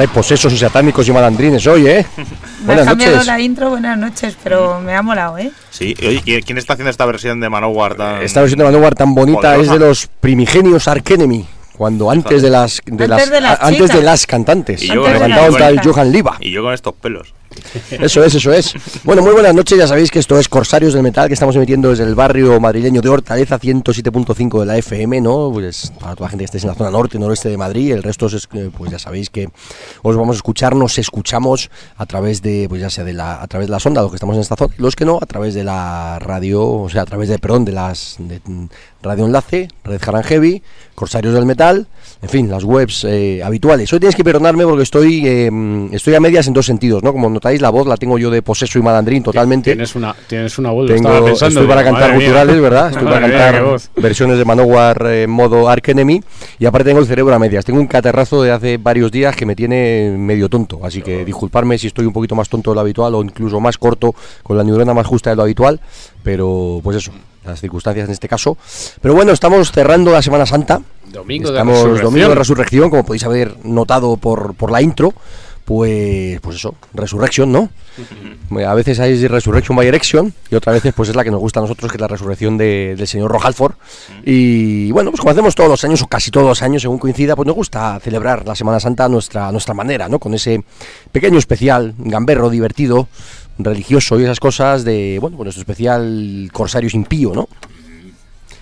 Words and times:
Hay 0.00 0.06
posesos 0.06 0.50
y 0.54 0.56
satánicos 0.56 1.06
y 1.06 1.12
malandrines 1.12 1.66
hoy, 1.66 1.86
¿eh? 1.86 2.06
Me 2.64 2.72
ha 2.72 2.84
cambiado 2.86 3.22
la 3.22 3.38
intro, 3.38 3.68
buenas 3.68 3.98
noches, 3.98 4.34
pero 4.42 4.80
me 4.80 4.94
ha 4.94 5.02
molado, 5.02 5.36
¿eh? 5.36 5.50
Sí, 5.70 5.94
oye, 6.00 6.42
¿quién 6.42 6.56
está 6.58 6.72
haciendo 6.72 6.90
esta 6.90 7.04
versión 7.06 7.40
de 7.40 7.48
Manowar 7.48 7.94
tan... 7.96 8.22
Esta 8.22 8.40
versión 8.40 8.58
de 8.58 8.64
Manowar 8.64 8.94
tan 8.94 9.14
bonita 9.14 9.56
es 9.56 9.70
de 9.70 9.78
los 9.78 10.06
primigenios 10.06 10.88
Arkenemy 10.88 11.46
cuando 11.76 12.10
antes 12.10 12.42
de 12.42 12.50
las 12.50 12.82
de 12.84 13.04
antes 13.04 13.08
las, 13.08 13.30
de 13.30 13.40
las, 13.40 13.60
antes 13.62 13.88
de 13.90 14.02
las 14.02 14.26
cantantes 14.26 14.82
Y 14.82 14.88
yo 14.88 15.02
del 15.02 15.22
chicas. 15.22 15.86
Johan 15.86 16.12
Liva 16.12 16.36
Y 16.40 16.50
yo 16.50 16.62
con 16.62 16.74
estos 16.74 16.94
pelos. 16.94 17.32
eso 17.90 18.22
es 18.22 18.34
eso 18.34 18.52
es 18.52 18.74
bueno 19.10 19.24
muy 19.24 19.32
buenas 19.32 19.56
noches 19.56 19.76
ya 19.76 19.88
sabéis 19.88 20.08
que 20.08 20.20
esto 20.20 20.38
es 20.38 20.48
Corsarios 20.48 20.94
del 20.94 21.02
Metal 21.02 21.26
que 21.26 21.34
estamos 21.34 21.56
emitiendo 21.56 21.90
desde 21.90 22.04
el 22.04 22.14
barrio 22.14 22.60
madrileño 22.60 23.02
de 23.02 23.08
Hortaleza 23.08 23.58
107.5 23.58 24.60
de 24.60 24.66
la 24.66 24.78
FM 24.78 25.20
no 25.20 25.50
pues 25.52 25.92
para 25.98 26.14
toda 26.14 26.26
la 26.26 26.30
gente 26.30 26.42
que 26.42 26.44
estéis 26.44 26.62
en 26.62 26.68
la 26.68 26.76
zona 26.76 26.92
norte 26.92 27.18
noroeste 27.18 27.48
de 27.48 27.56
Madrid 27.56 27.90
el 27.90 28.04
resto 28.04 28.26
es 28.26 28.48
eh, 28.52 28.70
pues 28.72 28.92
ya 28.92 29.00
sabéis 29.00 29.28
que 29.28 29.48
os 30.02 30.16
vamos 30.16 30.36
a 30.36 30.38
escuchar 30.38 30.76
nos 30.76 30.96
escuchamos 30.96 31.72
a 31.96 32.06
través 32.06 32.40
de 32.40 32.66
pues 32.68 32.82
ya 32.82 32.88
sea 32.88 33.02
de 33.02 33.12
la 33.12 33.42
a 33.42 33.48
través 33.48 33.66
de 33.66 33.72
la 33.72 33.80
sonda 33.80 34.00
los 34.00 34.12
que 34.12 34.16
estamos 34.16 34.36
en 34.36 34.42
esta 34.42 34.54
zona 34.54 34.72
los 34.78 34.94
que 34.94 35.04
no 35.04 35.18
a 35.20 35.26
través 35.26 35.54
de 35.54 35.64
la 35.64 36.20
radio 36.20 36.64
o 36.64 36.88
sea 36.88 37.02
a 37.02 37.06
través 37.06 37.28
de 37.28 37.40
perdón 37.40 37.64
de 37.64 37.72
las 37.72 38.14
de, 38.20 38.40
Radio 39.02 39.24
Enlace 39.24 39.70
Red 39.82 40.02
Haran 40.06 40.22
Heavy 40.22 40.62
Corsarios 40.94 41.34
del 41.34 41.46
Metal 41.46 41.88
en 42.22 42.28
fin, 42.28 42.50
las 42.50 42.64
webs 42.64 43.04
eh, 43.04 43.40
habituales. 43.42 43.90
Hoy 43.92 43.98
tienes 43.98 44.14
que 44.14 44.22
perdonarme 44.22 44.64
porque 44.64 44.82
estoy 44.82 45.26
eh, 45.26 45.50
estoy 45.92 46.14
a 46.14 46.20
medias 46.20 46.46
en 46.46 46.52
dos 46.52 46.66
sentidos, 46.66 47.02
¿no? 47.02 47.12
Como 47.12 47.30
notáis, 47.30 47.62
la 47.62 47.70
voz 47.70 47.86
la 47.86 47.96
tengo 47.96 48.18
yo 48.18 48.30
de 48.30 48.42
poseso 48.42 48.78
y 48.78 48.82
malandrín 49.00 49.22
totalmente. 49.22 49.70
Tienes 49.72 49.94
una, 49.94 50.14
tienes 50.26 50.58
una 50.58 50.70
voz, 50.70 50.86
Tengo, 50.88 51.24
pensando. 51.24 51.60
estoy 51.60 51.66
para 51.66 51.80
digo, 51.82 51.92
cantar 51.92 52.10
madre 52.10 52.16
mía. 52.18 52.26
culturales, 52.26 52.60
¿verdad? 52.60 52.86
Estoy 52.90 53.04
para 53.04 53.20
Madre 53.20 53.32
cantar 53.38 53.80
versiones 53.96 54.38
de 54.38 54.44
Manowar 54.44 55.06
eh, 55.06 55.22
en 55.24 55.30
modo 55.30 55.68
Ark 55.68 55.88
Enemy 55.88 56.20
y 56.58 56.66
aparte 56.66 56.90
tengo 56.90 57.00
el 57.00 57.06
cerebro 57.06 57.34
a 57.34 57.38
medias. 57.38 57.64
Tengo 57.64 57.80
un 57.80 57.86
catarrazo 57.86 58.42
de 58.42 58.52
hace 58.52 58.76
varios 58.76 59.10
días 59.10 59.34
que 59.34 59.46
me 59.46 59.56
tiene 59.56 60.14
medio 60.18 60.48
tonto, 60.48 60.80
así 60.84 61.00
que 61.02 61.24
disculparme 61.24 61.78
si 61.78 61.86
estoy 61.86 62.04
un 62.06 62.12
poquito 62.12 62.34
más 62.34 62.48
tonto 62.48 62.70
de 62.70 62.74
lo 62.74 62.80
habitual 62.82 63.14
o 63.14 63.22
incluso 63.22 63.58
más 63.60 63.78
corto 63.78 64.14
con 64.42 64.56
la 64.56 64.64
neurona 64.64 64.92
más 64.94 65.06
justa 65.06 65.30
de 65.30 65.36
lo 65.36 65.42
habitual, 65.42 65.80
pero 66.22 66.80
pues 66.82 66.96
eso, 66.98 67.12
las 67.44 67.60
circunstancias 67.60 68.06
en 68.06 68.12
este 68.12 68.28
caso. 68.28 68.56
Pero 69.00 69.14
bueno, 69.14 69.32
estamos 69.32 69.72
cerrando 69.72 70.12
la 70.12 70.22
Semana 70.22 70.44
Santa. 70.46 70.80
Domingo 71.10 71.48
de 71.50 71.54
Estamos 71.54 71.74
Resurrección. 71.78 72.04
domingo 72.04 72.28
de 72.28 72.34
resurrección, 72.36 72.90
como 72.90 73.04
podéis 73.04 73.24
haber 73.24 73.56
notado 73.64 74.16
por, 74.16 74.54
por 74.54 74.70
la 74.70 74.80
intro. 74.80 75.12
Pues, 75.74 76.40
pues 76.40 76.56
eso, 76.56 76.74
Resurrection, 76.94 77.52
¿no? 77.52 77.68
A 78.66 78.74
veces 78.74 78.98
hay 78.98 79.24
Resurrection 79.28 79.76
by 79.76 79.86
Erection 79.86 80.34
y 80.50 80.56
otras 80.56 80.74
veces 80.74 80.92
pues 80.96 81.10
es 81.10 81.14
la 81.14 81.22
que 81.22 81.30
nos 81.30 81.38
gusta 81.38 81.60
a 81.60 81.62
nosotros, 81.62 81.92
que 81.92 81.96
es 81.96 82.00
la 82.00 82.08
resurrección 82.08 82.58
de- 82.58 82.96
del 82.98 83.06
señor 83.06 83.30
Rojalford. 83.30 83.74
Y 84.24 84.90
bueno, 84.90 85.12
pues 85.12 85.20
como 85.20 85.30
hacemos 85.30 85.54
todos 85.54 85.70
los 85.70 85.84
años, 85.84 86.02
o 86.02 86.08
casi 86.08 86.32
todos 86.32 86.48
los 86.48 86.60
años, 86.62 86.82
según 86.82 86.98
coincida, 86.98 87.36
pues 87.36 87.46
nos 87.46 87.54
gusta 87.54 88.00
celebrar 88.00 88.48
la 88.48 88.56
Semana 88.56 88.80
Santa 88.80 89.04
a 89.04 89.08
nuestra, 89.08 89.46
a 89.46 89.52
nuestra 89.52 89.72
manera, 89.72 90.08
¿no? 90.08 90.18
Con 90.18 90.34
ese 90.34 90.64
pequeño 91.12 91.38
especial, 91.38 91.94
gamberro, 91.98 92.50
divertido, 92.50 93.06
religioso 93.56 94.18
y 94.18 94.24
esas 94.24 94.40
cosas 94.40 94.82
de, 94.82 95.18
bueno, 95.20 95.36
pues 95.36 95.44
nuestro 95.44 95.60
especial 95.62 96.48
Corsarios 96.52 96.94
Impío, 96.94 97.32
¿no? 97.32 97.48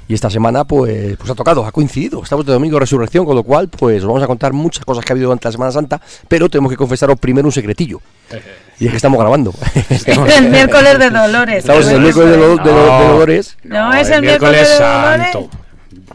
Y 0.09 0.15
esta 0.15 0.31
semana, 0.31 0.65
pues, 0.65 1.17
pues 1.19 1.31
ha 1.31 1.35
tocado, 1.35 1.67
ha 1.67 1.71
coincidido. 1.71 2.23
Estamos 2.23 2.47
de 2.47 2.53
domingo 2.55 2.77
de 2.77 2.81
resurrección, 2.81 3.27
con 3.27 3.37
lo 3.37 3.43
cual, 3.43 3.69
pues, 3.69 4.01
os 4.03 4.07
vamos 4.09 4.23
a 4.23 4.27
contar 4.27 4.55
muchas 4.55 4.83
cosas 4.85 5.05
que 5.05 5.13
ha 5.13 5.15
habido 5.15 5.27
durante 5.29 5.47
la 5.49 5.53
Semana 5.53 5.71
Santa, 5.71 6.01
pero 6.29 6.49
tenemos 6.49 6.71
que 6.71 6.77
confesaros 6.79 7.19
primero 7.19 7.47
un 7.47 7.53
secretillo. 7.53 8.01
Y 8.81 8.87
es 8.87 8.91
que 8.91 8.97
estamos 8.97 9.19
grabando. 9.21 9.53
el 10.07 10.49
miércoles 10.51 10.99
de 10.99 11.11
Dolores. 11.11 11.59
Estamos 11.59 11.87
en 11.89 11.97
el 11.97 12.01
miércoles 12.01 12.31
de, 12.31 12.35
es. 12.37 12.41
lo- 12.41 12.57
de 12.57 12.57
lo- 12.57 12.65
de 12.65 12.73
No. 12.73 13.13
Dolores. 13.13 13.57
No, 13.65 13.93
es 13.93 14.09
el 14.09 14.23
miércoles 14.23 14.69
de 14.69 14.75
Dolores. 14.85 15.33
santo. 15.33 15.51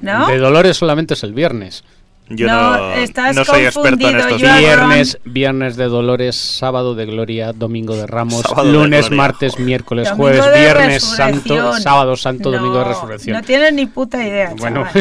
¿No? 0.02 0.28
De 0.28 0.38
Dolores 0.40 0.76
solamente 0.78 1.14
es 1.14 1.24
el 1.24 1.34
viernes. 1.34 1.84
Yo 2.30 2.48
No, 2.48 2.78
no, 2.78 2.94
estás 2.94 3.36
no 3.36 3.44
soy 3.44 3.66
experto 3.66 4.08
en 4.08 4.14
confundido, 4.18 4.18
estos. 4.38 4.42
Viernes, 4.60 5.18
viernes 5.26 5.76
de 5.76 5.86
Dolores, 5.86 6.36
sábado 6.38 6.96
de 6.96 7.06
Gloria, 7.06 7.52
domingo 7.52 7.96
de 7.98 8.08
Ramos, 8.08 8.42
Sábado 8.42 8.64
de 8.66 8.74
lunes, 8.74 9.02
Gloria. 9.08 9.18
martes, 9.18 9.60
miércoles, 9.60 10.08
Domingo 10.10 10.24
jueves, 10.30 10.46
de 10.54 10.60
viernes, 10.60 11.04
santo, 11.04 11.74
sábado 11.80 12.16
santo, 12.16 12.50
domingo 12.50 12.80
de 12.80 12.86
No, 12.86 12.90
resurrección. 12.90 13.36
No 13.38 13.44
tienes 13.44 13.74
ni 13.74 13.86
puta 13.88 14.26
idea. 14.26 14.54
bueno. 14.58 14.86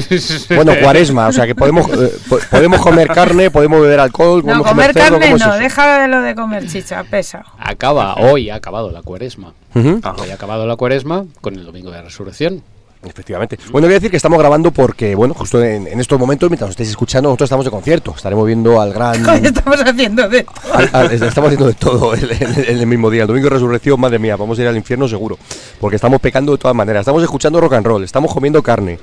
Bueno, 0.55 0.73
cuaresma, 0.83 1.29
o 1.29 1.33
sea 1.33 1.47
que 1.47 1.55
podemos, 1.55 1.87
eh, 1.93 2.13
po- 2.29 2.41
podemos 2.51 2.81
comer 2.81 3.07
carne, 3.09 3.51
podemos 3.51 3.81
beber 3.81 4.01
alcohol, 4.01 4.39
No, 4.39 4.43
podemos 4.43 4.67
comer 4.69 4.93
cerdo, 4.93 5.01
carne 5.19 5.25
¿cómo 5.27 5.37
es 5.37 5.47
no, 5.47 5.57
deja 5.59 5.99
de 6.01 6.09
lo 6.09 6.21
de 6.23 6.35
comer 6.35 6.67
chicha, 6.69 7.05
pesa. 7.05 7.45
acaba, 7.59 8.15
hoy 8.17 8.51
ha 8.51 8.57
acabado 8.57 8.91
la 8.91 9.03
cuaresma. 9.03 9.55
Ujú. 9.75 10.01
Ah, 10.03 10.15
Hoy 10.19 10.31
ha 10.31 10.35
acabado 10.35 10.67
la 10.67 10.77
cuaresma 10.77 11.25
con 11.41 11.55
el 11.55 11.65
domingo 11.65 11.91
de 11.91 12.03
resurrección. 12.03 12.63
Efectivamente. 13.05 13.59
Bueno, 13.71 13.87
voy 13.89 13.95
a 13.95 13.97
decir 13.99 14.11
que 14.11 14.17
estamos 14.17 14.39
grabando 14.39 14.71
porque, 14.71 15.15
bueno, 15.15 15.35
justo 15.35 15.63
en, 15.63 15.87
en 15.89 16.01
estos 16.01 16.19
momentos, 16.19 16.49
mientras 16.49 16.69
nos 16.69 16.73
estéis 16.75 16.91
escuchando, 16.91 17.29
nosotros 17.29 17.47
estamos 17.49 17.65
de 17.65 17.71
concierto. 17.71 18.15
Estaremos 18.17 18.47
viendo 18.47 18.81
al 18.81 18.93
gran... 18.93 19.17
Estamos 19.45 19.81
haciendo 19.81 20.29
de 20.29 20.45
todo. 20.45 20.73
al- 20.75 20.91
al- 20.93 21.13
estamos 21.13 21.49
haciendo 21.49 21.67
de 21.67 21.75
todo 21.75 22.15
el, 22.15 22.31
el- 22.31 22.81
el 22.81 22.87
mismo 22.87 23.11
día. 23.11 23.23
El 23.23 23.29
domingo 23.29 23.47
de 23.49 23.55
resurrección, 23.55 23.99
madre 24.01 24.19
mía, 24.19 24.37
vamos 24.37 24.59
a 24.59 24.63
ir 24.63 24.69
al 24.69 24.77
infierno 24.77 25.09
seguro. 25.09 25.37
Porque 25.81 25.97
estamos 25.97 26.21
pecando 26.21 26.53
de 26.53 26.59
todas 26.59 26.77
maneras. 26.77 27.01
Estamos 27.01 27.23
escuchando 27.23 27.61
rock 27.61 27.73
and 27.75 27.87
roll, 27.87 28.05
estamos 28.05 28.33
comiendo 28.33 28.63
carne, 28.63 28.99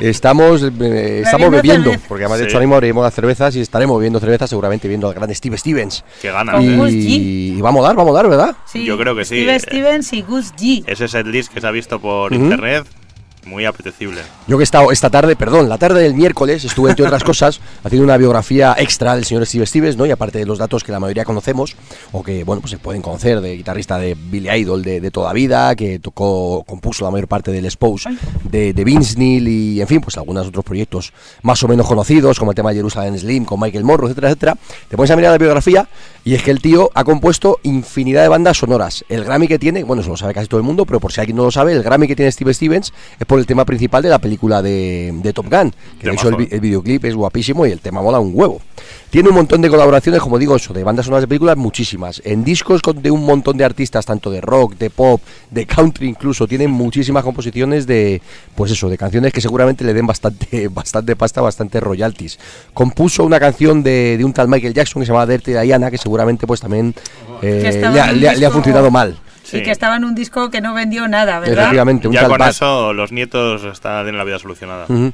estamos, 0.00 0.62
eh, 0.62 1.22
estamos 1.24 1.50
Bebiendo 1.50 1.90
cerveza. 1.90 2.08
Porque 2.08 2.24
además, 2.24 2.38
de 2.40 2.44
Sí. 2.44 2.48
hecho, 2.48 2.56
ahora 2.58 2.80
mismo 2.86 3.02
las 3.02 3.14
cervezas 3.14 3.54
y 3.56 3.60
estaremos 3.60 3.96
bebiendo 3.98 4.18
cervezas, 4.20 4.50
seguramente 4.50 4.88
viendo 4.88 5.06
al 5.08 5.14
gran 5.14 5.32
Steve 5.34 5.56
Stevens. 5.58 6.04
Qué 6.20 6.30
ganas. 6.32 6.56
Con 6.56 6.64
eh. 6.64 6.76
Gus 6.76 6.88
G. 6.90 6.92
Y, 6.92 7.54
y 7.58 7.60
vamos 7.60 7.84
a 7.84 7.88
dar, 7.88 7.96
vamos 7.96 8.10
a 8.12 8.16
dar, 8.16 8.28
¿verdad? 8.28 8.56
Sí, 8.66 8.84
Yo 8.84 8.98
creo 8.98 9.14
que 9.14 9.24
sí. 9.24 9.36
Steve 9.42 9.60
Stevens 9.60 10.12
y 10.12 10.22
Gus 10.22 10.52
G. 10.54 10.82
Ese 10.86 11.06
setlist 11.08 11.52
que 11.52 11.60
se 11.60 11.66
ha 11.66 11.70
visto 11.70 12.00
por 12.00 12.32
internet, 12.34 12.84
muy 13.46 13.64
apetecible. 13.64 14.22
Yo 14.46 14.56
que 14.56 14.62
he 14.62 14.64
estado 14.64 14.90
esta 14.92 15.10
tarde, 15.10 15.36
perdón, 15.36 15.68
la 15.68 15.78
tarde 15.78 16.02
del 16.02 16.14
miércoles 16.14 16.64
estuve, 16.64 16.90
entre 16.90 17.04
otras 17.04 17.24
cosas, 17.24 17.60
haciendo 17.84 18.04
una 18.04 18.16
biografía 18.16 18.74
extra 18.78 19.14
del 19.14 19.24
señor 19.24 19.46
Steve 19.46 19.66
Stevens, 19.66 19.96
¿no? 19.96 20.06
Y 20.06 20.10
aparte 20.10 20.38
de 20.38 20.46
los 20.46 20.58
datos 20.58 20.84
que 20.84 20.92
la 20.92 21.00
mayoría 21.00 21.24
conocemos, 21.24 21.76
o 22.12 22.22
que, 22.22 22.44
bueno, 22.44 22.60
pues 22.60 22.70
se 22.70 22.78
pueden 22.78 23.02
conocer, 23.02 23.40
de 23.40 23.56
guitarrista 23.56 23.98
de 23.98 24.14
Billy 24.14 24.50
Idol 24.50 24.82
de, 24.82 25.00
de 25.00 25.10
toda 25.10 25.32
vida, 25.32 25.74
que 25.76 25.98
tocó, 25.98 26.64
compuso 26.66 27.04
la 27.04 27.10
mayor 27.10 27.28
parte 27.28 27.50
del 27.50 27.64
Expose 27.64 28.08
de, 28.44 28.72
de 28.72 28.84
Vince 28.84 29.18
Neil 29.18 29.48
y, 29.48 29.80
en 29.80 29.86
fin, 29.86 30.00
pues 30.00 30.16
algunos 30.16 30.46
otros 30.46 30.64
proyectos 30.64 31.12
más 31.42 31.62
o 31.62 31.68
menos 31.68 31.86
conocidos, 31.86 32.38
como 32.38 32.52
el 32.52 32.54
tema 32.54 32.70
de 32.70 32.76
Jerusalem 32.76 33.16
Slim, 33.16 33.44
con 33.44 33.60
Michael 33.60 33.84
Morrow, 33.84 34.06
etcétera, 34.06 34.28
etcétera. 34.28 34.56
Te 34.88 34.96
pones 34.96 35.10
a 35.10 35.16
mirar 35.16 35.32
la 35.32 35.38
biografía 35.38 35.86
y 36.24 36.34
es 36.34 36.42
que 36.42 36.50
el 36.50 36.60
tío 36.60 36.90
ha 36.94 37.04
compuesto 37.04 37.60
infinidad 37.62 38.22
de 38.22 38.28
bandas 38.28 38.56
sonoras. 38.56 39.04
El 39.08 39.24
Grammy 39.24 39.46
que 39.46 39.58
tiene, 39.58 39.84
bueno, 39.84 40.00
eso 40.00 40.10
lo 40.10 40.16
sabe 40.16 40.32
casi 40.32 40.48
todo 40.48 40.58
el 40.58 40.64
mundo, 40.64 40.86
pero 40.86 40.98
por 41.00 41.12
si 41.12 41.20
alguien 41.20 41.36
no 41.36 41.44
lo 41.44 41.50
sabe, 41.50 41.72
el 41.72 41.82
Grammy 41.82 42.06
que 42.06 42.16
tiene 42.16 42.32
Steve 42.32 42.54
Stevens 42.54 42.92
es 43.18 43.26
por 43.26 43.38
el 43.38 43.46
tema 43.46 43.64
principal 43.64 44.02
de 44.02 44.08
la 44.08 44.18
película 44.18 44.62
de, 44.62 45.12
de 45.22 45.32
Top 45.32 45.50
Gun. 45.50 45.74
Que 46.00 46.08
de 46.08 46.14
hecho 46.14 46.28
el, 46.30 46.48
el 46.50 46.60
videoclip 46.60 47.04
es 47.04 47.14
guapísimo 47.14 47.66
y 47.66 47.72
el 47.72 47.80
tema 47.80 48.00
mola 48.00 48.20
un 48.20 48.32
huevo. 48.34 48.60
Tiene 49.14 49.28
un 49.28 49.36
montón 49.36 49.60
de 49.60 49.70
colaboraciones, 49.70 50.20
como 50.20 50.40
digo, 50.40 50.56
eso, 50.56 50.74
de 50.74 50.82
bandas 50.82 51.06
sonoras 51.06 51.22
de 51.22 51.28
películas, 51.28 51.56
muchísimas. 51.56 52.20
En 52.24 52.42
discos 52.42 52.82
con- 52.82 53.00
de 53.00 53.12
un 53.12 53.24
montón 53.24 53.56
de 53.56 53.64
artistas, 53.64 54.04
tanto 54.04 54.28
de 54.28 54.40
rock, 54.40 54.74
de 54.76 54.90
pop, 54.90 55.20
de 55.52 55.66
country 55.66 56.08
incluso, 56.08 56.48
tienen 56.48 56.72
muchísimas 56.72 57.22
composiciones 57.22 57.86
de, 57.86 58.20
pues 58.56 58.72
eso, 58.72 58.88
de 58.88 58.98
canciones 58.98 59.32
que 59.32 59.40
seguramente 59.40 59.84
le 59.84 59.94
den 59.94 60.04
bastante, 60.04 60.66
bastante 60.72 61.14
pasta, 61.14 61.40
bastante 61.40 61.78
royalties. 61.78 62.40
Compuso 62.72 63.22
una 63.22 63.38
canción 63.38 63.84
de, 63.84 64.16
de 64.18 64.24
un 64.24 64.32
tal 64.32 64.48
Michael 64.48 64.74
Jackson 64.74 65.00
que 65.00 65.06
se 65.06 65.12
llama 65.12 65.26
Dirty 65.26 65.52
Diana, 65.52 65.92
que 65.92 65.98
seguramente 65.98 66.44
pues 66.48 66.58
también 66.60 66.92
eh, 67.40 67.60
le, 67.92 68.00
ha, 68.00 68.10
en 68.10 68.20
le 68.20 68.28
ha- 68.30 68.34
le 68.34 68.46
ha 68.46 68.50
funcionado 68.50 68.90
mal. 68.90 69.16
Sí. 69.44 69.58
Y 69.58 69.62
que 69.62 69.70
estaba 69.70 69.94
en 69.94 70.04
un 70.04 70.16
disco 70.16 70.50
que 70.50 70.60
no 70.60 70.74
vendió 70.74 71.06
nada, 71.06 71.38
¿verdad? 71.38 71.54
Efectivamente, 71.58 72.08
un 72.08 72.14
Ya 72.14 72.22
tal 72.22 72.30
con 72.30 72.48
eso 72.48 72.92
los 72.94 73.12
nietos 73.12 73.62
están, 73.62 74.04
tienen 74.06 74.18
la 74.18 74.24
vida 74.24 74.40
solucionada. 74.40 74.86
Ujú. 74.88 75.12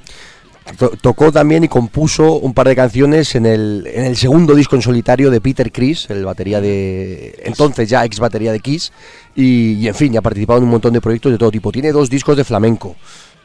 To- 0.78 0.90
Tocó 1.00 1.32
también 1.32 1.64
y 1.64 1.68
compuso 1.68 2.34
un 2.38 2.54
par 2.54 2.68
de 2.68 2.76
canciones 2.76 3.34
en 3.34 3.46
el, 3.46 3.86
en 3.92 4.04
el 4.04 4.16
segundo 4.16 4.54
disco 4.54 4.76
en 4.76 4.82
solitario 4.82 5.30
de 5.30 5.40
Peter 5.40 5.70
Chris, 5.72 6.08
el 6.10 6.24
batería 6.24 6.60
de. 6.60 7.34
entonces 7.44 7.88
ya 7.88 8.04
ex 8.04 8.18
batería 8.18 8.52
de 8.52 8.60
Kiss. 8.60 8.92
Y, 9.34 9.72
y, 9.74 9.88
en 9.88 9.94
fin, 9.94 10.12
ya 10.12 10.18
ha 10.18 10.22
participado 10.22 10.58
en 10.58 10.64
un 10.64 10.70
montón 10.70 10.92
de 10.92 11.00
proyectos 11.00 11.32
de 11.32 11.38
todo 11.38 11.50
tipo. 11.50 11.70
Tiene 11.72 11.92
dos 11.92 12.10
discos 12.10 12.36
de 12.36 12.44
flamenco. 12.44 12.96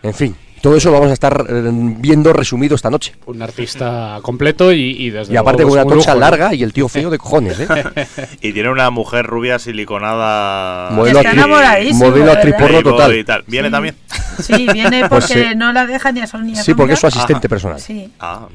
En 0.03 0.13
fin, 0.13 0.35
todo 0.65 0.77
eso 0.77 0.89
lo 0.89 0.93
vamos 0.95 1.11
a 1.11 1.13
estar 1.13 1.45
eh, 1.47 1.61
viendo 1.71 2.33
resumido 2.33 2.73
esta 2.75 2.89
noche. 2.89 3.13
Un 3.27 3.39
artista 3.39 4.17
completo 4.23 4.73
y, 4.73 4.79
y 4.99 5.09
desde 5.11 5.31
Y 5.31 5.37
aparte 5.37 5.61
luego 5.61 5.75
con 5.75 5.83
una 5.85 5.93
un 5.93 5.99
tocha 5.99 6.13
lujo, 6.15 6.19
¿no? 6.25 6.31
larga 6.31 6.55
y 6.55 6.63
el 6.63 6.73
tío 6.73 6.87
feo 6.87 7.11
de 7.11 7.19
cojones, 7.19 7.59
¿eh? 7.59 7.67
Y 8.41 8.51
tiene 8.51 8.71
una 8.71 8.89
mujer 8.89 9.27
rubia 9.27 9.59
siliconada. 9.59 10.89
Modelo 10.89 11.19
Está 11.19 11.33
enamoradísimo, 11.33 12.09
modelo 12.09 12.31
actriz 12.31 12.55
porno 12.55 12.81
total. 12.81 13.15
y 13.15 13.23
tal. 13.23 13.43
¿Viene 13.45 13.67
Sí. 13.67 13.71
también? 13.71 13.95
Sí, 14.41 14.67
viene 14.73 15.01
porque 15.01 15.09
Pues 15.09 15.25
sí. 15.49 15.55
no 15.55 15.71
la 15.71 15.85
deja 15.85 16.11
ni 16.11 16.21
a 16.21 16.25
sol 16.25 16.43
ni 16.43 16.57
a 16.57 16.63
Sí, 16.63 16.73
porque 16.73 16.93
es 16.93 16.99
su 16.99 17.05
asistente 17.05 17.45
Ajá. 17.45 17.49
personal. 17.49 17.79
Sí, 17.79 18.09
Ah, 18.19 18.47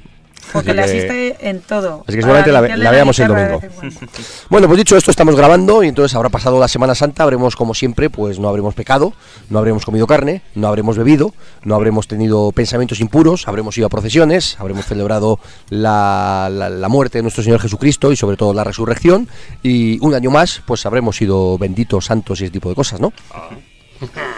porque 0.53 0.75
le 0.75 0.83
asiste 0.83 1.37
en 1.49 1.61
todo. 1.61 2.05
Así 2.07 2.17
que 2.17 2.23
seguramente 2.23 2.53
la 2.53 2.61
la 2.77 2.91
veamos 2.91 3.19
el 3.19 3.29
domingo. 3.29 3.61
Bueno, 4.51 4.67
pues 4.67 4.79
dicho 4.79 4.97
esto, 4.97 5.11
estamos 5.11 5.37
grabando 5.37 5.83
y 5.85 5.89
entonces 5.89 6.15
habrá 6.17 6.29
pasado 6.29 6.59
la 6.59 6.67
Semana 6.69 6.95
Santa, 6.95 7.23
habremos 7.23 7.55
como 7.57 7.75
siempre, 7.75 8.11
pues 8.11 8.39
no 8.39 8.49
habremos 8.49 8.75
pecado, 8.75 9.13
no 9.49 9.59
habremos 9.59 9.85
comido 9.85 10.07
carne, 10.07 10.43
no 10.55 10.67
habremos 10.69 10.99
bebido, 10.99 11.33
no 11.63 11.75
habremos 11.77 12.09
tenido 12.09 12.51
pensamientos 12.53 13.01
impuros, 13.01 13.47
habremos 13.49 13.77
ido 13.79 13.87
a 13.87 13.91
procesiones, 13.91 14.57
habremos 14.59 14.87
celebrado 14.87 15.39
la, 15.69 16.49
la- 16.51 16.69
la 16.69 16.89
muerte 16.89 17.19
de 17.19 17.23
nuestro 17.23 17.43
Señor 17.45 17.61
Jesucristo 17.61 18.11
y 18.13 18.17
sobre 18.17 18.37
todo 18.37 18.53
la 18.53 18.65
resurrección 18.65 19.29
y 19.63 19.99
un 20.05 20.15
año 20.15 20.31
más, 20.31 20.63
pues 20.67 20.85
habremos 20.87 21.17
sido 21.17 21.57
benditos, 21.59 22.07
santos 22.07 22.41
y 22.41 22.45
ese 22.45 22.53
tipo 22.53 22.69
de 22.69 22.75
cosas, 22.75 23.01
¿no? 23.01 23.13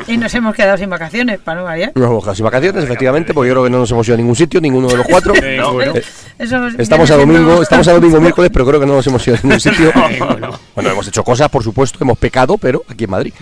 Y 0.07 0.17
nos 0.17 0.35
hemos 0.35 0.55
quedado 0.55 0.77
sin 0.77 0.91
vacaciones, 0.91 1.39
para 1.39 1.61
no 1.61 1.65
variar. 1.65 1.93
Nos 1.95 2.07
hemos 2.07 2.23
quedado 2.23 2.35
sin 2.35 2.45
vacaciones, 2.45 2.85
efectivamente, 2.85 3.33
porque 3.35 3.49
yo 3.49 3.55
creo 3.55 3.65
que 3.65 3.71
no 3.71 3.79
nos 3.79 3.91
hemos 3.91 4.07
ido 4.07 4.15
a 4.15 4.19
ningún 4.19 4.37
sitio, 4.37 4.61
ninguno 4.61 4.89
de 4.89 4.97
los 4.97 5.07
cuatro. 5.07 5.33
Eh, 5.43 6.03
Eso 6.39 6.67
Estamos 6.79 7.11
a 7.11 7.17
domingo, 7.17 7.63
estamos 7.63 7.87
a 7.89 7.93
domingo 7.93 8.21
miércoles, 8.21 8.51
pero 8.53 8.67
creo 8.67 8.81
que 8.81 8.87
no 8.87 8.95
nos 8.95 9.07
hemos 9.07 9.27
ido 9.27 9.37
a 9.37 9.41
ningún 9.43 9.61
sitio. 9.61 9.93
Bueno, 10.75 10.91
hemos 10.91 11.07
hecho 11.07 11.23
cosas, 11.23 11.51
por 11.51 11.63
supuesto, 11.63 11.99
hemos 12.01 12.17
pecado, 12.17 12.57
pero 12.57 12.83
aquí 12.89 13.05
en 13.05 13.11
Madrid. 13.11 13.35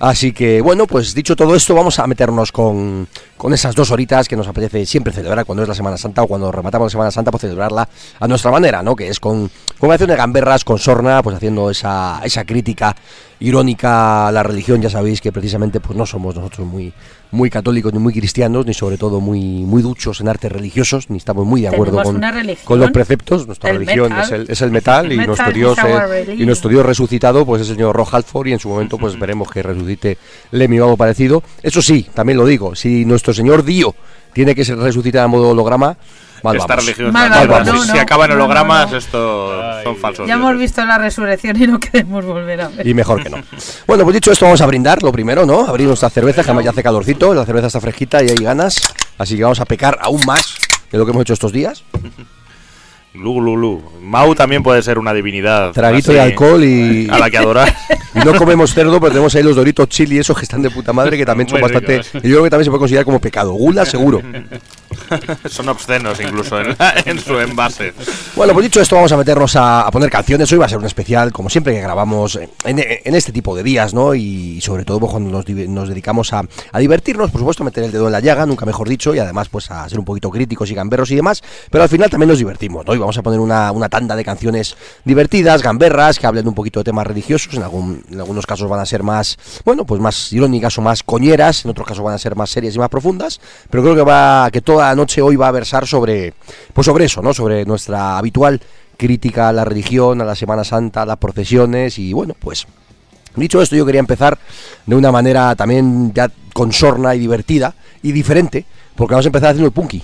Así 0.00 0.32
que, 0.32 0.60
bueno, 0.60 0.86
pues 0.86 1.14
dicho 1.14 1.36
todo 1.36 1.54
esto, 1.54 1.74
vamos 1.74 1.98
a 2.00 2.06
meternos 2.06 2.50
con, 2.50 3.06
con 3.36 3.52
esas 3.52 3.74
dos 3.74 3.90
horitas 3.90 4.28
que 4.28 4.36
nos 4.36 4.48
apetece 4.48 4.86
siempre 4.86 5.12
celebrar 5.12 5.44
cuando 5.44 5.62
es 5.62 5.68
la 5.68 5.74
Semana 5.74 5.96
Santa 5.96 6.22
o 6.22 6.26
cuando 6.26 6.50
rematamos 6.52 6.86
la 6.86 6.90
Semana 6.90 7.10
Santa, 7.10 7.30
pues 7.30 7.42
celebrarla 7.42 7.88
a 8.20 8.28
nuestra 8.28 8.50
manera, 8.50 8.82
¿no? 8.82 8.94
Que 8.94 9.08
es 9.08 9.20
con, 9.20 9.50
con 9.78 9.90
de 9.94 10.16
gamberras, 10.16 10.64
con 10.64 10.78
sorna, 10.78 11.22
pues 11.22 11.36
haciendo 11.36 11.70
esa, 11.70 12.20
esa 12.24 12.44
crítica 12.44 12.94
irónica 13.40 14.28
a 14.28 14.32
la 14.32 14.42
religión. 14.42 14.80
Ya 14.80 14.90
sabéis 14.90 15.20
que 15.20 15.32
precisamente 15.32 15.80
pues 15.80 15.96
no 15.96 16.06
somos 16.06 16.34
nosotros 16.34 16.66
muy, 16.66 16.92
muy 17.34 17.50
católicos 17.50 17.92
ni 17.92 17.98
muy 17.98 18.12
cristianos, 18.12 18.64
ni 18.64 18.72
sobre 18.72 18.96
todo 18.96 19.20
muy, 19.20 19.40
muy 19.40 19.82
duchos 19.82 20.20
en 20.20 20.28
artes 20.28 20.50
religiosos, 20.50 21.10
ni 21.10 21.18
estamos 21.18 21.44
muy 21.44 21.60
de 21.60 21.68
acuerdo 21.68 22.02
con, 22.02 22.80
los 22.80 22.90
preceptos. 22.90 23.46
Nuestra 23.46 23.70
el 23.70 23.78
religión 23.78 24.10
metal. 24.10 24.24
es 24.24 24.32
el, 24.32 24.46
es 24.48 24.62
el 24.62 24.70
metal 24.70 25.12
y 25.12 25.16
Metal 25.16 25.26
nuestro 25.26 25.52
Dios 25.52 25.78
y 26.38 26.46
nuestro 26.46 26.70
Dios 26.70 26.86
resucitado 26.86 27.44
pues 27.44 27.62
es 27.62 27.68
el 27.68 27.76
señor 27.76 27.96
Rob 27.96 28.08
Halford 28.10 28.46
y 28.48 28.52
en 28.52 28.58
su 28.58 28.68
momento 28.68 28.96
pues 28.98 29.18
veremos 29.18 29.50
que 29.50 29.62
resucite 29.62 30.16
Lemmy 30.52 30.78
o 30.80 30.84
algo 30.84 30.96
parecido. 30.96 31.42
Eso 31.62 31.82
sí, 31.82 32.06
también 32.14 32.38
lo 32.38 32.46
digo, 32.46 32.74
si 32.74 33.04
nuestro 33.04 33.34
señor 33.34 33.64
Dio 33.64 33.94
tiene 34.32 34.54
que 34.54 34.64
ser 34.64 34.78
resucitar 34.78 35.24
a 35.24 35.28
modo 35.28 35.50
holograma, 35.50 35.96
mal 36.44 36.56
esta 36.56 36.66
vamos. 36.68 36.84
religión 36.84 37.12
Mal 37.12 37.32
está- 37.32 37.46
vamos, 37.46 37.68
si, 37.82 37.88
no, 37.88 37.92
si 37.94 37.98
acaban 37.98 38.28
no, 38.30 38.36
no, 38.36 38.44
hologramas, 38.44 38.90
no. 38.92 38.96
esto 38.98 39.60
Ay, 39.62 39.84
son 39.84 39.96
falsos. 39.96 40.28
Ya 40.28 40.34
hemos 40.34 40.56
visto 40.56 40.84
la 40.84 40.98
resurrección 40.98 41.60
y 41.60 41.66
no 41.66 41.80
queremos 41.80 42.24
volver 42.24 42.60
a 42.60 42.68
ver. 42.68 42.86
Y 42.86 42.94
mejor 42.94 43.22
que 43.22 43.30
no. 43.30 43.38
Bueno, 43.86 44.04
pues 44.04 44.14
dicho 44.14 44.30
esto, 44.30 44.44
vamos 44.44 44.60
a 44.60 44.66
brindar 44.66 45.02
lo 45.02 45.10
primero, 45.10 45.44
¿no? 45.46 45.66
Abrir 45.66 45.88
nuestra 45.88 46.10
cerveza, 46.10 46.42
que 46.42 46.50
además 46.50 46.64
ya 46.64 46.70
hace 46.70 46.82
calorcito, 46.82 47.34
la 47.34 47.44
cerveza 47.44 47.66
está 47.66 47.80
fresquita 47.80 48.22
y 48.22 48.28
hay 48.30 48.36
ganas. 48.36 48.80
Así 49.18 49.36
que 49.36 49.42
vamos 49.42 49.58
a 49.60 49.64
pecar 49.64 49.98
aún 50.00 50.20
más 50.26 50.54
de 50.92 50.98
lo 50.98 51.04
que 51.04 51.10
hemos 51.10 51.22
hecho 51.22 51.32
estos 51.32 51.50
días. 51.52 51.82
Lu, 53.14 53.40
lu, 53.40 53.56
lu. 53.56 53.80
Mau 54.00 54.34
también 54.34 54.60
puede 54.64 54.82
ser 54.82 54.98
una 54.98 55.12
divinidad. 55.14 55.70
Traguito 55.70 56.10
así, 56.10 56.14
de 56.14 56.20
alcohol 56.20 56.64
y, 56.64 57.08
A 57.08 57.18
la 57.20 57.30
que 57.30 57.38
adorar. 57.38 57.72
y 58.14 58.18
no 58.18 58.34
comemos 58.34 58.74
cerdo, 58.74 58.98
pero 58.98 59.10
tenemos 59.12 59.32
ahí 59.36 59.44
los 59.44 59.54
doritos 59.54 59.88
chili, 59.88 60.18
esos 60.18 60.36
que 60.36 60.42
están 60.42 60.62
de 60.62 60.70
puta 60.70 60.92
madre, 60.92 61.16
que 61.16 61.24
también 61.24 61.48
son 61.48 61.60
Muy 61.60 61.70
bastante. 61.70 61.98
ricos. 61.98 62.12
Yo 62.14 62.20
creo 62.20 62.42
que 62.42 62.50
también 62.50 62.64
se 62.64 62.70
puede 62.70 62.80
considerar 62.80 63.04
como 63.04 63.20
pecado. 63.20 63.52
Gula, 63.52 63.86
seguro. 63.86 64.20
Son 65.48 65.68
obscenos 65.68 66.20
incluso 66.20 66.60
en, 66.60 66.76
en, 67.04 67.18
su 67.18 67.38
envase. 67.38 67.92
Bueno, 68.36 68.52
pues 68.52 68.64
dicho 68.64 68.80
esto, 68.80 68.96
vamos 68.96 69.12
a 69.12 69.16
meternos 69.16 69.54
a, 69.56 69.88
poner 69.90 70.10
canciones. 70.10 70.50
Hoy 70.52 70.58
va 70.58 70.66
a 70.66 70.68
ser 70.68 70.78
un 70.78 70.86
especial, 70.86 71.32
como 71.32 71.50
siempre 71.50 71.74
que 71.74 71.80
grabamos 71.80 72.36
en, 72.36 72.50
en 72.64 73.14
este 73.14 73.32
tipo 73.32 73.54
de 73.56 73.62
días, 73.62 73.94
¿no? 73.94 74.14
Y, 74.14 74.60
sobre 74.60 74.84
todo 74.84 75.00
pues, 75.00 75.12
cuando 75.12 75.30
nos, 75.30 75.48
nos 75.68 75.88
dedicamos 75.88 76.32
a, 76.32 76.42
a, 76.72 76.78
divertirnos, 76.78 77.30
por 77.30 77.40
supuesto, 77.40 77.64
meter 77.64 77.84
el 77.84 77.92
dedo 77.92 78.06
en 78.06 78.12
la 78.12 78.20
llaga, 78.20 78.46
nunca 78.46 78.66
mejor 78.66 78.88
dicho, 78.88 79.14
y 79.14 79.18
además 79.18 79.48
pues 79.48 79.70
a 79.70 79.88
ser 79.88 79.98
un 79.98 80.04
poquito 80.04 80.30
críticos 80.30 80.70
y 80.70 80.74
gamberros 80.74 81.10
y 81.10 81.16
demás, 81.16 81.42
pero 81.70 81.82
al 81.82 81.90
final 81.90 82.10
también 82.10 82.28
nos 82.28 82.38
divertimos, 82.38 82.86
¿no? 82.86 82.94
Y 82.94 82.98
vamos 82.98 83.16
a 83.18 83.22
poner 83.22 83.40
una, 83.40 83.72
una 83.72 83.88
tanda 83.88 84.16
de 84.16 84.24
canciones 84.24 84.76
divertidas, 85.04 85.62
gamberras, 85.62 86.18
que 86.18 86.26
hablen 86.26 86.48
un 86.48 86.54
poquito 86.54 86.80
de 86.80 86.84
temas 86.84 87.06
religiosos, 87.06 87.54
en, 87.54 87.62
algún, 87.62 88.04
en 88.10 88.20
algunos 88.20 88.46
casos 88.46 88.68
van 88.68 88.80
a 88.80 88.86
ser 88.86 89.02
más, 89.02 89.38
bueno, 89.64 89.84
pues 89.84 90.00
más 90.00 90.32
irónicas 90.32 90.76
o 90.78 90.82
más 90.82 91.02
coñeras, 91.02 91.64
en 91.64 91.70
otros 91.70 91.86
casos 91.86 92.04
van 92.04 92.14
a 92.14 92.18
ser 92.18 92.36
más 92.36 92.50
serias 92.50 92.74
y 92.74 92.78
más 92.78 92.88
profundas, 92.88 93.40
pero 93.70 93.82
creo 93.82 93.94
que 93.94 94.02
va 94.02 94.50
que 94.50 94.60
toda 94.60 94.83
noche 94.94 95.22
hoy 95.22 95.36
va 95.36 95.46
a 95.46 95.52
versar 95.52 95.86
sobre 95.86 96.34
pues 96.72 96.84
sobre 96.84 97.04
eso, 97.04 97.22
¿no? 97.22 97.32
Sobre 97.32 97.64
nuestra 97.64 98.18
habitual 98.18 98.60
crítica 98.96 99.48
a 99.48 99.52
la 99.52 99.64
religión, 99.64 100.20
a 100.20 100.24
la 100.24 100.34
Semana 100.34 100.64
Santa, 100.64 101.02
a 101.02 101.06
las 101.06 101.18
procesiones 101.18 101.98
y 101.98 102.12
bueno, 102.12 102.34
pues 102.36 102.66
dicho 103.36 103.62
esto 103.62 103.76
yo 103.76 103.86
quería 103.86 104.00
empezar 104.00 104.36
de 104.86 104.96
una 104.96 105.12
manera 105.12 105.54
también 105.54 106.12
ya 106.12 106.28
consorna 106.52 107.14
y 107.14 107.20
divertida 107.20 107.74
y 108.02 108.10
diferente, 108.10 108.64
porque 108.96 109.14
vamos 109.14 109.26
a 109.26 109.28
empezar 109.28 109.50
haciendo 109.50 109.68
el 109.68 109.72
punky 109.72 110.02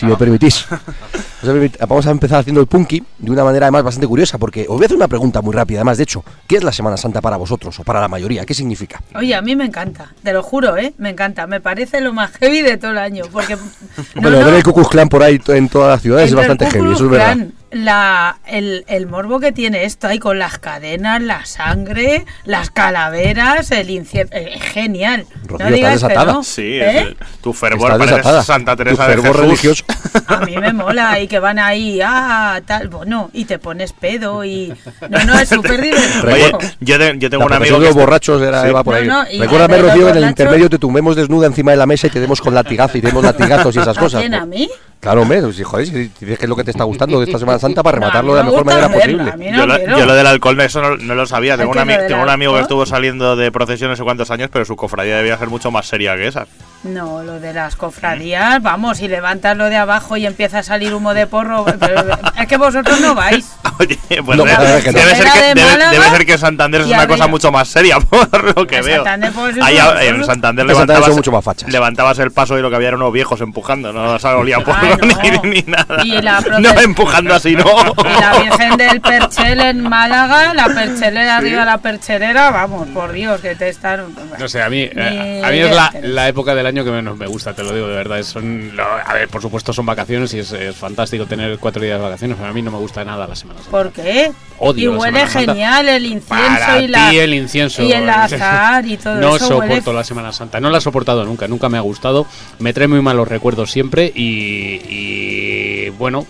si 0.00 0.06
me 0.06 0.16
permitís. 0.16 0.66
Vamos 1.88 2.06
a 2.06 2.10
empezar 2.10 2.40
haciendo 2.40 2.60
el 2.60 2.66
punky 2.66 3.02
de 3.18 3.30
una 3.30 3.44
manera 3.44 3.66
además 3.66 3.82
bastante 3.84 4.06
curiosa, 4.06 4.38
porque 4.38 4.62
os 4.62 4.76
voy 4.76 4.82
a 4.82 4.86
hacer 4.86 4.96
una 4.96 5.08
pregunta 5.08 5.40
muy 5.40 5.54
rápida. 5.54 5.78
Además, 5.78 5.98
de 5.98 6.04
hecho, 6.04 6.24
¿qué 6.46 6.56
es 6.56 6.64
la 6.64 6.72
Semana 6.72 6.96
Santa 6.96 7.20
para 7.20 7.36
vosotros 7.36 7.78
o 7.78 7.84
para 7.84 8.00
la 8.00 8.08
mayoría? 8.08 8.44
¿Qué 8.44 8.54
significa? 8.54 9.02
Oye, 9.14 9.34
a 9.34 9.42
mí 9.42 9.56
me 9.56 9.64
encanta, 9.64 10.12
te 10.22 10.32
lo 10.32 10.42
juro, 10.42 10.76
¿eh? 10.76 10.94
Me 10.98 11.10
encanta. 11.10 11.46
Me 11.46 11.60
parece 11.60 12.00
lo 12.00 12.12
más 12.12 12.32
heavy 12.32 12.62
de 12.62 12.76
todo 12.76 12.90
el 12.92 12.98
año. 12.98 13.24
Porque, 13.32 13.56
bueno, 14.16 14.38
ver 14.38 14.54
el 14.54 14.62
Ku 14.62 14.72
Clan 14.84 15.08
por 15.08 15.22
ahí 15.22 15.40
en 15.48 15.68
todas 15.68 15.90
las 15.90 16.02
ciudades 16.02 16.28
es 16.28 16.34
bastante 16.34 16.70
heavy, 16.70 16.92
eso 16.92 17.04
es 17.04 17.10
verdad 17.10 17.36
la, 17.70 18.38
el, 18.46 18.84
el, 18.88 19.06
morbo 19.06 19.38
que 19.40 19.52
tiene 19.52 19.84
esto 19.84 20.08
ahí 20.08 20.18
con 20.18 20.38
las 20.38 20.58
cadenas, 20.58 21.22
la 21.22 21.44
sangre, 21.44 22.24
las 22.44 22.70
calaveras, 22.70 23.70
el 23.70 23.90
incienso. 23.90 24.34
Eh, 24.34 24.58
genial. 24.60 25.26
no 25.48 25.70
digas 25.70 26.02
que 26.02 26.14
no. 26.14 26.42
Sí, 26.42 26.78
¿Eh? 26.80 27.16
tu 27.40 27.52
fervor 27.52 27.96
parece 27.98 28.42
Santa 28.42 28.76
Teresa 28.76 29.06
de 29.08 29.16
Jesús. 29.16 29.36
religioso. 29.36 29.84
A 30.26 30.40
mí 30.40 30.56
me 30.56 30.72
mola 30.72 31.20
y 31.20 31.28
que 31.28 31.38
van 31.38 31.58
ahí, 31.58 32.00
ah, 32.02 32.60
tal, 32.66 32.88
bueno, 32.88 33.30
y 33.32 33.44
te 33.44 33.58
pones 33.58 33.92
pedo 33.92 34.44
y. 34.44 34.72
No, 35.08 35.24
no, 35.24 35.38
es 35.38 35.48
súper 35.50 35.80
divertido. 35.80 36.58
yo, 36.80 36.96
yo, 37.14 37.30
tengo 37.30 37.46
un 37.46 37.52
amigo. 37.52 37.78
Que 37.78 37.86
los 37.86 37.94
borrachos 37.94 38.42
era 38.42 38.68
Eva 38.68 38.82
por 38.82 38.94
ahí. 38.96 39.06
No, 39.06 39.22
no, 39.22 39.28
Recuérdame, 39.38 39.78
Rocío, 39.78 40.08
en 40.08 40.16
el 40.16 40.28
intermedio 40.28 40.68
te 40.68 40.78
tumbemos 40.78 41.16
desnuda 41.16 41.46
encima 41.46 41.70
de 41.70 41.76
la 41.76 41.86
mesa 41.86 42.08
y 42.08 42.10
te 42.10 42.20
demos 42.20 42.40
con 42.40 42.54
latigazo 42.54 42.98
y 42.98 43.00
te 43.00 43.08
demos 43.08 43.24
latigazos 43.24 43.74
y 43.76 43.78
esas 43.78 43.96
cosas. 43.96 44.24
¿A 44.32 44.46
mí? 44.46 44.68
Claro, 45.00 45.22
hombre, 45.22 45.40
si, 45.54 45.62
joder, 45.62 45.86
si 45.86 45.92
dices 45.92 46.38
que 46.38 46.44
es 46.44 46.48
lo 46.48 46.56
que 46.56 46.64
te 46.64 46.70
está 46.70 46.84
gustando 46.84 47.18
de 47.18 47.24
esta 47.24 47.38
Semana 47.38 47.58
Santa 47.58 47.82
para 47.82 47.96
rematarlo 47.96 48.34
de 48.34 48.40
la 48.40 48.44
mejor 48.44 48.66
manera 48.66 48.88
posible. 48.90 49.32
yo, 49.50 49.66
lo, 49.66 50.14
del 50.14 50.26
alcohol 50.26 50.60
eso 50.60 50.96
no, 50.96 51.14
lo 51.14 51.26
sabía. 51.26 51.56
Tengo, 51.56 51.72
un, 51.72 51.88
tengo 52.06 52.22
un 52.22 52.28
amigo 52.28 52.54
que 52.54 52.60
estuvo 52.60 52.84
saliendo 52.84 53.34
de 53.34 53.50
procesión 53.50 53.90
no 53.90 53.96
sé 53.96 54.02
cuántos 54.02 54.30
años, 54.30 54.50
pero 54.52 54.66
su 54.66 54.76
cofradía 54.76 55.16
debía 55.16 55.38
ser 55.38 55.48
mucho 55.48 55.70
más 55.70 55.86
seria 55.86 56.16
que 56.16 56.26
esa. 56.26 56.46
No, 56.82 57.22
lo 57.22 57.40
de 57.40 57.52
las 57.52 57.76
cofradías, 57.76 58.62
vamos, 58.62 58.98
si 58.98 59.08
levantas 59.08 59.54
lo 59.54 59.66
de 59.66 59.76
abajo 59.76 60.16
y 60.16 60.24
empieza 60.24 60.60
a 60.60 60.62
salir 60.62 60.94
humo 60.94 61.12
de 61.12 61.26
porro, 61.26 61.66
es 62.38 62.46
que 62.46 62.56
vosotros 62.56 63.00
no 63.00 63.14
vais. 63.14 63.46
Oye, 63.78 63.98
pues 64.24 64.38
debe, 64.38 64.50
ser 64.50 64.82
que, 64.82 64.92
debe, 64.92 66.10
ser 66.10 66.26
que 66.26 66.38
Santander 66.38 66.82
es 66.82 66.86
una 66.86 67.06
cosa 67.06 67.26
mucho 67.26 67.52
más 67.52 67.68
seria, 67.68 68.00
por 68.00 68.56
lo 68.56 68.66
que 68.66 68.80
veo. 68.80 69.04
Santander, 69.04 69.32
pues, 69.32 69.56
en 69.56 70.24
Santander 70.24 70.66
levantabas, 70.66 71.10
mucho 71.10 71.32
más 71.32 71.44
fachas. 71.44 71.70
levantabas 71.70 72.18
el 72.18 72.32
paso 72.32 72.58
y 72.58 72.62
lo 72.62 72.70
que 72.70 72.76
había 72.76 72.88
eran 72.88 73.00
unos 73.00 73.12
viejos 73.12 73.40
empujando, 73.42 73.92
no 73.92 74.18
salía 74.18 74.58
porro 74.98 75.42
ni, 75.44 75.62
nada. 75.62 76.58
no 76.58 76.80
empujando 76.80 77.34
así, 77.34 77.54
no. 77.54 77.64
Y 77.64 78.20
la 78.20 78.38
Virgen 78.38 78.76
del 78.76 79.00
Perchel 79.00 79.60
en 79.60 79.88
Málaga, 79.88 80.54
la 80.54 80.66
perchelera 80.66 81.36
arriba 81.36 81.64
la 81.64 81.78
perchelera, 81.78 82.50
vamos, 82.50 82.88
por 82.88 83.12
Dios, 83.12 83.40
que 83.40 83.54
te 83.54 83.68
están... 83.68 84.14
No 84.38 84.48
sé, 84.48 84.62
a 84.62 84.70
mí, 84.70 84.82
eh, 84.82 85.42
a 85.44 85.50
mí 85.50 85.58
es 85.58 85.74
la, 85.74 85.92
la 86.02 86.28
época 86.28 86.54
del 86.54 86.66
año 86.66 86.84
que 86.84 86.90
menos 86.90 87.16
me 87.16 87.26
gusta, 87.26 87.54
te 87.54 87.62
lo 87.62 87.72
digo 87.72 87.88
de 87.88 87.94
verdad. 87.94 88.22
Son, 88.22 88.72
a 88.78 89.14
ver, 89.14 89.28
por 89.28 89.42
supuesto 89.42 89.72
son 89.72 89.86
vacaciones 89.86 90.32
y 90.34 90.38
es, 90.40 90.54
fantástico 90.74 91.26
tener 91.26 91.58
cuatro 91.58 91.82
días 91.82 91.98
de 91.98 92.04
vacaciones, 92.04 92.36
pero 92.38 92.50
a 92.50 92.52
mí 92.52 92.62
no 92.62 92.70
me 92.70 92.78
gusta 92.78 93.04
nada 93.04 93.26
la 93.26 93.36
Semana 93.36 93.60
Santa. 93.60 93.70
¿Por 93.70 93.92
qué? 93.92 94.32
Odio 94.58 94.92
y 94.92 94.96
huele 94.96 95.26
genial 95.26 95.88
el 95.88 96.06
incienso 96.06 96.80
y 96.80 96.88
la 96.88 97.10
el 97.10 97.34
incienso 97.34 97.82
y 97.82 97.92
el 97.92 98.08
azar 98.08 98.84
y 98.86 98.96
todo 98.98 99.14
no 99.14 99.36
eso. 99.36 99.50
No 99.50 99.60
soporto 99.62 99.92
la 99.92 100.04
Semana 100.04 100.32
Santa, 100.32 100.60
no 100.60 100.70
la 100.70 100.78
he 100.78 100.80
soportado 100.80 101.24
nunca, 101.24 101.48
nunca 101.48 101.68
me 101.68 101.78
ha 101.78 101.80
gustado. 101.80 102.26
Me 102.58 102.72
trae 102.72 102.88
muy 102.88 103.00
malos 103.00 103.28
recuerdos 103.28 103.70
siempre 103.70 104.12
y, 104.14 104.79
y 104.88 105.88
bueno, 105.90 106.26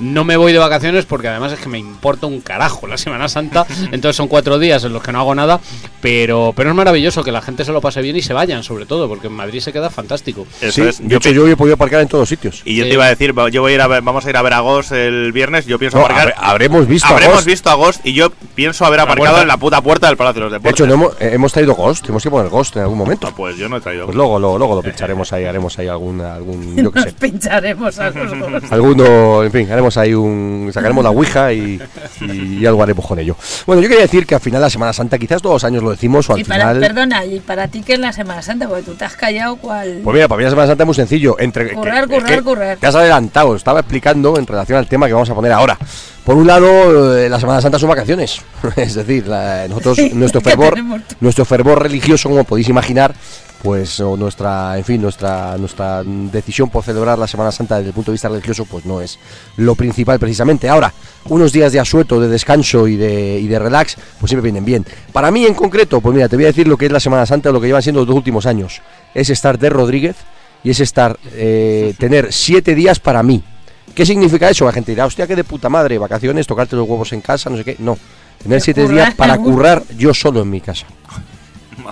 no 0.00 0.24
me 0.24 0.36
voy 0.36 0.52
de 0.52 0.58
vacaciones 0.58 1.06
porque 1.06 1.28
además 1.28 1.52
es 1.52 1.60
que 1.60 1.68
me 1.68 1.78
importa 1.78 2.26
un 2.26 2.40
carajo 2.40 2.86
la 2.86 2.98
Semana 2.98 3.28
Santa. 3.28 3.66
Entonces 3.92 4.16
son 4.16 4.28
cuatro 4.28 4.58
días 4.58 4.84
en 4.84 4.92
los 4.92 5.02
que 5.02 5.12
no 5.12 5.20
hago 5.20 5.34
nada. 5.34 5.60
Pero, 6.00 6.52
pero 6.56 6.70
es 6.70 6.76
maravilloso 6.76 7.22
que 7.22 7.32
la 7.32 7.42
gente 7.42 7.64
se 7.64 7.72
lo 7.72 7.80
pase 7.80 8.00
bien 8.00 8.16
y 8.16 8.22
se 8.22 8.32
vayan, 8.32 8.62
sobre 8.62 8.86
todo, 8.86 9.08
porque 9.08 9.26
en 9.26 9.34
Madrid 9.34 9.60
se 9.60 9.72
queda 9.72 9.90
fantástico. 9.90 10.46
sí, 10.60 10.82
de 10.82 11.16
hecho, 11.16 11.30
yo 11.30 11.46
he 11.46 11.56
podido 11.56 11.74
aparcar 11.74 12.00
en 12.00 12.08
todos 12.08 12.28
sitios. 12.28 12.62
Y 12.64 12.76
yo 12.76 12.84
te 12.84 12.94
iba 12.94 13.04
a 13.04 13.08
decir, 13.08 13.34
yo 13.52 13.62
voy 13.62 13.72
a 13.72 13.74
ir 13.74 13.80
a 13.80 13.86
ver, 13.86 14.02
vamos 14.02 14.24
a 14.24 14.30
ir 14.30 14.36
a 14.36 14.42
ver 14.42 14.54
a 14.54 14.60
Ghost 14.60 14.92
el 14.92 15.32
viernes. 15.32 15.66
Yo 15.66 15.78
pienso 15.78 15.98
aparcar. 15.98 16.34
habremos 16.38 16.86
visto 16.86 17.08
habremos 17.08 17.44
visto 17.44 17.70
a 17.70 17.74
Ghost 17.74 18.00
y 18.04 18.14
yo 18.14 18.30
pienso 18.54 18.84
haber 18.84 19.00
aparcado 19.00 19.42
en 19.42 19.48
la 19.48 19.56
puta 19.56 19.80
puerta 19.82 20.06
del 20.06 20.16
Palacio 20.16 20.40
de 20.40 20.44
los 20.44 20.52
Deportes. 20.52 20.78
De 20.78 20.84
hecho, 20.84 20.94
hemos, 20.94 21.12
eh, 21.20 21.30
hemos, 21.34 21.52
traído 21.52 21.74
Ghost. 21.74 22.02
Tenemos 22.02 22.22
que 22.22 22.30
poner 22.30 22.48
Ghost 22.48 22.76
en 22.76 22.82
algún 22.82 22.98
momento. 22.98 23.26
Ah, 23.26 23.32
pues 23.36 23.56
yo 23.56 23.68
no 23.68 23.76
he 23.76 23.80
traído. 23.80 24.06
Pues 24.06 24.16
luego, 24.16 24.38
luego, 24.38 24.58
luego 24.58 24.74
lo 24.76 24.82
pincharemos 24.82 25.32
ahí, 25.32 25.44
haremos 25.44 25.78
ahí 25.78 25.88
algún. 25.88 26.20
algún 26.20 26.76
yo 26.82 26.90
sé. 27.02 27.12
pincharemos 27.12 27.98
a 27.98 28.10
los 28.10 28.72
Alguno, 28.72 29.44
en 29.44 29.52
fin, 29.52 29.70
haremos 29.70 29.89
ahí 29.96 30.14
un 30.14 30.70
sacaremos 30.72 31.02
la 31.02 31.10
Ouija 31.10 31.52
y, 31.52 31.80
algo 32.66 32.82
haremos 32.82 33.06
con 33.06 33.18
ello. 33.18 33.36
Bueno, 33.66 33.82
yo 33.82 33.88
quería 33.88 34.02
decir 34.02 34.26
que 34.26 34.34
al 34.34 34.40
final 34.40 34.60
la 34.60 34.70
Semana 34.70 34.92
Santa, 34.92 35.18
quizás 35.18 35.42
todos 35.42 35.56
los 35.56 35.64
años 35.64 35.82
lo 35.82 35.90
decimos, 35.90 36.28
o 36.30 36.34
al 36.34 36.44
final. 36.44 36.78
Perdona, 36.80 37.24
¿y 37.24 37.40
para 37.40 37.68
ti 37.68 37.82
qué 37.82 37.94
es 37.94 37.98
la 37.98 38.12
Semana 38.12 38.42
Santa? 38.42 38.68
Porque 38.68 38.82
tú 38.82 38.94
te 38.94 39.04
has 39.04 39.16
callado 39.16 39.56
cuál. 39.56 40.00
Pues 40.02 40.14
mira, 40.14 40.28
para 40.28 40.38
mí 40.38 40.44
la 40.44 40.50
Semana 40.50 40.68
Santa 40.68 40.84
es 40.84 40.86
muy 40.86 40.94
sencillo. 40.94 41.36
Entre, 41.38 41.72
currar, 41.72 42.08
currar, 42.08 42.42
currar. 42.42 42.76
Te 42.78 42.86
has 42.86 42.94
adelantado, 42.94 43.56
estaba 43.56 43.80
explicando 43.80 44.38
en 44.38 44.46
relación 44.46 44.78
al 44.78 44.86
tema 44.86 45.06
que 45.06 45.12
vamos 45.12 45.30
a 45.30 45.34
poner 45.34 45.52
ahora. 45.52 45.78
Por 46.24 46.36
un 46.36 46.46
lado, 46.46 47.18
eh, 47.18 47.28
la 47.28 47.40
Semana 47.40 47.60
Santa 47.60 47.78
son 47.78 47.88
vacaciones. 47.88 48.40
es 48.76 48.94
decir, 48.94 49.26
nosotros, 49.26 49.98
nuestro 50.12 50.40
fervor, 50.42 50.78
nuestro 51.20 51.44
fervor 51.44 51.82
religioso, 51.82 52.28
como 52.28 52.44
podéis 52.44 52.68
imaginar, 52.68 53.14
pues 53.62 54.00
o 54.00 54.16
nuestra 54.16 54.76
en 54.78 54.84
fin 54.84 55.02
nuestra 55.02 55.56
nuestra 55.58 56.02
decisión 56.04 56.70
por 56.70 56.82
celebrar 56.82 57.18
la 57.18 57.26
Semana 57.26 57.52
Santa 57.52 57.76
desde 57.76 57.88
el 57.88 57.94
punto 57.94 58.10
de 58.10 58.14
vista 58.14 58.28
religioso 58.28 58.64
pues 58.64 58.86
no 58.86 59.00
es 59.00 59.18
lo 59.56 59.74
principal 59.74 60.18
precisamente. 60.18 60.68
Ahora 60.68 60.92
unos 61.26 61.52
días 61.52 61.72
de 61.72 61.80
asueto 61.80 62.20
de 62.20 62.28
descanso 62.28 62.88
y 62.88 62.96
de, 62.96 63.38
y 63.38 63.46
de 63.46 63.58
relax 63.58 63.96
pues 64.18 64.30
siempre 64.30 64.44
vienen 64.44 64.64
bien. 64.64 64.86
Para 65.12 65.30
mí 65.30 65.44
en 65.44 65.54
concreto 65.54 66.00
pues 66.00 66.14
mira 66.14 66.28
te 66.28 66.36
voy 66.36 66.46
a 66.46 66.48
decir 66.48 66.66
lo 66.66 66.76
que 66.76 66.86
es 66.86 66.92
la 66.92 67.00
Semana 67.00 67.26
Santa 67.26 67.52
lo 67.52 67.60
que 67.60 67.66
llevan 67.66 67.82
siendo 67.82 68.00
los 68.00 68.08
dos 68.08 68.16
últimos 68.16 68.46
años. 68.46 68.80
Es 69.14 69.28
estar 69.30 69.58
de 69.58 69.68
Rodríguez 69.68 70.16
y 70.64 70.70
es 70.70 70.80
estar 70.80 71.18
eh, 71.32 71.94
tener 71.98 72.32
siete 72.32 72.74
días 72.74 72.98
para 72.98 73.22
mí. 73.22 73.42
¿qué 73.94 74.06
significa 74.06 74.48
eso? 74.48 74.64
la 74.64 74.72
gente 74.72 74.92
dirá 74.92 75.06
hostia 75.06 75.26
que 75.26 75.36
de 75.36 75.44
puta 75.44 75.68
madre 75.68 75.98
vacaciones 75.98 76.46
tocarte 76.46 76.76
los 76.76 76.88
huevos 76.88 77.12
en 77.12 77.20
casa 77.20 77.50
no 77.50 77.56
sé 77.56 77.64
qué 77.64 77.76
no 77.78 77.98
tener 78.42 78.60
siete 78.60 78.88
días 78.88 79.14
para 79.14 79.36
currar 79.38 79.82
yo 79.96 80.14
solo 80.14 80.42
en 80.42 80.50
mi 80.50 80.60
casa 80.60 80.86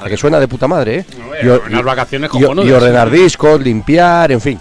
que 0.06 0.16
suena 0.16 0.38
de 0.40 0.48
puta 0.48 0.68
madre, 0.68 0.98
¿eh? 0.98 1.06
y, 1.42 1.46
unas 1.46 1.84
vacaciones 1.84 2.30
y, 2.34 2.38
y 2.40 2.44
ordenar 2.44 3.10
discos, 3.10 3.60
limpiar, 3.60 4.32
en 4.32 4.40
fin. 4.40 4.60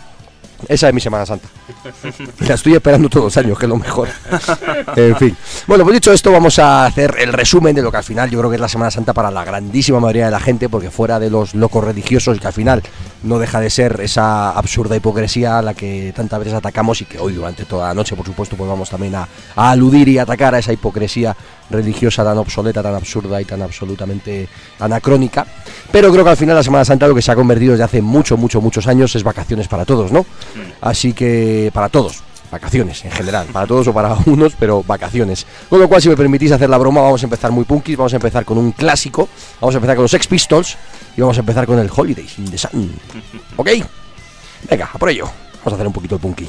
Esa 0.68 0.88
es 0.88 0.94
mi 0.94 1.00
Semana 1.00 1.26
Santa. 1.26 1.48
La 2.48 2.56
estoy 2.56 2.74
esperando 2.74 3.10
todos 3.10 3.26
los 3.26 3.38
años, 3.38 3.60
que 3.60 3.66
es 3.66 3.70
lo 3.70 3.78
mejor. 3.78 4.10
En 4.96 5.16
fin. 5.16 5.38
Bueno, 5.68 5.84
pues 5.84 5.96
dicho 5.96 6.12
esto, 6.12 6.32
vamos 6.32 6.58
a 6.60 6.86
hacer 6.86 7.16
el 7.20 7.32
resumen 7.32 7.76
de 7.76 7.82
lo 7.82 7.92
que 7.92 7.98
al 7.98 8.04
final 8.04 8.30
yo 8.30 8.40
creo 8.40 8.50
que 8.50 8.56
es 8.56 8.62
la 8.62 8.68
Semana 8.68 8.90
Santa 8.90 9.14
para 9.14 9.30
la 9.30 9.46
grandísima 9.46 10.00
mayoría 10.00 10.26
de 10.26 10.32
la 10.32 10.40
gente, 10.40 10.70
porque 10.70 10.90
fuera 10.90 11.20
de 11.20 11.30
los 11.30 11.54
locos 11.54 11.84
religiosos, 11.84 12.40
que 12.40 12.48
al 12.48 12.54
final 12.54 12.82
no 13.24 13.38
deja 13.38 13.60
de 13.60 13.70
ser 13.70 14.00
esa 14.02 14.52
absurda 14.52 14.96
hipocresía 14.96 15.60
a 15.60 15.62
la 15.62 15.74
que 15.74 16.12
tantas 16.16 16.40
veces 16.40 16.56
atacamos 16.56 17.02
y 17.02 17.06
que 17.06 17.20
hoy 17.20 17.34
durante 17.34 17.66
toda 17.66 17.90
la 17.90 17.94
noche, 17.94 18.16
por 18.16 18.26
supuesto, 18.26 18.56
pues 18.56 18.70
vamos 18.70 18.90
también 18.90 19.16
a, 19.16 19.28
a 19.56 19.72
aludir 19.72 20.08
y 20.08 20.18
atacar 20.18 20.56
a 20.56 20.60
esa 20.60 20.74
hipocresía 20.74 21.36
religiosa 21.70 22.24
tan 22.24 22.38
obsoleta, 22.38 22.82
tan 22.82 22.96
absurda 22.96 23.42
y 23.42 23.46
tan 23.46 23.62
absolutamente 23.62 24.48
anacrónica. 24.80 25.46
Pero 25.92 26.12
creo 26.12 26.24
que 26.24 26.30
al 26.32 26.38
final 26.38 26.56
la 26.56 26.64
Semana 26.64 26.86
Santa 26.86 27.08
lo 27.08 27.16
que 27.16 27.22
se 27.22 27.32
ha 27.32 27.36
convertido 27.36 27.72
desde 27.72 27.84
hace 27.84 28.02
mucho, 28.02 28.38
mucho, 28.38 28.62
muchos 28.62 28.88
años 28.88 29.16
es 29.16 29.24
vacaciones 29.24 29.68
para 29.68 29.86
todos, 29.86 30.12
¿no? 30.12 30.26
Así 30.82 31.14
que 31.14 31.72
para 31.74 31.90
todos, 31.90 32.24
vacaciones 32.52 33.04
en 33.06 33.12
general, 33.12 33.48
para 33.48 33.68
todos 33.68 33.88
o 33.88 33.94
para 33.94 34.16
unos, 34.26 34.54
pero 34.60 34.84
vacaciones. 34.84 35.46
Con 35.70 35.80
lo 35.80 35.88
cual, 35.88 36.02
si 36.02 36.10
me 36.10 36.18
permitís 36.18 36.52
hacer 36.52 36.70
la 36.70 36.78
broma, 36.78 37.02
vamos 37.02 37.22
a 37.22 37.26
empezar 37.26 37.52
muy 37.52 37.66
punky, 37.66 37.96
vamos 37.96 38.14
a 38.14 38.18
empezar 38.18 38.46
con 38.46 38.58
un 38.58 38.72
clásico, 38.72 39.28
vamos 39.62 39.76
a 39.76 39.78
empezar 39.78 39.96
con 39.96 40.04
los 40.04 40.12
Sex 40.12 40.28
Pistols 40.28 40.78
y 41.16 41.22
vamos 41.22 41.38
a 41.38 41.42
empezar 41.42 41.66
con 41.66 41.80
el 41.80 41.90
Holidays 41.94 42.38
in 42.40 42.50
the 42.50 42.58
Sun. 42.58 42.92
¿Ok? 43.58 43.70
Venga, 44.70 44.90
a 44.92 44.98
por 44.98 45.10
ello. 45.10 45.26
Vamos 45.60 45.74
a 45.74 45.76
hacer 45.76 45.88
un 45.88 45.94
poquito 45.94 46.16
de 46.16 46.22
punky. 46.22 46.48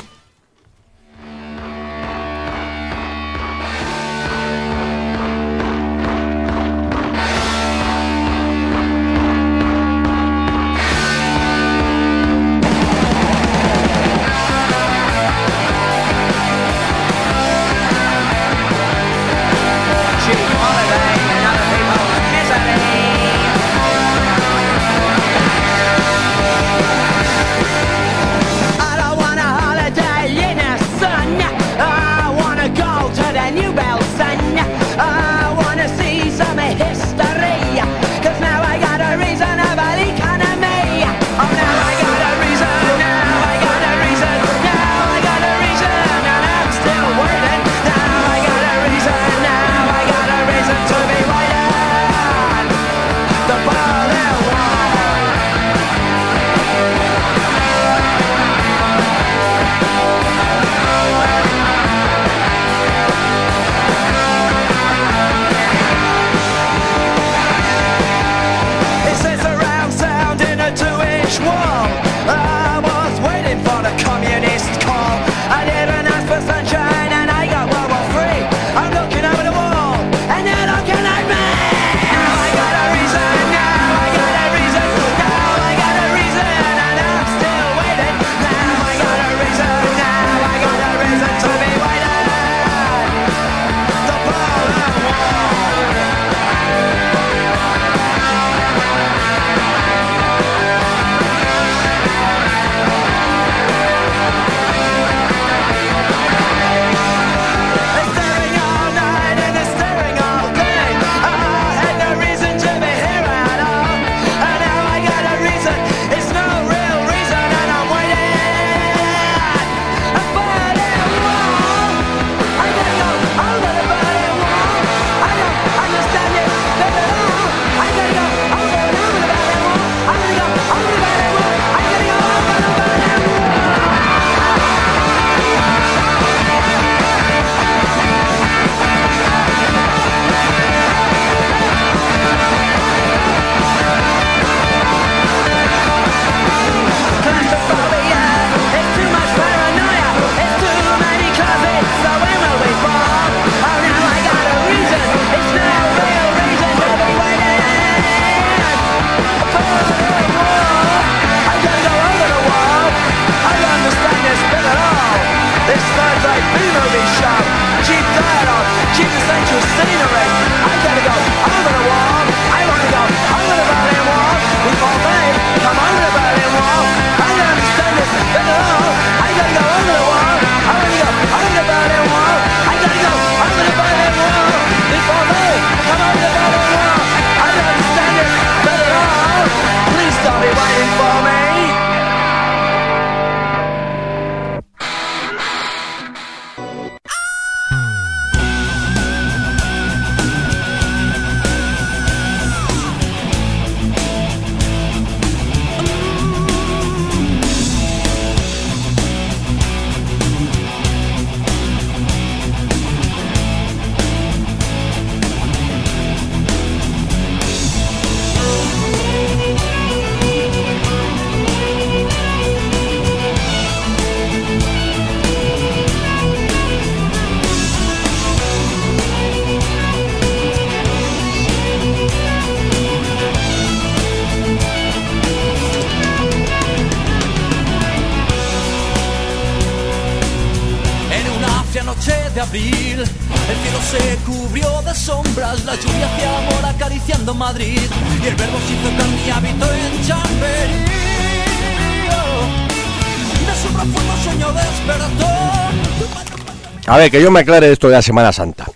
Ver, 257.08 257.20
que 257.20 257.22
yo 257.22 257.30
me 257.30 257.40
aclare 257.40 257.72
esto 257.72 257.88
de 257.88 257.94
la 257.94 258.02
Semana 258.02 258.32
Santa. 258.32 258.66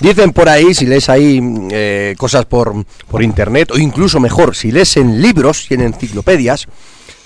Dicen 0.00 0.32
por 0.32 0.48
ahí, 0.48 0.74
si 0.74 0.86
lees 0.86 1.08
ahí 1.08 1.40
eh, 1.70 2.14
cosas 2.18 2.46
por, 2.46 2.74
por 3.08 3.22
internet, 3.22 3.70
o 3.70 3.78
incluso 3.78 4.18
mejor, 4.20 4.56
si 4.56 4.72
lees 4.72 4.96
en 4.96 5.22
libros 5.22 5.70
y 5.70 5.74
en 5.74 5.82
enciclopedias, 5.82 6.66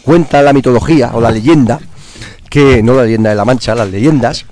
cuenta 0.03 0.43
la 0.43 0.53
mitología 0.53 1.11
o 1.15 1.21
la 1.21 1.31
leyenda, 1.31 1.81
que 2.51 2.83
no 2.83 2.95
la 2.95 3.05
leyenda 3.05 3.31
de 3.31 3.37
la 3.37 3.45
Mancha, 3.45 3.75
las 3.75 3.89
leyendas, 3.89 4.47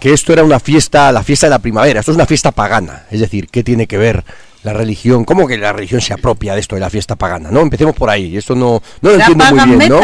que 0.00 0.12
esto 0.12 0.32
era 0.32 0.44
una 0.44 0.60
fiesta, 0.60 1.12
la 1.12 1.22
fiesta 1.22 1.46
de 1.46 1.50
la 1.50 1.58
primavera, 1.60 2.00
esto 2.00 2.12
es 2.12 2.16
una 2.16 2.26
fiesta 2.26 2.50
pagana, 2.50 3.04
es 3.10 3.20
decir, 3.20 3.48
¿qué 3.48 3.62
tiene 3.62 3.86
que 3.86 3.98
ver 3.98 4.24
la 4.62 4.72
religión, 4.72 5.24
cómo 5.24 5.46
que 5.46 5.58
la 5.58 5.72
religión 5.72 6.00
se 6.00 6.12
apropia 6.12 6.54
de 6.54 6.60
esto 6.60 6.76
de 6.76 6.80
la 6.80 6.90
fiesta 6.90 7.16
pagana, 7.16 7.50
¿no? 7.50 7.60
Empecemos 7.60 7.94
por 7.96 8.08
ahí, 8.08 8.36
esto 8.36 8.54
no, 8.54 8.82
no 9.00 9.10
lo 9.10 9.16
entiendo 9.16 9.44
muy 9.46 9.76
bien, 9.76 9.90
¿no? 9.90 10.00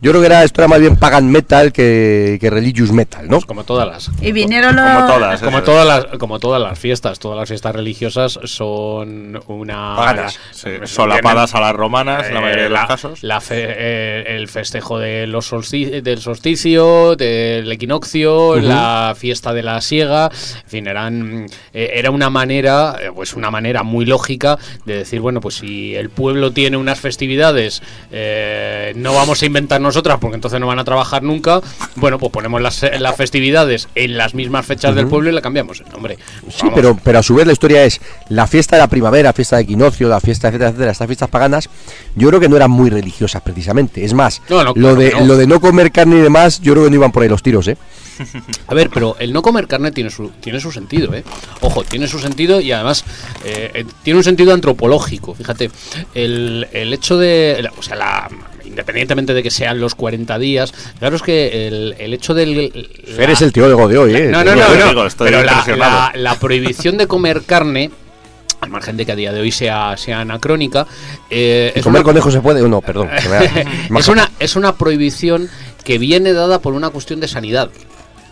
Yo 0.00 0.12
creo 0.12 0.20
que 0.20 0.26
era, 0.26 0.44
esto 0.44 0.60
era 0.60 0.68
más 0.68 0.80
bien 0.80 0.96
pagan 0.96 1.30
metal 1.30 1.72
que, 1.72 2.38
que 2.40 2.50
religious 2.50 2.92
metal, 2.92 3.26
¿no? 3.26 3.36
Pues 3.36 3.46
como 3.46 3.64
todas 3.64 3.88
las. 3.88 4.10
Y 4.22 4.32
vinieron 4.32 4.76
los... 4.76 4.84
Como 4.84 5.06
todas, 5.06 5.42
como 5.42 5.62
todas 5.62 5.86
las, 5.86 6.18
como 6.18 6.38
todas 6.38 6.62
las 6.62 6.78
fiestas, 6.78 7.18
todas 7.18 7.36
las 7.36 7.48
fiestas 7.48 7.74
religiosas 7.74 8.38
son 8.44 9.40
una... 9.48 9.96
Paganas, 9.96 10.38
solapadas 10.84 11.54
a 11.54 11.60
las 11.60 11.74
romanas, 11.74 12.28
en 12.28 12.34
la 12.34 12.40
mayoría 12.40 12.64
de 12.64 12.70
los 12.70 12.86
casos. 12.86 13.22
La 13.22 13.42
eh, 13.50 14.24
el 14.28 14.48
festejo 14.48 14.98
de 14.98 15.26
los 15.26 15.48
del 15.50 16.20
solsticio, 16.20 17.16
del 17.16 17.70
equinoccio, 17.70 18.56
la 18.56 19.14
fiesta 19.16 19.52
de 19.52 19.62
la 19.62 19.80
siega, 19.80 20.30
en 20.64 20.70
fin, 20.70 20.86
eran, 20.86 21.46
eh, 21.72 21.90
era 21.94 22.10
una 22.10 22.30
manera, 22.30 22.96
eh, 23.00 23.10
pues 23.14 23.34
una 23.34 23.50
manera 23.50 23.82
muy 23.82 24.04
lógica 24.04 24.58
de 24.84 24.98
decir, 24.98 25.20
bueno, 25.20 25.40
pues 25.40 25.56
si 25.56 25.94
el 25.94 26.10
pueblo 26.10 26.52
tiene 26.52 26.76
unas 26.76 27.00
festividades, 27.00 27.82
eh, 28.10 28.92
no 28.96 29.14
vamos 29.14 29.42
a 29.42 29.46
inventar 29.46 29.80
nosotras 29.88 30.18
porque 30.20 30.36
entonces 30.36 30.60
no 30.60 30.66
van 30.66 30.78
a 30.78 30.84
trabajar 30.84 31.22
nunca. 31.22 31.60
Bueno, 31.96 32.18
pues 32.18 32.32
ponemos 32.32 32.60
las, 32.60 32.84
las 32.98 33.16
festividades 33.16 33.88
en 33.94 34.16
las 34.16 34.34
mismas 34.34 34.66
fechas 34.66 34.94
del 34.94 35.06
pueblo 35.06 35.30
y 35.30 35.32
le 35.32 35.42
cambiamos 35.42 35.80
el 35.80 35.88
nombre. 35.90 36.18
Sí, 36.50 36.68
pero, 36.74 36.96
pero 37.02 37.18
a 37.18 37.22
su 37.22 37.34
vez 37.34 37.46
la 37.46 37.52
historia 37.52 37.84
es 37.84 38.00
la 38.28 38.46
fiesta 38.46 38.76
de 38.76 38.82
la 38.82 38.88
primavera, 38.88 39.32
fiesta 39.32 39.56
de 39.56 39.62
equinoccio, 39.62 40.08
la 40.08 40.20
fiesta, 40.20 40.48
etcétera, 40.48 40.70
etcétera, 40.70 40.92
estas 40.92 41.06
fiestas 41.06 41.28
paganas, 41.28 41.68
yo 42.14 42.28
creo 42.28 42.40
que 42.40 42.48
no 42.48 42.56
eran 42.56 42.70
muy 42.70 42.90
religiosas 42.90 43.42
precisamente. 43.42 44.04
Es 44.04 44.14
más, 44.14 44.42
lo, 44.48 44.94
de, 44.94 45.12
lo 45.24 45.36
de 45.36 45.46
no 45.46 45.60
comer 45.60 45.90
carne 45.90 46.16
y 46.16 46.20
demás, 46.20 46.60
yo 46.60 46.72
creo 46.72 46.84
que 46.84 46.90
no 46.90 46.96
iban 46.96 47.12
por 47.12 47.22
ahí 47.22 47.28
los 47.28 47.42
tiros, 47.42 47.68
¿eh? 47.68 47.76
A 48.66 48.74
ver, 48.74 48.90
pero 48.90 49.16
el 49.18 49.32
no 49.32 49.42
comer 49.42 49.66
carne 49.66 49.92
tiene 49.92 50.10
su, 50.10 50.30
tiene 50.40 50.60
su 50.60 50.72
sentido, 50.72 51.14
¿eh? 51.14 51.24
Ojo, 51.60 51.84
tiene 51.84 52.08
su 52.08 52.18
sentido 52.18 52.60
y 52.60 52.72
además 52.72 53.04
eh, 53.44 53.70
eh, 53.74 53.84
tiene 54.02 54.18
un 54.18 54.24
sentido 54.24 54.52
antropológico. 54.52 55.34
Fíjate, 55.34 55.70
el, 56.14 56.66
el 56.72 56.92
hecho 56.92 57.16
de. 57.16 57.68
O 57.78 57.82
sea, 57.82 57.96
la, 57.96 58.28
independientemente 58.64 59.34
de 59.34 59.42
que 59.42 59.50
sean 59.50 59.80
los 59.80 59.94
40 59.94 60.38
días, 60.38 60.72
claro 60.98 61.16
es 61.16 61.22
que 61.22 61.66
el, 61.66 61.96
el 61.98 62.14
hecho 62.14 62.34
del... 62.34 62.88
Eres 63.18 63.42
el 63.42 63.52
tío 63.52 63.68
de 63.68 63.98
hoy, 63.98 64.14
¿eh? 64.14 64.28
No, 64.28 64.44
no, 64.44 64.54
no, 64.54 64.92
no, 64.92 65.08
pero 65.18 65.42
la, 65.42 66.12
la, 66.14 66.34
prohibición 66.38 66.96
de 66.96 67.06
comer 67.06 67.42
carne 67.44 67.90
al 68.60 68.70
margen 68.70 68.96
de 68.96 69.06
que 69.06 69.12
a 69.12 69.16
día 69.16 69.32
de 69.32 69.40
hoy 69.40 69.52
sea, 69.52 69.96
sea 69.96 70.20
anacrónica. 70.20 70.86
Eh, 71.30 71.78
¿Comer 71.82 72.02
conejo 72.02 72.30
se 72.30 72.40
puede? 72.40 72.66
No, 72.68 72.80
perdón. 72.80 73.08
es, 73.98 74.08
una, 74.08 74.30
es 74.38 74.56
una 74.56 74.76
prohibición 74.76 75.48
que 75.84 75.98
viene 75.98 76.32
dada 76.32 76.60
por 76.60 76.74
una 76.74 76.90
cuestión 76.90 77.20
de 77.20 77.28
sanidad. 77.28 77.70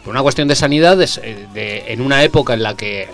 Por 0.07 0.15
una 0.15 0.23
cuestión 0.23 0.47
de 0.47 0.55
sanidad, 0.55 1.03
eh, 1.03 1.85
en 1.89 2.01
una 2.01 2.23
época 2.23 2.55
en 2.55 2.63
la 2.63 2.77
que 2.77 3.09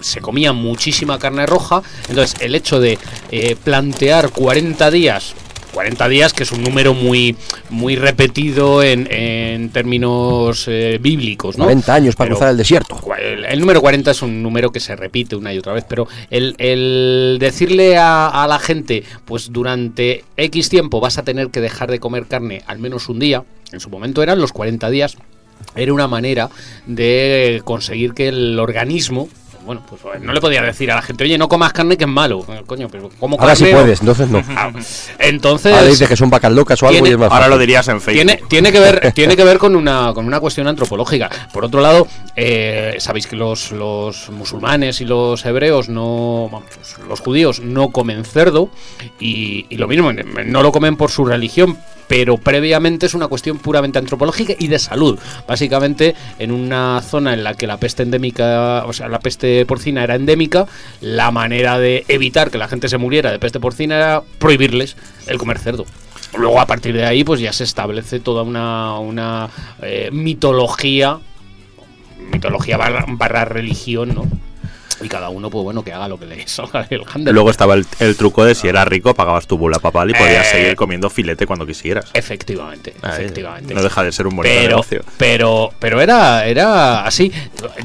se 0.00 0.22
comía 0.22 0.54
muchísima 0.54 1.18
carne 1.18 1.44
roja, 1.44 1.82
entonces 2.08 2.40
el 2.40 2.54
hecho 2.54 2.80
de 2.80 2.98
eh, 3.30 3.56
plantear 3.62 4.30
40 4.30 4.90
días 4.90 5.34
40 5.74 6.08
días, 6.08 6.32
que 6.32 6.44
es 6.44 6.50
un 6.50 6.62
número 6.64 6.94
muy, 6.94 7.36
muy 7.68 7.94
repetido 7.94 8.82
en, 8.82 9.06
en 9.12 9.68
términos 9.68 10.64
eh, 10.66 10.98
bíblicos. 10.98 11.58
¿no? 11.58 11.64
40 11.64 11.94
años 11.94 12.16
para 12.16 12.30
cruzar 12.30 12.48
el 12.48 12.56
desierto. 12.56 12.98
El, 13.18 13.60
número 13.60 13.82
40 13.82 14.10
es 14.10 14.22
un 14.22 14.42
número 14.42 14.72
que 14.72 14.80
se 14.80 14.96
repite 14.96 15.36
una 15.36 15.52
y 15.52 15.58
otra 15.58 15.74
vez, 15.74 15.84
pero 15.86 16.08
el, 16.30 16.54
el 16.56 17.36
decirle 17.38 17.98
a, 17.98 18.28
a, 18.28 18.48
la 18.48 18.58
gente, 18.58 19.04
pues 19.26 19.52
durante 19.52 20.24
X 20.38 20.70
tiempo 20.70 21.00
vas 21.00 21.18
a 21.18 21.22
tener 21.22 21.50
que 21.50 21.60
dejar 21.60 21.90
de 21.90 22.00
comer 22.00 22.26
carne 22.26 22.62
al 22.66 22.78
menos 22.78 23.10
un 23.10 23.18
día, 23.18 23.44
en 23.70 23.80
su 23.80 23.90
momento 23.90 24.22
eran 24.22 24.40
los 24.40 24.52
40 24.52 24.88
días, 24.88 25.18
era 25.74 25.92
una 25.92 26.08
manera 26.08 26.50
de 26.86 27.62
conseguir 27.64 28.14
que 28.14 28.28
el 28.28 28.58
organismo 28.58 29.28
bueno, 29.68 29.82
pues 29.86 30.22
no 30.22 30.32
le 30.32 30.40
podía 30.40 30.62
decir 30.62 30.90
a 30.90 30.94
la 30.94 31.02
gente, 31.02 31.24
oye, 31.24 31.36
no 31.36 31.46
comas 31.46 31.74
carne 31.74 31.98
que 31.98 32.04
es 32.04 32.10
malo. 32.10 32.42
Coño, 32.64 32.88
pero 32.90 33.10
¿cómo 33.18 33.36
Ahora 33.38 33.54
sí 33.54 33.66
puedes, 33.70 34.00
entonces 34.00 34.26
no. 34.26 34.42
Ah, 34.56 34.72
entonces. 35.18 35.74
Ahora 35.74 35.86
dices 35.86 36.08
que 36.08 36.16
son 36.16 36.30
vacas 36.30 36.52
locas 36.52 36.82
o 36.82 36.88
algo 36.88 37.06
y 37.06 37.10
es 37.10 37.18
más 37.18 37.30
Ahora 37.30 37.48
lo 37.48 37.58
dirías 37.58 37.86
en 37.88 38.00
Facebook. 38.00 38.24
Tiene, 38.26 38.42
tiene, 38.48 38.72
que 38.72 38.80
ver, 38.80 39.12
tiene 39.14 39.36
que 39.36 39.44
ver 39.44 39.58
con 39.58 39.76
una, 39.76 40.12
con 40.14 40.24
una 40.24 40.40
cuestión 40.40 40.68
antropológica. 40.68 41.28
Por 41.52 41.66
otro 41.66 41.82
lado, 41.82 42.08
eh, 42.34 42.96
sabéis 42.98 43.26
que 43.26 43.36
los, 43.36 43.70
los 43.72 44.30
musulmanes 44.30 45.02
y 45.02 45.04
los 45.04 45.44
hebreos 45.44 45.90
no. 45.90 46.48
Pues 46.74 46.96
los 47.06 47.20
judíos 47.20 47.60
no 47.60 47.90
comen 47.90 48.24
cerdo 48.24 48.70
y, 49.20 49.66
y 49.68 49.76
lo 49.76 49.86
mismo, 49.86 50.14
no 50.14 50.62
lo 50.62 50.72
comen 50.72 50.96
por 50.96 51.10
su 51.10 51.26
religión, 51.26 51.76
pero 52.08 52.38
previamente 52.38 53.06
es 53.06 53.14
una 53.14 53.28
cuestión 53.28 53.58
puramente 53.58 53.98
antropológica 53.98 54.54
y 54.58 54.66
de 54.66 54.78
salud. 54.78 55.18
Básicamente, 55.46 56.14
en 56.38 56.50
una 56.50 57.00
zona 57.02 57.34
en 57.34 57.44
la 57.44 57.54
que 57.54 57.66
la 57.66 57.76
peste 57.76 58.02
endémica, 58.02 58.84
o 58.86 58.92
sea, 58.92 59.08
la 59.08 59.20
peste 59.20 59.64
porcina 59.66 60.02
era 60.02 60.16
endémica, 60.16 60.66
la 61.00 61.30
manera 61.30 61.78
de 61.78 62.04
evitar 62.08 62.50
que 62.50 62.58
la 62.58 62.68
gente 62.68 62.88
se 62.88 62.98
muriera 62.98 63.30
de 63.30 63.38
peste 63.38 63.60
porcina 63.60 63.96
era 63.96 64.22
prohibirles 64.38 64.96
el 65.26 65.38
comer 65.38 65.58
cerdo. 65.58 65.84
Luego, 66.36 66.60
a 66.60 66.66
partir 66.66 66.94
de 66.94 67.04
ahí, 67.04 67.24
pues 67.24 67.40
ya 67.40 67.52
se 67.52 67.64
establece 67.64 68.20
toda 68.20 68.42
una, 68.42 68.98
una 68.98 69.48
eh, 69.82 70.10
mitología, 70.12 71.18
mitología 72.32 72.76
barra 72.76 73.44
religión, 73.44 74.14
¿no? 74.14 74.26
Y 75.00 75.08
cada 75.08 75.28
uno, 75.28 75.50
pues 75.50 75.64
bueno, 75.64 75.82
que 75.82 75.92
haga 75.92 76.08
lo 76.08 76.18
que 76.18 76.26
le 76.26 76.46
salga 76.48 76.86
el 76.90 77.02
Luego 77.32 77.50
estaba 77.50 77.74
el, 77.74 78.16
truco 78.16 78.44
de 78.44 78.54
si 78.54 78.68
era 78.68 78.84
rico, 78.84 79.14
pagabas 79.14 79.46
tu 79.46 79.56
bula 79.56 79.78
papal 79.78 80.10
y 80.10 80.14
podías 80.14 80.46
eh, 80.48 80.50
seguir 80.50 80.76
comiendo 80.76 81.10
filete 81.10 81.46
cuando 81.46 81.66
quisieras. 81.66 82.10
Efectivamente, 82.14 82.94
efectivamente. 83.02 83.74
No 83.74 83.82
deja 83.82 84.02
de 84.02 84.12
ser 84.12 84.26
un 84.26 84.36
buen 84.36 84.48
negocio. 84.48 85.02
Pero, 85.16 85.72
pero 85.78 86.00
era, 86.00 86.46
era 86.46 87.04
así. 87.04 87.32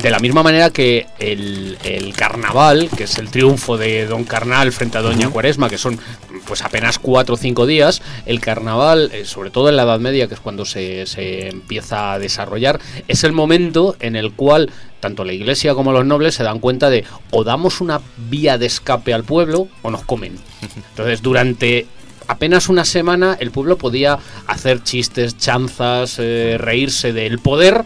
De 0.01 0.09
la 0.09 0.19
misma 0.19 0.43
manera 0.43 0.69
que 0.69 1.05
el, 1.19 1.77
el 1.83 2.13
carnaval, 2.15 2.89
que 2.95 3.03
es 3.03 3.17
el 3.17 3.29
triunfo 3.29 3.77
de 3.77 4.05
Don 4.05 4.23
Carnal 4.23 4.71
frente 4.71 4.97
a 4.97 5.01
Doña 5.01 5.29
Cuaresma, 5.29 5.69
que 5.69 5.77
son 5.77 5.99
pues 6.45 6.61
apenas 6.61 6.99
cuatro 6.99 7.35
o 7.35 7.37
cinco 7.37 7.65
días, 7.65 8.01
el 8.25 8.39
carnaval, 8.39 9.11
eh, 9.13 9.25
sobre 9.25 9.49
todo 9.49 9.69
en 9.69 9.75
la 9.75 9.83
Edad 9.83 9.99
Media, 9.99 10.27
que 10.27 10.33
es 10.33 10.39
cuando 10.39 10.65
se, 10.65 11.05
se 11.05 11.49
empieza 11.49 12.13
a 12.13 12.19
desarrollar, 12.19 12.79
es 13.07 13.23
el 13.23 13.31
momento 13.31 13.95
en 13.99 14.15
el 14.15 14.33
cual 14.33 14.71
tanto 15.03 15.25
la 15.25 15.33
iglesia 15.33 15.75
como 15.75 15.91
los 15.91 16.05
nobles 16.05 16.33
se 16.33 16.43
dan 16.43 16.59
cuenta 16.59 16.89
de 16.89 17.03
o 17.29 17.43
damos 17.43 17.81
una 17.81 17.99
vía 18.29 18.57
de 18.57 18.67
escape 18.67 19.13
al 19.13 19.25
pueblo 19.25 19.67
o 19.81 19.91
nos 19.91 20.05
comen. 20.05 20.37
Entonces, 20.91 21.21
durante 21.21 21.87
apenas 22.27 22.69
una 22.69 22.85
semana 22.85 23.35
el 23.37 23.51
pueblo 23.51 23.77
podía 23.77 24.17
hacer 24.47 24.81
chistes, 24.81 25.37
chanzas, 25.37 26.19
eh, 26.19 26.55
reírse 26.57 27.11
del 27.11 27.39
poder 27.39 27.83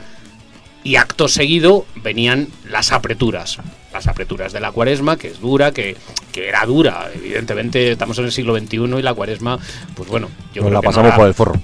y 0.83 0.97
acto 0.97 1.27
seguido 1.27 1.87
venían 2.03 2.49
las 2.69 2.91
apreturas. 2.91 3.57
Las 3.91 4.05
apreturas 4.05 4.53
de 4.53 4.59
la 4.59 4.71
cuaresma, 4.71 5.17
que 5.17 5.29
es 5.29 5.41
dura, 5.41 5.71
que, 5.71 5.97
que 6.31 6.49
era 6.49 6.67
dura. 6.67 7.09
Evidentemente 7.15 7.93
estamos 7.93 8.19
en 8.19 8.25
el 8.25 8.31
siglo 8.31 8.55
XXI 8.55 8.99
y 8.99 9.01
la 9.01 9.15
cuaresma, 9.15 9.57
pues 9.95 10.07
bueno, 10.07 10.29
yo 10.53 10.61
Nos 10.61 10.71
la 10.71 10.81
pasamos 10.83 11.13
por 11.13 11.25
el 11.25 11.33
forro. 11.33 11.59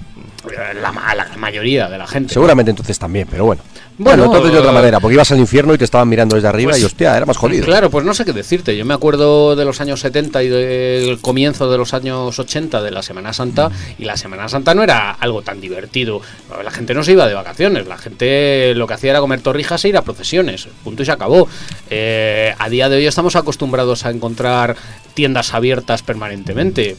La, 0.82 0.92
la, 1.14 1.36
mayoría 1.38 1.88
de 1.88 1.96
la 1.96 2.08
gente. 2.08 2.34
Seguramente 2.34 2.70
entonces 2.70 2.98
también, 2.98 3.28
pero 3.30 3.44
bueno. 3.46 3.62
Bueno, 3.96 4.24
entonces 4.24 4.52
de 4.52 4.58
otra 4.58 4.72
manera, 4.72 4.98
porque 4.98 5.14
ibas 5.14 5.30
al 5.30 5.38
infierno 5.38 5.72
y 5.72 5.78
te 5.78 5.84
estaban 5.84 6.08
mirando 6.08 6.34
desde 6.34 6.48
arriba 6.48 6.72
y 6.72 6.80
pues, 6.80 6.84
hostia, 6.84 7.16
era 7.16 7.26
más 7.26 7.36
jodido. 7.36 7.64
Claro, 7.64 7.90
pues 7.90 8.04
no 8.04 8.12
sé 8.12 8.24
qué 8.24 8.32
decirte. 8.32 8.76
Yo 8.76 8.84
me 8.84 8.94
acuerdo 8.94 9.54
de 9.54 9.64
los 9.64 9.80
años 9.80 10.00
70 10.00 10.42
y 10.42 10.48
del 10.48 11.20
comienzo 11.20 11.70
de 11.70 11.78
los 11.78 11.94
años 11.94 12.36
80 12.36 12.82
de 12.82 12.90
la 12.90 13.02
Semana 13.02 13.32
Santa 13.32 13.70
y 13.98 14.04
la 14.04 14.16
Semana 14.16 14.48
Santa 14.48 14.74
no 14.74 14.82
era 14.82 15.12
algo 15.12 15.42
tan 15.42 15.60
divertido. 15.60 16.20
La 16.62 16.72
gente 16.72 16.92
no 16.94 17.04
se 17.04 17.12
iba 17.12 17.28
de 17.28 17.34
vacaciones, 17.34 17.86
la 17.86 17.96
gente 17.96 18.74
lo 18.74 18.88
que 18.88 18.94
hacía 18.94 19.10
era 19.10 19.20
comer 19.20 19.40
torrijas 19.40 19.84
e 19.84 19.90
ir 19.90 19.96
a 19.96 20.02
procesiones. 20.02 20.66
Punto 20.82 21.02
y 21.04 21.06
se 21.06 21.12
acabó. 21.12 21.48
Eh, 21.88 22.52
a 22.58 22.68
día 22.68 22.88
de 22.88 22.96
hoy 22.96 23.06
estamos 23.06 23.36
acostumbrados 23.36 24.04
a 24.06 24.10
encontrar 24.10 24.76
tiendas 25.14 25.54
abiertas 25.54 26.02
permanentemente. 26.02 26.96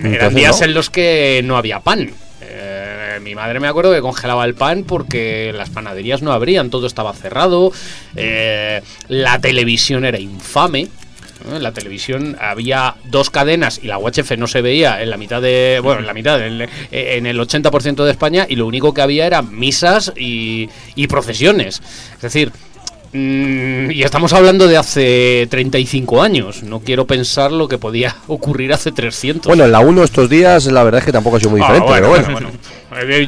Mm, 0.00 0.06
eran 0.06 0.34
días 0.34 0.60
en 0.62 0.74
los 0.74 0.90
que 0.90 1.40
no 1.44 1.56
había 1.56 1.80
pan 1.80 2.10
mi 3.20 3.34
madre 3.34 3.60
me 3.60 3.68
acuerdo 3.68 3.92
que 3.92 4.00
congelaba 4.00 4.44
el 4.44 4.54
pan 4.54 4.84
porque 4.84 5.52
las 5.54 5.70
panaderías 5.70 6.22
no 6.22 6.32
abrían, 6.32 6.70
todo 6.70 6.86
estaba 6.86 7.12
cerrado, 7.12 7.72
eh, 8.16 8.82
la 9.08 9.40
televisión 9.40 10.04
era 10.04 10.18
infame. 10.18 10.88
En 11.52 11.62
la 11.62 11.72
televisión 11.72 12.38
había 12.40 12.94
dos 13.04 13.28
cadenas 13.28 13.78
y 13.82 13.86
la 13.86 13.98
UHF 13.98 14.38
no 14.38 14.46
se 14.46 14.62
veía 14.62 15.02
en 15.02 15.10
la 15.10 15.18
mitad 15.18 15.42
de. 15.42 15.78
Bueno, 15.82 16.00
en 16.00 16.06
la 16.06 16.14
mitad, 16.14 16.40
en, 16.40 16.62
el 17.26 17.38
80% 17.38 18.02
de 18.02 18.10
España 18.10 18.46
y 18.48 18.56
lo 18.56 18.66
único 18.66 18.94
que 18.94 19.02
había 19.02 19.26
eran 19.26 19.54
misas 19.54 20.12
y, 20.16 20.70
y 20.94 21.06
procesiones. 21.06 21.82
Es 22.14 22.22
decir, 22.22 22.50
Mm, 23.14 23.92
y 23.92 24.02
estamos 24.02 24.32
hablando 24.32 24.66
de 24.66 24.76
hace 24.76 25.46
35 25.48 26.20
años. 26.20 26.64
No 26.64 26.80
quiero 26.80 27.06
pensar 27.06 27.52
lo 27.52 27.68
que 27.68 27.78
podía 27.78 28.16
ocurrir 28.26 28.72
hace 28.72 28.90
300. 28.90 29.46
Bueno, 29.46 29.64
en 29.64 29.72
la 29.72 29.80
1 29.80 30.02
estos 30.02 30.28
días 30.28 30.66
la 30.66 30.82
verdad 30.82 30.98
es 30.98 31.04
que 31.06 31.12
tampoco 31.12 31.36
ha 31.36 31.38
sido 31.38 31.52
muy 31.52 31.60
ah, 31.62 31.72
diferente, 31.72 31.92
pero 31.94 32.08
bueno. 32.08 32.50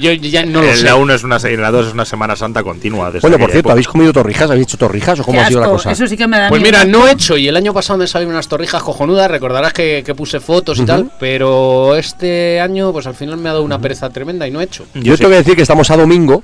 Yo 0.01 0.13
ya 0.13 0.45
no 0.45 0.63
lo 0.63 0.75
sé. 0.75 0.85
La 0.85 0.97
1 0.97 1.15
es 1.15 1.23
una, 1.23 1.39
la 1.39 1.71
2 1.71 1.87
es 1.87 1.93
una 1.93 2.05
Semana 2.05 2.35
Santa 2.35 2.65
continua. 2.65 3.13
Bueno, 3.21 3.39
por 3.39 3.51
cierto, 3.51 3.71
¿habéis 3.71 3.87
comido 3.87 4.13
torrijas? 4.13 4.51
¿Habéis 4.51 4.67
hecho 4.67 4.79
torrijas 4.79 5.21
o 5.21 5.25
cómo 5.25 5.41
ha 5.41 5.47
sido 5.47 5.61
la 5.61 5.69
cosa? 5.69 5.93
Eso 5.93 6.07
sí 6.07 6.17
que 6.17 6.27
me 6.27 6.39
da 6.39 6.49
Pues 6.49 6.63
mira, 6.63 6.85
no 6.85 7.07
he 7.07 7.13
hecho 7.13 7.37
y 7.37 7.47
el 7.47 7.57
año 7.57 7.73
pasado 7.73 7.99
me 7.99 8.09
salieron 8.09 8.35
unas 8.35 8.49
torrijas 8.49 8.83
cojonudas. 8.83 9.31
Recordarás 9.31 9.73
que, 9.73 10.03
puse 10.17 10.41
fotos 10.41 10.81
y 10.81 10.85
tal, 10.85 11.13
pero 11.21 11.95
este 11.95 12.61
año, 12.61 12.93
pues 12.93 13.07
al 13.07 13.15
final 13.15 13.37
me 13.37 13.51
ha 13.51 13.53
dado 13.53 13.65
una 13.65 13.79
pereza 13.79 14.11
tremenda 14.11 14.49
y 14.49 14.51
no 14.51 14.61
he 14.61 14.65
hecho. 14.65 14.85
Yo, 14.95 15.17
tengo 15.17 15.31
que 15.31 15.37
decir 15.37 15.55
que 15.55 15.63
estamos 15.63 15.91
a 15.91 15.97
domingo 15.97 16.43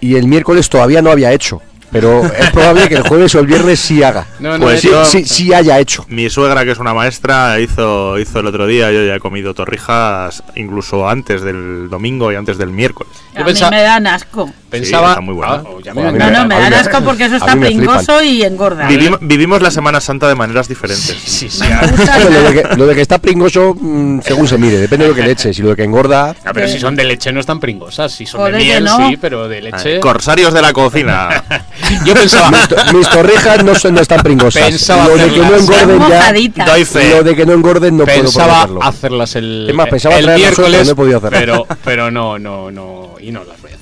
y 0.00 0.14
el 0.14 0.26
miércoles 0.26 0.68
todavía 0.68 1.02
no 1.02 1.10
había 1.10 1.32
hecho. 1.32 1.60
Pero 1.92 2.24
es 2.24 2.50
probable 2.50 2.88
que 2.88 2.94
el 2.94 3.02
jueves 3.02 3.34
o 3.34 3.40
el 3.40 3.46
viernes 3.46 3.78
sí 3.78 4.02
haga. 4.02 4.26
pues 4.58 4.80
sí, 5.04 5.24
sí, 5.24 5.52
haya 5.52 5.78
hecho. 5.78 6.06
Mi 6.08 6.30
suegra, 6.30 6.64
que 6.64 6.70
es 6.70 6.78
una 6.78 6.94
maestra, 6.94 7.60
hizo, 7.60 8.18
hizo 8.18 8.40
el 8.40 8.46
otro 8.46 8.66
día. 8.66 8.90
Yo 8.90 9.04
ya 9.04 9.16
he 9.16 9.20
comido 9.20 9.52
torrijas 9.52 10.42
incluso 10.56 11.08
antes 11.08 11.42
del 11.42 11.88
domingo 11.90 12.32
y 12.32 12.36
antes 12.36 12.56
del 12.56 12.70
miércoles. 12.70 13.12
A 13.34 13.44
mí 13.44 13.52
me 13.70 13.82
dan 13.82 14.06
asco. 14.06 14.50
Pensaba. 14.70 15.20
muy 15.20 15.34
buena. 15.34 15.54
Ah, 15.54 15.62
no, 15.94 16.30
no, 16.30 16.46
me 16.46 16.58
dan 16.58 16.72
asco 16.72 17.02
porque 17.02 17.26
eso 17.26 17.36
está 17.36 17.56
pringoso 17.56 18.22
y 18.22 18.42
engorda. 18.42 18.88
Vivimos, 19.20 19.60
la 19.60 19.70
Semana 19.70 20.00
Santa 20.00 20.28
de 20.28 20.34
maneras 20.34 20.68
diferentes. 20.68 21.16
Sí, 21.24 21.50
sí, 21.50 21.62
lo, 22.76 22.86
de 22.86 22.94
que, 22.94 23.02
está 23.02 23.18
pringoso, 23.18 23.76
mm, 23.78 24.20
según 24.22 24.48
se 24.48 24.56
mire, 24.56 24.78
depende 24.78 25.04
de 25.04 25.10
lo 25.10 25.14
que 25.14 25.22
le 25.22 25.32
eches. 25.32 25.58
Y 25.58 25.62
lo 25.62 25.70
de 25.70 25.76
que 25.76 25.84
engorda. 25.84 26.34
Ah, 26.44 26.52
pero 26.54 26.68
si 26.68 26.78
son 26.78 26.96
de 26.96 27.04
leche 27.04 27.32
no 27.32 27.40
están 27.40 27.60
pringosas. 27.60 28.12
Si 28.12 28.24
son 28.24 28.50
de 28.50 28.58
miel, 28.58 28.88
sí, 28.88 29.18
pero 29.20 29.46
de 29.46 29.60
leche. 29.60 30.00
corsarios 30.00 30.54
de 30.54 30.62
la 30.62 30.72
cocina. 30.72 31.44
Yo 32.04 32.14
pensaba. 32.14 32.50
mis, 32.92 33.08
torrijas 33.08 33.64
no, 33.64 33.74
son, 33.74 33.94
no 33.94 34.00
están 34.00 34.22
pringosas. 34.22 34.62
Pensaba 34.62 35.08
lo 35.08 35.16
de 35.16 35.30
que 35.30 35.38
no 35.38 35.56
engorden 35.56 36.00
ya. 36.08 36.64
Doy 36.66 36.84
fe. 36.84 37.10
Lo 37.10 37.22
de 37.22 37.36
que 37.36 37.46
no 37.46 37.52
engorden 37.52 37.96
no 37.96 38.04
pensaba 38.04 38.66
puedo 38.66 38.82
hacerlas 38.82 39.36
el, 39.36 39.66
es 39.68 39.74
más, 39.74 39.88
pensaba 39.88 40.18
el 40.18 40.34
miércoles, 40.34 40.86
no 40.86 40.92
he 40.92 40.96
podido 40.96 41.18
hacerlas. 41.18 41.40
Pero, 41.40 41.66
pero 41.84 42.10
no, 42.10 42.38
no, 42.38 42.70
no. 42.70 43.14
Y 43.20 43.30
no 43.30 43.44
las 43.44 43.60
voy 43.60 43.72
a 43.72 43.74
hacer. 43.74 43.81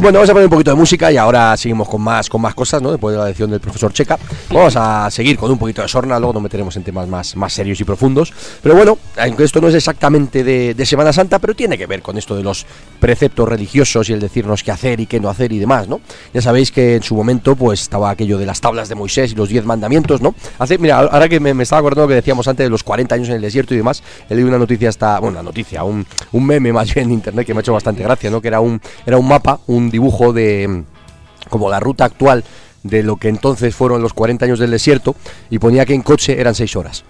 Bueno, 0.00 0.18
vamos 0.20 0.30
a 0.30 0.32
poner 0.32 0.46
un 0.46 0.50
poquito 0.50 0.70
de 0.70 0.76
música 0.76 1.10
y 1.10 1.16
ahora 1.16 1.56
seguimos 1.56 1.88
con 1.88 2.00
más, 2.00 2.28
con 2.28 2.40
más 2.40 2.54
cosas, 2.54 2.80
¿no? 2.80 2.92
Después 2.92 3.14
de 3.14 3.18
la 3.18 3.26
lección 3.26 3.50
del 3.50 3.58
profesor 3.58 3.92
Checa. 3.92 4.16
Vamos 4.48 4.76
a 4.76 5.10
seguir 5.10 5.36
con 5.36 5.50
un 5.50 5.58
poquito 5.58 5.82
de 5.82 5.88
sorna, 5.88 6.20
luego 6.20 6.34
nos 6.34 6.42
meteremos 6.44 6.76
en 6.76 6.84
temas 6.84 7.08
más, 7.08 7.34
más 7.34 7.52
serios 7.52 7.80
y 7.80 7.84
profundos. 7.84 8.32
Pero 8.62 8.76
bueno, 8.76 8.96
aunque 9.16 9.42
esto 9.42 9.60
no 9.60 9.66
es 9.66 9.74
exactamente 9.74 10.44
de, 10.44 10.86
Semana 10.86 11.12
Santa, 11.12 11.40
pero 11.40 11.52
tiene 11.52 11.76
que 11.76 11.86
ver 11.86 12.00
con 12.00 12.16
esto 12.16 12.36
de 12.36 12.44
los 12.44 12.64
preceptos 13.00 13.48
religiosos 13.48 14.08
y 14.08 14.12
el 14.12 14.20
decirnos 14.20 14.62
qué 14.62 14.70
hacer 14.70 15.00
y 15.00 15.06
qué 15.06 15.18
no 15.18 15.30
hacer 15.30 15.52
y 15.52 15.58
demás, 15.58 15.88
¿no? 15.88 16.00
Ya 16.32 16.42
sabéis 16.42 16.70
que 16.70 16.94
en 16.94 17.02
su 17.02 17.16
momento, 17.16 17.56
pues 17.56 17.82
estaba 17.82 18.10
aquello 18.10 18.38
de 18.38 18.46
las 18.46 18.60
tablas 18.60 18.88
de 18.88 18.94
Moisés 18.94 19.32
y 19.32 19.34
los 19.34 19.48
diez 19.48 19.64
mandamientos, 19.64 20.22
¿no? 20.22 20.32
Hace, 20.60 20.78
mira, 20.78 21.00
ahora 21.00 21.28
que 21.28 21.40
me, 21.40 21.60
estaba 21.60 21.80
acordando 21.80 22.06
que 22.06 22.14
decíamos 22.14 22.46
antes 22.46 22.64
de 22.64 22.70
los 22.70 22.84
40 22.84 23.16
años 23.16 23.28
en 23.30 23.34
el 23.34 23.42
desierto 23.42 23.74
y 23.74 23.78
demás, 23.78 24.04
he 24.30 24.34
leído 24.36 24.48
una 24.48 24.58
noticia 24.58 24.90
hasta, 24.90 25.18
bueno, 25.18 25.40
una 25.40 25.42
noticia, 25.42 25.82
un, 25.82 26.06
un 26.30 26.46
meme 26.46 26.72
más 26.72 26.94
bien 26.94 27.08
en 27.08 27.14
internet 27.14 27.44
que 27.44 27.52
me 27.52 27.58
ha 27.58 27.62
hecho 27.62 27.72
bastante 27.72 28.04
gracia, 28.04 28.30
¿no? 28.30 28.40
Que 28.40 28.46
era 28.46 28.60
un, 28.60 28.80
era 29.04 29.18
un 29.18 29.26
mapa, 29.26 29.58
un 29.66 29.87
dibujo 29.90 30.32
de 30.32 30.84
como 31.48 31.70
la 31.70 31.80
ruta 31.80 32.04
actual 32.04 32.44
de 32.82 33.02
lo 33.02 33.16
que 33.16 33.28
entonces 33.28 33.74
fueron 33.74 34.02
los 34.02 34.12
40 34.12 34.44
años 34.44 34.58
del 34.58 34.70
desierto 34.70 35.16
y 35.50 35.58
ponía 35.58 35.84
que 35.84 35.94
en 35.94 36.02
coche 36.02 36.40
eran 36.40 36.54
6 36.54 36.76
horas. 36.76 37.04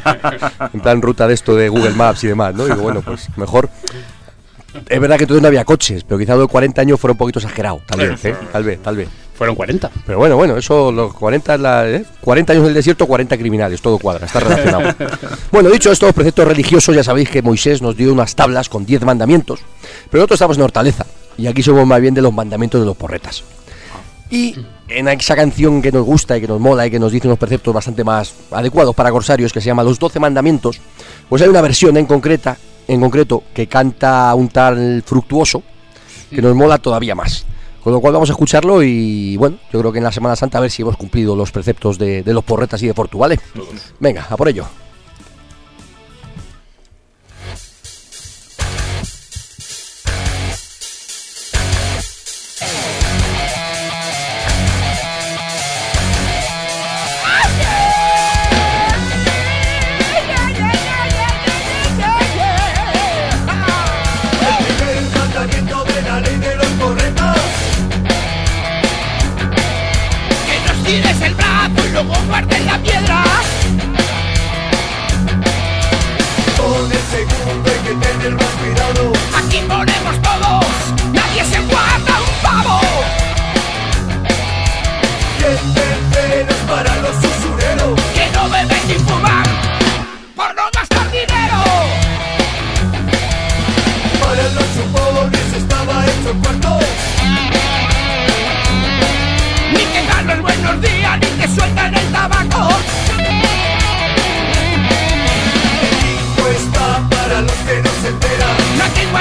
en 0.72 0.80
plan 0.80 1.02
ruta 1.02 1.28
de 1.28 1.34
esto 1.34 1.54
de 1.54 1.68
Google 1.68 1.92
Maps 1.92 2.24
y 2.24 2.28
demás, 2.28 2.54
¿no? 2.54 2.64
Digo, 2.64 2.82
bueno, 2.82 3.02
pues 3.02 3.28
mejor. 3.36 3.68
Es 4.88 5.00
verdad 5.00 5.16
que 5.16 5.24
entonces 5.24 5.42
no 5.42 5.48
había 5.48 5.64
coches, 5.64 6.04
pero 6.04 6.18
quizá 6.18 6.36
los 6.36 6.48
40 6.48 6.80
años 6.82 7.00
fueron 7.00 7.14
un 7.14 7.18
poquito 7.18 7.38
exagerado, 7.38 7.80
tal 7.86 8.00
vez, 8.00 8.24
¿eh? 8.26 8.36
Tal 8.52 8.62
vez, 8.62 8.82
tal 8.82 8.96
vez. 8.96 9.08
Fueron 9.34 9.54
40. 9.54 9.90
Pero 10.06 10.18
bueno, 10.18 10.36
bueno, 10.36 10.56
eso, 10.56 10.90
los 10.92 11.12
40, 11.14 11.58
la, 11.58 12.02
40 12.20 12.52
¿eh? 12.52 12.56
años 12.56 12.66
del 12.66 12.74
desierto, 12.74 13.06
40 13.06 13.36
criminales, 13.36 13.80
todo 13.80 13.98
cuadra, 13.98 14.26
está 14.26 14.40
relacionado. 14.40 14.94
bueno, 15.52 15.70
dicho 15.70 15.90
esto, 15.90 16.06
los 16.06 16.14
preceptos 16.14 16.48
religiosos, 16.48 16.94
ya 16.94 17.04
sabéis 17.04 17.30
que 17.30 17.42
Moisés 17.42 17.82
nos 17.82 17.96
dio 17.96 18.12
unas 18.12 18.34
tablas 18.34 18.68
con 18.68 18.84
10 18.84 19.02
mandamientos, 19.04 19.60
pero 20.10 20.20
nosotros 20.20 20.36
estamos 20.36 20.56
en 20.56 20.62
Hortaleza, 20.62 21.06
y 21.38 21.46
aquí 21.46 21.62
somos 21.62 21.86
más 21.86 22.00
bien 22.00 22.14
de 22.14 22.22
los 22.22 22.32
mandamientos 22.32 22.80
de 22.80 22.86
los 22.86 22.96
porretas. 22.96 23.44
Y 24.30 24.56
en 24.88 25.08
esa 25.08 25.36
canción 25.36 25.82
que 25.82 25.92
nos 25.92 26.04
gusta 26.04 26.36
y 26.36 26.40
que 26.40 26.48
nos 26.48 26.60
mola 26.60 26.86
y 26.86 26.90
que 26.90 26.98
nos 26.98 27.12
dice 27.12 27.28
unos 27.28 27.38
preceptos 27.38 27.72
bastante 27.72 28.04
más 28.04 28.34
adecuados 28.50 28.94
para 28.94 29.10
corsarios, 29.10 29.52
que 29.52 29.60
se 29.60 29.66
llama 29.66 29.84
Los 29.84 29.98
Doce 29.98 30.18
Mandamientos, 30.18 30.80
pues 31.28 31.42
hay 31.42 31.48
una 31.48 31.60
versión 31.60 31.96
en, 31.96 32.06
concreta, 32.06 32.56
en 32.88 33.00
concreto 33.00 33.44
que 33.54 33.66
canta 33.66 34.34
un 34.34 34.48
tal 34.48 35.02
fructuoso 35.04 35.62
que 36.30 36.42
nos 36.42 36.54
mola 36.54 36.78
todavía 36.78 37.14
más. 37.14 37.44
Con 37.82 37.92
lo 37.92 38.00
cual 38.00 38.14
vamos 38.14 38.28
a 38.30 38.32
escucharlo 38.32 38.82
y 38.82 39.36
bueno, 39.36 39.58
yo 39.72 39.78
creo 39.78 39.92
que 39.92 39.98
en 39.98 40.04
la 40.04 40.10
Semana 40.10 40.34
Santa 40.34 40.58
a 40.58 40.60
ver 40.60 40.72
si 40.72 40.82
hemos 40.82 40.96
cumplido 40.96 41.36
los 41.36 41.52
preceptos 41.52 41.98
de, 41.98 42.24
de 42.24 42.34
los 42.34 42.42
porretas 42.42 42.82
y 42.82 42.88
de 42.88 42.94
Portu, 42.94 43.18
¿vale? 43.18 43.38
Venga, 44.00 44.26
a 44.28 44.36
por 44.36 44.48
ello. 44.48 44.66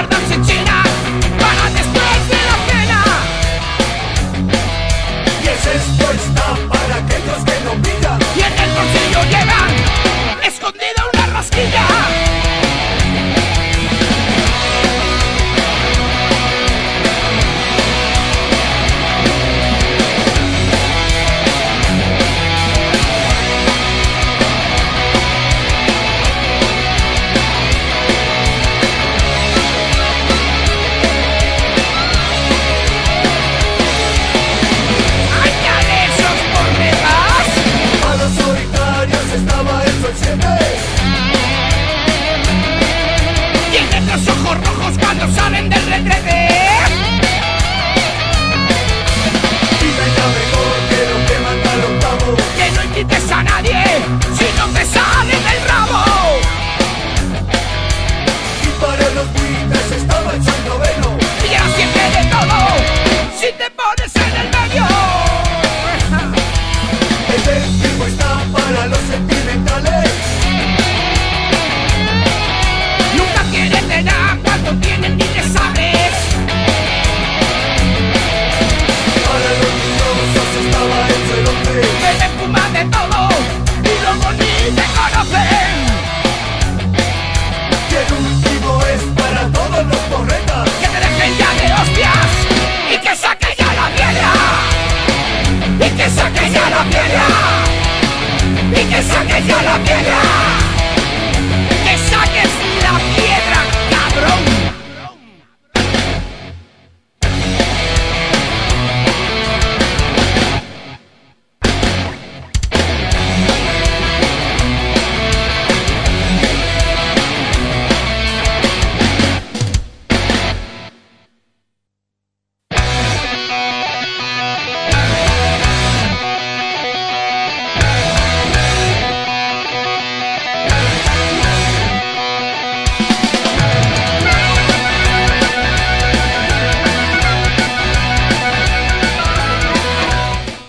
No 0.09 0.17
hay 0.17 0.41
que 0.41 0.64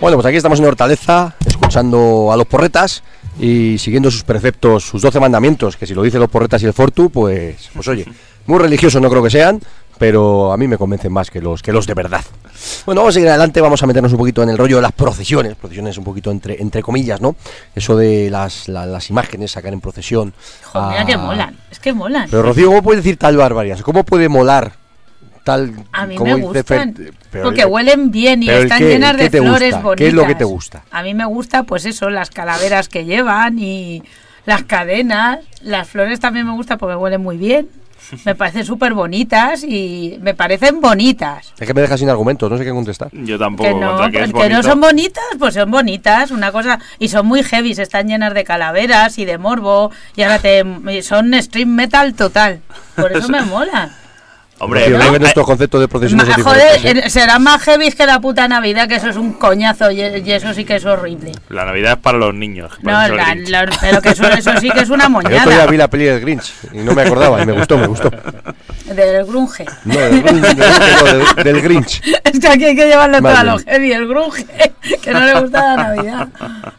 Bueno, 0.06 0.18
pues 0.18 0.26
aquí 0.26 0.36
estamos 0.36 0.60
en 0.60 0.66
Hortaleza, 0.66 1.34
escuchando 1.44 2.30
a 2.30 2.36
los 2.36 2.46
porretas 2.46 3.02
y 3.40 3.76
siguiendo 3.76 4.08
sus 4.08 4.22
preceptos, 4.22 4.84
sus 4.84 5.02
doce 5.02 5.18
mandamientos, 5.18 5.76
que 5.76 5.84
si 5.84 5.94
lo 5.94 6.02
dicen 6.04 6.20
los 6.20 6.30
porretas 6.30 6.62
y 6.62 6.66
el 6.66 6.72
Fortu, 6.72 7.10
pues, 7.10 7.70
pues 7.74 7.88
oye, 7.88 8.06
muy 8.46 8.60
religiosos 8.60 9.02
no 9.02 9.10
creo 9.10 9.20
que 9.20 9.30
sean, 9.30 9.60
pero 9.98 10.52
a 10.52 10.56
mí 10.56 10.68
me 10.68 10.78
convencen 10.78 11.12
más 11.12 11.28
que 11.28 11.40
los 11.40 11.60
que 11.60 11.72
los 11.72 11.88
de 11.88 11.94
verdad. 11.94 12.24
Bueno, 12.84 13.00
vamos 13.00 13.14
a 13.14 13.14
seguir 13.14 13.30
adelante, 13.30 13.60
vamos 13.60 13.82
a 13.82 13.86
meternos 13.88 14.12
un 14.12 14.18
poquito 14.18 14.44
en 14.44 14.50
el 14.50 14.58
rollo 14.58 14.76
de 14.76 14.82
las 14.82 14.92
procesiones, 14.92 15.56
procesiones 15.56 15.98
un 15.98 16.04
poquito 16.04 16.30
entre, 16.30 16.62
entre 16.62 16.84
comillas, 16.84 17.20
¿no? 17.20 17.34
Eso 17.74 17.96
de 17.96 18.30
las, 18.30 18.68
las 18.68 19.10
imágenes, 19.10 19.50
sacar 19.50 19.72
en 19.72 19.80
procesión. 19.80 20.34
Joder, 20.66 20.90
mira 20.90 21.04
que 21.04 21.16
molan, 21.16 21.58
es 21.68 21.80
que 21.80 21.92
molan. 21.92 22.28
Pero 22.30 22.44
Rocío, 22.44 22.68
¿cómo 22.68 22.82
puede 22.84 22.98
decir 22.98 23.16
tal 23.16 23.36
barbaridad? 23.36 23.80
¿Cómo 23.80 24.04
puede 24.04 24.28
molar 24.28 24.85
tal 25.46 25.72
a 25.92 26.06
mí 26.06 26.18
me 26.18 26.34
gustan 26.34 26.92
porque 27.30 27.64
huelen 27.64 28.10
bien 28.10 28.42
y 28.42 28.50
están 28.50 28.80
llenas 28.80 29.16
de 29.16 29.30
flores 29.30 29.80
bonitas. 29.80 29.96
¿Qué 29.96 30.08
es 30.08 30.14
lo 30.14 30.26
que 30.26 30.34
te 30.34 30.42
gusta? 30.42 30.82
A 30.90 31.04
mí 31.04 31.14
me 31.14 31.24
gusta 31.24 31.62
pues 31.62 31.86
eso, 31.86 32.10
las 32.10 32.30
calaveras 32.30 32.88
que 32.88 33.04
llevan 33.04 33.60
y 33.60 34.02
las 34.44 34.64
cadenas, 34.64 35.38
las 35.62 35.88
flores 35.88 36.18
también 36.18 36.46
me 36.46 36.52
gustan 36.52 36.78
porque 36.78 36.96
huelen 36.96 37.22
muy 37.22 37.36
bien. 37.36 37.68
Me 38.24 38.34
parecen 38.36 38.64
súper 38.64 38.92
bonitas 38.92 39.62
y 39.62 40.18
me 40.20 40.34
parecen 40.34 40.80
bonitas. 40.80 41.52
Es 41.58 41.66
que 41.66 41.74
me 41.74 41.80
dejas 41.80 42.00
sin 42.00 42.10
argumentos, 42.10 42.50
no 42.50 42.58
sé 42.58 42.64
qué 42.64 42.70
contestar. 42.70 43.10
Yo 43.12 43.38
tampoco. 43.38 43.68
Que 43.68 43.74
no, 43.74 44.10
que, 44.10 44.48
no 44.48 44.62
son 44.64 44.80
bonitas, 44.80 45.24
pues 45.38 45.54
son 45.54 45.70
bonitas, 45.70 46.32
una 46.32 46.50
cosa. 46.50 46.80
Y 46.98 47.06
son 47.06 47.24
muy 47.26 47.44
heavy, 47.44 47.70
están 47.70 48.08
llenas 48.08 48.34
de 48.34 48.42
calaveras 48.42 49.16
y 49.18 49.24
de 49.24 49.38
morbo. 49.38 49.92
Y 50.16 50.22
ahora 50.22 50.40
te, 50.40 50.64
son 51.02 51.40
stream 51.40 51.68
metal 51.68 52.14
total. 52.14 52.62
Por 52.96 53.12
eso 53.12 53.28
me 53.28 53.42
molan. 53.42 53.92
Hombre, 54.58 54.88
¿no? 54.88 55.12
que 55.12 55.18
nuestro 55.18 55.44
concepto 55.44 55.78
de 55.78 55.86
procesiones 55.86 56.34
Joder, 56.42 56.96
¿eh? 56.98 57.10
será 57.10 57.38
más 57.38 57.62
heavy 57.62 57.92
que 57.92 58.06
la 58.06 58.20
puta 58.20 58.48
Navidad, 58.48 58.88
que 58.88 58.96
eso 58.96 59.10
es 59.10 59.16
un 59.16 59.34
coñazo 59.34 59.90
y, 59.90 60.00
eso 60.00 60.54
sí 60.54 60.64
que 60.64 60.76
es 60.76 60.84
horrible. 60.86 61.32
La 61.50 61.66
Navidad 61.66 61.92
es 61.92 61.98
para 61.98 62.16
los 62.16 62.34
niños. 62.34 62.72
No, 62.80 62.98
pero 63.80 64.00
que 64.00 64.08
eso, 64.10 64.26
eso, 64.30 64.52
sí 64.58 64.70
que 64.70 64.80
es 64.80 64.88
una 64.90 65.10
moñada. 65.10 65.36
Yo 65.36 65.44
todavía 65.44 65.66
vi 65.66 65.76
la 65.76 65.88
peli 65.88 66.04
del 66.04 66.20
Grinch 66.20 66.52
y 66.72 66.78
no 66.78 66.94
me 66.94 67.02
acordaba 67.02 67.42
y 67.42 67.46
me 67.46 67.52
gustó, 67.52 67.76
me 67.76 67.86
gustó. 67.86 68.10
Del 68.86 69.26
grunge. 69.26 69.66
No, 69.84 69.94
del, 69.98 70.22
grunge, 70.22 70.54
del, 70.54 71.44
del, 71.44 71.62
Grinch. 71.62 72.02
Es 72.24 72.40
que 72.40 72.48
aquí 72.48 72.64
hay 72.64 72.76
que 72.76 72.86
llevarlo 72.86 73.18
todo 73.18 73.36
a 73.36 73.44
lo 73.44 73.58
heavy, 73.58 73.92
el 73.92 74.08
grunge, 74.08 74.46
que 75.02 75.12
no 75.12 75.20
le 75.20 75.40
gusta 75.40 75.76
la 75.76 75.82
Navidad. 75.82 76.28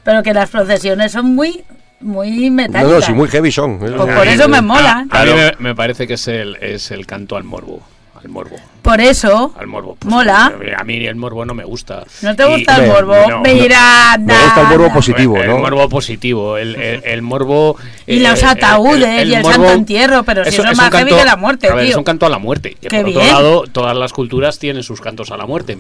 Pero 0.04 0.24
que 0.24 0.34
las 0.34 0.50
procesiones 0.50 1.12
son 1.12 1.36
muy 1.36 1.64
muy 2.00 2.50
metálicas. 2.50 2.84
No, 2.84 3.00
no, 3.00 3.02
sí, 3.02 3.14
muy 3.14 3.28
heavy 3.28 3.52
son. 3.52 3.80
Pues 3.80 3.92
por 3.92 4.28
eso 4.28 4.48
me 4.48 4.62
mola. 4.62 5.06
A, 5.10 5.26
mí 5.26 5.32
me, 5.60 5.76
parece 5.76 6.08
que 6.08 6.14
es 6.14 6.28
el, 6.28 6.56
es 6.58 6.92
el 6.92 7.06
canto 7.06 7.36
al 7.36 7.44
morbo. 7.44 7.82
Al 8.16 8.30
morbo. 8.30 8.56
Por 8.82 9.00
eso. 9.00 9.54
Al 9.58 9.68
morbo. 9.68 9.96
Pues, 10.00 10.12
mola. 10.12 10.52
A 10.78 10.84
mí 10.84 11.06
el 11.06 11.16
morbo 11.16 11.46
no 11.46 11.54
me 11.54 11.64
gusta. 11.64 12.04
¿No 12.24 12.36
te 12.36 12.46
gusta 12.46 12.84
el 12.84 12.90
morbo? 12.90 13.14
Mira, 13.44 14.18
Me 14.20 14.34
gusta 14.34 14.62
el 14.62 14.68
morbo 14.68 14.94
positivo, 14.94 15.38
¿no? 15.38 15.42
El 15.44 15.62
morbo 15.62 15.90
positivo. 15.90 16.58
El, 16.58 16.76
el, 16.76 17.22
morbo. 17.22 17.78
Y 18.08 18.20
los 18.20 18.44
ataúdes 18.44 19.28
y 19.28 19.36
el 19.36 19.44
santo 19.44 19.72
entierro, 19.72 20.24
pero 20.24 20.44
si 20.46 20.50
eso, 20.50 20.64
es 20.64 20.78
más 20.78 20.92
heavy 20.92 21.12
que 21.12 21.26
la 21.26 21.36
muerte, 21.36 21.68
tío. 21.68 21.80
Es 21.80 21.96
un 21.96 22.04
canto 22.04 22.26
a 22.26 22.30
la 22.30 22.40
muerte. 22.40 22.76
Que 22.82 22.90
por 22.90 23.10
otro 23.10 23.24
lado, 23.24 23.64
todas 23.72 23.96
las 23.96 24.14
culturas 24.14 24.58
tienen 24.58 24.84
sus 24.84 25.00
cantos 25.00 25.30
a 25.32 25.38
la 25.38 25.46
muerte. 25.46 25.78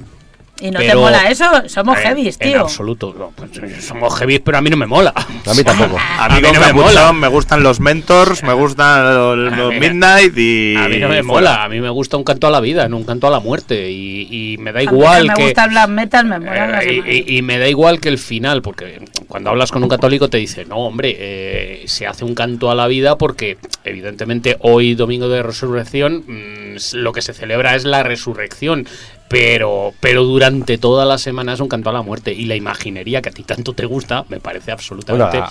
¿Y 0.59 0.71
no 0.71 0.79
te 0.79 0.95
mola 0.95 1.29
eso? 1.29 1.45
Somos 1.67 1.97
heavy, 1.97 2.31
tío. 2.31 2.51
En 2.51 2.57
absoluto. 2.61 3.31
pues, 3.35 3.51
somos 3.85 4.17
heavy, 4.17 4.39
pero 4.39 4.57
a 4.57 4.61
mí 4.61 4.69
no 4.69 4.77
me 4.77 4.87
mola. 4.87 5.13
A 5.15 5.53
mí 5.53 5.63
tampoco. 5.63 5.97
a 6.19 6.29
mí, 6.29 6.41
no 6.41 6.59
me, 6.59 6.73
mola. 6.73 7.13
Me 7.13 7.27
gustan 7.27 7.61
los 7.61 7.79
mentors, 7.79 8.43
me 8.43 8.53
gustan 8.53 9.13
los, 9.55 9.73
Midnight 9.73 10.35
y. 10.37 10.75
A 10.75 10.87
mí 10.87 10.97
no 10.97 11.09
me 11.09 11.21
mola. 11.21 11.63
A 11.63 11.69
mí 11.69 11.79
me 11.79 11.89
gusta 11.89 12.17
un 12.17 12.23
canto 12.23 12.47
a 12.47 12.51
la 12.51 12.59
vida, 12.59 12.89
no 12.89 12.97
un 12.97 13.03
canto 13.03 13.27
a 13.27 13.29
la 13.29 13.39
muerte. 13.39 13.91
Y, 13.91 14.57
me 14.59 14.71
da 14.71 14.81
igual 14.81 15.31
que. 15.33 15.41
Me 15.41 15.45
gusta 15.45 15.65
el 15.65 15.69
black 15.69 15.89
metal, 15.89 16.25
me 16.25 16.39
mola. 16.39 16.79
Eh, 16.83 17.23
y, 17.27 17.41
me 17.41 17.59
da 17.59 17.67
igual 17.67 17.99
que 17.99 18.09
el 18.09 18.17
final, 18.17 18.61
porque 18.61 18.99
cuando 19.27 19.51
hablas 19.51 19.71
con 19.71 19.83
un 19.83 19.89
católico 19.89 20.29
te 20.29 20.37
dice, 20.37 20.65
no, 20.65 20.77
hombre, 20.77 21.15
eh, 21.19 21.83
se 21.85 22.07
hace 22.07 22.25
un 22.25 22.33
canto 22.33 22.71
a 22.71 22.75
la 22.75 22.87
vida 22.87 23.17
porque, 23.17 23.57
evidentemente, 23.83 24.57
hoy, 24.61 24.95
domingo 24.95 25.29
de 25.29 25.43
resurrección, 25.43 26.23
mm, 26.27 26.77
lo 26.93 27.13
que 27.13 27.21
se 27.21 27.33
celebra 27.33 27.75
es 27.75 27.83
la 27.83 28.03
resurrección 28.03 28.87
pero, 29.27 29.93
pero 29.99 30.23
durante 30.23 30.77
toda 30.77 31.05
la 31.05 31.17
semana 31.17 31.53
es 31.53 31.59
un 31.59 31.67
canto 31.67 31.89
a 31.89 31.93
la 31.93 32.01
muerte. 32.01 32.33
Y 32.33 32.45
la 32.45 32.55
imaginería 32.55 33.21
que 33.21 33.29
a 33.29 33.31
ti 33.31 33.43
tanto 33.43 33.73
te 33.73 33.85
gusta 33.85 34.25
me 34.29 34.39
parece 34.39 34.71
absolutamente 34.71 35.41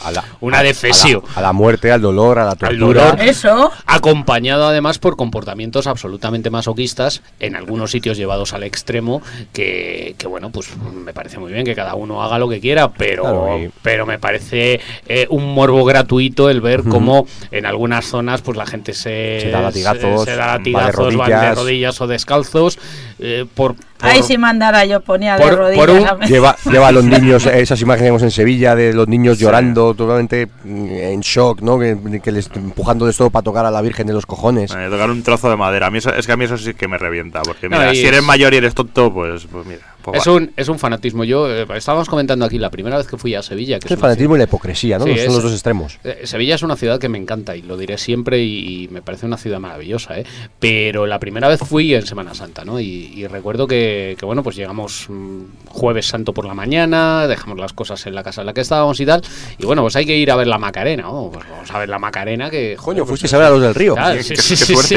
una 0.40 0.62
defesio. 0.62 1.22
A 1.34 1.40
la, 1.40 1.52
muerte, 1.52 1.92
al 1.92 2.00
dolor, 2.00 2.38
a 2.38 2.44
la 2.44 2.54
tortura. 2.54 3.16
Eso. 3.20 3.70
Acompañado 3.86 4.66
además 4.66 4.98
por 4.98 5.16
comportamientos 5.16 5.86
absolutamente 5.86 6.50
masoquistas, 6.50 7.22
en 7.40 7.56
algunos 7.56 7.90
sitios 7.90 8.16
llevados 8.16 8.52
al 8.52 8.62
extremo, 8.62 9.22
que, 9.52 10.14
que 10.18 10.26
bueno, 10.26 10.50
pues 10.50 10.68
me 10.76 11.12
parece 11.12 11.38
muy 11.38 11.52
bien 11.52 11.64
que 11.64 11.74
cada 11.74 11.94
uno 11.94 12.22
haga 12.22 12.38
lo 12.38 12.48
que 12.48 12.60
quiera, 12.60 12.92
pero, 12.92 13.58
pero 13.82 14.06
me 14.06 14.18
parece 14.18 14.80
eh, 15.06 15.26
un 15.30 15.54
morbo 15.54 15.84
gratuito 15.84 16.50
el 16.50 16.60
ver 16.60 16.82
cómo 16.82 17.26
en 17.50 17.66
algunas 17.66 18.06
zonas 18.06 18.42
pues 18.42 18.56
la 18.56 18.66
gente 18.66 18.92
se, 18.94 19.38
se 19.40 19.50
da 19.50 19.60
latigazos, 19.60 20.24
se, 20.24 20.36
da 20.36 20.58
latigazos 20.58 21.16
van 21.16 21.30
de 21.30 21.54
rodillas 21.54 22.00
o 22.00 22.06
descalzos. 22.06 22.78
Eh, 23.18 23.46
por 23.54 23.65
Ahí 24.00 24.22
sí 24.22 24.36
mandara 24.38 24.84
yo 24.84 25.00
ponía 25.00 25.36
de 25.36 25.50
rodillas. 25.50 26.18
lleva, 26.28 26.56
lleva 26.64 26.88
a 26.88 26.92
los 26.92 27.04
niños, 27.04 27.46
esas 27.46 27.80
imágenes 27.80 28.22
en 28.22 28.30
Sevilla 28.30 28.74
de 28.74 28.92
los 28.92 29.08
niños 29.08 29.38
llorando 29.38 29.94
totalmente 29.94 30.48
mm, 30.64 30.86
en 30.90 31.20
shock, 31.20 31.62
¿no? 31.62 31.78
Que, 31.78 31.96
les 32.30 32.50
empujando 32.54 33.06
de 33.06 33.12
todo 33.12 33.30
para 33.30 33.42
tocar 33.42 33.64
a 33.66 33.70
la 33.70 33.80
Virgen 33.80 34.06
de 34.06 34.12
los 34.12 34.26
cojones. 34.26 34.72
Eh, 34.72 34.88
tocar 34.90 35.10
un 35.10 35.22
trozo 35.22 35.48
de 35.48 35.56
madera. 35.56 35.86
A 35.86 35.90
mí 35.90 35.98
es 35.98 36.26
que 36.26 36.32
a 36.32 36.36
mí 36.36 36.44
eso 36.44 36.58
sí 36.58 36.74
que 36.74 36.88
me 36.88 36.98
revienta. 36.98 37.42
Porque 37.42 37.68
mira, 37.68 37.92
si 37.92 38.04
eres 38.04 38.22
mayor 38.22 38.52
y 38.54 38.58
eres 38.58 38.74
tonto, 38.74 39.12
pues, 39.12 39.46
pues 39.50 39.66
mira. 39.66 39.95
Pues 40.06 40.20
es, 40.20 40.26
un, 40.28 40.52
es 40.56 40.68
un 40.68 40.78
fanatismo. 40.78 41.24
Yo 41.24 41.50
eh, 41.50 41.66
estábamos 41.74 42.08
comentando 42.08 42.44
aquí 42.44 42.58
la 42.58 42.70
primera 42.70 42.96
vez 42.96 43.06
que 43.06 43.16
fui 43.16 43.34
a 43.34 43.42
Sevilla. 43.42 43.78
Que 43.78 43.86
es 43.86 43.92
el 43.92 43.98
fanatismo 43.98 44.36
y 44.36 44.38
la 44.38 44.44
hipocresía, 44.44 44.98
¿no? 44.98 45.04
Son 45.04 45.34
los 45.34 45.42
dos 45.42 45.52
extremos. 45.52 45.98
Eh, 46.04 46.22
Sevilla 46.24 46.54
es 46.54 46.62
una 46.62 46.76
ciudad 46.76 47.00
que 47.00 47.08
me 47.08 47.18
encanta 47.18 47.56
y 47.56 47.62
lo 47.62 47.76
diré 47.76 47.98
siempre 47.98 48.42
y, 48.42 48.88
me 48.90 49.02
parece 49.02 49.26
una 49.26 49.36
ciudad 49.36 49.58
maravillosa, 49.58 50.18
¿eh? 50.18 50.24
Pero 50.60 51.06
la 51.06 51.18
primera 51.18 51.48
vez 51.48 51.60
fui 51.60 51.92
en 51.94 52.06
Semana 52.06 52.34
Santa, 52.34 52.64
¿no? 52.64 52.78
Y, 52.78 53.26
recuerdo 53.26 53.66
que, 53.66 54.16
bueno, 54.22 54.42
pues 54.44 54.54
llegamos 54.54 55.06
mm, 55.08 55.42
jueves 55.68 56.06
santo 56.06 56.32
por 56.32 56.46
la 56.46 56.54
mañana, 56.54 57.26
dejamos 57.26 57.58
las 57.58 57.72
cosas 57.72 58.06
en 58.06 58.14
la 58.14 58.22
casa 58.22 58.42
en 58.42 58.46
la 58.46 58.54
que 58.54 58.60
estábamos 58.60 59.00
y 59.00 59.06
tal. 59.06 59.22
Y 59.58 59.66
bueno, 59.66 59.82
pues 59.82 59.96
hay 59.96 60.06
que 60.06 60.16
ir 60.16 60.30
a 60.30 60.36
ver 60.36 60.46
la 60.46 60.58
Macarena, 60.58 61.02
¿no? 61.02 61.30
Pues 61.32 61.44
vamos 61.50 61.70
a 61.70 61.78
ver 61.78 61.88
la 61.88 61.98
Macarena 61.98 62.48
que... 62.48 62.76
Coño, 62.76 63.04
fuiste 63.04 63.34
a 63.34 63.38
ver 63.38 63.48
a 63.48 63.50
los 63.50 63.62
del 63.62 63.74
río. 63.74 63.96
sí, 64.22 64.36
sí, 64.36 64.56
sí, 64.56 64.96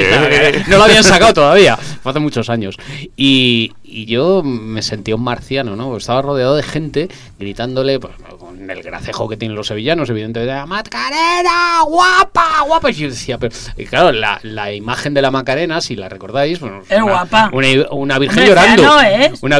No 0.68 0.78
lo 0.78 0.84
habían 0.84 1.03
sacado 1.03 1.34
todavía, 1.34 1.78
hace 2.03 2.20
muchos 2.20 2.49
años. 2.49 2.78
Y, 3.18 3.72
y 3.92 4.06
yo 4.06 4.44
me 4.44 4.82
sentía 4.82 5.16
un 5.16 5.24
marciano, 5.24 5.76
¿no? 5.76 5.96
Estaba 5.98 6.22
rodeado 6.22 6.56
de 6.56 6.64
gente 6.64 7.10
gritándole, 7.38 8.00
pues, 8.00 8.14
con 8.38 8.70
el 8.70 8.84
gracejo 8.84 9.28
que 9.28 9.38
tienen 9.38 9.56
los 9.56 9.68
sevillanos, 9.68 10.10
evidentemente, 10.10 10.66
¡Macarena! 10.68 11.82
¡Guapa! 11.88 12.64
¡Guapa! 12.68 12.92
Y 12.92 12.94
yo 12.94 13.10
decía, 13.10 13.38
pero. 13.38 13.56
Y 13.78 13.86
claro, 13.86 14.12
la, 14.12 14.40
la 14.44 14.72
imagen 14.74 15.14
de 15.14 15.22
la 15.22 15.32
Macarena, 15.32 15.82
si 15.82 15.96
la 15.96 16.10
recordáis, 16.10 16.60
bueno, 16.60 16.82
es 16.88 17.02
guapa. 17.02 17.50
Una, 17.54 17.68
una 17.92 18.20
virgen 18.20 18.46
llorando. 18.46 18.84
No, 18.84 19.02
¿eh? 19.02 19.32
Una, 19.42 19.60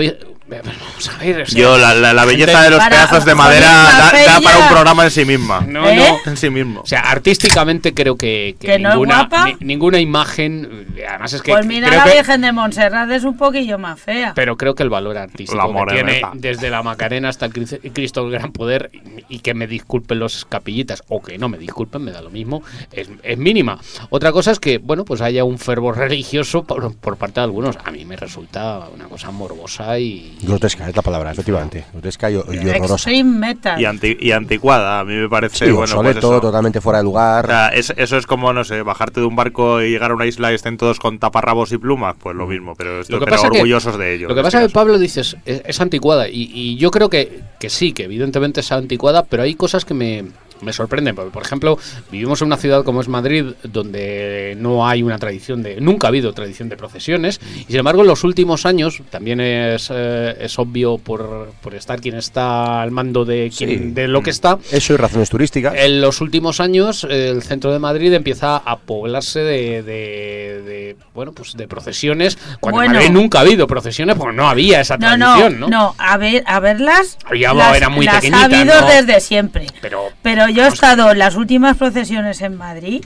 Vamos 0.50 1.10
a 1.10 1.18
ver. 1.18 1.45
Yo, 1.45 1.78
la, 1.78 1.93
la, 1.93 2.26
belleza 2.26 2.64
de 2.64 2.72
los 2.72 2.84
pedazos 2.84 3.24
de 3.26 3.36
madera 3.36 3.68
da, 3.68 4.41
para 4.41 4.58
un 4.58 4.68
programa 4.70 5.04
en 5.04 5.12
sí 5.12 5.26
misma. 5.26 5.62
No, 5.62 5.82
no. 5.82 5.89
¿Eh? 5.89 6.18
En 6.26 6.38
sí 6.38 6.50
mismo. 6.50 6.82
O 6.82 6.86
sea, 6.88 7.02
artísticamente 7.02 7.93
creo 7.93 8.16
que, 8.16 8.56
que, 8.60 8.80
ninguna, 8.80 9.30
ninguna 9.60 10.00
imagen. 10.00 10.88
Además 11.08 11.34
es 11.34 11.41
que. 11.41 11.52
Pues 11.52 11.66
mira, 11.66 11.89
la 11.89 12.06
Virgen 12.06 12.41
de 12.41 12.52
Montserrat 12.52 13.10
es 13.12 13.24
un 13.24 13.38
poquillo 13.38 13.78
más 13.78 14.00
fea. 14.00 14.34
Pero 14.36 14.58
creo 14.58 14.74
que 14.74 14.84
el 14.84 14.89
valor 14.89 15.18
artístico 15.18 15.86
que 15.86 15.93
tiene 15.93 16.22
desde 16.34 16.70
la 16.70 16.82
Macarena 16.82 17.30
hasta 17.30 17.45
el 17.45 17.54
Cristo 17.93 18.24
del 18.24 18.32
Gran 18.32 18.52
Poder, 18.52 18.91
y 19.28 19.39
que 19.39 19.54
me 19.54 19.68
disculpen 19.68 20.20
los 20.20 20.45
capillitas, 20.45 21.04
o 21.08 21.22
que 21.22 21.38
no 21.38 21.50
me 21.50 21.58
disculpen, 21.58 22.04
me 22.04 22.12
da 22.12 22.22
lo 22.22 22.32
mismo, 22.32 22.64
es, 22.91 23.10
es 23.24 23.38
mínima. 23.38 23.80
Otra 24.10 24.32
cosa 24.32 24.52
es 24.52 24.60
que, 24.60 24.80
bueno, 24.80 25.06
pues 25.06 25.22
haya 25.22 25.43
un 25.43 25.60
fervor 25.60 25.97
religioso 25.97 26.64
por, 26.64 26.95
por 26.95 27.18
parte 27.18 27.39
de 27.39 27.45
algunos. 27.45 27.78
A 27.84 27.91
mí 27.91 28.06
me 28.06 28.16
resulta 28.16 28.88
una 28.93 29.06
cosa 29.06 29.32
morbosa 29.32 30.00
y 30.00 30.39
Grotesca 30.42 30.90
es 30.90 30.96
la 30.96 31.02
palabra, 31.02 31.32
efectivamente. 31.32 31.86
Grotesca 31.92 32.32
y, 32.32 32.36
horrorosa. 32.36 33.12
metal. 33.24 33.80
Y, 33.80 33.86
anti, 33.86 34.18
y, 34.20 34.32
anticuada, 34.32 35.00
a 35.00 35.06
mí 35.06 35.14
me 35.14 35.30
parece. 35.30 35.72
bueno, 35.72 36.02
pues 36.02 36.20
todo 36.20 36.40
totalmente 36.40 36.82
fuera 36.82 37.00
de 37.00 37.04
lugar. 37.04 37.46
O 37.46 37.48
sea, 37.48 37.70
eso 37.70 38.18
es 38.18 38.26
como, 38.26 38.54
no 38.54 38.64
sé, 38.64 38.82
bajarte 38.82 39.20
de 39.20 39.26
un 39.26 39.36
barco 39.36 39.82
y 39.82 39.92
llegar 39.92 40.12
a 40.12 40.16
una 40.16 40.26
isla 40.26 40.52
y 40.52 40.56
estén 40.56 40.78
todos 40.78 41.00
con 41.00 41.20
taparrabos 41.20 41.72
y 41.72 41.78
plumas, 41.78 42.16
pues 42.20 42.36
lo 42.36 42.46
mm. 42.46 42.50
mismo, 42.50 42.76
pero, 42.76 43.02
estoy, 43.02 43.20
pero 43.20 43.42
orgullosos 43.42 43.98
de 43.98 44.16
ello. 44.16 44.28
Lo 44.28 44.36
que 44.36 44.42
pasa 44.42 44.62
es 44.62 44.68
que 44.68 44.74
Pablo 44.74 44.98
dices 44.98 45.38
es, 45.46 45.62
es, 45.66 45.82
anticuada 45.82 46.28
y, 46.30 46.50
y, 46.54 46.78
yo 46.78 46.92
creo 46.92 47.10
que, 47.10 47.42
que 47.60 47.70
sí, 47.70 47.94
que 47.94 48.04
evidentemente 48.04 48.62
es 48.62 48.72
anticuada, 48.72 49.24
pero 49.24 49.44
hay 49.44 49.56
cosas 49.56 49.86
que 49.86 49.94
me 49.94 50.26
me 50.62 50.74
sorprenden. 50.74 51.16
Porque, 51.16 51.32
por 51.32 51.43
ejemplo, 51.43 51.78
vivimos 52.12 52.41
en 52.41 52.47
una 52.47 52.57
ciudad 52.57 52.84
como 52.84 53.01
es 53.01 53.07
Madrid, 53.07 53.45
donde 53.64 54.55
no 54.57 54.88
hay 54.88 55.03
una 55.03 55.18
tradición 55.18 55.64
de. 55.64 55.80
Nunca 55.82 56.07
ha 56.07 56.10
habido 56.10 56.34
tradición 56.34 56.70
de 56.70 56.78
procesiones. 56.78 57.39
Y 57.55 57.72
sin 57.72 57.78
embargo, 57.78 58.01
en 58.01 58.07
los 58.07 58.24
últimos 58.24 58.66
años, 58.66 59.01
también 59.10 59.39
es, 59.41 59.89
eh, 59.93 60.38
es 60.39 60.60
obvio 60.60 60.97
por, 60.97 61.51
por, 61.62 61.76
estar 61.76 62.01
quien 62.01 62.16
está 62.16 62.82
al 62.82 62.91
mando 62.91 63.26
de, 63.26 63.51
quien, 63.55 63.93
de 63.93 64.07
lo 64.07 64.22
que 64.22 64.32
está. 64.32 64.57
Eso 64.72 64.93
y 64.93 64.97
razones 64.97 65.30
turísticas. 65.30 65.74
En 65.76 66.01
los 66.01 66.22
últimos 66.22 66.60
años, 66.60 67.05
el 67.10 67.41
centro 67.43 67.72
de 67.72 67.80
Madrid 67.80 68.14
empieza 68.14 68.57
a 68.57 68.78
poblarse 68.78 69.39
de, 69.39 69.84
de, 69.84 70.95
bueno, 71.14 71.32
pues 71.32 71.55
de 71.55 71.68
procesiones. 71.68 72.38
Cuando 72.60 72.84
en 72.84 72.91
Madrid 72.91 73.10
nunca 73.12 73.39
ha 73.39 73.41
habido 73.41 73.68
procesiones, 73.68 74.16
porque 74.16 74.36
no 74.36 74.49
había 74.49 74.82
esa 74.82 74.97
tradición, 74.97 75.60
¿no? 75.60 75.68
No, 75.68 75.95
a, 75.97 76.18
ver, 76.18 76.43
a 76.45 76.60
verlas. 76.60 77.18
Ya 77.38 77.53
las, 77.53 77.78
era 77.78 77.89
muy 77.89 78.05
las 78.05 78.24
ha 78.32 78.43
habido 78.45 78.74
desde 78.88 79.20
siempre. 79.22 79.68
Pero, 79.82 80.10
pero 80.22 80.49
yo 80.50 80.66
he 80.66 80.68
estado 80.68 81.12
en 81.12 81.20
las 81.20 81.36
últimas 81.36 81.78
procesiones 81.78 82.41
en 82.41 82.58
Madrid 82.58 83.06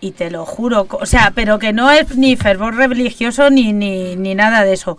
y 0.00 0.12
te 0.12 0.30
lo 0.30 0.44
juro, 0.44 0.88
o 0.90 1.06
sea, 1.06 1.32
pero 1.34 1.58
que 1.58 1.72
no 1.72 1.90
es 1.90 2.16
ni 2.16 2.36
fervor 2.36 2.74
religioso 2.74 3.50
ni, 3.50 3.72
ni, 3.72 4.16
ni 4.16 4.34
nada 4.34 4.64
de 4.64 4.72
eso. 4.72 4.98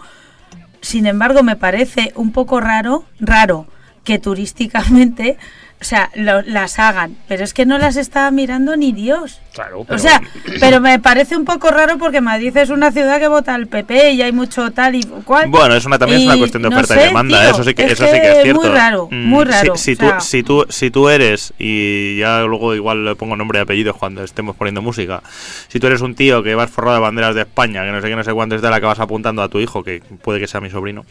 Sin 0.81 1.05
embargo, 1.05 1.43
me 1.43 1.55
parece 1.55 2.13
un 2.15 2.31
poco 2.31 2.59
raro, 2.59 3.05
raro 3.19 3.67
que 4.03 4.19
turísticamente 4.19 5.37
o 5.83 5.85
sea, 5.85 6.09
las 6.15 6.79
hagan, 6.79 7.17
pero 7.27 7.43
es 7.43 7.53
que 7.53 7.65
no 7.65 7.77
las 7.77 7.97
está 7.97 8.31
mirando 8.31 8.77
ni 8.77 8.93
Dios. 8.93 9.41
Claro, 9.51 9.83
pero... 9.83 9.97
O 9.97 9.99
sea, 9.99 10.21
pero 10.61 10.79
me 10.79 10.97
parece 10.97 11.35
un 11.35 11.43
poco 11.43 11.71
raro 11.71 11.97
porque 11.97 12.21
Madrid 12.21 12.55
es 12.55 12.69
una 12.69 12.89
ciudad 12.93 13.19
que 13.19 13.27
vota 13.27 13.53
al 13.53 13.67
PP 13.67 14.11
y 14.11 14.21
hay 14.21 14.31
mucho 14.31 14.71
tal 14.71 14.95
y 14.95 15.03
cual. 15.03 15.49
Bueno, 15.49 15.75
es 15.75 15.83
una, 15.83 15.99
también 15.99 16.21
es 16.21 16.27
una 16.27 16.37
cuestión 16.37 16.63
de 16.63 16.69
oferta 16.69 16.95
y 16.95 17.07
demanda, 17.07 17.49
eso 17.49 17.65
sí 17.65 17.73
que, 17.73 17.83
es, 17.83 17.91
eso 17.91 18.05
sí 18.05 18.11
que 18.11 18.31
es 18.31 18.43
cierto. 18.43 18.61
Muy 18.61 18.69
raro, 18.69 19.09
mm, 19.11 19.25
muy 19.25 19.43
raro. 19.43 19.75
Si, 19.75 19.97
tú, 19.97 20.05
si, 20.21 20.41
tú, 20.41 20.65
si 20.69 20.89
tú 20.89 21.09
eres, 21.09 21.53
y 21.59 22.17
ya 22.17 22.39
luego 22.43 22.75
igual 22.75 23.03
le 23.03 23.15
pongo 23.17 23.35
nombre 23.35 23.59
y 23.59 23.61
apellidos 23.63 23.97
cuando 23.97 24.23
estemos 24.23 24.55
poniendo 24.55 24.81
música, 24.81 25.21
si 25.67 25.81
tú 25.81 25.87
eres 25.87 25.99
un 25.99 26.15
tío 26.15 26.43
que 26.43 26.55
vas 26.55 26.69
forrado 26.69 26.95
de 26.95 27.01
banderas 27.01 27.35
de 27.35 27.41
España, 27.41 27.83
que 27.83 27.91
no 27.91 28.01
sé 28.01 28.07
qué, 28.07 28.15
no 28.15 28.23
sé 28.23 28.31
cuánto 28.31 28.55
es 28.55 28.61
de 28.61 28.69
la 28.69 28.79
que 28.79 28.85
vas 28.85 29.01
apuntando 29.01 29.41
a 29.41 29.49
tu 29.49 29.59
hijo, 29.59 29.83
que 29.83 30.01
puede 30.21 30.39
que 30.39 30.47
sea 30.47 30.61
mi 30.61 30.69
sobrino, 30.69 31.05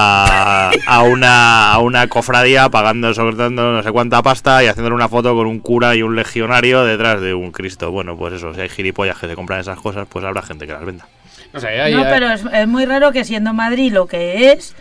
a, 0.00 0.70
a, 0.86 1.02
una, 1.02 1.72
a 1.72 1.78
una 1.78 2.08
cofradía 2.08 2.68
pagando, 2.68 3.12
soltando 3.14 3.72
no 3.72 3.82
sé 3.82 3.90
cuánta 3.92 4.22
pasta 4.22 4.62
y 4.64 4.66
haciéndole 4.66 4.94
una 4.94 5.08
foto 5.08 5.34
con 5.34 5.46
un 5.46 5.60
cura 5.60 5.94
y 5.94 6.02
un 6.02 6.16
legionario 6.16 6.84
detrás 6.84 7.20
de 7.20 7.34
un 7.34 7.52
Cristo. 7.52 7.90
Bueno, 7.90 8.16
pues 8.16 8.34
eso, 8.34 8.54
si 8.54 8.60
hay 8.60 8.68
gilipollas 8.68 9.18
que 9.18 9.28
se 9.28 9.34
compran 9.34 9.60
esas 9.60 9.78
cosas, 9.78 10.06
pues 10.08 10.24
habrá 10.24 10.42
gente 10.42 10.66
que 10.66 10.72
las 10.72 10.84
venda. 10.84 11.06
No, 11.52 11.60
pero 11.60 12.32
es, 12.32 12.44
es, 12.52 12.68
muy 12.68 12.86
raro 12.86 13.12
que 13.12 13.24
siendo 13.24 13.52
Madrid 13.52 13.92
lo 13.92 14.06
que 14.06 14.52
es, 14.52 14.74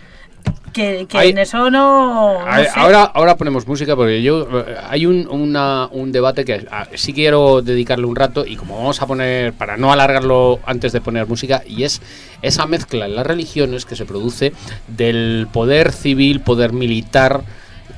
que, 0.74 1.07
en 1.11 1.38
eso 1.38 1.70
no, 1.70 2.39
ahora 2.76 3.03
ahora 3.03 3.38
ponemos 3.38 3.67
música 3.67 3.95
porque 3.95 4.22
yo 4.22 4.47
eh, 4.59 4.76
hay 4.89 5.05
un, 5.05 5.28
un 5.30 6.11
debate 6.11 6.45
que 6.45 6.65
ah, 6.72 6.88
sí 6.93 7.13
quiero 7.13 7.61
dedicarle 7.61 8.05
un 8.05 8.15
rato 8.15 8.45
y 8.45 8.55
como 8.55 8.78
vamos 8.78 9.01
a 9.01 9.07
poner 9.07 9.53
para 9.53 9.78
no 9.78 9.91
alargarlo 9.91 10.59
antes 10.65 10.91
de 10.91 11.01
poner 11.01 11.28
música 11.28 11.63
y 11.65 11.84
es 11.84 12.01
esa 12.41 12.65
mezcla 12.65 13.05
en 13.05 13.15
las 13.15 13.26
religiones 13.26 13.86
que 13.86 13.95
se 13.95 14.05
produce 14.05 14.53
del 14.88 15.47
poder 15.51 15.91
civil 15.91 16.41
poder 16.41 16.74
militar 16.74 17.43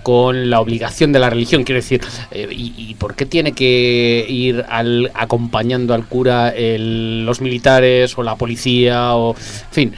con 0.04 0.50
la 0.50 0.60
obligación 0.60 1.12
de 1.12 1.20
la 1.20 1.30
religión. 1.30 1.64
Quiero 1.64 1.82
decir, 1.82 2.02
eh, 2.32 2.48
y, 2.52 2.96
por 2.96 3.16
qué 3.16 3.26
tiene 3.26 3.54
que 3.54 4.26
ir 4.28 4.66
al, 4.70 5.12
acompañando 5.14 5.94
al 5.94 6.06
cura 6.06 6.54
los 6.58 7.42
militares 7.42 8.18
o 8.18 8.24
la 8.24 8.36
policía? 8.36 9.16
o 9.16 9.36
En 9.36 9.72
fin, 9.72 9.94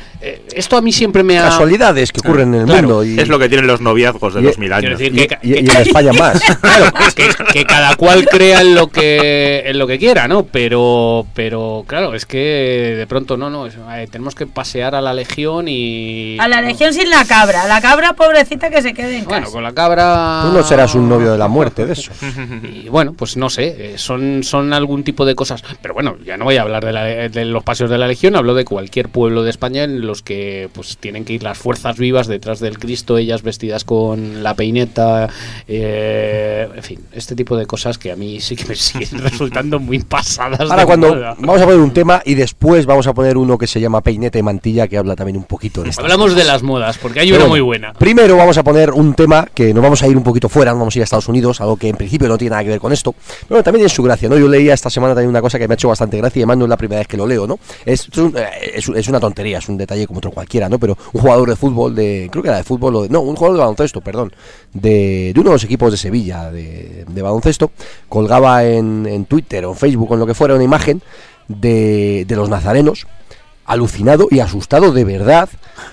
esto 0.56 0.78
a 0.78 0.82
mí 0.82 0.92
siempre 0.92 1.24
me 1.24 1.38
ha... 1.38 1.44
Casualidades 1.44 2.12
que 2.12 2.20
ocurren 2.20 2.54
en 2.54 2.62
el 2.62 2.68
mundo. 2.68 3.04
Y... 3.04 3.20
Es 3.20 3.28
lo 3.28 3.40
que 3.40 3.50
tienen 3.50 3.68
los 3.68 3.82
noviazgos 3.82 4.34
de 4.34 4.42
los 4.42 4.58
mil 4.58 4.72
años. 4.72 5.00
y, 5.02 5.08
en 5.08 5.70
España 5.70 6.14
más. 6.14 6.42
claro, 6.62 6.92
que, 7.52 7.66
cada 7.66 7.96
cual 7.96 8.26
crea 8.26 8.62
en 8.62 8.76
lo 8.76 8.88
que 8.88 9.64
en 9.66 9.78
lo 9.78 9.88
que 9.88 9.98
quiera, 9.98 10.28
¿no? 10.28 10.44
Pero, 10.46 11.26
pero 11.34 11.84
claro, 11.88 12.14
es 12.14 12.26
que 12.26 12.96
de 12.98 13.08
pronto 13.08 13.38
no, 13.38 13.50
no, 13.50 13.68
eh, 13.68 14.08
tenemos 14.10 14.36
que 14.36 14.48
pasear 14.48 14.96
a 14.96 15.02
la 15.02 15.14
legión 15.14 15.68
y... 15.68 16.38
A 16.40 16.48
la 16.48 16.62
legión 16.62 16.94
sin 16.94 17.10
la 17.10 17.26
cabra. 17.26 17.68
La 17.68 17.82
cabra 17.82 18.14
pobrecita 18.14 18.70
que 18.70 18.82
se 18.82 18.94
quede 18.94 19.18
en 19.18 19.26
bueno, 19.26 19.52
con 19.52 19.64
la 19.64 19.74
cabra 19.74 20.44
Tú 20.44 20.54
no 20.54 20.64
serás 20.64 20.96
un 20.96 21.10
novio 21.10 21.32
de 21.32 21.38
la 21.38 21.48
muerte 21.48 21.86
de 21.86 21.94
eso. 21.94 22.12
Y 22.64 22.90
bueno, 22.90 23.14
pues 23.14 23.38
no 23.38 23.50
sé, 23.50 23.94
eh, 23.94 23.98
son, 23.98 24.44
son 24.44 24.74
algún 24.74 25.04
tipo 25.04 25.26
de 25.26 25.36
cosas. 25.36 25.64
Pero 25.82 25.94
bueno, 25.94 26.16
ya 26.24 26.38
no 26.38 26.46
voy 26.46 26.58
a 26.58 26.62
hablar 26.62 26.84
de, 27.30 27.46
los 27.46 27.64
paseos 27.64 27.90
de 27.90 27.98
la 27.98 28.08
Legión, 28.08 28.36
hablo 28.36 28.54
de 28.54 28.66
cualquier 28.66 29.10
pueblo 29.10 29.44
de 29.44 29.50
España 29.50 29.84
en 29.84 30.06
los 30.06 30.13
que 30.22 30.70
pues 30.74 30.98
tienen 30.98 31.26
que 31.26 31.34
ir 31.34 31.44
las 31.44 31.58
fuerzas 31.58 31.98
vivas 31.98 32.28
detrás 32.28 32.60
del 32.60 32.78
Cristo, 32.78 33.18
ellas 33.18 33.42
vestidas 33.42 33.84
con 33.84 34.44
la 34.44 34.54
peineta, 34.54 35.30
eh, 35.68 36.70
en 36.76 36.84
fin, 36.84 37.00
este 37.12 37.36
tipo 37.36 37.58
de 37.58 37.66
cosas 37.66 37.98
que 37.98 38.12
a 38.12 38.16
mí 38.16 38.40
sí 38.40 38.56
que 38.56 38.66
me 38.66 38.76
siguen 38.76 39.20
resultando 39.20 39.80
muy 39.80 40.00
pasadas. 40.00 40.70
Ahora 40.70 40.86
cuando 40.86 41.14
vamos 41.40 41.62
a 41.62 41.66
poner 41.66 41.80
un 41.80 41.94
tema 41.94 42.22
y 42.26 42.36
después 42.36 42.86
vamos 42.86 43.08
a 43.08 43.14
poner 43.14 43.38
uno 43.38 43.58
que 43.58 43.68
se 43.68 43.80
llama 43.80 44.02
Peineta 44.02 44.38
y 44.38 44.44
Mantilla, 44.44 44.88
que 44.88 44.98
habla 44.98 45.16
también 45.16 45.38
un 45.38 45.46
poquito 45.46 45.84
de 45.84 45.90
esto. 45.90 46.02
Hablamos 46.02 46.36
de 46.36 46.44
las 46.44 46.64
modas, 46.64 46.98
porque 46.98 47.20
hay 47.22 47.32
una 47.32 47.48
muy 47.48 47.62
buena. 47.62 47.94
Primero 47.94 48.38
vamos 48.38 48.58
a 48.58 48.64
poner 48.64 48.92
un 48.92 49.14
tema 49.14 49.48
que 49.54 49.74
no 49.74 49.82
vamos 49.82 50.04
a 50.04 50.08
ir 50.08 50.18
un 50.18 50.24
poquito 50.24 50.50
fuera, 50.50 50.74
vamos 50.74 50.96
a 50.96 51.00
ir 51.00 51.04
a 51.04 51.06
Estados 51.06 51.28
Unidos, 51.28 51.62
algo 51.62 51.78
que 51.78 51.90
en 51.90 51.96
principio 51.96 52.28
no 52.28 52.38
tiene 52.38 52.52
nada 52.52 52.64
que 52.64 52.70
ver 52.70 52.80
con 52.80 52.92
esto, 52.92 53.16
pero 53.48 53.64
también 53.64 53.82
tiene 53.82 53.94
su 53.94 54.04
gracia, 54.04 54.30
¿no? 54.30 54.38
Yo 54.38 54.48
leía 54.48 54.74
esta 54.74 54.90
semana 54.90 55.14
también 55.14 55.30
una 55.30 55.42
cosa 55.42 55.58
que 55.58 55.68
me 55.68 55.74
ha 55.74 55.76
hecho 55.76 55.88
bastante 55.88 56.18
gracia 56.18 56.40
y 56.40 56.44
además 56.44 56.58
no 56.58 56.66
es 56.66 56.70
la 56.70 56.78
primera 56.78 57.00
vez 57.00 57.08
que 57.08 57.18
lo 57.18 57.28
leo, 57.28 57.48
¿no? 57.48 57.60
Es, 57.86 58.10
es, 58.74 58.90
es, 58.90 59.08
una 59.08 59.20
tontería, 59.20 59.60
es 59.60 59.70
un 59.70 59.78
detalle 59.78 60.03
como 60.08 60.20
otro 60.20 60.32
cualquiera, 60.32 60.70
¿no? 60.70 60.80
Pero 60.80 60.98
un 61.14 61.22
jugador 61.22 61.50
de 61.50 61.56
fútbol, 61.56 61.96
de 61.96 62.30
creo 62.32 62.44
que 62.44 62.50
era 62.50 62.58
de 62.58 62.64
fútbol, 62.64 63.08
no, 63.10 63.22
un 63.22 63.36
jugador 63.36 63.58
de 63.58 63.62
baloncesto, 63.62 64.02
perdón, 64.02 64.34
de, 64.74 65.32
de 65.34 65.40
uno 65.40 65.50
de 65.50 65.56
los 65.56 65.64
equipos 65.64 65.92
de 65.92 65.98
Sevilla 65.98 66.52
de, 66.52 67.06
de 67.08 67.22
baloncesto, 67.22 67.72
colgaba 68.10 68.64
en, 68.64 69.06
en 69.06 69.26
Twitter 69.26 69.66
o 69.66 69.72
en 69.72 69.78
Facebook 69.78 70.12
o 70.12 70.14
en 70.16 70.20
lo 70.20 70.26
que 70.28 70.34
fuera 70.34 70.56
una 70.56 70.64
imagen 70.64 71.02
de, 71.48 72.26
de 72.28 72.36
los 72.36 72.50
nazarenos 72.50 73.08
alucinado 73.66 74.28
y 74.30 74.40
asustado 74.40 74.92
de 74.92 75.06
verdad, 75.06 75.50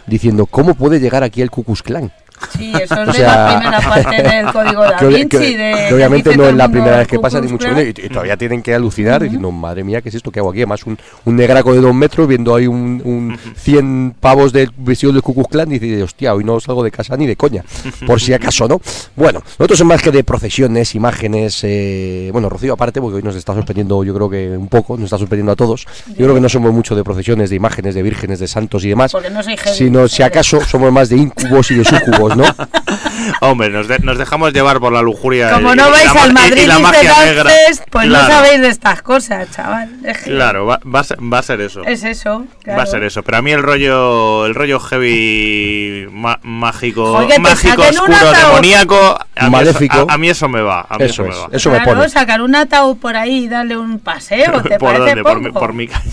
diciendo, 0.07 0.47
¿cómo 0.47 0.75
puede 0.75 1.01
llegar 1.01 1.23
aquí 1.23 1.43
el 1.43 1.51
Ku 1.51 1.65
Klux 1.65 1.83
Klan? 1.83 2.13
Sí, 2.57 2.73
eso 2.81 3.03
es 3.03 3.13
de 3.17 3.23
la 3.23 3.49
primera 3.49 3.81
parte 3.81 4.23
del 4.23 4.53
código 4.53 4.83
da 4.83 4.99
Vinci. 5.01 5.57
de, 5.57 5.91
obviamente 5.93 6.37
no 6.37 6.47
es 6.47 6.55
la 6.55 6.69
primera 6.69 6.99
vez 6.99 7.09
que 7.09 7.19
pasa, 7.19 7.41
ni 7.41 7.49
mucho 7.49 7.69
menos. 7.69 7.85
Y, 7.85 8.09
todavía 8.09 8.37
tienen 8.37 8.63
que 8.63 8.75
alucinar 8.75 9.23
diciendo, 9.23 9.51
madre 9.51 9.85
mía, 9.85 10.01
¿qué 10.01 10.09
es 10.09 10.15
esto 10.15 10.31
que 10.31 10.41
hago 10.41 10.51
aquí? 10.51 10.61
Además, 10.61 10.85
un, 10.85 10.99
un 11.25 11.37
negraco 11.37 11.73
de 11.73 11.81
dos 11.81 11.95
metros 11.95 12.27
viendo 12.29 12.55
ahí 12.55 12.67
un, 12.67 13.03
un 13.05 13.39
100 13.57 14.17
pavos 14.21 14.53
de 14.53 14.69
vestido 14.77 15.13
de 15.13 15.21
Cucuz 15.21 15.49
Clan 15.49 15.71
y 15.73 15.79
dice, 15.79 16.03
hostia, 16.03 16.35
hoy 16.35 16.45
no 16.45 16.59
salgo 16.61 16.83
de 16.83 16.91
casa 16.91 17.17
ni 17.17 17.27
de 17.27 17.37
coña. 17.37 17.65
Por 18.07 18.21
si 18.21 18.33
acaso, 18.33 18.69
¿no? 18.69 18.81
Bueno, 19.17 19.43
nosotros 19.59 19.79
somos 19.79 19.95
más 19.95 20.03
que 20.03 20.11
de 20.11 20.25
procesiones, 20.25 20.95
imágenes. 20.95 21.61
Eh, 21.63 22.31
bueno, 22.33 22.49
Rocío, 22.49 22.75
aparte, 22.75 23.01
porque 23.01 23.17
hoy 23.17 23.23
nos 23.23 23.37
está 23.37 23.55
sorprendiendo, 23.55 24.03
yo 24.05 24.15
creo 24.15 24.31
que 24.31 24.57
un 24.57 24.69
poco, 24.69 24.97
nos 24.97 25.05
está 25.05 25.19
sorprendiendo 25.19 25.53
a 25.53 25.57
todos. 25.57 25.87
Yo 26.09 26.27
creo 26.27 26.35
que 26.35 26.41
no 26.41 26.49
somos 26.49 26.73
mucho 26.73 26.95
de 26.95 27.05
procesiones, 27.05 27.51
de 27.51 27.57
imágenes, 27.57 27.95
de 27.95 28.03
vírgenes, 28.03 28.39
de 28.39 28.49
santos 28.49 28.85
y 28.85 28.89
demás. 28.89 29.13
No 29.15 29.43
sino, 29.73 30.09
si 30.09 30.23
acaso, 30.23 30.61
somos 30.61 30.93
más 30.93 31.09
de 31.09 31.17
incubos 31.17 31.71
y 31.71 31.77
de 31.77 31.85
sucubos, 31.85 32.30
¿no? 32.37 32.45
Hombre, 33.41 33.71
nos, 33.71 33.89
nos, 34.03 34.19
dejamos 34.19 34.53
llevar 34.53 34.81
por 34.81 34.93
la 34.93 35.03
lujuria. 35.03 35.53
Como 35.53 35.75
no 35.75 35.91
vais 35.91 36.15
al 36.15 36.33
Madrid 36.33 36.63
y, 36.63 36.67
la 36.67 36.79
magia 36.79 37.15
negra. 37.25 37.51
pues 37.91 38.09
no 38.09 38.27
sabéis 38.27 38.61
de 38.61 38.69
estas 38.69 39.03
cosas, 39.03 39.51
chaval. 39.51 39.91
Claro, 40.25 40.67
va, 40.67 40.81
va, 40.93 41.01
a 41.01 41.05
ser, 41.05 41.19
va, 41.21 41.39
a 41.39 41.43
ser, 41.43 41.61
eso. 41.61 41.83
Es 41.85 42.05
eso. 42.05 42.47
Va 42.69 42.83
a 42.83 42.87
ser 42.87 43.03
eso. 43.05 43.23
Pero 43.23 43.39
a 43.39 43.43
mí 43.43 43.53
el 43.53 43.63
rollo, 43.63 44.47
el 44.47 44.55
rollo 44.55 44.81
heavy 44.81 46.09
mágico, 46.11 47.21
mágico, 47.39 47.83
oscuro, 47.83 48.17
demoníaco, 48.33 49.19
a 49.37 49.51
maléfico. 49.51 49.97
Mí 49.97 50.03
eso, 50.03 50.11
a, 50.11 50.19
mí 50.19 50.29
eso 50.29 50.49
me 50.49 50.61
va. 50.61 50.87
A 50.89 50.99
mí 50.99 51.05
eso, 51.05 51.25
es, 51.25 51.29
me 51.29 51.35
va. 51.35 51.49
Eso 51.53 51.71
claro, 51.71 51.87
me 51.87 51.97
pone. 51.97 52.09
sacar 52.09 52.43
un 52.43 52.55
ataúd 52.55 52.97
por 52.97 53.17
ahí 53.17 53.45
y 53.45 53.49
darle 53.49 53.77
un 53.77 53.99
paseo, 53.99 54.63
¿te 54.63 54.79
¿Por 54.79 54.93
parece 54.93 55.17
dónde? 55.17 55.23
Por, 55.23 55.41
mi, 55.41 55.53
por 55.53 55.73
mi 55.73 55.89
calle. 55.89 56.11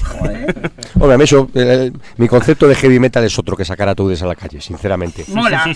Hombre, 0.96 1.14
a 1.14 1.18
mí 1.18 1.24
eso, 1.24 1.50
el, 1.54 1.94
mi 2.18 2.28
concepto 2.28 2.68
de 2.68 2.76
heavy 2.76 3.00
metal 3.00 3.24
es 3.24 3.38
otro 3.38 3.56
que 3.56 3.66
sacar 3.66 3.90
ataúdes 3.90 4.22
a 4.22 4.28
la 4.28 4.36
calle, 4.36 4.62
sinceramente. 4.62 5.26
Mola. 5.28 5.66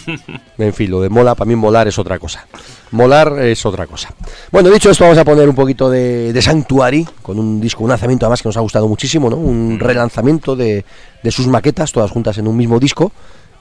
En 0.57 0.73
fin, 0.73 0.91
lo 0.91 1.01
de 1.01 1.09
mola, 1.09 1.35
para 1.35 1.47
mí 1.47 1.55
molar 1.55 1.87
es 1.87 1.97
otra 1.97 2.19
cosa. 2.19 2.45
Molar 2.91 3.39
es 3.39 3.65
otra 3.65 3.87
cosa. 3.87 4.13
Bueno, 4.51 4.69
dicho 4.69 4.89
esto, 4.89 5.03
vamos 5.03 5.17
a 5.17 5.25
poner 5.25 5.47
un 5.47 5.55
poquito 5.55 5.89
de, 5.89 6.33
de 6.33 6.41
Sanctuary, 6.41 7.07
con 7.21 7.39
un 7.39 7.59
disco, 7.59 7.83
un 7.83 7.89
lanzamiento 7.89 8.25
además 8.25 8.41
que 8.41 8.49
nos 8.49 8.57
ha 8.57 8.61
gustado 8.61 8.87
muchísimo, 8.87 9.29
¿no? 9.29 9.37
Un 9.37 9.79
relanzamiento 9.79 10.55
de, 10.55 10.85
de 11.23 11.31
sus 11.31 11.47
maquetas, 11.47 11.91
todas 11.91 12.11
juntas 12.11 12.37
en 12.37 12.47
un 12.47 12.57
mismo 12.57 12.79
disco. 12.79 13.11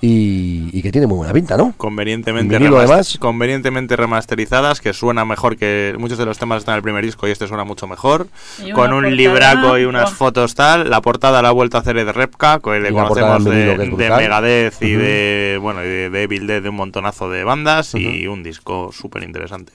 Y, 0.03 0.81
que 0.81 0.91
tiene 0.91 1.07
muy 1.07 1.19
buena 1.19 1.33
pinta, 1.35 1.59
¿no? 1.59 1.75
Convenientemente, 1.77 2.59
remaster, 2.59 3.21
convenientemente 3.21 3.97
remasterizadas, 3.97 4.81
que 4.81 4.95
suena 4.95 5.27
mejor 5.27 5.59
que 5.59 5.95
muchos 5.99 6.17
de 6.17 6.25
los 6.25 6.39
temas 6.39 6.61
están 6.61 6.75
en 6.75 6.77
el 6.77 6.83
primer 6.83 7.05
disco 7.05 7.29
y 7.29 7.31
este 7.31 7.47
suena 7.47 7.65
mucho 7.65 7.87
mejor. 7.87 8.29
Con 8.75 8.95
un 8.95 9.15
libraco 9.15 9.79
y 9.79 9.85
unas 9.85 10.11
fotos 10.13 10.55
tal. 10.55 10.89
La 10.89 11.03
portada 11.03 11.43
la 11.43 11.51
ha 11.51 11.53
vuelto 11.53 11.77
a 11.77 11.81
hacer 11.81 11.97
de 11.97 12.13
Repka, 12.13 12.61
que 12.61 12.81
le 12.81 12.93
conocemos 12.93 13.45
de, 13.45 13.77
de, 13.77 14.11
Megadeth 14.11 14.81
y 14.83 14.93
de 14.93 15.59
bueno 15.61 15.85
y 15.85 15.89
de, 15.89 16.23
Evil 16.23 16.47
Dead, 16.47 16.63
de 16.63 16.71
un 16.71 16.77
montonazo 16.77 17.29
de 17.29 17.45
bandas 17.45 17.95
y 17.95 18.27
un 18.27 18.43
disco 18.43 18.91
súper 18.93 19.23
interesante. 19.23 19.73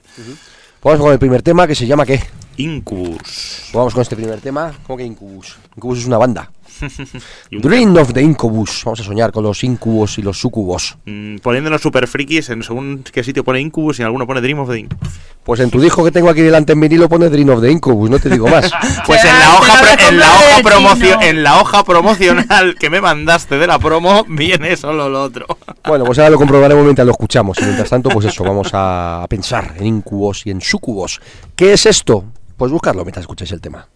Vamos 0.83 1.01
con 1.01 1.11
el 1.11 1.19
primer 1.19 1.41
tema 1.41 1.67
que 1.67 1.75
se 1.75 1.87
llama 1.87 2.05
¿qué? 2.05 2.21
Incubus. 2.57 3.69
Vamos 3.73 3.93
con 3.93 4.01
este 4.01 4.15
primer 4.15 4.39
tema. 4.39 4.73
¿Cómo 4.85 4.97
que 4.97 5.03
Incubus? 5.03 5.57
Incubus 5.75 5.99
es 5.99 6.05
una 6.05 6.17
banda. 6.17 6.51
Dream 7.51 7.95
of 7.97 8.13
the 8.13 8.21
Incubus. 8.21 8.83
Vamos 8.85 8.99
a 8.99 9.03
soñar 9.03 9.31
con 9.31 9.43
los 9.43 9.63
incubos 9.63 10.17
y 10.17 10.21
los 10.21 10.39
sucubos. 10.39 10.97
Mm, 11.05 11.37
poniéndonos 11.37 11.81
super 11.81 12.07
frikis, 12.07 12.49
en 12.49 12.63
según 12.63 13.03
qué 13.11 13.23
sitio 13.23 13.43
pone 13.43 13.59
Incubus 13.61 13.99
y 13.99 14.01
en 14.01 14.07
alguno 14.07 14.25
pone 14.27 14.41
Dream 14.41 14.59
of 14.59 14.69
the 14.69 14.79
Incubus. 14.79 15.09
Pues 15.43 15.59
en 15.59 15.69
tu 15.69 15.79
disco 15.79 16.03
que 16.03 16.11
tengo 16.11 16.29
aquí 16.29 16.41
delante 16.41 16.73
en 16.73 16.79
vinilo 16.81 17.07
pone 17.07 17.29
Dream 17.29 17.49
of 17.49 17.61
the 17.61 17.71
Incubus, 17.71 18.09
no 18.09 18.19
te 18.19 18.29
digo 18.29 18.47
más. 18.47 18.71
Pues 19.05 19.23
en 19.23 19.39
la 19.39 19.55
hoja, 19.59 19.79
pro- 19.81 20.07
en 20.09 20.19
la 20.19 20.27
hoja 20.33 20.61
promocio- 20.63 21.21
en 21.21 21.43
la 21.43 21.61
hoja 21.61 21.83
promocional 21.83 22.75
que 22.79 22.89
me 22.89 22.99
mandaste 23.01 23.57
de 23.57 23.67
la 23.67 23.77
promo 23.79 24.25
viene 24.27 24.75
solo 24.77 25.09
lo 25.09 25.21
otro. 25.23 25.45
Bueno, 25.87 26.03
pues 26.03 26.17
ahora 26.17 26.31
lo 26.31 26.37
comprobaremos 26.37 26.83
mientras 26.83 27.05
lo 27.05 27.11
escuchamos. 27.11 27.59
Y 27.59 27.63
mientras 27.63 27.89
tanto, 27.91 28.09
pues 28.09 28.25
eso, 28.25 28.43
vamos 28.43 28.73
a 28.73 29.21
a 29.23 29.27
pensar 29.27 29.75
en 29.77 29.85
incubos 29.85 30.45
y 30.45 30.49
en 30.51 30.61
sucubos. 30.61 31.21
¿Qué 31.55 31.73
es 31.73 31.85
esto? 31.85 32.25
Pues 32.57 32.71
buscarlo 32.71 33.03
mientras 33.03 33.21
escucháis 33.23 33.51
el 33.51 33.61
tema. 33.61 33.87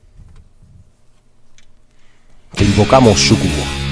Que 2.56 2.66
invocamos 2.66 3.20
sucubo. 3.20 3.89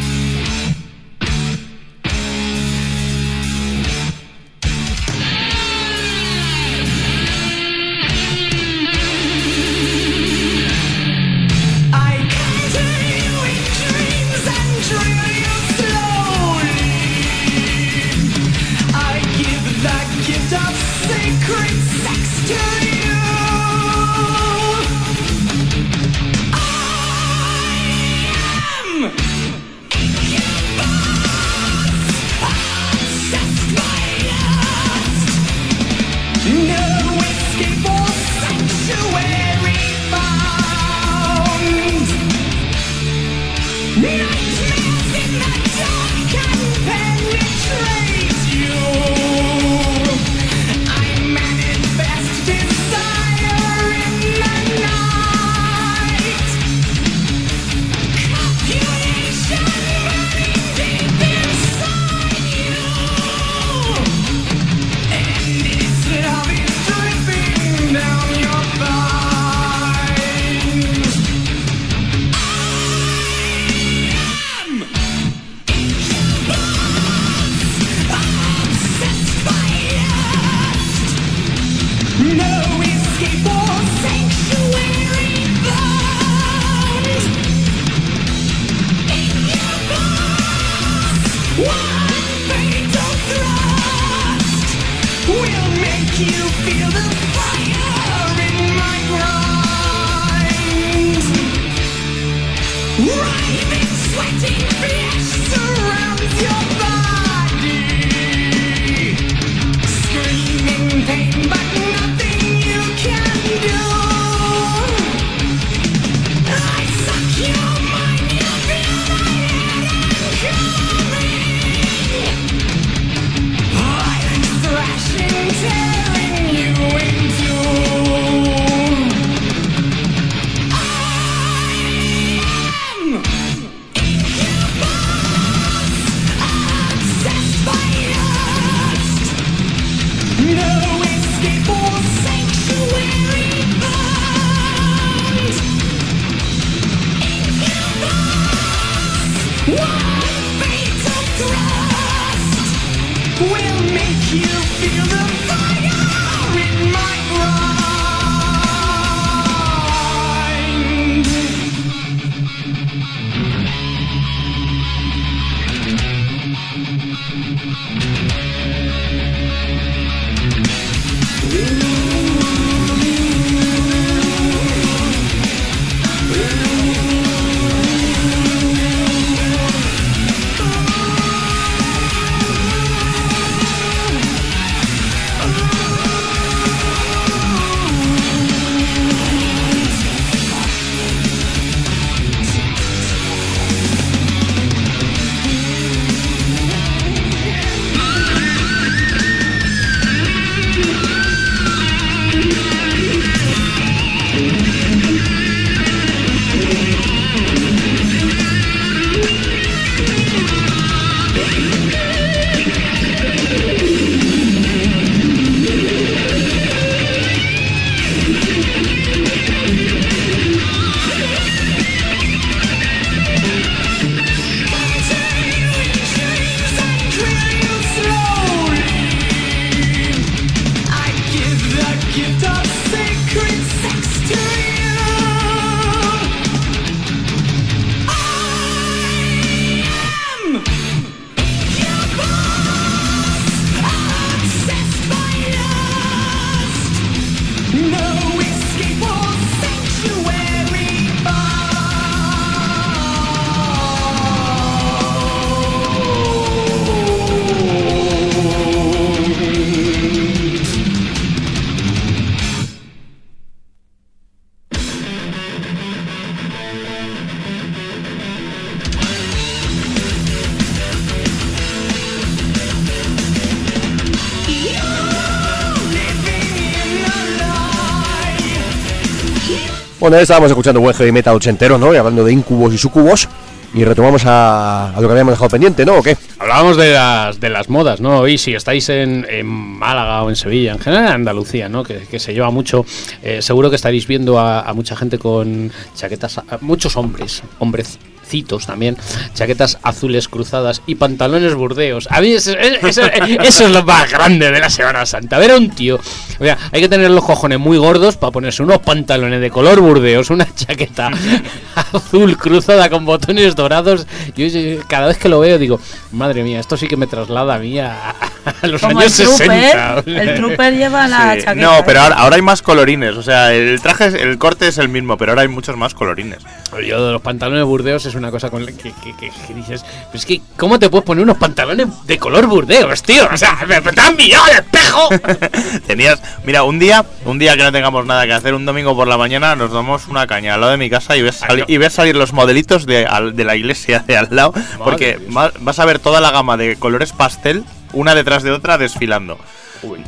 Estábamos 280.16 280.50
escuchando 280.50 280.80
buen 280.80 280.96
heavy 280.96 281.12
metal 281.12 281.36
ochentero, 281.36 281.78
¿no? 281.78 281.94
Y 281.94 281.98
hablando 281.98 282.24
de 282.24 282.32
incubos 282.32 282.74
y 282.74 282.78
sucubos. 282.78 283.28
Y 283.74 283.84
retomamos 283.84 284.24
a, 284.26 284.94
lo 284.96 285.08
que 285.08 285.12
habíamos 285.12 285.34
dejado 285.34 285.50
pendiente, 285.50 285.86
¿no? 285.86 285.96
¿O 285.98 286.04
qué? 286.04 286.16
Hablábamos 286.40 286.78
de 286.78 286.94
las, 286.94 287.40
de 287.40 287.50
las 287.50 287.70
modas, 287.70 288.00
¿no? 288.00 288.26
Y 288.26 288.38
si 288.38 288.56
estáis 288.56 288.88
en, 288.88 289.26
Málaga 289.46 290.24
o 290.24 290.30
en 290.30 290.38
Sevilla, 290.38 290.72
en 290.72 290.80
general 290.80 291.08
en 291.08 291.12
Andalucía, 291.12 291.68
¿no? 291.68 291.84
Que, 291.84 292.20
se 292.20 292.34
lleva 292.34 292.50
mucho, 292.50 292.86
eh, 293.22 293.42
seguro 293.42 293.70
que 293.70 293.76
estaréis 293.76 294.08
viendo 294.08 294.40
a, 294.40 294.74
mucha 294.74 294.96
gente 294.96 295.20
con 295.20 295.72
chaquetas, 295.94 296.42
muchos 296.62 296.96
hombres, 296.96 297.44
hombrecitos 297.60 298.66
también, 298.66 298.98
chaquetas 299.34 299.78
azules 299.84 300.30
cruzadas 300.30 300.82
y 300.88 300.96
pantalones 300.96 301.54
burdeos. 301.54 302.08
A 302.10 302.22
mí 302.22 302.32
eso, 302.32 302.54
es 302.54 303.70
lo 303.70 303.84
más 303.84 304.10
grande 304.10 304.50
de 304.50 304.60
la 304.60 304.70
Semana 304.70 305.06
Santa. 305.06 305.38
Ver 305.40 305.54
un 305.54 305.70
tío, 305.72 306.00
o 306.40 306.44
sea, 306.44 306.58
hay 306.72 306.82
que 306.82 306.90
tener 306.90 307.10
los 307.12 307.24
cojones 307.24 307.60
muy 307.60 307.78
gordos 307.78 308.18
para 308.18 308.32
ponerse 308.32 308.64
unos 308.64 308.80
pantalones 308.80 309.42
de 309.42 309.50
color 309.50 309.80
burdeos, 309.80 310.30
una 310.30 310.48
chaqueta 310.54 311.10
azul 311.94 312.38
cruzada 312.38 312.90
con 312.90 313.06
botones 313.06 313.56
dorados. 313.56 314.08
Yo, 314.36 314.48
yo 314.48 314.82
cada 314.88 315.08
vez 315.08 315.18
que 315.18 315.30
lo 315.30 315.40
veo 315.40 315.58
digo, 315.58 315.80
madre 316.12 316.44
mía, 316.44 316.60
esto 316.60 316.78
sí 316.78 316.88
que 316.88 316.98
me 316.98 317.08
traslada 317.08 317.56
a 317.56 317.60
mí 317.60 317.80
a, 317.80 318.16
a 318.62 318.68
los 318.68 318.82
Como 318.82 319.00
años 319.00 319.20
el 319.20 319.26
trooper, 319.28 319.48
60. 319.62 320.04
el 320.06 320.36
trooper 320.36 320.74
lleva 320.76 321.08
la 321.08 321.34
Sí. 321.36 321.42
chaqueta. 321.44 321.56
No, 321.56 321.84
pero 321.86 322.00
esa. 322.00 322.04
ahora, 322.04 322.16
ahora 322.18 322.36
hay 322.36 322.42
más 322.42 322.62
colorines. 322.62 323.16
O 323.16 323.24
sea, 323.24 323.54
el 323.54 323.82
traje, 323.82 324.08
es- 324.08 324.14
el 324.16 324.38
corte 324.38 324.68
es 324.68 324.78
el 324.78 324.90
mismo, 324.90 325.18
pero 325.18 325.32
ahora 325.32 325.42
hay 325.44 325.48
muchos 325.48 325.76
más 325.78 325.94
colorines. 325.94 326.40
Yo 326.86 327.06
de 327.06 327.12
los 327.14 327.22
pantalones 327.22 327.64
burdeos 327.66 328.06
es 328.06 328.16
una 328.16 328.30
cosa 328.32 328.50
con 328.50 328.66
la 328.66 328.72
que, 328.72 328.92
que- 328.94 329.16
que- 329.18 329.32
que 329.48 329.54
dices, 329.54 329.84
"Pero 329.84 330.18
es 330.20 330.26
que, 330.26 330.42
¿cómo 330.58 330.78
te 330.80 330.90
puedes 330.90 331.06
poner 331.06 331.24
unos 331.24 331.38
pantalones 331.38 331.88
de 332.06 332.18
color 332.18 332.46
burdeos, 332.48 333.02
tío? 333.04 333.28
O 333.34 333.38
sea, 333.38 333.58
me, 333.68 333.80
me 333.82 333.92
mirado 334.18 334.44
al 334.46 334.52
espejo. 334.52 335.10
Tenías, 335.88 336.22
mira, 336.44 336.64
un 336.64 336.80
día, 336.80 337.06
un 337.26 337.40
día 337.40 337.56
que 337.58 337.64
no 337.64 337.72
tengamos 337.72 338.06
nada 338.06 338.26
que 338.26 338.34
hacer, 338.34 338.54
un 338.54 338.66
domingo 338.66 338.96
por 338.96 339.08
la 339.08 339.18
mañana 339.18 339.56
nos 339.56 339.72
damos 339.72 340.08
una 340.08 340.28
caña 340.28 340.54
al 340.56 340.62
lado 340.62 340.72
de 340.72 340.78
mi 340.78 340.90
casa 340.90 341.16
y 341.18 341.22
ves, 341.22 341.38
sali- 341.38 341.64
y 341.68 341.78
ves 341.78 341.94
salir 341.94 342.16
los 342.16 342.34
modelitos 342.34 342.86
de, 342.86 343.06
al- 343.06 343.36
de 343.36 343.44
la 343.44 343.56
iglesia 343.56 344.00
de 344.08 344.18
al 344.18 344.28
lado, 344.32 344.54
porque 344.84 345.20
va- 345.36 345.52
vas 345.60 345.80
a 345.80 345.86
ver 345.86 346.00
toda 346.00 346.22
la 346.22 346.32
gama 346.32 346.58
de 346.58 346.76
colores 346.78 347.12
pastel, 347.12 347.64
una 347.94 348.16
detrás 348.16 348.44
de 348.44 348.52
otra, 348.52 348.78
desfilando. 348.78 349.38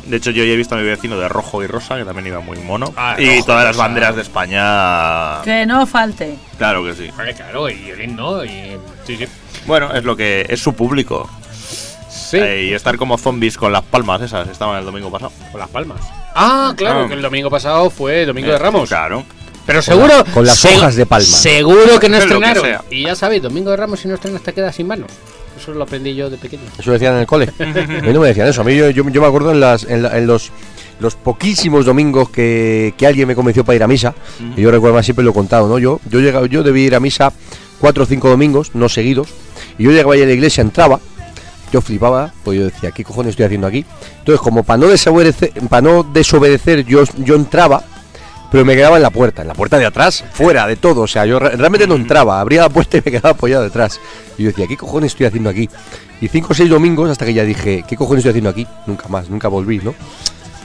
De 0.06 0.16
hecho, 0.16 0.32
yo 0.32 0.42
ya 0.44 0.52
he 0.52 0.56
visto 0.56 0.74
a 0.74 0.78
mi 0.78 0.84
vecino 0.84 1.16
de 1.16 1.28
rojo 1.28 1.62
y 1.62 1.68
rosa, 1.68 1.96
que 1.96 2.04
también 2.04 2.26
iba 2.26 2.40
muy 2.40 2.58
mono. 2.58 2.92
Ah, 2.96 3.14
y 3.16 3.36
rojo 3.36 3.46
todas 3.46 3.64
las 3.64 3.76
rosa. 3.76 3.86
banderas 3.86 4.16
de 4.16 4.22
España. 4.22 5.42
Que 5.44 5.64
no 5.64 5.86
falte. 5.86 6.36
Claro 6.58 6.84
que 6.84 6.94
sí. 6.94 7.10
Vale, 7.16 7.34
claro, 7.34 7.68
y 7.70 7.88
el 7.90 8.00
himno, 8.02 8.44
y 8.44 8.76
sí, 9.06 9.16
sí. 9.16 9.26
Bueno, 9.66 9.94
es 9.94 10.02
lo 10.02 10.16
que 10.16 10.44
es 10.48 10.60
su 10.60 10.74
público. 10.74 11.30
Sí, 12.30 12.36
Eh, 12.38 12.68
y 12.70 12.72
estar 12.74 12.96
como 12.96 13.18
zombies 13.18 13.56
con 13.56 13.72
las 13.72 13.82
palmas 13.82 14.22
esas, 14.22 14.48
estaban 14.48 14.78
el 14.78 14.84
domingo 14.84 15.10
pasado. 15.10 15.32
con 15.50 15.60
las 15.60 15.68
palmas. 15.68 16.00
Ah, 16.34 16.72
claro, 16.76 17.04
Ah. 17.04 17.08
que 17.08 17.14
el 17.14 17.22
domingo 17.22 17.50
pasado 17.50 17.90
fue 17.90 18.24
Domingo 18.26 18.48
de 18.50 18.56
Eh, 18.56 18.58
Ramos. 18.58 18.88
Claro. 18.88 19.24
Pero 19.66 19.82
seguro. 19.82 20.24
con 20.32 20.46
las 20.46 20.58
se- 20.58 20.74
hojas 20.76 20.94
de 20.96 21.06
palma. 21.06 21.26
Seguro 21.26 21.98
que 22.00 22.08
no 22.08 22.16
que 22.18 22.22
estrenaron. 22.24 22.64
y 22.90 23.02
ya 23.04 23.14
sabéis, 23.14 23.42
Domingo 23.42 23.70
de 23.70 23.76
Ramos, 23.76 24.00
si 24.00 24.08
no 24.08 24.14
estrenas, 24.14 24.42
te 24.42 24.52
quedas 24.52 24.74
sin 24.74 24.86
manos. 24.86 25.10
Eso 25.60 25.72
lo 25.72 25.82
aprendí 25.84 26.14
yo 26.14 26.30
de 26.30 26.38
pequeño. 26.38 26.62
Eso 26.78 26.90
decían 26.92 27.14
en 27.14 27.20
el 27.20 27.26
cole. 27.26 27.50
A 27.58 27.64
mí 27.64 28.12
no 28.12 28.20
me 28.20 28.28
decían 28.28 28.46
eso. 28.48 28.62
A 28.62 28.64
mí 28.64 28.74
yo, 28.76 28.88
yo, 28.90 29.08
yo 29.08 29.20
me 29.20 29.26
acuerdo 29.26 29.50
en, 29.52 29.60
las, 29.60 29.84
en, 29.84 30.02
la- 30.04 30.16
en 30.16 30.26
los, 30.26 30.50
los 31.00 31.16
poquísimos 31.16 31.84
domingos 31.84 32.30
que, 32.30 32.94
que 32.96 33.06
alguien 33.06 33.28
me 33.28 33.34
convenció 33.34 33.64
para 33.64 33.76
ir 33.76 33.82
a 33.82 33.86
misa. 33.88 34.14
Y 34.56 34.62
yo 34.62 34.70
recuerdo 34.70 34.94
más 34.96 35.04
siempre 35.04 35.24
lo 35.24 35.32
he 35.32 35.34
contado, 35.34 35.68
¿no? 35.68 35.78
Yo, 35.78 36.00
yo, 36.08 36.20
llegaba, 36.20 36.46
yo 36.46 36.62
debí 36.62 36.82
ir 36.84 36.94
a 36.94 37.00
misa 37.00 37.32
cuatro 37.78 38.04
o 38.04 38.06
cinco 38.06 38.28
domingos, 38.30 38.70
no 38.74 38.88
seguidos. 38.88 39.28
Y 39.78 39.84
yo 39.84 39.90
llegaba 39.90 40.14
ahí 40.14 40.22
a 40.22 40.26
la 40.26 40.32
iglesia, 40.32 40.62
entraba. 40.62 40.98
Yo 41.72 41.80
flipaba, 41.80 42.32
pues 42.44 42.58
yo 42.58 42.64
decía, 42.64 42.90
¿qué 42.90 43.04
cojones 43.04 43.30
estoy 43.30 43.46
haciendo 43.46 43.66
aquí? 43.66 43.84
Entonces, 44.18 44.40
como 44.40 44.62
para 44.64 44.78
no 44.78 44.86
desobedecer, 44.88 45.52
para 45.68 45.82
no 45.82 46.02
desobedecer 46.02 46.84
yo, 46.84 47.04
yo 47.18 47.36
entraba, 47.36 47.82
pero 48.50 48.64
me 48.64 48.74
quedaba 48.74 48.96
en 48.96 49.02
la 49.02 49.10
puerta, 49.10 49.42
en 49.42 49.48
la 49.48 49.54
puerta 49.54 49.78
de 49.78 49.86
atrás, 49.86 50.24
fuera 50.32 50.66
de 50.66 50.74
todo. 50.76 51.02
O 51.02 51.06
sea, 51.06 51.24
yo 51.26 51.38
re- 51.38 51.50
realmente 51.56 51.86
no 51.86 51.94
entraba, 51.94 52.40
abría 52.40 52.62
la 52.62 52.68
puerta 52.68 52.96
y 52.96 53.02
me 53.04 53.12
quedaba 53.12 53.30
apoyado 53.30 53.62
detrás. 53.62 54.00
Y 54.36 54.42
yo 54.42 54.48
decía, 54.50 54.66
¿qué 54.66 54.76
cojones 54.76 55.12
estoy 55.12 55.26
haciendo 55.26 55.48
aquí? 55.50 55.68
Y 56.20 56.26
cinco 56.28 56.48
o 56.50 56.54
seis 56.54 56.68
domingos 56.68 57.08
hasta 57.08 57.24
que 57.24 57.32
ya 57.34 57.44
dije, 57.44 57.84
¿qué 57.86 57.96
cojones 57.96 58.18
estoy 58.20 58.30
haciendo 58.30 58.50
aquí? 58.50 58.66
Nunca 58.86 59.06
más, 59.08 59.30
nunca 59.30 59.46
volví, 59.48 59.78
¿no? 59.78 59.94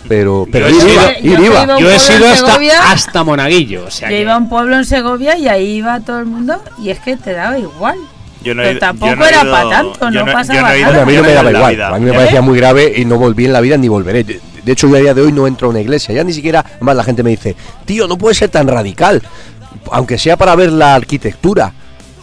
Pero, 0.08 0.48
pero 0.52 0.68
he 0.68 0.72
ir 0.72 0.82
sido- 0.82 0.94
iba, 0.94 1.20
yo 1.20 1.32
ir 1.34 1.40
iba. 1.40 1.80
Yo 1.80 1.90
he 1.92 2.00
sido 2.00 2.28
hasta, 2.30 2.92
hasta 2.92 3.24
Monaguillo. 3.24 3.86
O 3.86 3.92
sea 3.92 4.10
Yo 4.10 4.16
que- 4.16 4.22
iba 4.22 4.34
a 4.34 4.38
un 4.38 4.50
pueblo 4.50 4.76
en 4.78 4.86
Segovia 4.86 5.38
y 5.38 5.48
ahí 5.48 5.78
iba 5.78 6.00
todo 6.00 6.20
el 6.20 6.26
mundo 6.26 6.62
y 6.80 6.90
es 6.90 7.00
que 7.00 7.18
te 7.18 7.34
daba 7.34 7.58
igual. 7.58 7.98
Yo 8.46 8.54
no 8.56 8.62
he 8.62 8.68
Pero 8.68 8.80
tampoco 8.80 9.10
yo 9.12 9.16
no 9.18 9.26
he 9.26 9.30
era 9.30 9.42
ido- 9.44 9.52
pa' 9.52 9.70
tanto, 9.70 10.12
no 10.12 10.26
pasaba 10.26 10.70
no 10.70 10.78
ido- 10.78 10.86
Bueno, 10.86 11.02
a 11.02 11.06
mí 11.06 11.14
no 11.16 11.22
me 11.24 11.34
daba 11.34 11.52
igual, 11.52 11.74
vida. 11.76 11.88
a 11.90 12.00
mí 12.00 12.06
me 12.06 12.12
¿Eh? 12.12 12.14
parecía 12.14 12.42
muy 12.42 12.58
grave 12.58 12.94
y 12.96 13.04
no 13.06 13.18
volví 13.18 13.46
en 13.46 13.54
la 13.54 13.60
vida 13.62 13.76
ni 13.78 13.88
volveré. 13.88 14.24
De, 14.24 14.40
de 14.64 14.72
hecho, 14.72 14.88
yo 14.88 14.96
a 14.96 15.00
día 15.00 15.14
de 15.14 15.22
hoy 15.22 15.32
no 15.32 15.48
entro 15.48 15.68
a 15.68 15.72
una 15.72 15.82
iglesia, 15.82 16.14
ya 16.16 16.24
ni 16.24 16.32
siquiera, 16.32 16.64
más 16.80 16.96
la 16.96 17.04
gente 17.04 17.24
me 17.24 17.32
dice, 17.32 17.56
tío, 17.86 18.08
no 18.08 18.18
puede 18.18 18.36
ser 18.36 18.50
tan 18.50 18.68
radical, 18.68 19.22
aunque 19.92 20.18
sea 20.18 20.38
para 20.38 20.56
ver 20.56 20.72
la 20.72 20.96
arquitectura. 20.96 21.74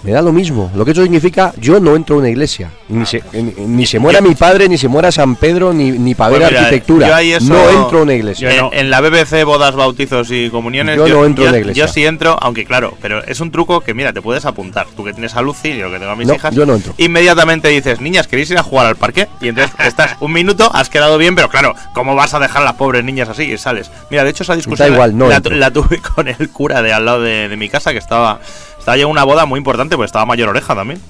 Me 0.03 0.11
da 0.11 0.21
lo 0.21 0.33
mismo. 0.33 0.71
Lo 0.75 0.85
que 0.85 0.91
eso 0.91 1.03
significa, 1.03 1.53
yo 1.59 1.79
no 1.79 1.95
entro 1.95 2.17
a 2.17 2.19
una 2.19 2.29
iglesia. 2.29 2.71
Ni 2.89 3.07
se, 3.07 3.23
ni, 3.33 3.43
ni 3.67 3.87
se 3.87 3.99
muera 4.01 4.21
mi 4.21 4.35
padre, 4.35 4.69
ni 4.69 4.77
se 4.77 4.89
muera 4.89 5.13
San 5.13 5.37
Pedro, 5.37 5.73
ni, 5.73 5.93
ni 5.93 6.15
para 6.17 6.31
Pues 6.31 6.41
ver 6.41 6.49
mira, 6.51 6.61
arquitectura. 6.63 7.07
yo 7.09 7.15
ahí 7.15 7.33
eso- 7.33 7.53
no 7.53 7.71
entro 7.71 8.01
a 8.01 8.03
una 8.03 8.15
iglesia. 8.15 8.51
En, 8.51 8.57
no. 8.57 8.71
en 8.73 8.91
la 8.91 9.01
BBC, 9.01 9.45
bodas, 9.45 9.77
bautizos 9.77 10.29
y 10.33 10.51
comuniones, 10.51 10.97
Yo 10.97 11.07
no 11.07 11.25
entro 11.25 11.47
en 11.47 11.53
la 11.53 11.59
iglesia. 11.59 11.87
Yo 11.87 11.93
sí 11.93 12.05
entro, 12.05 12.37
aunque 12.41 12.65
claro, 12.65 12.97
pero 13.01 13.23
es 13.25 13.39
un 13.41 13.53
truco 13.53 13.81
que, 13.81 13.95
mira, 13.95 14.13
te 14.13 14.21
puedes 14.21 14.45
apuntar. 14.45 14.87
Tú 14.97 15.05
que 15.05 15.13
tienes 15.13 15.37
a 15.37 15.43
Lucy, 15.43 15.77
yo 15.77 15.89
que 15.91 15.99
tengo 16.01 16.11
a 16.11 16.17
mis 16.17 16.27
No, 16.27 16.35
hijas. 16.35 16.53
yo 16.55 16.67
no 16.67 16.75
entro. 16.75 16.95
Inmediatamente 16.99 17.69
dices, 17.69 18.01
niñas, 18.01 18.27
¿queréis 18.27 18.51
ir 18.51 18.59
a 18.59 18.63
jugar 18.65 18.87
al 18.87 18.97
parque? 18.97 19.29
Y 19.41 19.49
entonces 19.49 19.73
estás 19.87 20.17
un 20.19 20.33
minuto, 20.33 20.69
has 20.75 20.91
quedado 20.91 21.17
bien, 21.17 21.37
pero 21.37 21.49
claro, 21.49 21.75
¿cómo 21.95 22.17
vas 22.17 22.35
a 22.35 22.41
dejar 22.41 22.63
a 22.63 22.65
las 22.65 22.75
pobres 22.75 23.05
niñas 23.05 23.29
así? 23.29 23.45
Y 23.45 23.57
sales. 23.57 23.91
Mira, 24.11 24.25
de 24.25 24.31
hecho, 24.31 24.43
esa 24.43 24.57
discusión 24.57 24.93
igual, 24.93 25.17
no 25.17 25.29
la, 25.29 25.71
tuve 25.71 25.99
con 26.15 26.27
el 26.27 26.49
cura 26.51 26.83
de 26.83 26.93
al 26.93 27.05
lado 27.05 27.23
de, 27.23 27.49
de 27.49 27.57
mi 27.57 27.69
casa, 27.69 27.93
que 27.93 27.99
estaba, 27.99 28.41
estaba 28.83 28.97
ya 28.97 29.07
una 29.07 29.23
boda 29.23 29.47
muy 29.47 29.59
importante, 29.59 29.95
pues 29.95 30.09
estaba 30.09 30.27
mayor 30.27 30.49
oreja 30.49 30.75
también. 30.75 31.01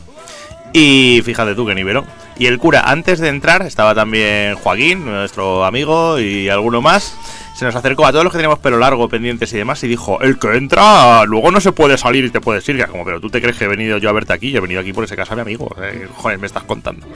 Y 0.74 1.22
fíjate 1.24 1.54
tú 1.54 1.64
que 1.64 1.74
niveló. 1.74 2.04
Y 2.38 2.44
el 2.44 2.58
cura, 2.58 2.82
antes 2.84 3.18
de 3.18 3.28
entrar, 3.28 3.62
estaba 3.62 3.94
también 3.94 4.56
Joaquín, 4.56 5.06
nuestro 5.06 5.64
amigo, 5.64 6.20
y 6.20 6.50
alguno 6.50 6.82
más. 6.82 7.16
Se 7.62 7.66
nos 7.66 7.76
acercó 7.76 8.04
a 8.04 8.10
todos 8.10 8.24
los 8.24 8.32
que 8.32 8.38
teníamos 8.38 8.58
pelo 8.58 8.76
largo, 8.76 9.08
pendientes 9.08 9.52
y 9.52 9.56
demás, 9.56 9.80
y 9.84 9.86
dijo: 9.86 10.20
El 10.20 10.36
que 10.40 10.48
entra, 10.56 11.24
luego 11.26 11.52
no 11.52 11.60
se 11.60 11.70
puede 11.70 11.96
salir 11.96 12.24
y 12.24 12.30
te 12.30 12.40
puedes 12.40 12.68
ir. 12.68 12.76
Que 12.76 12.86
como, 12.86 13.04
pero 13.04 13.20
tú 13.20 13.30
te 13.30 13.40
crees 13.40 13.56
que 13.56 13.66
he 13.66 13.68
venido 13.68 13.98
yo 13.98 14.08
a 14.08 14.12
verte 14.12 14.32
aquí, 14.32 14.50
yo 14.50 14.58
he 14.58 14.60
venido 14.60 14.80
aquí 14.80 14.92
por 14.92 15.04
ese 15.04 15.14
casa 15.14 15.36
mi 15.36 15.42
amigo. 15.42 15.72
Eh, 15.80 16.08
joder, 16.16 16.40
me 16.40 16.48
estás 16.48 16.64
contando. 16.64 17.06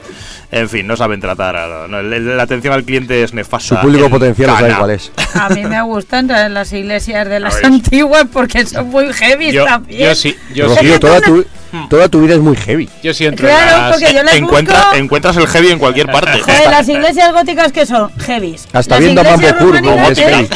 En 0.49 0.69
fin, 0.69 0.87
no 0.87 0.95
saben 0.95 1.19
tratar. 1.19 1.57
a- 1.57 1.87
no, 1.89 2.01
la 2.01 2.43
atención 2.43 2.73
al 2.73 2.85
cliente 2.85 3.23
es 3.23 3.33
nefasta. 3.33 3.75
Su 3.75 3.81
público 3.81 4.05
en 4.05 4.11
potencial 4.11 4.47
no 4.51 4.55
sabe 4.55 4.67
cana. 4.69 4.79
cuál 4.79 4.91
es. 4.91 5.11
A 5.33 5.49
mí 5.49 5.65
me 5.65 5.81
gustan 5.81 6.27
las 6.53 6.71
iglesias 6.71 7.27
de 7.27 7.41
las 7.41 7.61
antiguas 7.61 8.25
porque 8.31 8.65
son 8.65 8.87
muy 8.87 9.11
heavy 9.11 9.51
Yo, 9.51 9.65
también. 9.65 10.07
yo 10.07 10.15
sí, 10.15 10.33
yo 10.53 10.73
sí, 10.77 10.87
toda 11.01 11.19
tu, 11.19 11.45
toda 11.89 12.07
tu 12.09 12.21
vida 12.21 12.35
es 12.35 12.39
muy 12.39 12.55
heavy. 12.55 12.89
yo 13.03 13.13
sí 13.13 13.25
entro 13.25 13.47
en 13.47 13.55
Claro, 13.55 13.77
las- 13.77 13.91
porque 13.97 14.13
yo 14.13 14.23
las 14.23 14.35
Encuentra- 14.35 14.77
busco. 14.83 14.95
encuentras 14.95 15.37
el 15.37 15.47
heavy 15.47 15.67
en 15.69 15.79
cualquier 15.79 16.07
parte. 16.07 16.39
Joder, 16.39 16.69
las 16.69 16.87
iglesias 16.89 17.31
góticas 17.33 17.71
que 17.71 17.85
son 17.85 18.09
heavies. 18.19 18.67
Hasta 18.73 18.95
Las 18.95 19.03
viendo 19.03 19.21
a 19.21 19.23
Mambo 19.23 19.47
Kur, 19.57 19.81
como 19.81 20.09
es 20.09 20.17
heavy. 20.19 20.47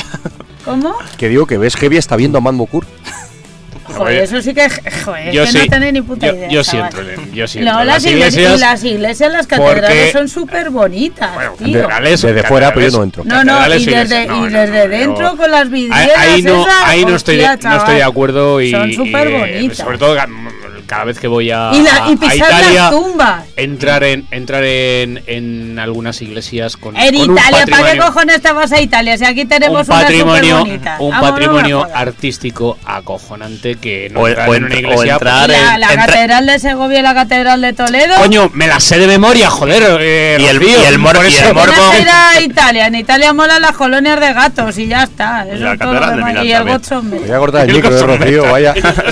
¿Cómo? 0.65 0.95
Que 1.17 1.29
digo 1.29 1.45
que 1.47 1.57
ves 1.57 1.75
heavy 1.75 1.97
hasta 1.97 2.15
viendo 2.15 2.37
a 2.37 2.41
Mambo 2.41 2.65
Kur. 2.65 2.85
Joder, 3.83 4.23
eso 4.23 4.41
sí 4.41 4.53
que. 4.53 4.69
Joder, 5.03 5.33
yo 5.33 5.43
es 5.43 5.51
que 5.51 5.59
sí, 5.63 5.67
no 5.67 5.73
tenéis 5.73 5.93
ni 5.93 6.01
puta 6.01 6.27
yo- 6.27 6.33
idea. 6.33 6.49
yo 6.49 6.63
sí 6.63 6.71
chaval. 6.71 6.85
entro 6.97 7.09
en- 7.23 7.33
yo 7.33 7.47
sí 7.47 7.59
No, 7.59 7.65
entro 7.65 7.81
en 7.81 7.87
las 7.87 8.03
las 8.03 8.05
iglesias, 8.13 8.59
las 8.59 8.83
iglesias, 8.85 9.31
las 9.33 9.47
porque- 9.47 9.63
catedrales 9.65 10.11
son 10.13 10.29
súper 10.29 10.69
bonitas, 10.69 11.33
Bueno, 11.33 11.53
tío. 11.57 11.87
Desde 12.01 12.43
fuera, 12.43 12.73
pero 12.73 12.87
yo 12.89 12.97
no 12.99 13.03
entro. 13.03 13.23
No, 13.25 13.43
no, 13.43 13.67
y 13.75 13.85
desde, 13.85 14.27
No, 14.27 14.47
y 14.47 14.49
no, 14.51 14.59
desde 14.59 14.83
no, 14.87 14.97
dentro 14.97 15.35
con 15.35 15.51
las 15.51 15.63
Ahí, 15.63 15.69
vidrieras 15.69 16.17
ahí 16.17 16.41
no, 16.41 16.61
esas, 16.61 16.83
ahí 16.85 17.05
no 17.05 17.15
estoy, 17.17 17.37
de, 17.37 17.49
hostia, 17.49 17.69
no 17.69 17.75
estoy 17.77 17.95
de 17.95 18.03
acuerdo 18.03 18.61
y, 18.61 18.71
Son 18.71 18.93
súper 18.93 19.27
eh, 19.27 19.39
bonitas. 19.39 19.77
sobre 19.77 19.97
todo 19.97 20.15
cada 20.91 21.05
vez 21.05 21.19
que 21.19 21.27
voy 21.29 21.49
a, 21.51 21.69
Y, 21.73 21.83
la- 21.83 21.89
y 21.89 21.93
a- 21.93 22.03
a 22.03 22.15
pisar 22.17 22.35
Italia 22.35 22.81
las 22.81 22.91
tumbas. 22.91 23.43
entrar 23.55 24.03
en 24.03 24.27
entrar 24.29 24.61
en, 24.65 25.23
en 25.25 25.79
algunas 25.79 26.21
iglesias 26.21 26.75
con, 26.75 26.97
En 26.97 27.15
con 27.15 27.29
un 27.29 27.37
Italia, 27.37 27.65
¿para 27.71 27.91
qué 27.93 27.97
cojones 27.97 28.41
te 28.41 28.51
vas 28.51 28.73
a 28.73 28.81
Italia? 28.81 29.17
Si 29.17 29.23
aquí 29.23 29.43
un 29.43 29.47
tenemos 29.47 29.87
una 29.87 30.01
patrimonio, 30.01 30.57
superbonita. 30.57 30.97
un 30.99 31.17
patrimonio 31.17 31.87
artístico 31.95 32.77
acojonante 32.85 33.75
que 33.75 34.09
no 34.11 34.19
O- 34.19 34.27
entrar 34.27 34.49
o 34.49 34.55
en 34.55 34.63
una 34.65 34.75
o 34.75 34.79
iglesia 34.79 35.13
entrar 35.13 35.49
Y 35.49 35.53
la, 35.53 35.75
en- 35.75 35.79
la 35.79 35.87
entra- 35.93 36.05
catedral 36.07 36.45
de 36.47 36.59
Segovia 36.59 36.99
y 36.99 37.01
la 37.03 37.13
catedral 37.13 37.61
de 37.61 37.71
Toledo. 37.71 38.15
Coño, 38.17 38.49
me 38.53 38.67
la 38.67 38.81
sé 38.81 38.99
de 38.99 39.07
memoria, 39.07 39.49
joder. 39.49 39.97
eh, 40.01 40.37
Y 40.41 40.45
el- 40.45 40.57
Rocío, 40.59 40.77
y 40.81 40.85
el 40.87 40.99
mor- 40.99 41.15
y 41.23 41.27
eso- 41.33 41.47
el 41.47 41.53
morbo- 41.55 41.71
a 42.35 42.41
Italia. 42.41 42.87
En 42.87 42.95
Italia 42.95 43.31
molan 43.31 43.61
las 43.61 43.77
colonias 43.77 44.19
de 44.19 44.33
gatos 44.33 44.77
y 44.77 44.87
ya 44.87 45.03
está. 45.03 45.45
Eso 45.47 45.63
la 45.63 45.71
es 45.73 45.79
todo 45.79 45.93
catedral 45.93 46.19
de. 46.19 46.25
Milán 46.25 46.45
Y 46.45 46.51
el 46.51 46.63
voy 47.21 47.31
a 47.31 47.37
cortar 47.39 47.69
el 47.69 47.75
micro 47.75 48.07
Rocío, 48.07 48.51
vaya, 48.51 48.73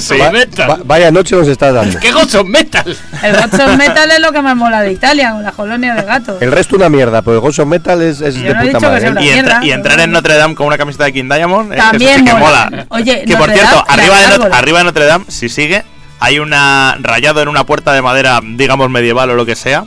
vaya 0.83 1.11
noche 1.11 1.35
nos 1.37 1.47
está 1.47 1.68
dando. 1.71 1.99
¿Qué 1.99 2.11
Godson 2.11 2.49
Metal? 2.49 2.97
El 3.23 3.35
Godson 3.35 3.77
Metal 3.77 4.09
es 4.11 4.19
lo 4.19 4.31
que 4.31 4.41
me 4.41 4.55
mola 4.55 4.81
de 4.81 4.91
Italia, 4.91 5.31
con 5.31 5.43
la 5.43 5.51
colonia 5.51 5.95
de 5.95 6.03
gatos. 6.03 6.41
El 6.41 6.51
resto 6.51 6.75
una 6.75 6.89
mierda, 6.89 7.21
pero 7.21 7.35
el 7.35 7.41
Godson 7.41 7.67
Metal 7.69 8.01
es, 8.01 8.21
es 8.21 8.35
de 8.41 8.53
no 8.53 8.61
puta 8.61 8.79
madre. 8.79 9.07
¿eh? 9.07 9.13
y, 9.21 9.29
entra- 9.29 9.59
y 9.65 9.71
entrar 9.71 9.99
en. 9.99 10.11
Notre 10.11 10.35
Dame 10.35 10.55
con 10.55 10.67
una 10.67 10.77
camiseta 10.77 11.05
de 11.05 11.13
King 11.13 11.29
Diamond, 11.29 11.75
También 11.75 12.09
eso 12.11 12.19
sí 12.19 12.25
que 12.25 12.33
mola. 12.33 12.67
mola. 12.71 12.85
Oye, 12.89 13.23
que 13.25 13.33
por 13.37 13.47
Notre 13.49 13.53
cierto, 13.55 13.75
Dame, 13.87 14.01
arriba 14.01 14.17
de, 14.21 14.37
Not- 14.37 14.53
arriba 14.53 14.77
de 14.79 14.83
Notre 14.85 15.05
Dame, 15.05 15.25
si 15.27 15.49
sigue, 15.49 15.83
hay 16.19 16.39
una 16.39 16.97
rayado 16.99 17.41
en 17.41 17.47
una 17.47 17.63
puerta 17.65 17.93
de 17.93 18.01
madera, 18.01 18.41
digamos 18.43 18.89
medieval 18.89 19.29
o 19.29 19.35
lo 19.35 19.45
que 19.45 19.55
sea. 19.55 19.85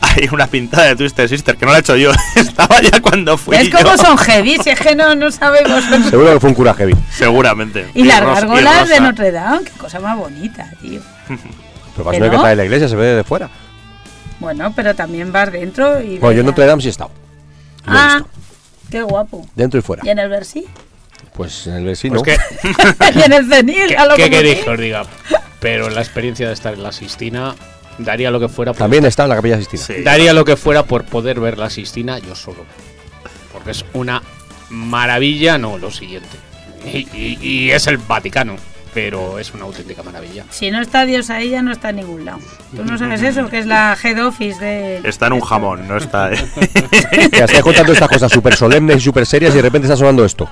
Hay 0.00 0.28
una 0.32 0.46
pintada 0.46 0.86
de 0.88 0.96
Twisted 0.96 1.28
Sister 1.28 1.56
que 1.56 1.64
no 1.66 1.72
la 1.72 1.78
he 1.78 1.80
hecho 1.80 1.96
yo. 1.96 2.12
Estaba 2.36 2.80
ya 2.80 3.00
cuando 3.00 3.36
fui. 3.38 3.56
¿Ves 3.56 3.70
yo. 3.70 3.78
cómo 3.78 3.96
son 3.96 4.16
heavy? 4.18 4.56
Si 4.62 4.70
es 4.70 4.80
que 4.80 4.94
no, 4.94 5.14
no 5.14 5.30
sabemos. 5.30 5.84
Seguro 6.08 6.32
que 6.34 6.40
fue 6.40 6.48
un 6.50 6.54
cura 6.54 6.74
heavy. 6.74 6.94
Seguramente. 7.12 7.86
Y 7.94 8.04
las 8.04 8.20
ros- 8.22 8.40
gárgolas 8.40 8.88
de. 8.88 9.00
Notre 9.00 9.30
Dame, 9.32 9.64
qué 9.64 9.72
cosa 9.72 10.00
más 10.00 10.16
bonita, 10.16 10.68
tío. 10.80 11.00
Pero 11.28 12.04
pasa 12.04 12.10
¿Que 12.18 12.22
que 12.24 12.28
no? 12.30 12.36
está 12.36 12.52
en 12.52 12.58
la 12.58 12.64
iglesia, 12.64 12.88
se 12.88 12.96
ve 12.96 13.06
de 13.06 13.24
fuera. 13.24 13.48
Bueno, 14.38 14.72
pero 14.74 14.94
también 14.94 15.32
vas 15.32 15.52
dentro 15.52 16.00
y. 16.00 16.18
Bueno, 16.18 16.32
yo 16.32 16.40
en 16.40 16.46
Notre 16.46 16.64
Dame 16.64 16.80
sí 16.80 16.88
he 16.88 16.90
estado. 16.92 17.10
Lo 17.84 17.92
he 17.92 17.96
Ah, 17.98 18.14
visto. 18.24 18.30
qué 18.90 19.02
guapo. 19.02 19.46
Dentro 19.54 19.78
y 19.78 19.82
fuera. 19.82 20.02
¿Y 20.06 20.08
en 20.08 20.18
el 20.18 20.28
Versi? 20.30 20.66
Pues 21.34 21.66
en 21.66 21.74
el 21.74 21.84
vecino. 21.84 22.22
Pues 22.22 22.38
que, 22.38 22.68
y 23.18 23.22
en 23.22 23.32
el 23.32 23.48
Cenil, 23.48 23.88
¿Qué, 23.88 23.96
a 23.96 24.06
lo 24.06 24.14
qué 24.16 24.22
como 24.24 24.36
queréis 24.36 24.64
que 24.64 24.70
os 24.70 24.78
diga? 24.78 25.02
Pero 25.60 25.90
la 25.90 26.00
experiencia 26.00 26.46
de 26.48 26.54
estar 26.54 26.72
en 26.74 26.82
la 26.82 26.92
Sistina 26.92 27.54
daría 28.04 28.30
lo 28.30 28.40
que 28.40 28.48
fuera 28.48 28.72
por 28.72 28.78
También 28.78 29.04
está 29.06 29.24
en 29.24 29.28
la 29.30 29.36
capilla 29.36 29.56
Sistina. 29.58 29.82
Sí. 29.82 30.02
daría 30.02 30.32
lo 30.32 30.44
que 30.44 30.56
fuera 30.56 30.82
por 30.84 31.04
poder 31.04 31.40
ver 31.40 31.58
la 31.58 31.70
Sistina 31.70 32.18
yo 32.18 32.34
solo. 32.34 32.64
Porque 33.52 33.70
es 33.72 33.84
una 33.92 34.22
maravilla, 34.70 35.58
no 35.58 35.78
lo 35.78 35.90
siguiente. 35.90 36.28
Y, 36.84 36.98
y- 37.14 37.38
y 37.40 37.70
es 37.72 37.86
el 37.88 37.98
Vaticano, 37.98 38.56
pero 38.94 39.38
es 39.38 39.52
una 39.52 39.64
auténtica 39.64 40.02
maravilla. 40.02 40.44
Si 40.50 40.70
no 40.70 40.80
está 40.80 41.04
Dios 41.04 41.28
ahí, 41.30 41.50
ya 41.50 41.60
no 41.62 41.72
está 41.72 41.90
en 41.90 41.96
ningún 41.96 42.24
lado. 42.24 42.38
¿Tú 42.74 42.84
no 42.84 42.96
sabes 42.96 43.22
eso? 43.22 43.48
Que 43.48 43.58
es 43.58 43.66
la 43.66 43.96
head 44.02 44.24
office 44.24 44.58
de. 44.64 45.00
Está 45.04 45.26
en 45.26 45.34
un 45.34 45.40
jamón, 45.40 45.86
no 45.86 45.96
está. 45.98 46.32
eh. 46.32 46.38
Ya 47.32 47.44
estáis 47.44 47.62
contando 47.62 47.92
estas 47.92 48.08
cosas 48.08 48.32
súper 48.32 48.54
solemnes 48.56 48.96
y 48.96 49.00
súper 49.00 49.26
serias 49.26 49.52
y 49.52 49.56
de 49.56 49.62
repente 49.62 49.86
está 49.86 49.96
sonando 49.96 50.24
esto. 50.24 50.48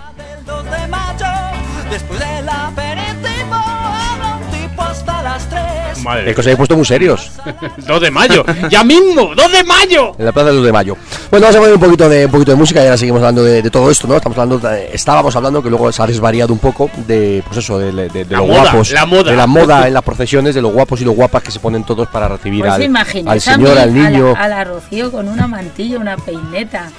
2 0.46 0.64
de 0.64 2.28
Madre 6.09 6.29
Es 6.31 6.35
que 6.35 6.41
os 6.41 6.47
habéis 6.47 6.57
puesto 6.57 6.77
muy 6.77 6.85
serios 6.85 7.31
2 7.87 8.01
de 8.01 8.11
mayo, 8.11 8.45
ya 8.71 8.83
mismo, 8.85 9.35
2 9.35 9.53
de 9.53 9.65
mayo. 9.65 10.13
en 10.19 10.25
la 10.25 10.33
plaza 10.33 10.49
del 10.49 10.57
2 10.57 10.67
de 10.67 10.73
mayo. 10.73 10.97
Bueno, 11.31 11.45
vamos 11.47 11.57
a 11.57 11.59
poner 11.61 11.75
un 11.75 11.81
poquito 11.81 12.09
de, 12.09 12.25
un 12.27 12.31
poquito 12.33 12.51
de 12.53 12.57
música 12.57 12.81
y 12.81 12.85
ahora 12.85 12.97
seguimos 12.97 13.19
hablando 13.21 13.45
de, 13.45 13.63
de 13.63 13.71
todo 13.71 13.91
esto, 13.91 14.07
¿no? 14.09 14.17
Estamos 14.17 14.39
hablando, 14.39 14.69
de- 14.69 14.91
estábamos 14.95 15.37
hablando 15.37 15.63
que 15.63 15.71
luego 15.71 15.93
se 15.93 16.03
ha 16.03 16.07
desvariado 16.07 16.53
un 16.53 16.59
poco 16.59 16.91
de, 17.07 17.43
pues 17.47 17.59
eso, 17.59 17.79
de, 17.79 17.93
de, 17.93 18.09
de 18.09 18.25
La 18.31 18.39
lo 18.39 18.47
moda, 18.47 18.63
guapos, 18.63 18.91
la 18.91 19.07
moda. 19.07 19.31
de 19.31 19.37
la 19.37 19.47
moda 19.47 19.87
en 19.87 19.95
las 19.95 20.03
procesiones, 20.03 20.55
de 20.55 20.63
los 20.63 20.73
guapos 20.73 21.01
y 21.01 21.05
los 21.05 21.15
guapas 21.15 21.43
que 21.43 21.51
se 21.51 21.61
ponen 21.61 21.85
todos 21.85 22.09
para 22.09 22.27
recibir 22.29 22.61
Pues 22.61 22.73
al, 22.73 23.29
al 23.29 23.41
señor, 23.41 23.79
a 23.79 23.83
al 23.83 23.91
mí, 23.93 24.01
a 24.01 24.11
niño. 24.11 24.33
la, 24.33 24.41
a 24.45 24.49
la 24.49 24.65
Rocío 24.65 25.13
con 25.13 25.29
una 25.29 25.47
mantilla, 25.47 25.99
una 25.99 26.17
peineta. 26.17 26.91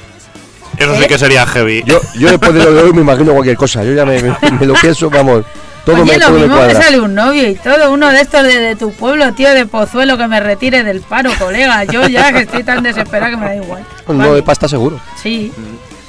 Eso 0.78 0.95
sí 0.95 1.07
que 1.07 1.18
sería 1.18 1.45
heavy. 1.45 1.84
Yo, 1.86 1.99
yo 2.18 2.30
después 2.30 2.53
de 2.53 2.64
lo 2.64 2.72
de 2.74 2.84
hoy 2.84 2.93
me 2.93 3.01
imagino 3.01 3.34
cualquier 3.34 3.57
cosa. 3.57 3.84
Yo 3.84 3.93
ya 3.93 4.05
me, 4.05 4.22
me- 4.22 4.36
me 4.60 4.66
lo 4.66 4.76
pienso, 4.76 5.10
vamos. 5.10 5.43
Todo 5.86 5.95
Oye, 5.95 6.05
me, 6.05 6.17
lo 6.17 6.25
todo 6.27 6.36
me 6.36 6.47
mismo 6.47 6.61
me 6.61 6.73
sale 6.75 6.99
un 6.99 7.15
novio 7.15 7.49
y 7.49 7.55
todo, 7.55 7.91
uno 7.91 8.09
de 8.09 8.21
estos 8.21 8.43
de, 8.43 8.59
de 8.59 8.75
tu 8.75 8.91
pueblo, 8.91 9.34
tío, 9.34 9.49
de 9.53 9.65
Pozuelo, 9.65 10.17
que 10.17 10.27
me 10.27 10.39
retire 10.39 10.84
del 10.84 11.01
paro, 11.01 11.32
colega. 11.39 11.84
Yo 11.86 12.07
ya 12.07 12.32
que 12.32 12.41
estoy 12.41 12.63
tan 12.63 12.84
desesperada 12.84 13.32
que 13.32 13.38
me 13.38 13.45
da 13.45 13.55
igual. 13.55 13.84
Un 14.07 14.17
Vale. 14.17 14.30
no 14.30 14.36
de 14.36 14.43
pasta 14.43 14.67
seguro. 14.67 14.99
Sí. 15.21 15.51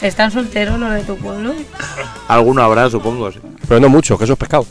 ¿Están 0.03 0.31
solteros 0.31 0.79
los 0.79 0.93
de 0.95 1.03
tu 1.03 1.16
pueblo? 1.16 1.53
Alguno 2.29 2.62
habrá, 2.62 2.89
supongo. 2.89 3.31
sí. 3.31 3.39
Pero 3.68 3.81
no 3.81 3.89
mucho, 3.89 4.16
que 4.18 4.25
eso 4.25 4.33
es 4.33 4.39
pescado. 4.39 4.66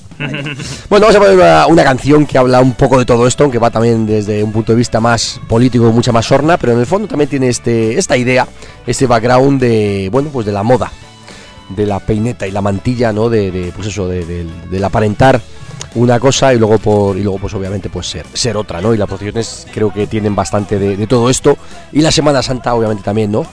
bueno, 0.89 1.05
vamos 1.05 1.15
a 1.15 1.19
poner 1.19 1.35
una, 1.35 1.67
una 1.67 1.83
canción 1.83 2.25
que 2.25 2.37
habla 2.37 2.59
un 2.59 2.73
poco 2.73 2.97
de 2.97 3.05
todo 3.05 3.27
esto, 3.27 3.43
aunque 3.43 3.59
va 3.59 3.69
también 3.69 4.05
desde 4.05 4.43
un 4.43 4.51
punto 4.51 4.71
de 4.71 4.77
vista 4.77 4.99
más 4.99 5.39
político, 5.47 5.85
mucha 5.91 6.11
más 6.11 6.25
sorna, 6.25 6.57
pero 6.57 6.73
en 6.73 6.79
el 6.79 6.85
fondo 6.85 7.07
también 7.07 7.29
tiene 7.29 7.47
este, 7.47 7.97
esta 7.97 8.17
idea, 8.17 8.47
este 8.87 9.05
background 9.05 9.61
de, 9.61 10.09
bueno, 10.11 10.29
pues 10.33 10.45
de 10.45 10.51
la 10.51 10.63
moda, 10.63 10.91
de 11.69 11.85
la 11.85 11.99
peineta 11.99 12.47
y 12.47 12.51
la 12.51 12.61
mantilla, 12.61 13.13
¿no? 13.13 13.29
De, 13.29 13.71
pues 13.75 13.87
eso, 13.87 14.07
de, 14.07 14.25
de- 14.25 14.45
del 14.69 14.83
aparentar 14.83 15.41
una 15.95 16.19
cosa 16.19 16.53
y 16.53 16.59
luego 16.59 16.77
por 16.77 17.17
y 17.17 17.23
luego 17.23 17.39
pues 17.39 17.53
obviamente 17.55 17.89
pues 17.89 18.07
ser 18.07 18.25
ser 18.33 18.55
otra 18.57 18.79
no 18.81 18.93
y 18.93 18.97
las 18.97 19.07
procesiones 19.07 19.65
creo 19.73 19.91
que 19.91 20.05
tienen 20.07 20.35
bastante 20.35 20.77
de, 20.77 20.95
de 20.97 21.07
todo 21.07 21.29
esto. 21.29 21.57
Y 21.91 22.01
la 22.01 22.11
Semana 22.11 22.41
Santa 22.43 22.73
obviamente 22.75 23.03
también 23.03 23.31
no 23.31 23.45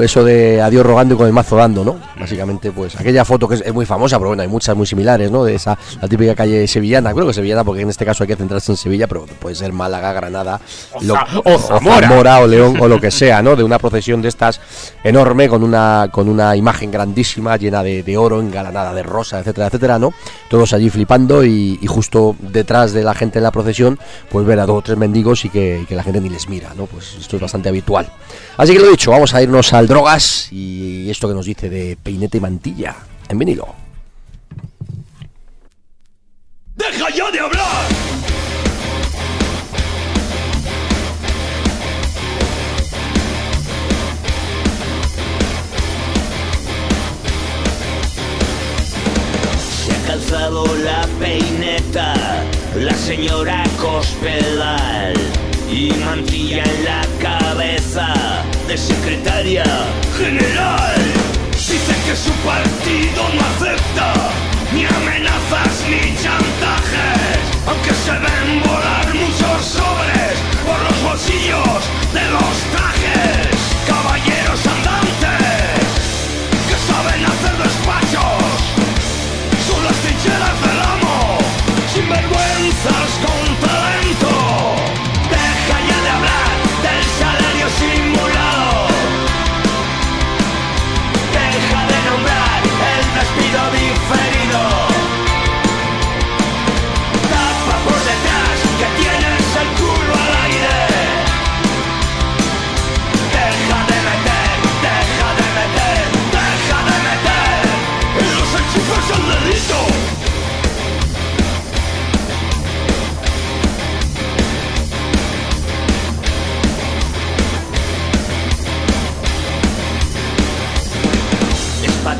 eso 0.00 0.24
de 0.24 0.62
adiós 0.62 0.86
rogando 0.86 1.14
y 1.14 1.18
con 1.18 1.26
el 1.26 1.34
mazo 1.34 1.54
dando 1.56 1.84
no 1.84 1.98
básicamente 2.18 2.72
pues 2.72 2.98
aquella 2.98 3.26
foto 3.26 3.46
que 3.46 3.56
es, 3.56 3.60
es 3.60 3.74
muy 3.74 3.84
famosa 3.84 4.16
pero 4.16 4.28
bueno 4.30 4.40
hay 4.42 4.48
muchas 4.48 4.74
muy 4.74 4.86
similares 4.86 5.30
no 5.30 5.44
de 5.44 5.54
esa 5.54 5.76
la 6.00 6.08
típica 6.08 6.34
calle 6.34 6.66
sevillana. 6.66 7.12
Creo 7.12 7.26
que 7.26 7.34
sevillana 7.34 7.62
porque 7.62 7.82
en 7.82 7.90
este 7.90 8.06
caso 8.06 8.24
hay 8.24 8.28
que 8.28 8.36
centrarse 8.36 8.72
en 8.72 8.78
Sevilla 8.78 9.06
pero 9.06 9.26
puede 9.38 9.54
ser 9.54 9.72
Málaga 9.74 10.14
Granada 10.14 10.58
O 10.94 11.02
lo- 11.02 11.14
o 11.44 11.58
Zamora. 11.58 12.08
Zamora 12.08 12.40
o 12.40 12.46
León 12.46 12.78
o 12.80 12.88
lo 12.88 12.98
que 12.98 13.10
sea 13.10 13.42
no 13.42 13.54
de 13.54 13.62
una 13.64 13.78
procesión 13.78 14.22
de 14.22 14.28
estas 14.28 14.60
enorme 15.04 15.46
con 15.48 15.62
una 15.62 16.08
con 16.10 16.26
una 16.28 16.56
imagen 16.56 16.90
grandísima 16.90 17.58
llena 17.58 17.82
de, 17.82 18.02
de 18.02 18.16
oro 18.16 18.40
engalanada 18.40 18.94
de 18.94 19.02
rosa 19.02 19.40
etcétera 19.40 19.66
etcétera 19.66 19.98
no 19.98 20.14
todos 20.48 20.72
allí 20.72 20.88
flipando 20.88 21.44
y, 21.44 21.78
y 21.82 21.88
justo 21.88 22.36
detrás 22.38 22.92
de 22.92 23.02
la 23.02 23.12
gente 23.12 23.40
en 23.40 23.42
la 23.42 23.50
procesión 23.50 23.98
pues 24.30 24.46
ver 24.46 24.60
a 24.60 24.66
dos 24.66 24.78
o 24.78 24.82
tres 24.82 24.96
mendigos 24.96 25.44
y 25.44 25.50
que, 25.50 25.80
y 25.82 25.84
que 25.84 25.96
la 25.96 26.04
gente 26.04 26.20
ni 26.20 26.30
les 26.30 26.48
mira 26.48 26.72
no 26.74 26.86
pues 26.86 27.16
esto 27.20 27.36
es 27.36 27.42
bastante 27.42 27.68
habitual. 27.68 28.10
Así 28.56 28.72
que 28.72 28.78
lo 28.78 28.88
dicho 28.88 29.10
vamos 29.10 29.34
a 29.34 29.42
irnos 29.42 29.72
al 29.72 29.88
drogas 29.88 30.50
y 30.52 31.10
esto 31.10 31.28
que 31.28 31.34
nos 31.34 31.44
dice 31.44 31.68
de 31.68 31.98
peinete 32.02 32.38
y 32.38 32.40
mantilla 32.40 32.96
en 33.28 33.38
vinilo. 33.38 33.66
¡Deja 36.76 37.10
ya 37.10 37.30
de 37.30 37.40
hablar! 37.40 38.01
La 50.32 51.06
peineta, 51.20 52.14
la 52.74 52.94
señora 52.94 53.62
Cospedal 53.78 55.12
y 55.70 55.92
mantilla 56.02 56.64
en 56.64 56.84
la 56.86 57.02
cabeza 57.20 58.14
de 58.66 58.78
secretaria 58.78 59.62
general. 60.16 61.02
Dice 61.52 61.94
que 62.06 62.16
su 62.16 62.32
partido 62.48 63.22
no 63.34 63.42
acepta 63.42 64.14
ni 64.72 64.86
amenazas 64.86 65.84
ni 65.90 66.16
chantajes 66.16 67.38
Aunque 67.66 67.92
se 67.92 68.12
ven 68.12 68.62
volar 68.62 69.14
muchos 69.14 69.66
sobres 69.66 70.32
por 70.64 70.80
los 70.82 71.02
bolsillos 71.02 71.82
de 72.14 72.30
los 72.30 72.54
trajes 72.72 73.51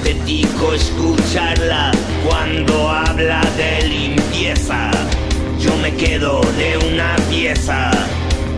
patético 0.02 0.72
escucharla 0.72 1.92
cuando 2.26 2.90
habla 2.90 3.40
de 3.56 3.86
limpieza. 3.86 4.90
Yo 5.60 5.76
me 5.76 5.94
quedo 5.94 6.40
de 6.56 6.76
una 6.88 7.14
pieza 7.30 7.90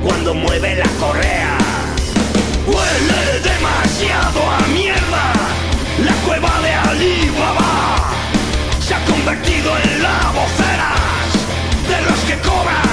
cuando 0.02 0.34
mueve 0.34 0.76
la 0.76 0.88
correa. 0.98 1.58
Huele 2.66 3.40
demasiado 3.42 4.40
a 4.50 4.66
mierda. 4.68 5.32
La 6.02 6.14
cueva 6.26 6.60
de 6.62 6.72
Alibaba 6.72 8.10
se 8.80 8.94
ha 8.94 9.04
convertido 9.04 9.70
en 9.84 10.02
la 10.02 10.32
voceras 10.32 11.30
de 11.90 12.10
los 12.10 12.18
que 12.20 12.48
cobran 12.48 12.83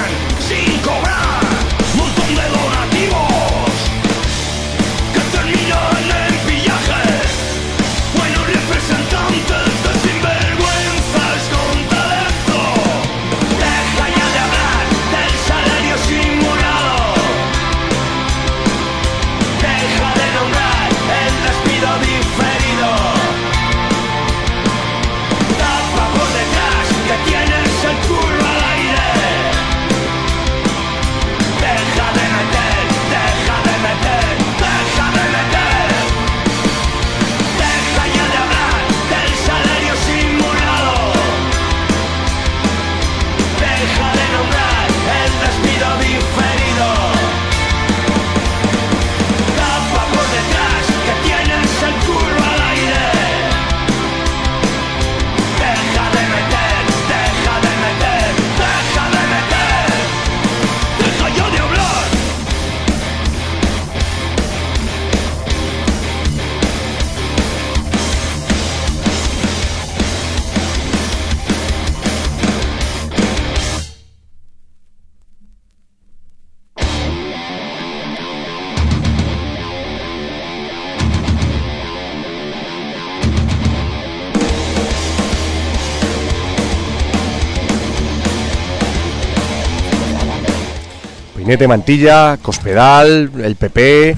Gabinete 91.52 91.68
Mantilla, 91.68 92.38
Cospedal, 92.40 93.30
el 93.44 93.56
PP. 93.56 94.16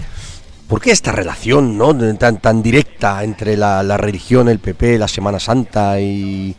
¿Por 0.75 0.83
qué 0.83 0.91
esta 0.91 1.13
relación 1.13 1.79
¿no? 1.79 1.97
tan, 2.17 2.39
tan 2.39 2.61
directa 2.61 3.23
entre 3.23 3.57
la, 3.57 3.85
la 3.85 3.97
religión, 3.97 4.49
el 4.49 4.59
PP, 4.59 4.99
la 4.99 5.07
Semana 5.07 5.39
Santa 5.39 6.01
y... 6.01 6.53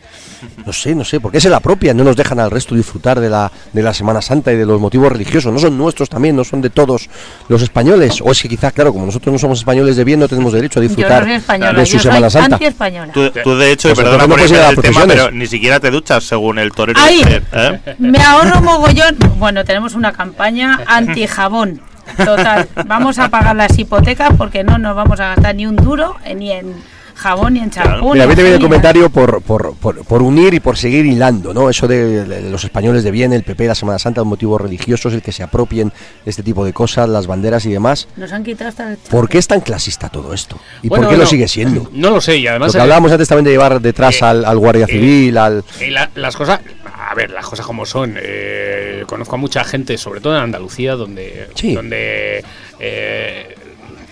No 0.64 0.72
sé, 0.72 0.94
no 0.94 1.04
sé, 1.04 1.20
¿por 1.20 1.30
qué 1.30 1.38
se 1.38 1.50
la 1.50 1.60
propia? 1.60 1.92
No 1.92 2.02
nos 2.02 2.16
dejan 2.16 2.40
al 2.40 2.50
resto 2.50 2.74
disfrutar 2.74 3.20
de 3.20 3.28
la, 3.28 3.52
de 3.74 3.82
la 3.82 3.92
Semana 3.92 4.22
Santa 4.22 4.54
y 4.54 4.56
de 4.56 4.64
los 4.64 4.80
motivos 4.80 5.12
religiosos. 5.12 5.52
¿No 5.52 5.58
son 5.58 5.76
nuestros 5.76 6.08
también? 6.08 6.34
¿No 6.34 6.44
son 6.44 6.62
de 6.62 6.70
todos 6.70 7.10
los 7.50 7.60
españoles? 7.60 8.22
O 8.22 8.32
es 8.32 8.40
que 8.40 8.48
quizá, 8.48 8.70
claro, 8.70 8.94
como 8.94 9.04
nosotros 9.04 9.34
no 9.34 9.38
somos 9.38 9.58
españoles 9.58 9.96
de 9.96 10.04
bien, 10.04 10.18
no 10.18 10.28
tenemos 10.28 10.54
derecho 10.54 10.80
a 10.80 10.82
Yo 10.82 10.88
no 10.88 10.94
disfrutar 10.94 11.24
soy 11.24 11.32
española, 11.32 11.78
de 11.78 11.84
su 11.84 11.92
yo 11.92 11.98
soy 11.98 12.10
Semana 12.10 12.30
Santa. 12.30 12.56
anti-española. 12.56 13.12
Tú, 13.12 13.30
tú, 13.44 13.54
de 13.56 13.72
hecho, 13.72 13.88
Pues 13.88 13.98
perdona 13.98 14.26
no 14.26 14.28
por 14.30 14.40
ir 14.48 14.56
a 14.56 14.70
el 14.70 14.76
tema, 14.76 15.04
pero 15.06 15.30
ni 15.30 15.46
siquiera 15.46 15.78
te 15.78 15.90
duchas 15.90 16.24
según 16.24 16.58
el 16.58 16.72
torero. 16.72 16.98
Ahí. 17.02 17.20
¿eh? 17.52 17.96
Me 17.98 18.22
ahorro 18.22 18.62
mogollón. 18.62 19.14
Bueno, 19.36 19.62
tenemos 19.62 19.94
una 19.94 20.12
campaña 20.12 20.80
anti-jabón. 20.86 21.82
Total. 22.16 22.68
Vamos 22.86 23.18
a 23.18 23.28
pagar 23.28 23.56
las 23.56 23.78
hipotecas 23.78 24.30
porque 24.36 24.64
no 24.64 24.78
nos 24.78 24.94
vamos 24.94 25.20
a 25.20 25.34
gastar 25.34 25.54
ni 25.54 25.66
un 25.66 25.76
duro 25.76 26.16
eh, 26.24 26.34
ni 26.34 26.52
en 26.52 26.74
jabón 27.16 27.54
ni 27.54 27.60
en 27.60 27.70
champú. 27.70 28.12
Mira, 28.12 28.24
a 28.24 28.28
mí 28.28 28.34
te 28.34 28.42
viene 28.42 28.56
el 28.56 28.62
comentario 28.62 29.08
por, 29.10 29.42
por, 29.42 29.74
por, 29.74 30.04
por 30.04 30.22
unir 30.22 30.54
y 30.54 30.60
por 30.60 30.76
seguir 30.76 31.06
hilando, 31.06 31.52
¿no? 31.54 31.68
Eso 31.70 31.88
de, 31.88 32.42
los 32.50 32.62
españoles 32.62 33.02
de 33.04 33.10
bien, 33.10 33.32
el 33.32 33.42
PP, 33.42 33.66
la 33.66 33.74
Semana 33.74 33.98
Santa, 33.98 34.20
los 34.20 34.28
motivos 34.28 34.60
religiosos, 34.60 35.12
el 35.14 35.22
que 35.22 35.32
se 35.32 35.42
apropien 35.42 35.88
de 36.24 36.30
este 36.30 36.42
tipo 36.42 36.64
de 36.64 36.72
cosas, 36.72 37.08
las 37.08 37.26
banderas 37.26 37.64
y 37.66 37.72
demás. 37.72 38.06
Nos 38.16 38.32
han 38.32 38.44
quitado 38.44 38.68
hasta 38.68 38.90
el... 38.92 38.98
¿Por 38.98 39.28
qué 39.28 39.38
es 39.38 39.46
tan 39.48 39.60
clasista 39.60 40.08
todo 40.08 40.32
esto? 40.34 40.58
¿Y 40.82 40.88
Bueno, 40.88 41.04
por 41.06 41.14
qué 41.14 41.18
lo 41.18 41.26
sigue 41.26 41.48
siendo? 41.48 41.88
No 41.92 42.10
lo 42.10 42.20
sé, 42.20 42.36
y 42.36 42.46
además. 42.46 42.68
Lo 42.68 42.72
que 42.74 42.78
eh, 42.78 42.82
hablábamos 42.82 43.10
antes 43.12 43.28
también 43.28 43.44
de 43.46 43.50
llevar 43.52 43.80
detrás 43.80 44.20
eh, 44.20 44.24
al, 44.26 44.44
al 44.44 44.58
guardia 44.58 44.84
eh, 44.84 44.92
civil, 44.92 45.38
al... 45.38 45.64
Y 45.80 45.90
la- 45.90 46.10
las 46.14 46.36
cosas, 46.36 46.60
a 47.08 47.14
ver, 47.14 47.30
las 47.30 47.46
cosas 47.46 47.64
como 47.66 47.86
son. 47.86 48.14
eh, 48.20 49.04
conozco 49.06 49.36
a 49.36 49.38
mucha 49.38 49.64
gente, 49.64 49.96
sobre 49.98 50.20
todo 50.20 50.36
en 50.36 50.42
Andalucía, 50.42 50.94
donde, 50.96 51.48
Sí. 51.54 51.74
donde 51.74 52.44
eh, 52.78 53.54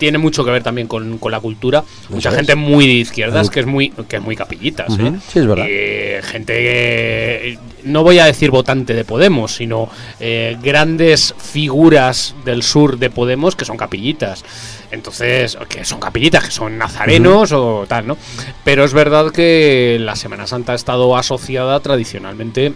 tiene 0.05 0.19
mucho 0.19 0.45
que 0.45 0.51
ver 0.51 0.61
también 0.61 0.87
con, 0.87 1.17
con 1.17 1.31
la 1.31 1.39
cultura. 1.39 1.83
Mucha 2.09 2.29
es. 2.29 2.35
gente 2.35 2.53
muy 2.53 2.85
de 2.85 2.93
izquierdas 2.93 3.49
que 3.49 3.61
es 3.61 3.65
muy 3.65 3.89
que 4.07 4.17
es 4.17 4.21
muy 4.21 4.35
capillitas. 4.35 4.93
¿eh? 4.99 5.13
sí, 5.27 5.39
es 5.39 5.47
verdad. 5.47 5.65
Eh, 5.67 6.21
gente, 6.23 7.57
no 7.85 8.03
voy 8.03 8.19
a 8.19 8.25
decir 8.25 8.51
votante 8.51 8.93
de 8.93 9.03
Podemos, 9.03 9.55
sino 9.55 9.89
eh, 10.19 10.57
grandes 10.61 11.33
figuras 11.39 12.35
del 12.45 12.61
sur 12.61 12.99
de 12.99 13.09
Podemos 13.09 13.55
que 13.55 13.65
son 13.65 13.77
capillitas. 13.77 14.45
Entonces, 14.91 15.57
que 15.67 15.83
son 15.83 15.99
capillitas, 15.99 16.43
que 16.43 16.51
son 16.51 16.77
nazarenos 16.77 17.51
o 17.51 17.85
tal, 17.87 18.05
¿no? 18.05 18.15
Pero 18.63 18.83
es 18.83 18.93
verdad 18.93 19.31
que 19.31 19.97
la 19.99 20.15
Semana 20.15 20.45
Santa 20.45 20.73
ha 20.73 20.75
estado 20.75 21.17
asociada 21.17 21.79
tradicionalmente 21.79 22.73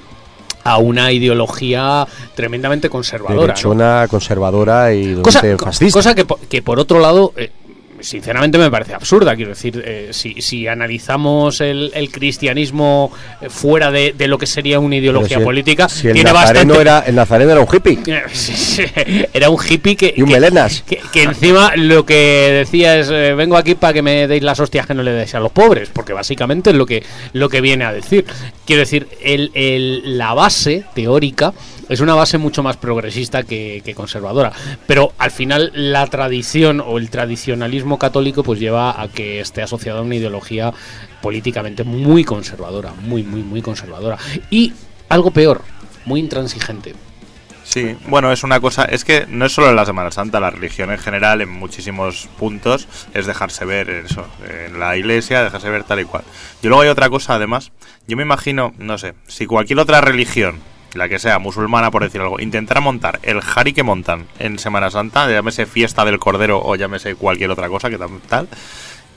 a 0.64 0.78
una 0.78 1.12
ideología 1.12 2.08
tremendamente 2.36 2.90
conservadora. 2.90 3.36
¿no? 3.36 3.42
derechona, 3.48 4.08
conservadora 4.10 4.94
y 4.94 5.16
Cosa, 5.16 5.42
fascista. 5.58 5.98
cosa 6.00 6.16
que, 6.16 6.26
que 6.50 6.62
por 6.62 6.80
otro 6.80 7.00
lado, 7.00 7.34
eh, 7.38 7.52
sinceramente 8.02 8.58
me 8.58 8.70
parece 8.72 8.94
absurda. 8.94 9.36
Quiero 9.36 9.50
decir, 9.52 9.82
eh, 9.86 10.10
si, 10.12 10.42
si 10.42 10.68
analizamos 10.68 11.62
el, 11.62 11.92
el 11.94 12.12
cristianismo 12.12 13.12
eh, 13.42 13.50
fuera 13.50 13.92
de, 13.92 14.14
de 14.18 14.28
lo 14.28 14.38
que 14.38 14.46
sería 14.46 14.80
una 14.80 14.96
ideología 14.98 15.38
si 15.38 15.42
el- 15.42 15.44
política, 15.44 15.90
si 15.90 16.08
el 16.08 16.14
tiene 16.14 16.32
nazareno 16.32 16.74
bastante. 16.76 16.82
era, 16.82 17.00
el 17.08 17.16
nazareno 17.16 17.52
era 17.52 17.62
un 17.62 17.68
hippie. 17.74 18.00
Era 19.34 19.50
un 19.50 19.58
hippie 19.64 19.96
que, 19.96 20.14
Y 20.16 20.22
un 20.22 20.28
que- 20.30 20.34
melenas. 20.36 20.82
que, 20.84 21.00
que 21.12 21.24
encima 21.24 21.74
lo 21.76 22.06
que 22.06 22.64
decía 22.66 22.98
es 22.98 23.10
eh, 23.12 23.34
vengo 23.36 23.58
aquí 23.58 23.76
para 23.76 23.94
que 23.94 24.02
me 24.02 24.28
deis 24.28 24.44
las 24.44 24.60
hostias 24.60 24.86
que 24.88 24.94
no 24.94 25.04
le 25.04 25.12
deis 25.12 25.34
a 25.36 25.40
los 25.40 25.52
pobres, 25.52 25.90
porque 25.94 26.14
básicamente 26.14 26.70
es 26.72 26.76
lo 26.76 26.86
que, 26.86 27.04
lo 27.34 27.50
que 27.50 27.62
viene 27.62 27.86
a 27.86 27.94
decir. 27.94 28.26
Quiero 28.66 28.82
decir, 28.82 29.08
el, 29.22 29.52
el- 29.54 30.18
la 30.18 30.34
base 30.34 30.84
teórica 30.94 31.54
es 31.90 32.00
una 32.00 32.16
base 32.16 32.38
mucho 32.38 32.64
más 32.64 32.78
progresista 32.78 33.44
que, 33.44 33.94
conservadora, 33.96 34.54
pero 34.88 35.14
al 35.18 35.32
final 35.32 35.72
la 35.74 36.06
tradición 36.08 36.80
o 36.80 36.98
el 36.98 37.10
tradicionalismo 37.10 37.98
católico 37.98 38.44
pues 38.44 38.60
lleva 38.60 39.02
a 39.02 39.08
que 39.08 39.40
esté 39.40 39.62
asociado 39.62 40.00
a 40.00 40.04
una 40.04 40.16
ideología 40.16 40.72
políticamente 41.22 41.84
muy 41.84 42.24
conservadora, 42.24 42.94
muy, 43.02 43.24
muy, 43.24 43.42
muy 43.42 43.62
conservadora. 43.62 44.18
Y 44.50 44.74
algo 45.10 45.32
peor, 45.32 45.64
muy 46.06 46.20
intransigente. 46.20 46.94
Sí, 47.64 47.96
bueno, 48.08 48.32
es 48.32 48.44
una 48.44 48.60
cosa, 48.60 48.86
es 48.86 49.06
que 49.06 49.28
no 49.30 49.46
es 49.46 49.52
solo 49.52 49.70
en 49.70 49.76
la 49.76 49.86
Semana 49.86 50.10
Santa, 50.10 50.40
la 50.40 50.50
religión 50.50 50.90
en 50.90 50.98
general, 50.98 51.42
en 51.42 51.50
muchísimos 51.50 52.28
puntos, 52.40 52.88
es 53.14 53.28
dejarse 53.28 53.64
ver 53.64 53.92
eso, 53.92 54.26
en 54.48 54.80
la 54.80 54.98
iglesia, 54.98 55.44
dejarse 55.44 55.70
ver 55.70 55.84
tal 55.84 56.00
y 56.00 56.06
cual. 56.06 56.24
Y 56.64 56.68
luego 56.68 56.82
hay 56.82 56.90
otra 56.90 57.10
cosa, 57.10 57.36
además, 57.36 57.72
yo 58.08 58.18
me 58.18 58.24
imagino, 58.24 58.74
no 58.80 58.98
sé, 58.98 59.14
si 59.28 59.46
cualquier 59.46 59.78
otra 59.78 60.02
religión, 60.02 60.60
la 60.94 61.08
que 61.10 61.20
sea, 61.20 61.40
musulmana 61.40 61.92
por 61.92 62.04
decir 62.04 62.22
algo, 62.22 62.40
intentara 62.40 62.82
montar 62.82 63.20
el 63.24 63.42
jari 63.42 63.74
que 63.74 63.84
montan 63.84 64.26
en 64.40 64.58
Semana 64.60 64.90
Santa, 64.92 65.30
llámese 65.30 65.66
fiesta 65.66 66.06
del 66.06 66.20
cordero 66.20 66.62
o 66.64 66.76
llámese 66.76 67.16
cualquier 67.16 67.52
otra 67.52 67.68
cosa 67.70 67.90
que 67.90 67.98
tal, 68.28 68.48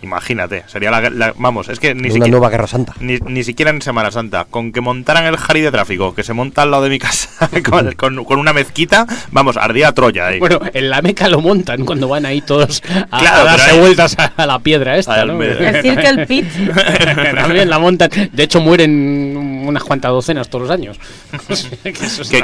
imagínate, 0.03 0.65
sería 0.67 0.91
la, 0.91 1.09
la- 1.11 1.33
vamos, 1.37 1.69
es 1.69 1.79
que 1.79 1.95
ni 1.95 2.01
una 2.01 2.09
siquiera... 2.11 2.31
nueva 2.31 2.51
guerra 2.51 2.67
santa. 2.67 2.93
Ni, 2.99 3.19
ni 3.19 3.45
siquiera 3.45 3.71
en 3.71 3.81
Semana 3.81 4.11
Santa. 4.11 4.47
Con 4.51 4.73
que 4.73 4.81
montaran 4.81 5.25
el 5.27 5.37
jari 5.37 5.61
de 5.61 5.71
tráfico, 5.71 6.13
que 6.13 6.25
se 6.25 6.33
monta 6.33 6.63
al 6.63 6.73
lado 6.73 6.83
de 6.83 6.91
mi 6.91 6.99
casa, 6.99 7.49
con, 7.71 7.93
con- 7.93 8.25
con 8.25 8.39
una 8.41 8.53
mezquita, 8.53 9.07
vamos, 9.31 9.57
ardía 9.57 9.93
Troya 9.93 10.27
ahí. 10.27 10.41
Bueno, 10.41 10.59
en 10.75 10.91
la 10.91 11.03
Meca 11.03 11.29
lo 11.29 11.41
montan 11.41 11.85
cuando 11.85 12.09
van 12.09 12.27
ahí 12.27 12.41
todos 12.41 12.83
a, 13.13 13.19
Claro, 13.21 13.43
a 13.43 13.45
darse 13.45 13.79
vueltas 13.79 14.19
a, 14.19 14.33
a 14.37 14.45
la 14.47 14.59
piedra 14.59 14.97
esta, 14.97 15.25
¿no? 15.25 15.35
medio. 15.35 15.57
El 15.61 15.81
Circle 15.83 16.27
Pit. 16.27 16.47
También 17.37 17.71
la 17.71 17.79
montan. 17.79 18.11
De 18.33 18.43
hecho, 18.43 18.61
mueren 18.61 19.52
unas 19.69 19.83
cuantas 19.85 20.11
docenas 20.13 20.49
todos 20.49 20.63
los 20.69 20.71
años. 20.71 20.99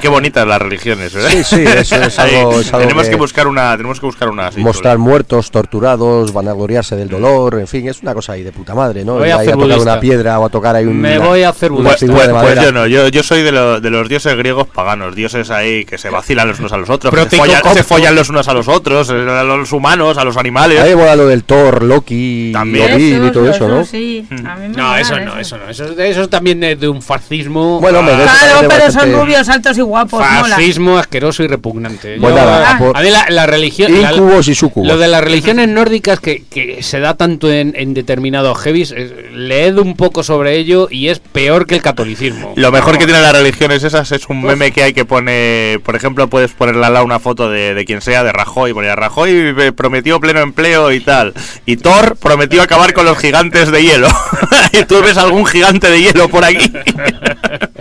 Qué, 0.01 0.09
bonitas 0.09 0.47
las 0.47 0.61
religiones, 0.61 1.13
¿verdad? 1.13 1.31
Sí, 1.31 1.45
sí, 1.45 1.65
eso 1.67 1.97
es 1.97 2.19
Ahí, 2.19 2.35
algo- 2.37 2.61
es 2.61 2.67
algo 2.69 2.79
tenemos 2.81 3.05
que- 3.05 3.11
que... 3.11 3.17
buscar 3.17 3.47
una, 3.47 3.77
tenemos 3.77 4.01
que 4.01 4.07
buscar 4.07 4.29
una 4.29 4.49
así, 4.49 4.61
mostrar 4.61 4.99
muertos, 4.99 5.51
torturados, 5.51 6.33
vanagloriarse 6.33 6.97
del 6.97 7.09
dolor, 7.09 7.59
en 7.59 7.67
fin, 7.67 7.89
es 7.89 8.03
una 8.03 8.15
cosa 8.15 8.33
ahí 8.33 8.43
de 8.43 8.53
puta 8.53 8.75
madre, 8.75 9.05
¿no? 9.05 9.15
Me 9.15 9.21
voy 9.21 9.31
a 9.31 9.37
ahí 9.37 9.47
hacer 9.49 9.59
tocar 9.59 9.79
una 9.79 10.01
piedra 10.01 10.39
o 10.39 10.47
a 10.47 10.49
tocar 10.49 10.77
ahí 10.77 10.85
un, 10.87 11.01
Me 11.01 11.19
voy 11.19 11.43
a 11.43 11.51
hacer 11.51 11.73
una 11.73 11.91
budista. 11.91 12.07
Pues, 12.13 12.29
pues 12.55 12.63
yo 12.63 12.73
no, 12.73 12.87
yo, 12.87 13.09
yo 13.09 13.23
soy 13.23 13.43
de, 13.43 13.53
lo- 13.53 13.81
de 13.81 13.91
los 13.91 14.09
dioses 14.09 14.37
griegos 14.37 14.67
paganos, 14.69 15.15
dioses 15.15 15.51
ahí 15.51 15.85
que 15.85 15.99
se 15.99 16.11
vacilan 16.11 16.49
los 16.49 16.59
unos 16.59 16.73
a 16.73 16.77
los 16.79 16.91
otros, 16.91 17.15
que 17.15 17.29
se 17.31 17.37
follan, 17.37 17.61
cocto. 17.63 17.77
se 17.77 17.83
follan 17.85 18.15
los 18.15 18.29
unos 18.31 18.49
a 18.49 18.55
los 18.55 18.69
otros, 18.69 19.11
eh, 19.11 19.15
a 19.15 19.43
los 19.45 19.73
humanos, 19.73 20.19
a 20.19 20.25
los 20.25 20.37
animales. 20.37 20.81
A 20.81 20.85
mí 20.85 20.91
me 20.91 20.97
mola 20.97 21.17
lo 21.17 21.27
del 21.27 21.45
Thor, 21.45 21.83
Loki, 21.83 22.51
También. 22.53 22.93
Odín 22.95 23.27
y 23.27 23.31
todo 23.33 23.51
eso, 23.51 23.69
¿no? 23.69 23.85
Sí, 23.85 24.27
a 24.31 24.57
mí 24.57 24.69
me 24.69 24.77
No, 24.77 24.97
eso 24.97 25.19
no, 25.21 25.39
eso 25.39 25.57
no. 25.59 25.69
Eso, 25.69 25.85
eso 26.01 26.23
es 26.23 26.31
también 26.31 26.61
de, 26.61 26.77
de 26.77 26.89
un 26.89 27.03
fascismo. 27.09 27.81
Bueno, 27.81 28.01
Claro, 28.03 28.21
pero 28.61 28.69
bastante- 28.69 28.93
son 28.93 29.13
rubios, 29.13 29.49
altos 29.49 29.79
y 29.79 29.81
guapos, 29.81 30.21
mola. 30.21 30.55
Fascismo 30.57 30.99
asqueroso 30.99 31.43
y 31.43 31.49
repugnante. 31.49 32.17
Pues 32.21 32.35
Yo- 32.35 32.39
nada, 32.41 32.77
a, 32.77 32.79
por- 32.79 32.97
a 32.97 33.01
mí 33.01 33.11
la, 33.11 33.27
la 33.31 33.47
religión. 33.47 34.01
la- 34.01 34.13
Incubos 34.13 34.47
y 34.49 34.55
sucubos. 34.55 34.87
Lo 34.87 34.99
de 34.99 35.09
las 35.09 35.25
religiones 35.25 35.69
nórdicas 35.69 36.21
que, 36.21 36.45
que 36.49 36.83
se 36.83 37.01
da 37.01 37.15
tanto 37.17 37.51
en, 37.51 37.73
en 37.77 37.95
determinados 37.95 38.59
heavies, 38.59 38.93
eh, 38.97 39.31
leed 39.33 39.79
un 39.79 39.97
poco 39.97 40.23
sobre 40.23 40.57
ello 40.57 40.89
y 40.91 41.09
es 41.09 41.19
peor 41.19 41.67
que 41.67 41.75
el 41.75 41.83
catolicismo. 41.83 42.53
Lo 42.57 42.71
mejor 42.71 42.99
que 42.99 43.07
tienen 43.07 43.23
las 43.23 43.33
religiones 43.33 43.83
esas 43.83 44.13
es 44.13 44.29
un 44.29 44.43
meme 44.43 44.71
que 44.71 44.83
hay 44.83 44.93
que 44.93 45.05
pone, 45.05 45.81
por 45.85 45.97
ejemplo, 45.97 46.29
puedes 46.29 46.53
ponerle 46.53 46.85
al 46.85 46.93
lado 46.93 47.05
una 47.07 47.19
foto 47.19 47.49
de, 47.51 47.73
de 47.75 47.85
quien 47.87 48.03
sea, 48.03 48.23
de 48.23 48.33
Rajoy, 48.33 48.75
ponía 48.75 48.95
Rajoy 48.95 49.55
eh, 49.59 49.73
prometió 49.73 50.21
pleno 50.21 50.41
empleo 50.41 50.93
y 50.93 51.01
tal. 51.01 51.33
Y 51.65 51.77
Thor 51.79 52.17
prometió 52.17 52.61
acabar 52.63 52.93
con 52.93 53.07
los 53.07 53.17
gigantes 53.19 53.71
de 53.71 53.83
hielo. 53.83 54.09
y 54.73 54.85
tú 54.85 55.01
ves 55.03 55.17
algún 55.17 55.47
gigante 55.47 55.91
de 55.91 56.03
hielo 56.03 56.29
por 56.29 56.45
aquí. 56.45 56.71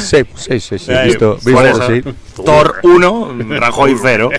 Sí, 0.00 0.18
sí, 0.36 0.60
sí, 0.60 0.78
sí, 0.78 0.92
visto, 1.04 1.36
visto, 1.44 1.86
sí. 1.86 2.02
Thor 2.44 2.76
1, 2.82 3.36
Rajoy 3.60 3.96
0. 4.00 4.30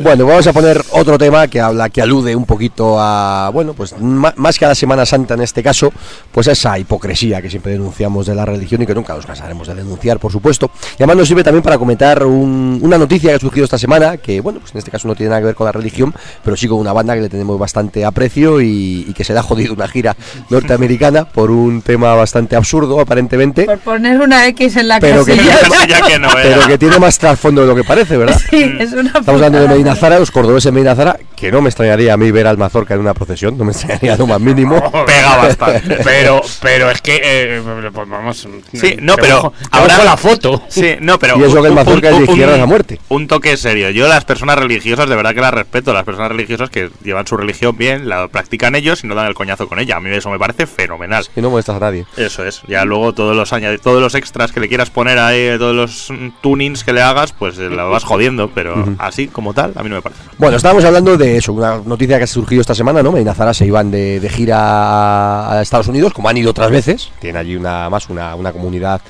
Bueno, 0.00 0.26
vamos 0.26 0.46
a 0.46 0.52
poner 0.52 0.82
otro 0.92 1.18
tema 1.18 1.46
que 1.48 1.60
habla, 1.60 1.88
que 1.90 2.00
alude 2.02 2.34
un 2.36 2.44
poquito 2.46 2.96
a, 2.98 3.50
bueno, 3.52 3.74
pues 3.74 3.94
más 4.00 4.58
que 4.58 4.64
a 4.64 4.68
la 4.68 4.74
Semana 4.74 5.04
Santa 5.06 5.34
en 5.34 5.40
este 5.42 5.62
caso, 5.62 5.92
pues 6.32 6.48
a 6.48 6.52
esa 6.52 6.78
hipocresía 6.78 7.40
que 7.42 7.50
siempre 7.50 7.72
denunciamos 7.72 8.26
de 8.26 8.34
la 8.34 8.44
religión 8.44 8.82
y 8.82 8.86
que 8.86 8.94
nunca 8.94 9.14
nos 9.14 9.26
cansaremos 9.26 9.66
de 9.68 9.74
denunciar, 9.74 10.18
por 10.18 10.32
supuesto. 10.32 10.70
Y 10.92 11.02
además 11.02 11.16
nos 11.16 11.28
sirve 11.28 11.42
también 11.44 11.62
para 11.62 11.78
comentar 11.78 12.24
un- 12.24 12.78
una 12.82 12.98
noticia 12.98 13.30
que 13.30 13.36
ha 13.36 13.40
surgido 13.40 13.64
esta 13.64 13.78
semana, 13.78 14.16
que 14.16 14.40
bueno, 14.40 14.60
pues 14.60 14.72
en 14.72 14.78
este 14.78 14.90
caso 14.90 15.08
no 15.08 15.14
tiene 15.14 15.30
nada 15.30 15.40
que 15.40 15.46
ver 15.46 15.54
con 15.54 15.64
la 15.66 15.72
religión, 15.72 16.14
pero 16.44 16.56
sí 16.56 16.68
con 16.68 16.78
una 16.78 16.92
banda 16.92 17.14
que 17.14 17.20
le 17.22 17.28
tenemos 17.28 17.58
bastante 17.58 18.04
aprecio 18.04 18.60
y, 18.60 19.06
y 19.08 19.12
que 19.14 19.24
se 19.24 19.32
le 19.32 19.38
ha 19.38 19.42
jodido 19.42 19.74
una 19.74 19.88
gira 19.88 20.16
norteamericana 20.50 21.24
por 21.26 21.50
un 21.50 21.82
tema 21.82 22.14
bastante 22.14 22.56
absurdo, 22.56 23.00
aparentemente, 23.00 23.64
Por 23.64 23.78
poner 23.78 24.20
una 24.20 24.46
X 24.48 24.76
en 24.76 24.88
la 24.88 25.00
Pero 25.00 25.24
que- 25.24 25.36
casilla. 25.36 25.86
ya 25.88 26.00
que 26.06 26.18
no, 26.18 26.28
pero 26.34 26.66
que 26.66 26.78
tiene 26.78 26.98
más 26.98 27.18
trasfondo 27.24 27.62
de 27.62 27.66
lo 27.68 27.74
que 27.74 27.84
parece, 27.84 28.16
¿verdad? 28.16 28.40
Sí, 28.50 28.76
es 28.78 28.92
una 28.92 29.08
Estamos 29.08 29.28
hablando 29.28 29.60
de. 29.60 29.68
Medina 29.68 29.94
Zara, 29.96 30.18
los 30.18 30.30
cordobeses 30.30 30.64
de 30.66 30.72
Medina 30.72 30.94
Zara, 30.94 31.18
que 31.36 31.50
no 31.50 31.60
me 31.62 31.68
extrañaría 31.68 32.12
a 32.14 32.16
mí 32.16 32.30
ver 32.30 32.46
al 32.46 32.56
Mazorca 32.58 32.94
en 32.94 33.00
una 33.00 33.14
procesión, 33.14 33.56
no 33.58 33.64
me 33.64 33.72
extrañaría 33.72 34.16
lo 34.16 34.26
más 34.26 34.40
mínimo. 34.40 34.76
Pega 35.06 35.36
bastante. 35.36 35.98
Pero, 36.04 36.40
pero 36.62 36.90
es 36.90 37.00
que, 37.00 37.20
eh, 37.22 37.62
pues 37.92 38.08
vamos. 38.08 38.46
Sí, 38.72 38.96
no, 39.00 39.16
pero 39.16 39.52
ahora- 39.70 40.04
la 40.04 40.16
foto. 40.16 40.62
Sí, 40.68 40.96
no, 41.00 41.18
pero. 41.18 41.38
Y 41.38 41.42
eso 41.44 41.54
que 41.60 41.66
el 41.68 41.70
un- 41.70 41.74
mazorca 41.74 42.10
es 42.10 42.16
de 42.18 42.22
un- 42.24 42.28
izquierdas 42.28 42.56
un- 42.58 42.62
a 42.62 42.66
muerte. 42.66 43.00
Un 43.08 43.26
toque 43.26 43.56
serio. 43.56 43.90
Yo, 43.90 44.06
las 44.08 44.24
personas 44.24 44.58
religiosas, 44.58 45.08
de 45.08 45.16
verdad 45.16 45.34
que 45.34 45.40
las 45.40 45.54
respeto. 45.54 45.92
Las 45.92 46.04
personas 46.04 46.28
religiosas 46.30 46.70
que 46.70 46.90
llevan 47.02 47.26
su 47.26 47.36
religión 47.36 47.76
bien, 47.76 48.08
la 48.08 48.28
practican 48.28 48.74
ellos 48.74 49.02
y 49.02 49.06
no 49.06 49.14
dan 49.14 49.26
el 49.26 49.34
coñazo 49.34 49.66
con 49.68 49.78
ella. 49.78 49.96
A 49.96 50.00
mí 50.00 50.10
eso 50.14 50.30
me 50.30 50.38
parece 50.38 50.66
fenomenal. 50.66 51.26
Y 51.34 51.40
no 51.40 51.50
molestas 51.50 51.76
a 51.76 51.80
nadie. 51.80 52.06
Eso 52.16 52.44
es. 52.44 52.62
Ya 52.68 52.84
luego 52.84 53.12
todos 53.14 53.34
los 53.36 53.52
añade, 53.52 53.78
todos 53.78 54.00
los 54.02 54.14
extras 54.14 54.52
que 54.52 54.60
le 54.60 54.68
quieras 54.68 54.90
poner 54.90 55.18
ahí, 55.18 55.56
todos 55.58 55.74
los 55.74 56.10
mm, 56.10 56.28
tunings 56.42 56.84
que 56.84 56.92
le 56.92 57.00
hagas 57.02 57.13
hagas, 57.14 57.32
pues 57.32 57.58
eh, 57.58 57.70
la 57.70 57.84
vas 57.84 58.04
jodiendo, 58.04 58.50
pero 58.54 58.74
así 58.98 59.28
como 59.28 59.54
tal, 59.54 59.72
a 59.76 59.82
mí 59.82 59.88
no 59.88 59.96
me 59.96 60.02
parece. 60.02 60.20
Bueno, 60.38 60.56
estábamos 60.56 60.84
hablando 60.84 61.16
de 61.16 61.38
eso, 61.38 61.52
una 61.52 61.78
noticia 61.84 62.18
que 62.18 62.24
ha 62.24 62.26
surgido 62.26 62.60
esta 62.60 62.74
semana, 62.74 63.02
¿no? 63.02 63.12
Medina 63.12 63.34
Zara 63.34 63.54
se 63.54 63.66
iban 63.66 63.90
de, 63.90 64.20
de 64.20 64.28
gira 64.28 65.50
a 65.50 65.62
Estados 65.62 65.88
Unidos, 65.88 66.12
como 66.12 66.28
han 66.28 66.36
ido 66.36 66.50
otras 66.50 66.70
veces. 66.70 67.10
Tienen 67.20 67.40
allí 67.40 67.56
una 67.56 67.88
más 67.88 68.08
una, 68.10 68.34
una 68.34 68.52
comunidad 68.52 69.00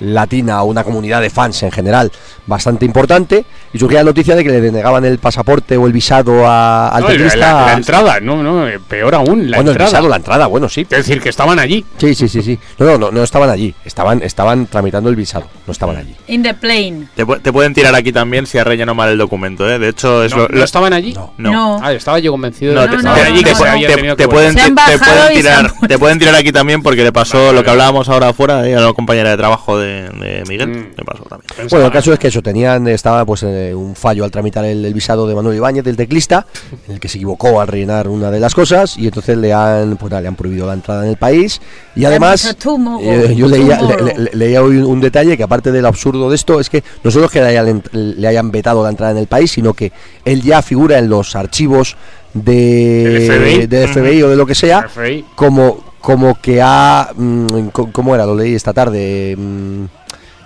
latina 0.00 0.62
o 0.62 0.66
una 0.66 0.84
comunidad 0.84 1.20
de 1.20 1.30
fans 1.30 1.62
en 1.62 1.70
general 1.72 2.10
bastante 2.46 2.84
importante 2.84 3.44
y 3.72 3.78
surgía 3.78 3.98
la 3.98 4.04
noticia 4.04 4.34
de 4.34 4.42
que 4.44 4.50
le 4.50 4.60
denegaban 4.60 5.04
el 5.04 5.18
pasaporte 5.18 5.76
o 5.76 5.86
el 5.86 5.92
visado 5.92 6.46
a- 6.46 6.88
al 6.88 7.02
No, 7.02 7.08
la, 7.10 7.36
la- 7.36 7.66
la 7.66 7.72
entrada, 7.74 8.20
no, 8.20 8.42
no, 8.42 8.66
eh, 8.66 8.78
peor 8.86 9.14
aún, 9.14 9.50
la 9.50 9.58
bueno, 9.58 9.70
el 9.70 9.74
entrada. 9.76 9.90
visado, 9.90 10.08
la 10.08 10.16
entrada, 10.16 10.46
bueno, 10.46 10.68
sí. 10.68 10.82
Es 10.82 10.88
decir, 10.88 11.20
que 11.20 11.28
estaban 11.28 11.58
allí. 11.58 11.84
Sí, 11.98 12.14
sí, 12.14 12.28
sí, 12.28 12.42
sí. 12.42 12.58
No, 12.78 12.86
no, 12.86 12.98
no, 12.98 13.10
no 13.10 13.22
estaban 13.22 13.50
allí. 13.50 13.74
Estaban, 13.84 14.22
estaban 14.22 14.66
tramitando 14.66 15.10
el 15.10 15.16
visado. 15.16 15.46
No 15.66 15.72
estaban 15.72 15.96
allí. 15.96 16.14
In 16.28 16.42
the 16.42 16.54
plane. 16.54 17.08
Te, 17.14 17.26
te 17.26 17.52
pueden 17.52 17.74
tirar 17.74 17.94
aquí 17.94 18.12
también 18.12 18.46
si 18.46 18.56
has 18.58 18.66
rellenado 18.66 18.94
mal 18.94 19.10
el 19.10 19.18
documento, 19.18 19.68
¿eh? 19.68 19.78
De 19.78 19.88
hecho, 19.90 20.24
es 20.24 20.32
No, 20.32 20.38
lo- 20.44 20.48
¿no 20.48 20.58
lo- 20.58 20.64
estaban 20.64 20.92
allí? 20.92 21.12
No. 21.12 21.32
No. 21.36 21.80
Ah, 21.82 21.92
estaba 21.92 22.18
yo 22.18 22.30
convencido 22.32 22.72
No, 22.74 22.82
de 22.82 22.86
te, 22.88 22.96
que 22.96 23.02
no, 23.02 23.08
estaban 23.10 23.20
te- 23.20 23.26
allí, 23.32 23.44
que 23.44 23.50
te- 23.50 23.56
se 23.56 23.68
habían 23.68 23.92
te- 23.92 23.96
te 24.02 24.16
que 24.16 24.28
pueden, 24.28 24.52
Se 24.54 24.60
te 24.70 24.98
pueden 24.98 25.34
tirar, 25.34 25.72
te 25.88 25.98
pueden 25.98 26.18
tirar 26.18 26.34
aquí 26.34 26.52
también 26.52 26.82
porque 26.82 27.02
le 27.04 27.12
pasó 27.12 27.38
Vale, 27.38 27.52
lo 27.58 27.64
que 27.64 27.70
hablábamos 27.70 28.08
ahora 28.08 28.28
afuera 28.28 28.66
eh, 28.66 28.74
a 28.76 28.80
la 28.80 28.92
compañera 28.92 29.30
de 29.30 29.36
trabajo 29.36 29.78
de, 29.78 29.87
de 29.88 30.44
Miguel. 30.48 30.68
Mm. 30.68 30.86
Le 30.96 31.04
pasó 31.04 31.24
también. 31.24 31.46
Pensaba- 31.48 31.68
Bueno, 31.70 31.86
el 31.86 31.92
caso 31.92 32.12
es 32.12 32.18
que 32.18 32.28
eso, 32.28 32.42
tenían, 32.42 32.86
estaba 32.88 33.24
pues 33.24 33.42
eh, 33.42 33.74
un 33.74 33.94
fallo 33.96 34.24
al 34.24 34.30
tramitar 34.30 34.64
el, 34.64 34.84
el 34.84 34.94
visado 34.94 35.26
de 35.26 35.34
Manuel 35.34 35.56
Ibáñez, 35.56 35.84
del 35.84 35.96
teclista, 35.96 36.46
en 36.86 36.94
el 36.94 37.00
que 37.00 37.08
se 37.08 37.18
equivocó 37.18 37.60
al 37.60 37.68
rellenar 37.68 38.08
una 38.08 38.30
de 38.30 38.40
las 38.40 38.54
cosas 38.54 38.96
y 38.98 39.06
entonces 39.06 39.36
le 39.38 39.52
han, 39.52 39.96
pues, 39.96 40.10
nada, 40.10 40.22
le 40.22 40.28
han 40.28 40.36
prohibido 40.36 40.66
la 40.66 40.74
entrada 40.74 41.04
en 41.04 41.10
el 41.10 41.16
país 41.16 41.60
y 41.96 42.04
además 42.04 42.42
dicho, 42.42 42.56
"Tomorrow, 42.56 43.00
eh, 43.02 43.34
yo 43.36 43.48
leía, 43.48 43.78
tomorrow". 43.78 44.06
le- 44.06 44.14
le- 44.18 44.30
leía 44.34 44.62
hoy 44.62 44.76
un, 44.76 44.84
un 44.84 45.00
detalle 45.00 45.36
que 45.36 45.42
aparte 45.42 45.72
del 45.72 45.86
absurdo 45.86 46.28
de 46.28 46.36
esto 46.36 46.60
es 46.60 46.68
que 46.70 46.82
no 47.02 47.10
solo 47.10 47.26
es 47.26 47.30
que 47.30 47.40
le 47.40 47.46
hayan, 47.58 47.82
le 47.92 48.26
hayan 48.28 48.50
vetado 48.50 48.82
la 48.82 48.90
entrada 48.90 49.12
en 49.12 49.18
el 49.18 49.26
país, 49.26 49.50
sino 49.52 49.74
que 49.74 49.92
él 50.24 50.42
ya 50.42 50.62
figura 50.62 50.98
en 50.98 51.08
los 51.08 51.34
archivos 51.36 51.96
de, 52.34 53.04
Del 53.04 53.22
FBI. 53.26 53.66
del 53.66 53.88
FBI 53.88 54.22
o 54.22 54.28
de 54.28 54.36
lo 54.36 54.46
que 54.46 54.54
sea 54.54 54.82
FBI. 54.88 55.24
como 55.34 55.87
como 56.00 56.40
que 56.40 56.60
ha 56.62 57.10
mm, 57.14 57.68
cómo 57.92 58.14
era 58.14 58.24
lo 58.26 58.34
leí 58.36 58.54
esta 58.54 58.72
tarde 58.72 59.34
mm, 59.36 59.84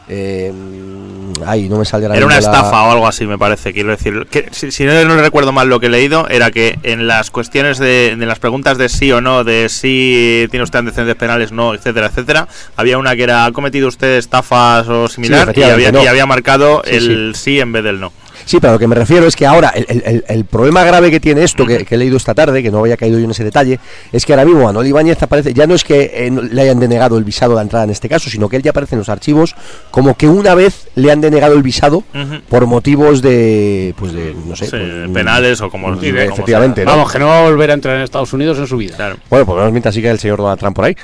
eh, 0.08 0.52
mm, 0.52 1.32
ay 1.46 1.68
no 1.68 1.78
me 1.78 1.84
sale 1.84 2.06
Era 2.06 2.26
una 2.26 2.34
la- 2.34 2.40
estafa 2.40 2.82
o 2.84 2.90
algo 2.92 3.06
así, 3.06 3.26
me 3.26 3.38
parece. 3.38 3.72
Quiero 3.72 3.90
decir, 3.90 4.26
que, 4.30 4.48
si, 4.50 4.70
si 4.70 4.84
no, 4.84 4.92
no 5.04 5.16
recuerdo 5.16 5.52
mal 5.52 5.68
lo 5.68 5.80
que 5.80 5.86
he 5.86 5.90
leído, 5.90 6.28
era 6.28 6.50
que 6.50 6.78
en 6.82 7.06
las 7.06 7.30
cuestiones 7.30 7.78
de, 7.78 8.16
de 8.16 8.26
las 8.26 8.38
preguntas 8.38 8.78
de 8.78 8.88
sí 8.88 9.10
o 9.12 9.20
no, 9.20 9.44
de 9.44 9.68
si 9.68 10.46
tiene 10.50 10.64
usted 10.64 10.80
antecedentes 10.80 11.16
penales, 11.16 11.52
no, 11.52 11.74
etcétera, 11.74 12.06
etcétera, 12.08 12.48
había 12.76 12.98
una 12.98 13.14
que 13.16 13.22
era, 13.22 13.44
¿ha 13.46 13.52
cometido 13.52 13.88
usted 13.88 14.16
estafas 14.18 14.88
o 14.88 15.08
similar? 15.08 15.52
y, 15.56 15.62
había, 15.62 15.92
no. 15.92 16.02
y 16.02 16.06
había 16.06 16.26
marcado 16.26 16.82
Sí, 16.84 16.96
el 16.96 17.32
sí. 17.36 17.60
en 17.60 17.72
vez 17.72 17.84
del 17.84 18.00
no. 18.00 18.12
Sí, 18.44 18.58
pero 18.60 18.70
a 18.70 18.72
lo 18.74 18.78
que 18.78 18.86
me 18.88 18.94
refiero 18.94 19.26
es 19.26 19.36
que 19.36 19.46
ahora 19.46 19.70
el, 19.70 19.86
el- 19.88 20.02
el- 20.06 20.24
el 20.28 20.44
problema 20.44 20.84
grave 20.84 21.10
que 21.10 21.20
tiene 21.20 21.42
esto, 21.44 21.66
que, 21.66 21.84
que 21.84 21.94
he 21.94 21.98
leído 21.98 22.16
esta 22.16 22.34
tarde, 22.34 22.62
que 22.62 22.70
no 22.70 22.78
había 22.80 22.96
caído 22.96 23.18
yo 23.18 23.24
en 23.24 23.30
ese 23.30 23.44
detalle, 23.44 23.78
es 24.12 24.24
que 24.26 24.32
ahora 24.32 24.44
mismo 24.44 24.64
Manuel 24.64 24.86
Ibáñez 24.86 25.22
aparece, 25.22 25.52
ya 25.54 25.66
no 25.66 25.74
es 25.74 25.84
que 25.84 26.10
eh, 26.14 26.30
no- 26.30 26.42
le 26.42 26.60
hayan 26.62 26.80
denegado 26.80 27.18
el 27.18 27.24
visado 27.24 27.56
de 27.56 27.62
entrada 27.62 27.84
en 27.84 27.90
este 27.90 28.08
caso, 28.08 28.30
sino 28.30 28.48
que 28.48 28.56
él 28.56 28.62
ya 28.62 28.70
aparece 28.70 28.94
en 28.94 29.00
los 29.00 29.08
archivos 29.08 29.54
como 29.90 30.16
que 30.16 30.28
una 30.28 30.54
vez 30.54 30.88
le 30.94 31.10
han 31.12 31.20
denegado 31.20 31.54
el 31.54 31.62
visado 31.62 32.04
por 32.48 32.66
motivos 32.66 33.22
de, 33.22 33.94
pues 33.98 34.12
de, 34.12 34.34
no 34.46 34.56
sé, 34.56 34.64
Sí, 34.66 34.70
pues, 34.72 35.10
penales 35.12 35.60
o 35.60 35.70
como, 35.70 35.98
Sí, 36.00 36.10
como 36.10 36.18
efectivamente. 36.20 36.84
Vamos, 36.84 37.10
que 37.12 37.18
no 37.18 37.26
va 37.26 37.40
a 37.40 37.42
volver 37.42 37.70
a 37.70 37.74
entrar 37.74 37.96
en 37.96 38.02
Estados 38.02 38.32
Unidos 38.32 38.58
en 38.58 38.66
su 38.66 38.76
vida. 38.76 38.96
Claro. 38.96 39.16
Bueno, 39.30 39.46
por 39.46 39.54
lo 39.56 39.60
menos 39.62 39.72
mientras 39.72 39.94
siga 39.94 40.10
el 40.10 40.18
señor 40.18 40.38
Donald 40.38 40.58
Trump 40.58 40.76
por 40.76 40.84
ahí. 40.86 40.96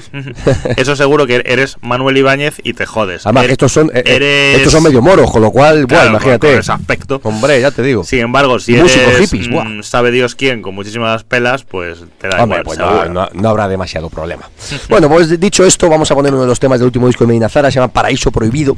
Eso 0.76 0.97
seguro 0.97 1.26
que 1.26 1.43
eres 1.45 1.76
Manuel 1.82 2.16
Ibáñez 2.16 2.57
y 2.62 2.72
te 2.74 2.86
jodes. 2.86 3.26
Además, 3.26 3.45
Eres- 3.45 3.53
estos 3.53 3.72
son, 3.72 3.89
eh, 3.95 4.03
eh, 4.05 4.14
eres- 4.16 4.57
estos 4.59 4.72
son 4.72 4.82
medio 4.82 5.01
moros, 5.03 5.30
con 5.30 5.43
lo 5.43 5.51
cual, 5.51 5.86
Claro, 5.86 6.05
bueno, 6.05 6.11
imagínate. 6.16 6.51
con 6.51 6.59
ese 6.61 6.72
aspecto. 6.72 7.20
Hombre, 7.29 7.61
ya 7.61 7.70
te 7.70 7.83
digo. 7.83 8.05
Sin 8.05 8.20
embargo, 8.20 8.59
si 8.59 8.72
Músicos 8.72 9.12
eres, 9.14 9.31
hippies, 9.31 9.49
mm, 9.49 9.83
sabe 9.83 10.11
Dios 10.11 10.35
quién, 10.35 10.62
con 10.62 10.74
muchísimas 10.74 11.24
pelas, 11.24 11.64
pues 11.64 11.99
te 12.20 12.29
da 12.29 12.43
Hombre, 12.43 12.61
igual. 12.61 12.76
pues 12.79 13.11
no- 13.11 13.29
no 13.33 13.49
habrá 13.49 13.68
demasiado 13.68 14.09
problema. 14.11 14.49
bueno, 14.89 15.09
pues 15.09 15.39
dicho 15.41 15.64
esto, 15.64 15.89
vamos 15.89 16.11
a 16.11 16.14
poner 16.14 16.33
uno 16.33 16.43
de 16.43 16.49
los 16.49 16.59
temas 16.61 16.79
del 16.81 16.87
último 16.87 17.07
disco 17.07 17.24
de 17.24 17.29
Medina 17.29 17.49
Zara, 17.49 17.70
se 17.70 17.76
llama 17.76 17.93
Paraíso 17.93 18.31
Prohibido, 18.31 18.76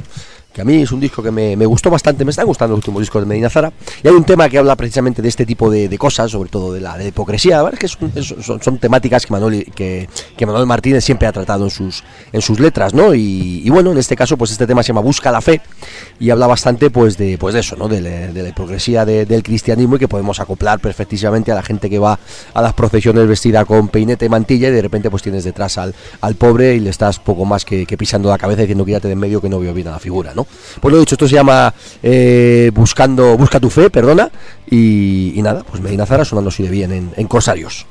que 0.53 0.61
a 0.61 0.65
mí 0.65 0.81
es 0.81 0.91
un 0.91 0.99
disco 0.99 1.23
que 1.23 1.31
me, 1.31 1.55
me 1.55 1.65
gustó 1.65 1.89
bastante, 1.89 2.25
me 2.25 2.31
están 2.31 2.45
gustando 2.45 2.71
los 2.75 2.79
últimos 2.79 3.01
discos 3.01 3.21
de 3.21 3.25
Medina 3.27 3.49
Zara, 3.49 3.71
y 4.03 4.07
hay 4.07 4.13
un 4.13 4.23
tema 4.25 4.49
que 4.49 4.57
habla 4.57 4.75
precisamente 4.75 5.21
de 5.21 5.29
este 5.29 5.45
tipo 5.45 5.69
de, 5.69 5.87
de 5.87 5.97
cosas, 5.97 6.31
sobre 6.31 6.49
todo 6.49 6.73
de 6.73 6.81
la, 6.81 6.97
de 6.97 7.07
hipocresía, 7.07 7.61
la 7.63 7.71
que 7.71 7.87
son, 7.87 8.77
temáticas 8.77 9.25
que 9.25 9.31
Manuel, 9.31 9.65
que, 9.73 10.09
que 10.35 10.45
Manuel 10.45 10.65
Martínez 10.65 11.03
siempre 11.05 11.27
ha 11.27 11.31
tratado 11.31 11.63
en 11.65 11.69
sus, 11.71 12.03
en 12.33 12.41
sus 12.41 12.59
letras, 12.59 12.93
¿no? 12.93 13.13
Y, 13.13 13.69
bueno, 13.69 13.91
en 13.93 13.97
este 13.97 14.15
caso, 14.15 14.37
pues 14.37 14.51
este 14.51 14.67
tema 14.67 14.83
se 14.83 14.87
llama 14.89 15.01
Busca 15.01 15.31
la 15.31 15.41
Fe, 15.41 15.61
y 16.19 16.29
habla 16.31 16.47
bastante 16.47 16.89
pues 16.89 17.17
de, 17.17 17.37
pues 17.37 17.53
de 17.53 17.61
eso, 17.61 17.75
¿no? 17.77 17.87
De, 17.87 18.01
la- 18.01 18.49
hipocresía 18.49 19.05
de- 19.05 19.25
del 19.25 19.43
cristianismo 19.43 19.95
y 19.95 19.99
que 19.99 20.07
podemos 20.09 20.39
acoplar 20.41 20.79
perfectísimamente 20.79 21.51
a 21.51 21.55
la 21.55 21.63
gente 21.63 21.89
que 21.89 21.99
va 21.99 22.19
a 22.53 22.61
las 22.61 22.73
procesiones 22.73 23.27
vestida 23.27 23.63
con 23.65 23.87
peinete 23.87 24.25
y 24.25 24.29
mantilla 24.29 24.67
y 24.67 24.71
de 24.71 24.81
repente 24.81 25.09
pues 25.09 25.23
tienes 25.23 25.43
detrás 25.43 25.77
al, 25.77 25.93
al 26.19 26.35
pobre 26.35 26.75
y 26.75 26.79
le 26.79 26.89
estás 26.89 27.19
poco 27.19 27.45
más 27.45 27.63
que, 27.63 27.85
que 27.85 27.97
pisando 27.97 28.29
la 28.29 28.37
cabeza 28.37 28.61
diciendo 28.61 28.83
quítate 28.85 29.07
de 29.07 29.13
en 29.13 29.19
medio 29.19 29.39
que 29.39 29.47
no 29.49 29.59
veo 29.59 29.73
bien 29.73 29.87
a 29.87 29.91
la 29.91 29.99
figura. 29.99 30.33
Pues 30.79 30.93
lo 30.93 30.99
dicho, 30.99 31.15
esto 31.15 31.27
se 31.27 31.35
llama 31.35 31.73
eh, 32.03 32.71
Buscando, 32.73 33.37
Busca 33.37 33.59
tu 33.59 33.69
fe, 33.69 33.89
perdona, 33.89 34.29
y, 34.69 35.39
nada, 35.41 35.63
pues 35.63 35.81
Medina 35.81 36.05
Zara 36.05 36.25
sonando 36.25 36.49
así 36.49 36.63
de 36.63 36.69
bien 36.69 36.91
en, 36.91 37.11
en 37.15 37.27
Corsarios. 37.27 37.85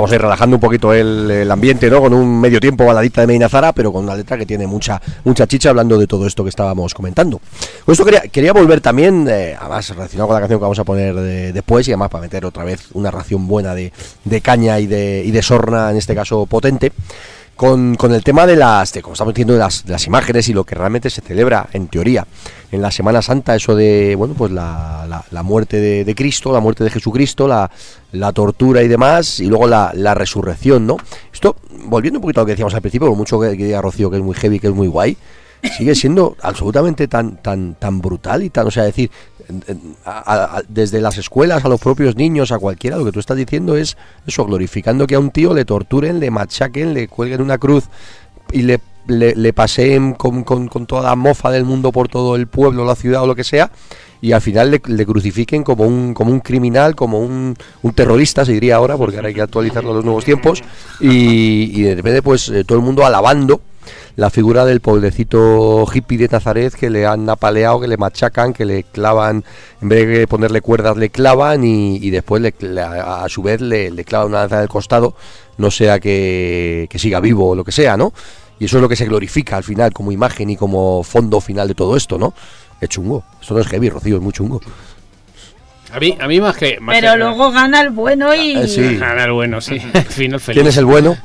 Estamos 0.00 0.12
ahí 0.12 0.18
relajando 0.18 0.56
un 0.56 0.60
poquito 0.60 0.94
el, 0.94 1.50
ambiente, 1.50 1.90
¿no? 1.90 2.00
Con 2.00 2.14
un 2.14 2.40
medio 2.40 2.58
tiempo 2.58 2.86
baladita 2.86 3.20
de 3.20 3.26
Medina 3.26 3.50
Zara, 3.50 3.74
pero 3.74 3.92
con 3.92 4.04
una 4.04 4.14
letra 4.16 4.38
que 4.38 4.46
tiene 4.46 4.66
mucha, 4.66 4.98
mucha 5.24 5.46
chicha 5.46 5.68
hablando 5.68 5.98
de 5.98 6.06
todo 6.06 6.26
esto 6.26 6.42
que 6.42 6.48
estábamos 6.48 6.94
comentando. 6.94 7.38
Con 7.84 7.92
esto 7.92 8.06
quería, 8.06 8.22
quería 8.22 8.54
volver 8.54 8.80
también, 8.80 9.26
eh, 9.28 9.54
además 9.60 9.90
relacionado 9.90 10.26
con 10.28 10.34
la 10.36 10.40
canción 10.40 10.58
que 10.58 10.62
vamos 10.62 10.78
a 10.78 10.84
poner 10.84 11.14
de- 11.14 11.52
después, 11.52 11.86
y 11.86 11.90
además 11.90 12.08
para 12.08 12.22
meter 12.22 12.46
otra 12.46 12.64
vez 12.64 12.80
una 12.94 13.10
ración 13.10 13.46
buena 13.46 13.74
de, 13.74 13.92
de 14.24 14.40
caña 14.40 14.80
y 14.80 14.86
de, 14.86 15.22
y 15.22 15.32
de 15.32 15.42
sorna, 15.42 15.90
en 15.90 15.98
este 15.98 16.14
caso 16.14 16.46
potente. 16.46 16.92
Con, 17.54 17.94
con 17.96 18.14
el 18.14 18.24
tema 18.24 18.46
de 18.46 18.56
las, 18.56 18.94
de, 18.94 19.02
como 19.02 19.12
estamos 19.12 19.34
diciendo, 19.34 19.54
las, 19.58 19.84
de 19.84 19.92
las 19.92 20.06
imágenes 20.06 20.48
y 20.48 20.54
lo 20.54 20.64
que 20.64 20.74
realmente 20.74 21.10
se 21.10 21.20
celebra, 21.20 21.68
en 21.74 21.88
teoría, 21.88 22.26
en 22.72 22.80
la 22.80 22.90
Semana 22.90 23.20
Santa, 23.20 23.54
eso 23.54 23.76
de, 23.76 24.14
bueno, 24.16 24.32
pues 24.32 24.50
la, 24.50 24.99
la- 25.30 25.42
muerte 25.42 26.04
de, 26.04 26.14
Cristo, 26.14 26.52
la 26.52 26.60
muerte 26.60 26.84
de 26.84 26.90
Jesucristo, 26.90 27.48
la, 27.48 28.32
tortura 28.32 28.82
y 28.82 28.88
demás, 28.88 29.40
y 29.40 29.46
luego 29.46 29.66
la, 29.66 30.14
resurrección, 30.14 30.86
¿no? 30.86 30.96
Esto, 31.32 31.56
volviendo 31.84 32.18
un 32.18 32.22
poquito 32.22 32.40
a 32.40 32.42
lo 32.42 32.46
que 32.46 32.52
decíamos 32.52 32.74
al 32.74 32.80
principio, 32.80 33.08
por 33.08 33.16
mucho 33.16 33.40
que, 33.40 33.56
que 33.56 33.64
diga 33.64 33.82
Rocío 33.82 34.10
que 34.10 34.16
es 34.16 34.22
muy 34.22 34.34
heavy, 34.34 34.58
que 34.60 34.68
es 34.68 34.74
muy 34.74 34.88
guay, 34.88 35.16
sigue 35.76 35.94
siendo 35.94 36.36
absolutamente 36.42 37.08
tan, 37.08 37.36
tan, 37.36 37.74
tan 37.74 38.00
brutal 38.00 38.42
y 38.42 38.50
tan, 38.50 38.66
o 38.66 38.70
sea, 38.70 38.84
decir, 38.84 39.10
desde 40.68 41.00
las 41.00 41.18
escuelas 41.18 41.64
a 41.64 41.68
los 41.68 41.80
propios 41.80 42.16
niños, 42.16 42.52
a 42.52 42.58
cualquiera, 42.58 42.96
lo 42.96 43.04
que 43.04 43.12
tú 43.12 43.20
estás 43.20 43.36
diciendo 43.36 43.76
es 43.76 43.96
eso, 44.26 44.44
glorificando 44.44 45.06
que 45.06 45.16
a 45.16 45.18
un 45.18 45.30
tío 45.30 45.54
le 45.54 45.64
torturen, 45.64 46.20
le 46.20 46.30
machaquen, 46.30 46.94
le 46.94 47.08
cuelguen 47.08 47.42
una 47.42 47.58
cruz 47.58 47.84
y 48.52 48.62
le, 48.62 48.80
le, 49.10 49.34
le 49.34 49.52
con, 50.16 50.44
con- 50.44 50.86
toda 50.86 51.02
la 51.02 51.16
mofa 51.16 51.50
del 51.50 51.64
mundo 51.64 51.92
por 51.92 52.08
todo 52.08 52.36
el 52.36 52.46
pueblo, 52.46 52.84
la 52.84 52.94
ciudad 52.94 53.22
o 53.22 53.26
lo 53.26 53.34
que 53.34 53.44
sea, 53.44 53.70
y 54.22 54.32
al 54.32 54.40
final 54.40 54.70
le, 54.70 55.06
crucifiquen 55.06 55.62
como 55.62 55.84
un, 55.84 56.14
como 56.14 56.30
un 56.30 56.40
criminal, 56.40 56.94
como 56.94 57.20
un, 57.20 57.56
un 57.82 57.92
terrorista, 57.92 58.44
se 58.44 58.52
diría 58.52 58.76
ahora, 58.76 58.96
porque 58.96 59.16
ahora 59.16 59.28
hay 59.28 59.34
que 59.34 59.42
actualizarlo 59.42 59.90
a 59.92 59.94
los 59.94 60.04
nuevos 60.04 60.24
tiempos, 60.24 60.62
y, 61.00 61.70
y 61.74 61.82
de 61.82 61.94
repente 61.94 62.22
pues 62.22 62.48
eh, 62.48 62.64
todo 62.64 62.78
el 62.78 62.84
mundo 62.84 63.04
alabando 63.04 63.60
la 64.16 64.28
figura 64.28 64.64
del 64.64 64.80
pobrecito 64.80 65.86
hippie 65.92 66.18
de 66.18 66.28
Nazaret 66.28 66.74
que 66.74 66.90
le 66.90 67.06
han 67.06 67.28
apaleado, 67.28 67.80
que 67.80 67.88
le 67.88 67.96
machacan, 67.96 68.52
que 68.52 68.64
le 68.64 68.82
clavan, 68.82 69.42
en 69.80 69.88
vez 69.88 70.06
de 70.06 70.26
ponerle 70.26 70.60
cuerdas 70.60 70.96
le 70.96 71.08
clavan 71.10 71.64
y, 71.64 71.96
y 71.96 72.10
después 72.10 72.42
le, 72.42 72.52
a, 72.82 73.26
su 73.28 73.42
vez 73.42 73.60
le, 73.60 73.90
clavan 74.04 74.28
una 74.28 74.40
lanza 74.40 74.56
en 74.56 74.62
el 74.62 74.68
costado, 74.68 75.14
no 75.58 75.70
sea 75.70 75.98
que, 75.98 76.86
que 76.90 76.98
siga 76.98 77.20
vivo 77.20 77.50
o 77.50 77.54
lo 77.54 77.64
que 77.64 77.72
sea, 77.72 77.96
¿no? 77.96 78.12
Y 78.60 78.66
eso 78.66 78.76
es 78.76 78.82
lo 78.82 78.88
que 78.90 78.94
se 78.94 79.06
glorifica 79.06 79.56
al 79.56 79.64
final 79.64 79.90
como 79.92 80.12
imagen 80.12 80.50
y 80.50 80.56
como 80.56 81.02
fondo 81.02 81.40
final 81.40 81.66
de 81.66 81.74
todo 81.74 81.96
esto, 81.96 82.18
¿no? 82.18 82.34
Es 82.78 82.90
chungo. 82.90 83.24
Esto 83.40 83.54
no 83.54 83.60
es 83.60 83.66
heavy, 83.66 83.88
Rocío, 83.88 84.16
es 84.16 84.22
muy 84.22 84.34
chungo. 84.34 84.60
A 85.92 85.98
mí, 85.98 86.16
a 86.20 86.28
mí 86.28 86.40
más 86.40 86.56
que. 86.56 86.78
Más 86.80 86.96
Pero 86.98 87.12
que- 87.12 87.18
luego 87.18 87.50
gana 87.50 87.80
el 87.80 87.90
bueno 87.90 88.34
y. 88.34 88.56
Eh, 88.56 88.68
sí. 88.68 88.96
Gana 88.96 89.24
el 89.24 89.32
bueno, 89.32 89.60
sí. 89.60 89.78
Final 90.08 90.40
feliz. 90.40 90.56
¿Quién 90.56 90.66
es 90.66 90.76
el 90.76 90.84
bueno? 90.84 91.16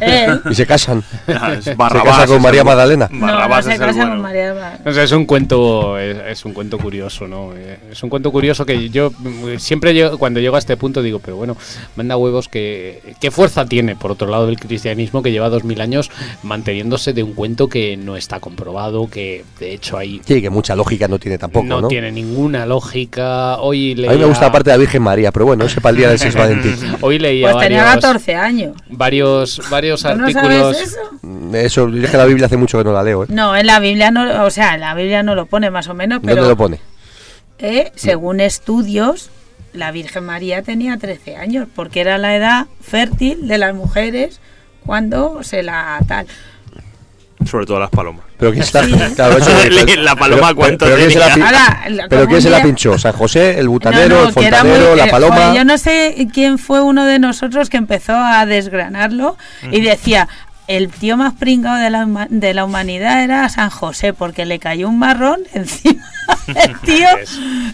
Él. 0.00 0.40
Y 0.50 0.54
se 0.54 0.66
casan. 0.66 1.02
Es 1.26 1.64
Se 1.64 1.76
casa 1.76 2.26
con 2.26 2.40
María 2.42 2.64
Magdalena. 2.64 3.08
No, 3.10 3.26
no 3.48 3.62
se 3.62 3.76
casa 3.78 3.92
bueno. 3.92 4.10
con 4.12 4.20
María 4.22 4.52
Bar- 4.54 4.80
O 4.84 4.92
sea, 4.92 5.02
es 5.04 5.12
un 5.12 5.26
cuento, 5.26 5.98
es, 5.98 6.16
es 6.28 6.44
un 6.44 6.52
cuento 6.52 6.78
curioso, 6.78 7.26
¿no? 7.28 7.52
Eh, 7.54 7.78
Es 7.92 8.02
un 8.02 8.10
cuento 8.10 8.30
curioso 8.32 8.64
que 8.64 8.88
yo 8.90 9.10
mm, 9.18 9.58
siempre 9.58 9.92
llego- 9.94 10.18
cuando 10.18 10.40
llego 10.40 10.56
a 10.56 10.58
este 10.58 10.76
punto 10.76 11.02
digo, 11.02 11.18
pero 11.18 11.36
bueno, 11.36 11.56
manda 11.96 12.16
huevos 12.16 12.48
que 12.48 13.00
qué 13.20 13.30
fuerza 13.30 13.66
tiene 13.66 13.96
por 13.96 14.10
otro 14.12 14.28
lado 14.28 14.48
el 14.48 14.58
cristianismo 14.58 15.22
que 15.22 15.30
lleva 15.32 15.48
dos 15.48 15.64
mil 15.64 15.80
años 15.80 16.10
manteniéndose 16.42 17.12
de 17.12 17.22
un 17.22 17.32
cuento 17.34 17.68
que 17.68 17.96
no 17.96 18.16
está 18.16 18.40
comprobado, 18.40 19.08
que 19.10 19.44
de 19.58 19.74
hecho 19.74 19.98
hay 19.98 20.20
Sí, 20.24 20.40
que 20.40 20.50
mucha 20.50 20.74
lógica 20.76 21.08
no 21.08 21.18
tiene 21.18 21.38
tampoco, 21.38 21.66
¿no? 21.66 21.80
no 21.82 21.88
tiene 21.88 22.10
ninguna 22.12 22.66
lógica. 22.66 23.56
Hoy 23.58 23.94
A 24.08 24.12
mí 24.12 24.18
me 24.18 24.24
gusta 24.26 24.46
aparte 24.46 24.70
de 24.70 24.76
la 24.76 24.80
Virgen 24.80 25.02
María, 25.02 25.32
pero 25.32 25.46
bueno, 25.46 25.64
ese 25.64 25.80
para 25.80 25.90
el 25.92 25.96
día 25.96 26.08
del 26.10 26.18
6 26.18 26.34
Valentín. 26.34 26.76
Hoy 27.00 27.18
leía 27.18 27.52
Pues 27.52 27.64
tenía 27.64 27.84
varios, 27.84 28.04
14 28.04 28.34
años. 28.34 28.72
varios 28.88 29.60
varios 29.70 30.02
¿Tú 30.02 30.14
no 30.16 30.24
artículos. 30.26 30.76
sabes 30.76 30.88
eso? 30.88 31.56
Eso, 31.56 31.88
yo 31.88 32.04
es 32.04 32.10
que 32.10 32.16
la 32.16 32.24
Biblia 32.26 32.46
hace 32.46 32.56
mucho 32.56 32.78
que 32.78 32.84
no 32.84 32.92
la 32.92 33.02
leo, 33.02 33.24
¿eh? 33.24 33.26
No, 33.30 33.56
en 33.56 33.66
la 33.66 33.78
Biblia 33.80 34.10
no, 34.10 34.44
o 34.44 34.50
sea, 34.50 34.74
en 34.74 34.80
la 34.80 34.94
Biblia 34.94 35.22
no 35.22 35.34
lo 35.34 35.46
pone 35.46 35.70
más 35.70 35.88
o 35.88 35.94
menos, 35.94 36.20
pero 36.22 36.36
¿Dónde 36.36 36.48
lo 36.50 36.56
pone? 36.56 36.80
eh, 37.58 37.92
según 37.94 38.40
estudios, 38.40 39.30
la 39.72 39.90
Virgen 39.92 40.24
María 40.24 40.62
tenía 40.62 40.96
13 40.96 41.36
años, 41.36 41.68
porque 41.74 42.00
era 42.00 42.18
la 42.18 42.34
edad 42.36 42.66
fértil 42.80 43.46
de 43.48 43.58
las 43.58 43.74
mujeres 43.74 44.40
cuando 44.84 45.42
se 45.42 45.62
la 45.62 45.98
tal. 46.06 46.26
Sobre 47.44 47.66
todo 47.66 47.78
las 47.78 47.90
palomas. 47.90 48.24
Pero 48.38 48.52
quién 48.52 48.64
se 48.64 48.72
la, 48.74 49.08
Sí. 49.08 49.14
claro, 49.14 49.38
eso 49.38 49.50
es- 49.50 49.96
La 49.98 50.16
paloma, 50.16 50.42
pero- 50.48 50.56
¿cuánto 50.56 50.84
pero 50.86 50.96
quién 50.96 51.10
se 51.10 51.18
la 51.18 51.26
Ahora, 51.34 51.80
pero 52.08 52.26
quién 52.26 52.42
se 52.42 52.50
la 52.50 52.62
pinchó, 52.62 52.98
San 52.98 53.12
José, 53.12 53.58
el 53.58 53.68
butanero, 53.68 54.08
no, 54.08 54.18
el 54.20 54.24
muy- 54.24 54.32
fontanero, 54.32 54.96
la 54.96 55.06
paloma. 55.08 55.36
joder, 55.36 55.54
yo 55.54 55.64
no 55.64 55.78
sé 55.78 56.28
quién 56.32 56.58
fue 56.58 56.80
uno 56.80 57.04
de 57.04 57.18
nosotros 57.18 57.68
que 57.70 57.76
empezó 57.76 58.14
a 58.14 58.46
desgranarlo 58.46 59.36
y 59.70 59.80
decía, 59.80 60.28
el 60.68 60.88
tío 60.88 61.16
más 61.16 61.34
pringado 61.34 61.76
de 61.78 61.90
la, 61.90 62.26
de 62.28 62.54
la 62.54 62.64
humanidad 62.64 63.22
era 63.22 63.48
San 63.48 63.70
José, 63.70 64.12
porque 64.12 64.44
le 64.46 64.58
cayó 64.58 64.88
un 64.88 64.98
marrón 64.98 65.40
encima 65.54 66.04
del 66.48 66.78
tío, 66.84 67.08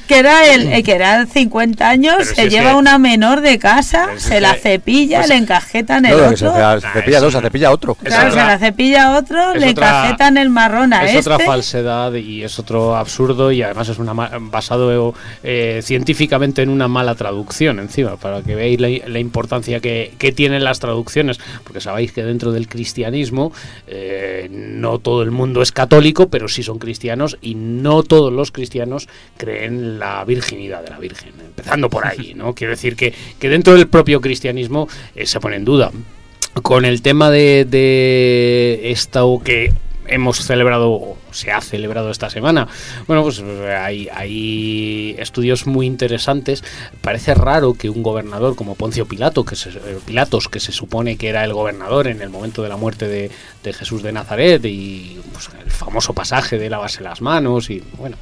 que 0.06 0.18
era 0.18 0.46
el 0.52 0.70
eh, 0.72 0.82
que 0.82 0.92
era 0.92 1.24
50 1.26 1.88
años, 1.88 2.16
Pero 2.18 2.34
se 2.34 2.42
es 2.44 2.52
lleva 2.52 2.70
que- 2.72 2.76
una 2.76 2.98
menor 2.98 3.40
de 3.40 3.58
casa, 3.58 4.08
si 4.16 4.28
se 4.28 4.36
es 4.36 4.42
la 4.42 4.54
cepilla, 4.54 5.18
pues- 5.20 5.28
le 5.30 5.36
encajetan 5.36 6.04
el 6.04 6.12
No, 6.18 6.28
se, 6.30 6.36
cepilla 6.36 7.16
es- 7.16 7.22
dos, 7.22 7.32
se 7.32 7.40
cepilla 7.40 7.70
otro. 7.70 7.96
es 8.02 8.08
Claro, 8.08 8.28
otra- 8.28 8.42
se 8.42 8.46
la 8.48 8.58
cepilla 8.58 9.06
a 9.06 9.18
otro, 9.18 9.52
es 9.54 9.60
le 9.60 9.70
otra- 9.70 9.88
encajetan 9.88 10.36
el 10.36 10.50
marrón 10.50 10.92
a 10.92 11.04
es 11.04 11.14
este. 11.14 11.32
otra 11.32 11.38
falsedad 11.46 12.12
y 12.14 12.42
es 12.44 12.58
otro 12.58 12.94
absurdo 12.96 13.52
y 13.52 13.62
además 13.62 13.88
es 13.88 13.98
una 13.98 14.12
ma- 14.12 14.30
basado 14.38 15.14
eh, 15.42 15.80
científicamente 15.82 16.60
en 16.62 16.68
una 16.68 16.88
mala 16.88 17.14
traducción 17.14 17.78
encima 17.78 18.16
para 18.16 18.42
que 18.42 18.54
veáis 18.54 18.80
la, 18.80 18.88
la 19.06 19.18
importancia 19.18 19.80
que, 19.80 20.12
que 20.18 20.32
tienen 20.32 20.62
las 20.64 20.78
traducciones 20.78 21.38
porque 21.64 21.80
sabéis 21.80 22.12
que 22.12 22.22
dentro 22.22 22.52
del 22.52 22.68
cristianismo 22.68 22.81
eh, 23.86 24.48
no 24.50 24.98
todo 24.98 25.22
el 25.22 25.30
mundo 25.30 25.62
es 25.62 25.72
católico 25.72 26.28
pero 26.28 26.48
sí 26.48 26.62
son 26.62 26.78
cristianos 26.78 27.38
y 27.40 27.54
no 27.54 28.02
todos 28.02 28.32
los 28.32 28.52
cristianos 28.52 29.08
creen 29.36 29.98
la 29.98 30.24
virginidad 30.24 30.82
de 30.82 30.90
la 30.90 30.98
Virgen 30.98 31.32
empezando 31.40 31.88
por 31.88 32.06
ahí 32.06 32.34
no 32.34 32.54
quiero 32.62 32.72
decir 32.72 32.96
que, 32.96 33.14
que 33.38 33.48
dentro 33.48 33.74
del 33.74 33.88
propio 33.88 34.20
cristianismo 34.20 34.88
eh, 35.14 35.26
se 35.26 35.40
pone 35.40 35.56
en 35.56 35.64
duda. 35.64 35.90
Con 36.62 36.84
el 36.84 37.00
tema 37.00 37.30
de, 37.30 37.64
de 37.64 38.90
esto 38.90 39.40
que 39.42 39.72
hemos 40.06 40.44
celebrado 40.44 41.16
se 41.32 41.50
ha 41.50 41.60
celebrado 41.60 42.10
esta 42.10 42.30
semana. 42.30 42.68
Bueno, 43.06 43.22
pues 43.22 43.40
eh, 43.44 43.74
hay, 43.74 44.08
hay 44.14 45.16
estudios 45.18 45.66
muy 45.66 45.86
interesantes. 45.86 46.62
Parece 47.00 47.34
raro 47.34 47.74
que 47.74 47.88
un 47.90 48.02
gobernador 48.02 48.54
como 48.56 48.74
Poncio 48.74 49.06
Pilato, 49.06 49.44
que 49.44 49.56
se, 49.56 49.70
eh, 49.70 49.98
Pilatos, 50.04 50.48
que 50.48 50.60
se 50.60 50.72
supone 50.72 51.16
que 51.16 51.28
era 51.28 51.44
el 51.44 51.52
gobernador 51.52 52.06
en 52.06 52.22
el 52.22 52.30
momento 52.30 52.62
de 52.62 52.68
la 52.68 52.76
muerte 52.76 53.08
de, 53.08 53.30
de 53.62 53.72
Jesús 53.72 54.02
de 54.02 54.12
Nazaret 54.12 54.64
y 54.64 55.20
pues, 55.32 55.48
el 55.64 55.70
famoso 55.70 56.12
pasaje 56.12 56.58
de 56.58 56.70
lavarse 56.70 57.02
las 57.02 57.20
manos 57.20 57.70
y 57.70 57.82
bueno, 57.98 58.16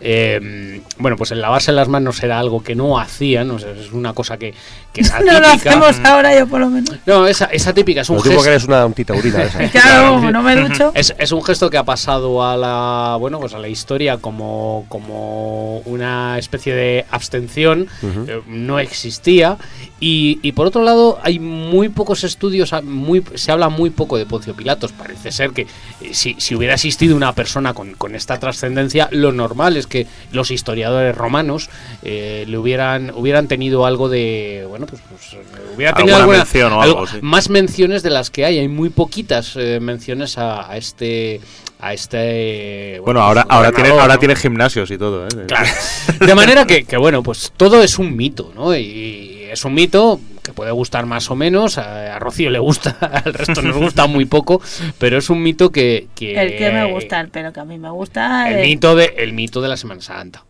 eh, 0.00 0.80
bueno, 0.98 1.16
pues 1.16 1.30
el 1.30 1.40
lavarse 1.40 1.72
las 1.72 1.88
manos 1.88 2.22
era 2.22 2.38
algo 2.38 2.62
que 2.62 2.74
no 2.74 2.98
hacían, 2.98 3.50
o 3.50 3.58
sea, 3.58 3.70
es 3.72 3.92
una 3.92 4.12
cosa 4.12 4.36
que, 4.38 4.54
que 4.92 5.00
es 5.02 5.12
no 5.24 5.40
lo 5.40 5.48
hacemos 5.48 5.98
ahora 6.04 6.36
yo 6.38 6.46
por 6.46 6.60
lo 6.60 6.68
menos. 6.68 6.96
No, 7.06 7.26
esa, 7.26 7.46
esa 7.46 7.72
típica 7.72 8.00
es 8.02 8.10
un 8.10 8.16
Lo 8.16 8.22
gesto. 8.22 8.42
que 8.42 8.48
eres 8.48 8.64
una 8.64 8.82
antitaurina 8.82 9.42
esa. 9.44 9.68
Claro, 9.70 10.30
no 10.30 10.42
me 10.42 10.56
ducho. 10.56 10.92
Es, 10.94 11.14
es 11.18 11.32
un 11.32 11.42
gesto 11.42 11.70
que 11.70 11.78
ha 11.78 11.84
pasado 11.84 12.42
a 12.42 12.55
la 12.56 13.16
bueno 13.18 13.38
pues 13.40 13.54
a 13.54 13.58
la 13.58 13.68
historia 13.68 14.18
como, 14.18 14.84
como 14.88 15.78
una 15.80 16.38
especie 16.38 16.74
de 16.74 17.04
abstención 17.10 17.88
eh, 18.02 18.40
no 18.46 18.78
existía 18.78 19.58
y, 20.00 20.38
y 20.42 20.52
por 20.52 20.66
otro 20.66 20.82
lado 20.82 21.18
hay 21.22 21.38
muy 21.38 21.88
pocos 21.88 22.24
estudios 22.24 22.72
a- 22.72 22.82
muy 22.82 23.22
se 23.34 23.52
habla 23.52 23.68
muy 23.68 23.90
poco 23.90 24.16
de 24.18 24.26
Poncio 24.26 24.54
Pilatos 24.54 24.92
parece 24.92 25.32
ser 25.32 25.50
que 25.52 25.62
eh, 25.62 26.12
si, 26.12 26.34
si 26.38 26.54
hubiera 26.54 26.74
existido 26.74 27.16
una 27.16 27.32
persona 27.34 27.74
con, 27.74 27.94
con 27.94 28.14
esta 28.14 28.38
trascendencia 28.38 29.08
lo 29.12 29.32
normal 29.32 29.76
es 29.76 29.86
que 29.86 30.06
los 30.32 30.50
historiadores 30.50 31.16
romanos 31.16 31.68
eh, 32.02 32.44
le 32.48 32.58
hubieran 32.58 33.12
hubieran 33.14 33.48
tenido 33.48 33.86
algo 33.86 34.08
de 34.08 34.64
bueno 34.68 34.86
pues, 34.86 35.00
pues, 35.08 35.36
hubiera 35.74 35.92
tenido 35.94 36.16
Alguna 36.16 36.34
alguna- 36.34 36.38
mención 36.44 36.72
o 36.72 36.82
algo, 36.82 37.06
sí. 37.06 37.18
más 37.22 37.48
menciones 37.50 38.02
de 38.02 38.10
las 38.10 38.30
que 38.30 38.44
hay. 38.44 38.58
Hay 38.58 38.68
muy 38.68 38.88
poquitas 38.90 39.56
menciones 39.80 40.38
a, 40.38 40.70
a 40.70 40.76
este. 40.76 41.40
A 41.78 41.92
este. 41.92 43.00
Bueno, 43.04 43.20
ahora, 43.20 43.44
pues, 43.44 43.54
ahora, 43.54 43.72
tiene, 43.72 43.90
ahora 43.90 44.16
tiene 44.16 44.34
gimnasios 44.34 44.90
y 44.90 44.96
todo, 44.96 45.26
¿eh? 45.26 45.46
Claro. 45.46 45.68
De 46.26 46.34
manera 46.34 46.66
que, 46.66 46.84
que, 46.84 46.96
bueno, 46.96 47.22
pues 47.22 47.52
todo 47.56 47.82
es 47.82 47.98
un 47.98 48.16
mito, 48.16 48.50
¿no? 48.54 48.74
Y 48.74 49.46
es 49.50 49.64
un 49.64 49.74
mito 49.74 50.18
que 50.42 50.52
puede 50.52 50.70
gustar 50.70 51.04
más 51.06 51.30
o 51.30 51.36
menos. 51.36 51.76
A, 51.76 52.16
a 52.16 52.18
Rocío 52.18 52.50
le 52.50 52.58
gusta, 52.58 52.96
al 53.24 53.34
resto 53.34 53.60
nos 53.60 53.76
gusta 53.76 54.06
muy 54.06 54.24
poco, 54.24 54.62
pero 54.98 55.18
es 55.18 55.28
un 55.28 55.42
mito 55.42 55.70
que. 55.70 56.06
que 56.14 56.40
El 56.40 56.56
que 56.56 56.70
me 56.70 56.90
gusta, 56.92 57.26
pero 57.30 57.52
que 57.52 57.60
a 57.60 57.64
mí 57.64 57.78
me 57.78 57.90
gusta. 57.90 58.50
El 58.50 58.66
mito, 58.66 58.94
de, 58.94 59.14
el 59.18 59.32
mito 59.34 59.60
de 59.60 59.68
la 59.68 59.76
Semana 59.76 60.00
Santa. 60.00 60.44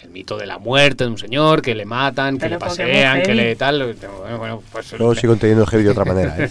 El 0.00 0.10
mito 0.10 0.36
de 0.36 0.46
la 0.46 0.58
muerte 0.58 1.04
de 1.04 1.10
un 1.10 1.18
señor 1.18 1.60
que 1.60 1.74
le 1.74 1.84
matan, 1.84 2.36
que 2.36 2.42
Pero 2.42 2.54
le 2.54 2.58
pasean, 2.58 3.22
que 3.22 3.34
le 3.34 3.56
tal. 3.56 3.96
Bueno, 4.38 4.62
pues. 4.72 4.90
Yo 4.98 5.14
sigo 5.14 5.32
entendiendo 5.32 5.64
el 5.64 5.70
heavy 5.70 5.82
de 5.84 5.90
otra 5.90 6.04
manera. 6.04 6.36
¿eh? 6.38 6.50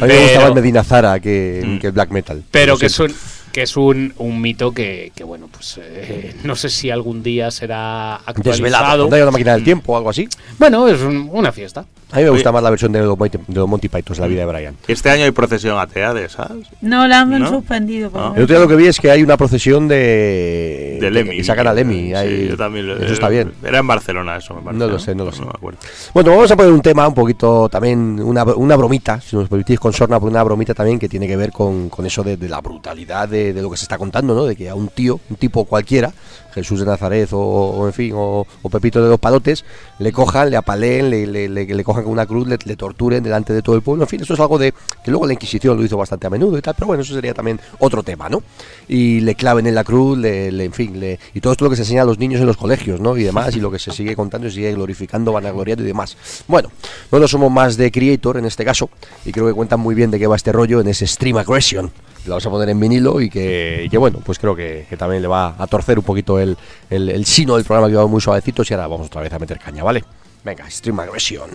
A 0.00 0.06
mí 0.06 0.12
me 0.12 0.22
gustaba 0.22 0.48
el 0.48 0.54
Medina 0.54 0.84
Zara 0.84 1.18
que, 1.18 1.78
que 1.80 1.86
el 1.86 1.92
black 1.92 2.10
metal. 2.10 2.42
pero 2.50 2.76
que 2.76 2.86
un 2.86 3.14
que 3.52 3.62
es 3.62 3.76
un, 3.76 4.12
un 4.18 4.40
mito 4.40 4.72
que, 4.72 5.12
que, 5.14 5.22
bueno 5.24 5.48
pues 5.52 5.78
eh, 5.82 6.34
no 6.44 6.56
sé 6.56 6.68
si 6.70 6.90
algún 6.90 7.22
día 7.22 7.50
será 7.50 8.20
Desvelado. 8.36 8.84
actualizado 8.86 8.98
Cuando 9.02 9.16
haya 9.16 9.24
una 9.24 9.32
máquina 9.32 9.52
del 9.54 9.64
tiempo 9.64 9.92
o 9.92 9.96
algo 9.96 10.10
así. 10.10 10.28
bueno 10.58 10.88
es 10.88 11.00
un- 11.02 11.28
una 11.32 11.52
fiesta 11.52 11.84
A 12.12 12.16
mí 12.16 12.24
me 12.24 12.30
gusta 12.30 12.48
Oye. 12.50 12.54
más 12.54 12.62
la 12.62 12.70
versión 12.70 12.92
de 12.92 13.00
los, 13.00 13.18
Monty, 13.18 13.38
de 13.46 13.54
los 13.60 13.68
Monty 13.68 13.88
Python, 13.88 14.16
la 14.20 14.26
vida 14.26 14.40
de 14.44 14.52
Brian. 14.52 14.76
Este 14.88 15.08
año 15.10 15.24
hay 15.24 15.30
procesión 15.30 15.78
atea 15.78 16.12
de 16.12 16.24
esas. 16.26 16.50
No, 16.82 17.06
la 17.08 17.20
han 17.20 17.30
¿No? 17.38 17.48
suspendido. 17.48 18.10
por 18.10 18.20
Ah. 18.20 18.28
lo 18.28 18.34
El 18.36 18.42
otro 18.42 18.54
día 18.56 18.62
lo 18.64 18.68
que 18.68 18.76
vi 18.76 18.86
es 18.86 19.00
que 19.00 19.10
hay 19.10 19.22
una 19.22 19.36
procesión 19.38 19.88
de. 19.88 20.98
De 21.00 21.10
Lemmy. 21.10 21.36
Y 21.36 21.42
sacan 21.44 21.66
a 21.68 21.72
Lemmy. 21.72 22.08
Sí, 22.08 22.14
hay- 22.14 22.48
yo 22.48 22.56
también 22.58 22.86
lo- 22.86 22.98
eso 23.02 23.14
está 23.14 23.28
bien. 23.30 23.52
Era 23.64 23.78
en 23.78 23.86
Barcelona 23.86 24.36
eso, 24.36 24.54
me 24.54 24.60
parece. 24.60 24.78
No 24.84 24.90
lo 24.90 24.98
sé, 24.98 25.14
no 25.14 25.24
lo 25.24 25.32
sé. 25.32 25.40
me 25.42 25.48
acuerdo. 25.48 25.78
Bueno, 26.12 26.30
vamos 26.32 26.50
a 26.50 26.56
poner 26.56 26.70
un 26.72 26.82
tema 26.82 27.08
un 27.08 27.14
poquito 27.14 27.68
también, 27.70 28.20
una, 28.20 28.44
una 28.44 28.76
bromita, 28.76 29.18
si 29.20 29.34
nos 29.36 29.48
permitís 29.48 29.80
con 29.80 29.94
Sorna, 29.94 30.18
una 30.18 30.42
bromita 30.42 30.74
también 30.74 30.98
que 30.98 31.08
tiene 31.08 31.26
que 31.26 31.36
ver 31.38 31.50
con, 31.50 31.88
con 31.88 32.04
eso 32.04 32.22
de, 32.22 32.36
de 32.36 32.48
la 32.48 32.60
brutalidad 32.60 33.26
de, 33.26 33.41
de 33.52 33.62
lo 33.62 33.70
que 33.70 33.76
se 33.76 33.84
está 33.84 33.98
contando, 33.98 34.34
¿no? 34.34 34.44
De 34.44 34.54
que 34.56 34.68
a 34.68 34.74
un 34.74 34.88
tío, 34.88 35.18
un 35.28 35.36
tipo 35.36 35.64
cualquiera, 35.64 36.12
Jesús 36.54 36.80
de 36.80 36.86
Nazaret 36.86 37.28
o, 37.32 37.86
en 37.86 37.92
fin, 37.94 38.12
o, 38.14 38.46
Pepito 38.70 39.02
de 39.02 39.08
los 39.08 39.18
Palotes, 39.18 39.64
le 39.98 40.12
cojan, 40.12 40.50
le 40.50 40.56
apaleen, 40.56 41.08
le, 41.10 41.26
le, 41.26 41.48
le- 41.48 41.64
le 41.66 41.84
cojan 41.84 42.04
con 42.04 42.12
una 42.12 42.26
cruz, 42.26 42.46
le, 42.46 42.58
torturen 42.76 43.22
delante 43.24 43.52
de 43.52 43.62
todo 43.62 43.74
el 43.74 43.82
pueblo. 43.82 44.04
En 44.04 44.08
fin, 44.08 44.20
eso 44.22 44.34
es 44.34 44.40
algo 44.40 44.58
de 44.58 44.72
que 45.04 45.10
luego 45.10 45.26
la 45.26 45.32
Inquisición 45.32 45.76
lo 45.76 45.84
hizo 45.84 45.96
bastante 45.96 46.26
a 46.26 46.30
menudo 46.30 46.56
y 46.58 46.62
tal, 46.62 46.74
pero 46.74 46.86
bueno, 46.88 47.02
eso 47.02 47.14
sería 47.14 47.32
también 47.34 47.58
otro 47.78 48.02
tema, 48.02 48.28
¿no? 48.28 48.42
Y 48.88 49.20
le 49.20 49.34
claven 49.34 49.66
en 49.66 49.74
la 49.74 49.82
cruz, 49.84 50.18
en 50.24 50.72
fin, 50.72 51.02
y 51.34 51.40
todo 51.40 51.52
esto 51.52 51.64
lo 51.64 51.70
que 51.70 51.76
se 51.76 51.82
enseña 51.82 52.02
a 52.02 52.04
los 52.04 52.18
niños 52.18 52.40
en 52.40 52.46
los 52.46 52.56
colegios, 52.56 53.00
¿no? 53.00 53.16
Y 53.16 53.22
demás, 53.22 53.56
y 53.56 53.60
lo 53.60 53.70
que 53.70 53.78
se 53.78 53.90
sigue 53.90 54.14
contando 54.14 54.46
y 54.46 54.50
se 54.50 54.56
sigue 54.56 54.74
glorificando, 54.74 55.32
vanagloriando 55.32 55.82
y 55.84 55.86
demás. 55.86 56.16
Bueno, 56.46 56.70
nosotros 57.10 57.30
somos 57.30 57.50
más 57.50 57.76
de 57.78 57.90
Creator 57.90 58.36
en 58.36 58.44
este 58.44 58.64
caso, 58.64 58.90
y 59.24 59.32
creo 59.32 59.46
que 59.46 59.54
cuentan 59.54 59.80
muy 59.80 59.94
bien 59.94 60.10
de 60.10 60.18
qué 60.18 60.26
va 60.26 60.36
este 60.36 60.52
rollo 60.52 60.80
en 60.80 60.88
ese 60.88 61.06
Stream 61.06 61.38
Aggression. 61.38 61.90
Lo 62.24 62.30
vamos 62.30 62.46
a 62.46 62.50
poner 62.50 62.68
en 62.68 62.78
vinilo 62.78 63.20
y 63.20 63.28
que, 63.28 63.88
que 63.90 63.98
bueno, 63.98 64.20
pues 64.24 64.38
creo 64.38 64.54
que, 64.54 64.86
que 64.88 64.96
también 64.96 65.22
le 65.22 65.28
va 65.28 65.56
a 65.58 65.66
torcer 65.66 65.98
un 65.98 66.04
poquito 66.04 66.38
el, 66.38 66.56
el, 66.88 67.24
sino 67.24 67.56
del 67.56 67.64
programa 67.64 67.88
que 67.88 67.94
iba 67.94 68.06
muy 68.06 68.20
suavecitos 68.20 68.70
y 68.70 68.74
ahora 68.74 68.86
vamos 68.86 69.08
otra 69.08 69.22
vez 69.22 69.32
a 69.32 69.38
meter 69.38 69.58
caña, 69.58 69.82
¿vale? 69.82 70.04
Venga, 70.44 70.68
Stream 70.70 71.00
Aggression. 71.00 71.50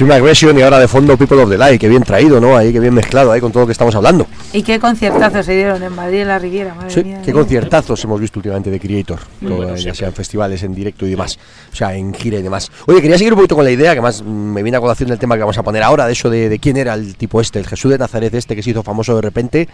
Extreme 0.00 0.14
Aggression 0.14 0.58
y 0.58 0.62
ahora 0.62 0.78
de 0.78 0.88
fondo 0.88 1.14
People 1.18 1.42
of 1.42 1.50
the 1.50 1.58
Light, 1.58 1.78
que 1.78 1.86
bien 1.86 2.02
traído, 2.02 2.40
¿no? 2.40 2.56
Ahí, 2.56 2.72
que 2.72 2.80
bien 2.80 2.94
mezclado 2.94 3.32
ahí 3.32 3.40
con 3.42 3.52
todo 3.52 3.64
lo 3.64 3.66
que 3.66 3.72
estamos 3.72 3.94
hablando. 3.94 4.26
¿Y 4.50 4.62
qué 4.62 4.80
conciertazos 4.80 5.44
se 5.44 5.52
dieron 5.54 5.82
en 5.82 5.94
Madrid, 5.94 6.22
en 6.22 6.28
la 6.28 6.38
Riviera? 6.38 6.72
Madre 6.72 6.88
Sí, 6.88 7.04
mía, 7.04 7.20
qué 7.22 7.32
¿eh? 7.32 7.34
conciertazos 7.34 8.02
hemos 8.04 8.18
visto 8.18 8.38
últimamente 8.38 8.70
de 8.70 8.80
Creator, 8.80 9.18
todo, 9.48 9.56
bueno, 9.56 9.72
ya 9.72 9.78
siempre. 9.78 9.98
sea 9.98 10.08
en 10.08 10.14
festivales, 10.14 10.62
en 10.62 10.74
directo 10.74 11.06
y 11.06 11.10
demás, 11.10 11.38
o 11.72 11.76
sea, 11.76 11.94
en 11.94 12.12
gira 12.14 12.38
y 12.38 12.42
demás. 12.42 12.70
Oye, 12.86 13.00
quería 13.00 13.18
seguir 13.18 13.32
un 13.32 13.38
poquito 13.38 13.56
con 13.56 13.64
la 13.64 13.70
idea, 13.70 13.94
que 13.94 14.00
más 14.00 14.22
me 14.22 14.62
viene 14.62 14.78
a 14.78 14.80
colación 14.80 15.08
del 15.08 15.18
tema 15.18 15.34
que 15.36 15.40
vamos 15.40 15.58
a 15.58 15.62
poner 15.62 15.82
ahora, 15.82 16.06
de 16.06 16.12
eso 16.12 16.30
de, 16.30 16.48
de 16.48 16.58
quién 16.58 16.76
era 16.76 16.94
el 16.94 17.16
tipo 17.16 17.40
este, 17.40 17.58
el 17.58 17.66
Jesús 17.66 17.90
de 17.90 17.98
Nazaret 17.98 18.32
este 18.34 18.54
que 18.56 18.62
se 18.62 18.70
hizo 18.70 18.82
famoso 18.82 19.14
de 19.16 19.22
repente. 19.22 19.68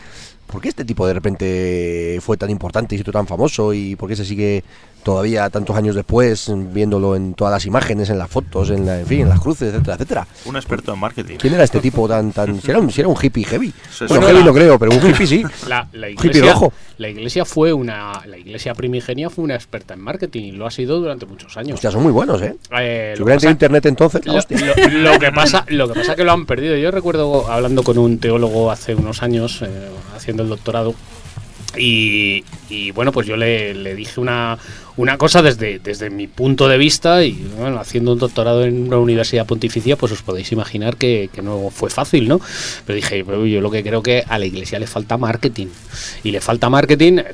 ¿Por 0.46 0.60
qué 0.60 0.68
este 0.68 0.84
tipo 0.84 1.06
de 1.08 1.12
repente 1.12 2.18
fue 2.22 2.36
tan 2.36 2.50
importante 2.50 2.94
y 2.94 2.98
se 2.98 3.02
hizo 3.02 3.10
tan 3.12 3.26
famoso? 3.26 3.72
¿Y 3.74 3.96
por 3.96 4.08
qué 4.08 4.14
se 4.16 4.24
sigue 4.24 4.62
todavía 5.02 5.48
tantos 5.50 5.76
años 5.76 5.94
después 5.94 6.50
viéndolo 6.72 7.14
en 7.16 7.34
todas 7.34 7.52
las 7.52 7.66
imágenes, 7.66 8.10
en 8.10 8.18
las 8.18 8.30
fotos, 8.30 8.70
en, 8.70 8.86
la- 8.86 9.00
en 9.00 9.06
fin, 9.06 9.20
en 9.22 9.28
las 9.28 9.40
cruces, 9.40 9.72
etcétera, 9.72 9.94
etcétera? 9.94 10.26
Un 10.44 10.56
experto 10.56 10.92
en 10.94 11.00
marketing. 11.00 11.36
¿Quién 11.38 11.54
era 11.54 11.64
este 11.64 11.80
tipo 11.80 12.08
tan, 12.08 12.30
tan... 12.32 12.60
Si 12.60 12.70
era 12.70 12.78
un, 12.78 12.90
si 12.92 13.00
era 13.00 13.08
un 13.08 13.16
hippie 13.20 13.44
heavy. 13.44 13.72
Bueno, 14.08 14.22
sí. 14.26 14.32
heavy 14.32 14.44
no 14.44 14.54
creo, 14.54 14.78
pero 14.78 14.92
un 14.92 15.04
hippie 15.10 15.26
sí. 15.26 15.44
La, 15.68 15.88
la 15.92 16.10
Hippie 16.10 16.40
rojo. 16.42 16.72
la 16.98 17.08
iglesia 17.08 17.44
fue 17.44 17.72
una, 17.72 18.22
la 18.26 18.38
iglesia 18.38 18.72
primigenia 18.74 19.30
fue 19.30 19.44
una 19.44 19.55
experta 19.56 19.94
en 19.94 20.00
marketing 20.00 20.42
y 20.44 20.52
lo 20.52 20.66
ha 20.66 20.70
sido 20.70 21.00
durante 21.00 21.26
muchos 21.26 21.56
años. 21.56 21.74
Hostia, 21.74 21.90
son 21.90 22.02
muy 22.02 22.12
buenos, 22.12 22.40
¿eh? 22.42 22.56
Eh, 22.78 23.14
Si 23.16 23.22
hubieran 23.22 23.40
tenido 23.40 23.52
internet 23.52 23.86
entonces, 23.86 24.24
la 24.26 24.32
Lo, 24.34 24.38
hostia. 24.38 24.58
lo- 24.90 25.12
lo 25.12 25.18
que 25.18 25.32
pasa, 25.32 25.64
lo 25.68 25.88
que 25.88 25.94
pasa 25.94 26.12
es 26.12 26.16
que 26.16 26.24
lo 26.24 26.32
han 26.32 26.46
perdido. 26.46 26.76
Yo 26.76 26.90
recuerdo 26.90 27.50
hablando 27.50 27.82
con 27.82 27.98
un 27.98 28.18
teólogo 28.18 28.70
hace 28.70 28.94
unos 28.94 29.22
años, 29.22 29.62
eh, 29.62 29.68
haciendo 30.16 30.42
el 30.42 30.48
doctorado, 30.48 30.94
y, 31.76 32.44
y, 32.70 32.90
bueno, 32.92 33.12
pues 33.12 33.26
yo 33.26 33.36
le, 33.36 33.74
le 33.74 33.94
dije 33.94 34.18
una, 34.20 34.56
una 34.96 35.18
cosa 35.18 35.42
desde, 35.42 35.78
desde 35.78 36.08
mi 36.10 36.26
punto 36.26 36.68
de 36.68 36.78
vista, 36.78 37.22
y 37.22 37.32
bueno, 37.58 37.78
haciendo 37.78 38.12
un 38.12 38.18
doctorado 38.18 38.64
en 38.64 38.86
una 38.86 38.98
universidad 38.98 39.46
pontificia, 39.46 39.96
pues 39.96 40.12
os 40.12 40.22
podéis 40.22 40.50
imaginar 40.52 40.96
que, 40.96 41.28
que 41.32 41.42
no 41.42 41.70
fue 41.70 41.90
fácil, 41.90 42.28
¿no? 42.28 42.40
Pero 42.86 42.96
dije, 42.96 43.24
yo 43.24 43.60
lo 43.60 43.70
que 43.70 43.82
creo 43.82 44.02
que 44.02 44.24
a 44.26 44.38
la 44.38 44.46
iglesia 44.46 44.78
le 44.78 44.86
falta 44.86 45.18
marketing. 45.18 45.66
Y 46.24 46.30
le 46.30 46.40
falta 46.40 46.70
marketing, 46.70 47.18
eh, 47.18 47.24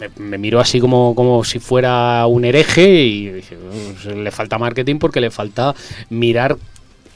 me, 0.00 0.08
me 0.16 0.38
miró 0.38 0.58
así 0.60 0.80
como, 0.80 1.14
como 1.14 1.44
si 1.44 1.58
fuera 1.60 2.26
un 2.26 2.44
hereje 2.44 3.02
y 3.04 3.28
dije, 3.28 3.56
"Pues 4.02 4.16
le 4.16 4.30
falta 4.30 4.58
marketing 4.58 4.96
porque 4.98 5.20
le 5.20 5.30
falta 5.30 5.74
mirar 6.10 6.56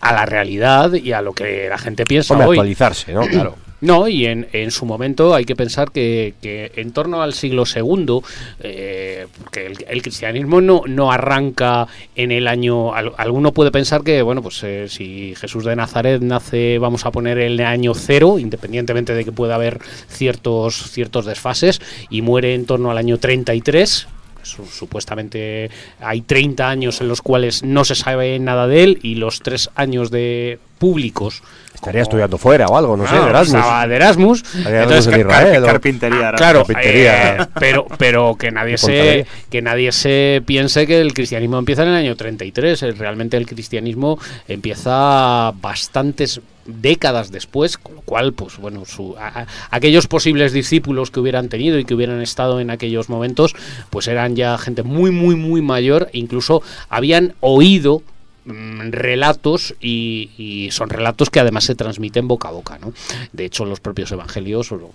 a 0.01 0.12
la 0.12 0.26
realidad 0.26 0.93
y 0.93 1.12
a 1.12 1.22
lo 1.22 1.32
que 1.32 1.68
la 1.68 1.78
gente 1.78 2.05
piensa 2.05 2.34
Hombre, 2.34 2.48
hoy. 2.48 2.56
actualizarse, 2.59 3.12
¿no? 3.12 3.22
Claro. 3.26 3.56
No, 3.86 4.08
y 4.08 4.26
en, 4.26 4.48
en 4.52 4.72
su 4.72 4.84
momento 4.84 5.32
hay 5.32 5.44
que 5.44 5.54
pensar 5.54 5.92
que, 5.92 6.34
que 6.42 6.72
en 6.74 6.90
torno 6.90 7.22
al 7.22 7.34
siglo 7.34 7.62
II, 7.72 8.18
eh, 8.58 9.28
porque 9.38 9.66
el, 9.66 9.76
el 9.88 10.02
cristianismo 10.02 10.60
no, 10.60 10.82
no 10.88 11.12
arranca 11.12 11.86
en 12.16 12.32
el 12.32 12.48
año. 12.48 12.92
al- 12.94 13.12
alguno 13.16 13.52
puede 13.52 13.70
pensar 13.70 14.02
que, 14.02 14.22
bueno, 14.22 14.42
pues 14.42 14.60
eh, 14.64 14.86
si 14.88 15.34
Jesús 15.36 15.64
de 15.64 15.76
Nazaret 15.76 16.20
nace, 16.20 16.78
vamos 16.78 17.06
a 17.06 17.12
poner 17.12 17.38
el 17.38 17.60
año 17.60 17.94
cero, 17.94 18.40
independientemente 18.40 19.14
de 19.14 19.24
que 19.24 19.30
pueda 19.30 19.54
haber 19.54 19.78
ciertos, 20.08 20.90
ciertos 20.90 21.24
desfases, 21.24 21.80
y 22.10 22.22
muere 22.22 22.54
en 22.54 22.66
torno 22.66 22.90
al 22.90 22.98
año 22.98 23.18
33. 23.18 24.08
su- 24.42 24.66
Supuestamente 24.66 25.70
hay 26.00 26.22
30 26.22 26.68
años 26.68 27.00
en 27.00 27.06
los 27.06 27.22
cuales 27.22 27.62
no 27.62 27.84
se 27.84 27.94
sabe 27.94 28.36
nada 28.40 28.66
de 28.66 28.82
él 28.82 28.98
y 29.02 29.14
los 29.14 29.40
tres 29.40 29.70
años 29.76 30.10
de 30.10 30.58
públicos 30.80 31.42
Estaría 31.86 32.02
estudiando 32.02 32.36
fuera 32.36 32.66
o 32.66 32.76
algo, 32.76 32.96
no 32.96 33.06
sé, 33.06 33.14
de 33.14 33.28
Erasmus. 33.28 33.54
Estaba 33.60 33.86
de 33.86 33.94
Erasmus. 33.94 34.44
Entonces, 34.66 35.06
en 35.14 35.20
Israel, 35.20 35.64
Carpintería. 35.64 36.32
Claro, 36.36 36.58
Carpintería. 36.64 37.36
eh, 37.36 37.46
pero, 37.60 37.86
pero 37.96 38.34
que 38.36 38.50
nadie 38.50 38.76
se 38.76 39.24
que 39.50 39.62
nadie 39.62 39.92
se 39.92 40.42
piense 40.44 40.88
que 40.88 41.00
el 41.00 41.14
cristianismo 41.14 41.58
empieza 41.58 41.84
en 41.84 41.90
el 41.90 41.94
año 41.94 42.16
33. 42.16 42.82
Eh, 42.82 42.90
Realmente 42.90 43.36
el 43.36 43.46
cristianismo 43.46 44.18
empieza 44.48 45.52
bastantes 45.60 46.40
décadas 46.64 47.30
después, 47.30 47.78
con 47.78 47.94
lo 47.94 48.00
cual, 48.00 48.32
pues 48.32 48.56
bueno, 48.58 48.84
su- 48.84 49.14
a- 49.16 49.42
a- 49.42 49.46
aquellos 49.70 50.08
posibles 50.08 50.52
discípulos 50.52 51.12
que 51.12 51.20
hubieran 51.20 51.48
tenido 51.48 51.78
y 51.78 51.84
que 51.84 51.94
hubieran 51.94 52.20
estado 52.20 52.58
en 52.58 52.70
aquellos 52.70 53.08
momentos, 53.08 53.54
pues 53.90 54.08
eran 54.08 54.34
ya 54.34 54.58
gente 54.58 54.82
muy, 54.82 55.12
muy, 55.12 55.36
muy 55.36 55.62
mayor, 55.62 56.08
e 56.12 56.18
incluso 56.18 56.62
habían 56.88 57.34
oído 57.38 58.02
mm, 58.47 58.90
relatos 58.93 59.74
y, 59.81 60.31
y 60.39 60.70
son 60.70 60.89
relatos 60.89 61.28
que 61.31 61.40
además 61.40 61.64
se 61.64 61.74
transmiten 61.74 62.28
boca 62.28 62.48
a 62.48 62.52
boca, 62.52 62.78
¿no? 62.78 62.93
De 63.32 63.44
hecho, 63.44 63.64
los 63.64 63.81
propios 63.81 64.10
evangelios 64.12 64.73
o- 64.73 64.90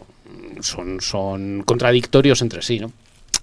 son, 0.61 1.01
son 1.01 1.63
contradictorios 1.65 2.41
entre 2.41 2.61
sí, 2.61 2.79
¿no? 2.79 2.91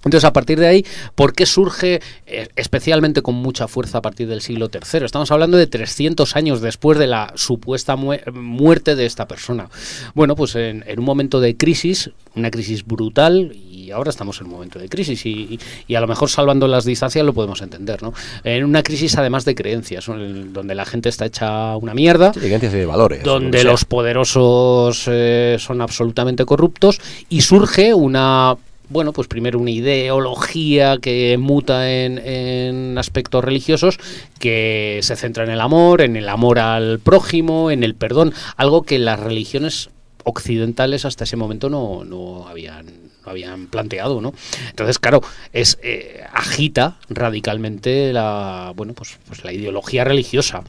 Entonces, 0.05 0.23
a 0.25 0.33
partir 0.33 0.59
de 0.59 0.67
ahí, 0.67 0.85
¿por 1.15 1.33
qué 1.33 1.45
surge 1.45 2.01
eh, 2.25 2.47
especialmente 2.55 3.21
con 3.21 3.35
mucha 3.35 3.67
fuerza 3.67 3.99
a 3.99 4.01
partir 4.01 4.27
del 4.27 4.41
siglo 4.41 4.69
III? 4.73 5.05
Estamos 5.05 5.31
hablando 5.31 5.57
de 5.57 5.67
300 5.67 6.35
años 6.35 6.61
después 6.61 6.97
de 6.97 7.07
la 7.07 7.33
supuesta 7.35 7.95
mue- 7.97 8.23
muerte 8.31 8.95
de 8.95 9.05
esta 9.05 9.27
persona. 9.27 9.69
Bueno, 10.15 10.35
pues 10.35 10.55
en, 10.55 10.83
en 10.87 10.99
un 10.99 11.05
momento 11.05 11.39
de 11.41 11.57
crisis, 11.57 12.11
una 12.35 12.49
crisis 12.51 12.85
brutal, 12.85 13.51
y 13.55 13.91
ahora 13.91 14.09
estamos 14.09 14.39
en 14.39 14.47
un 14.47 14.53
momento 14.53 14.79
de 14.79 14.87
crisis, 14.87 15.25
y, 15.25 15.29
y- 15.31 15.59
y 15.87 15.95
a 15.95 16.01
lo 16.01 16.07
mejor 16.07 16.29
salvando 16.29 16.67
las 16.67 16.85
distancias 16.85 17.25
lo 17.25 17.33
podemos 17.33 17.61
entender, 17.61 18.01
¿no? 18.03 18.13
En 18.43 18.63
una 18.63 18.83
crisis 18.83 19.17
además 19.17 19.45
de 19.45 19.55
creencias, 19.55 20.05
donde 20.05 20.75
la 20.75 20.85
gente 20.85 21.09
está 21.09 21.25
hecha 21.25 21.75
una 21.75 21.93
mierda, 21.93 22.33
Sí, 22.33 22.39
creencias 22.39 22.73
y 22.73 22.77
de 22.77 22.85
valores. 22.85 23.25
lo 23.25 23.33
donde 23.33 23.63
los 23.63 23.85
poderosos 23.85 25.03
eh, 25.07 25.57
son 25.59 25.81
absolutamente 25.81 26.45
corruptos 26.45 26.99
y 27.29 27.41
surge 27.41 27.93
una 27.93 28.55
bueno, 28.89 29.13
pues 29.13 29.27
primero 29.27 29.59
una 29.59 29.71
ideología 29.71 30.97
que 30.97 31.37
muta 31.37 31.91
en, 31.91 32.17
en 32.17 32.97
aspectos 32.97 33.43
religiosos 33.43 33.99
que 34.39 34.99
se 35.03 35.15
centra 35.15 35.43
en 35.43 35.51
el 35.51 35.61
amor, 35.61 36.01
en 36.01 36.15
el 36.15 36.27
amor 36.27 36.59
al 36.59 36.99
prójimo, 36.99 37.71
en 37.71 37.83
el 37.83 37.95
perdón, 37.95 38.33
algo 38.57 38.83
que 38.83 38.99
las 38.99 39.19
religiones 39.19 39.89
occidentales 40.23 41.05
hasta 41.05 41.23
ese 41.23 41.37
momento 41.37 41.69
no, 41.69 42.03
no 42.03 42.47
habían 42.47 43.09
habían 43.25 43.67
planteado, 43.67 44.21
¿no? 44.21 44.33
Entonces, 44.69 44.97
claro, 44.97 45.21
es 45.53 45.77
eh, 45.83 46.23
agita 46.33 46.97
radicalmente 47.09 48.11
la 48.11 48.73
bueno, 48.75 48.93
pues, 48.93 49.17
pues 49.27 49.43
la 49.43 49.53
ideología 49.53 50.03
religiosa. 50.03 50.63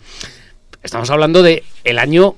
Estamos 0.83 1.11
hablando 1.11 1.43
de 1.43 1.65
el 1.85 1.99
año 1.99 2.37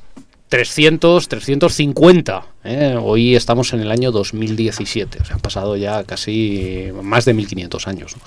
300, 0.48 1.28
350. 1.28 2.46
¿Eh? 2.64 2.98
Hoy 3.00 3.34
estamos 3.36 3.72
en 3.72 3.80
el 3.80 3.90
año 3.90 4.12
2017. 4.12 5.18
O 5.20 5.24
sea, 5.24 5.36
han 5.36 5.40
pasado 5.40 5.76
ya 5.76 6.04
casi 6.04 6.88
más 7.02 7.24
de 7.24 7.34
1500 7.34 7.88
años. 7.88 8.16
¿no? 8.16 8.22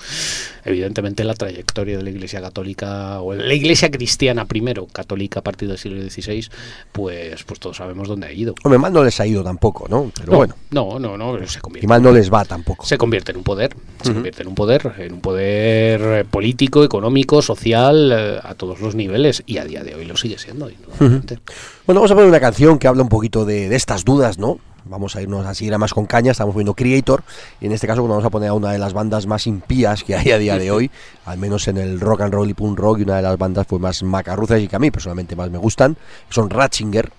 Evidentemente, 0.64 1.22
la 1.24 1.34
trayectoria 1.34 1.96
de 1.96 2.02
la 2.02 2.10
Iglesia 2.10 2.40
Católica, 2.40 3.20
o 3.20 3.34
la 3.34 3.54
Iglesia 3.54 3.90
Cristiana 3.90 4.46
primero, 4.46 4.86
católica 4.86 5.40
a 5.40 5.42
partir 5.42 5.68
del 5.68 5.78
siglo 5.78 6.02
XVI, 6.02 6.48
pues, 6.90 7.44
pues 7.44 7.60
todos 7.60 7.76
sabemos 7.76 8.08
dónde 8.08 8.26
ha 8.26 8.32
ido. 8.32 8.54
Hombre, 8.64 8.78
mal 8.78 8.92
no 8.92 9.04
les 9.04 9.20
ha 9.20 9.26
ido 9.26 9.44
tampoco, 9.44 9.86
¿no? 9.88 10.10
Pero 10.18 10.32
no, 10.32 10.38
bueno, 10.38 10.54
no, 10.70 10.98
no, 10.98 11.16
no, 11.16 11.46
se 11.46 11.58
y 11.58 11.60
convierte. 11.60 11.86
mal 11.86 12.02
no 12.02 12.10
les 12.10 12.32
va 12.32 12.44
tampoco. 12.44 12.84
Se 12.84 12.98
convierte 12.98 13.30
en 13.30 13.38
un 13.38 13.44
poder, 13.44 13.76
se 14.02 14.12
convierte 14.12 14.42
en 14.42 14.48
un 14.48 14.54
poder, 14.56 14.92
en 14.98 15.12
un 15.12 15.20
poder 15.20 16.00
eh, 16.02 16.24
político, 16.24 16.82
económico, 16.82 17.42
social, 17.42 18.10
eh, 18.12 18.40
a 18.42 18.54
todos 18.56 18.80
los 18.80 18.96
niveles, 18.96 19.44
y 19.46 19.58
a 19.58 19.64
día 19.64 19.84
de 19.84 19.94
hoy 19.94 20.04
lo 20.04 20.16
sigue 20.16 20.36
siendo. 20.36 20.68
indudablemente. 20.68 21.38
Bueno, 21.86 22.00
vamos 22.00 22.10
a 22.10 22.14
poner 22.14 22.28
una 22.28 22.40
canción 22.40 22.80
que 22.80 22.88
habla 22.88 23.04
un 23.04 23.08
poquito 23.08 23.44
de, 23.44 23.68
de 23.68 23.76
estas 23.76 24.04
dudas, 24.04 24.25
¿no? 24.38 24.58
Vamos 24.88 25.16
a 25.16 25.22
irnos 25.22 25.46
así 25.46 25.72
a 25.72 25.78
más 25.78 25.92
con 25.92 26.06
caña, 26.06 26.30
estamos 26.30 26.54
viendo 26.54 26.74
Creator 26.74 27.24
y 27.60 27.66
en 27.66 27.72
este 27.72 27.86
caso 27.86 28.02
pues, 28.02 28.10
vamos 28.10 28.24
a 28.24 28.30
poner 28.30 28.50
a 28.50 28.54
una 28.54 28.70
de 28.72 28.78
las 28.78 28.92
bandas 28.92 29.26
más 29.26 29.46
impías 29.46 30.04
que 30.04 30.14
hay 30.14 30.30
a 30.30 30.38
día 30.38 30.58
de 30.58 30.70
hoy, 30.70 30.90
al 31.24 31.38
menos 31.38 31.66
en 31.68 31.76
el 31.76 32.00
rock 32.00 32.22
and 32.22 32.34
roll 32.34 32.48
y 32.48 32.54
punk 32.54 32.78
rock 32.78 33.00
y 33.00 33.02
una 33.02 33.16
de 33.16 33.22
las 33.22 33.36
bandas 33.38 33.66
pues 33.66 33.80
más 33.80 34.02
macarruzas 34.02 34.60
y 34.60 34.68
que 34.68 34.76
a 34.76 34.78
mí 34.78 34.90
personalmente 34.90 35.34
más 35.34 35.50
me 35.50 35.58
gustan, 35.58 35.96
son 36.28 36.50
Ratchinger, 36.50 37.10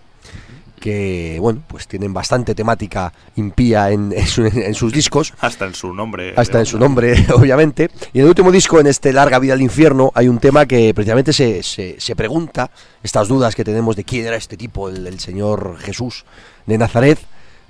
que 0.79 1.37
bueno, 1.39 1.61
pues 1.67 1.87
tienen 1.87 2.13
bastante 2.13 2.53
temática 2.55 3.11
impía 3.35 3.91
en, 3.91 4.13
en 4.15 4.27
su- 4.27 4.45
en 4.45 4.73
sus 4.75 4.93
discos. 4.93 5.33
Hasta 5.39 5.65
en 5.65 5.73
su 5.73 5.93
nombre. 5.93 6.33
hasta 6.37 6.59
en 6.59 6.65
su 6.65 6.77
nombre, 6.79 7.25
obviamente. 7.33 7.89
Y 8.13 8.19
en 8.19 8.23
el 8.25 8.29
último 8.29 8.51
disco, 8.51 8.79
en 8.79 8.87
este 8.87 9.11
Larga 9.13 9.39
Vida 9.39 9.53
al 9.53 9.61
Infierno, 9.61 10.11
hay 10.13 10.27
un 10.27 10.39
tema 10.39 10.65
que 10.65 10.93
precisamente 10.93 11.33
se, 11.33 11.63
se, 11.63 11.99
se 11.99 12.15
pregunta, 12.15 12.69
estas 13.03 13.27
dudas 13.27 13.55
que 13.55 13.63
tenemos 13.63 13.95
de 13.95 14.03
quién 14.03 14.25
era 14.27 14.35
este 14.35 14.57
tipo, 14.57 14.89
el, 14.89 15.05
el 15.07 15.19
Señor 15.19 15.77
Jesús 15.79 16.25
de 16.65 16.77
Nazaret. 16.77 17.19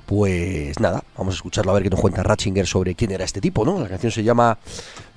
Pues 0.06 0.80
nada, 0.80 1.04
vamos 1.18 1.34
a 1.34 1.36
escucharlo 1.36 1.72
a 1.72 1.74
ver 1.74 1.84
qué 1.84 1.90
nos 1.90 2.00
cuenta 2.00 2.24
Ratzinger 2.24 2.66
sobre 2.66 2.96
quién 2.96 3.12
era 3.12 3.26
este 3.26 3.42
tipo, 3.42 3.66
¿no? 3.66 3.78
La 3.82 3.90
canción 3.90 4.10
se 4.12 4.24
llama 4.24 4.58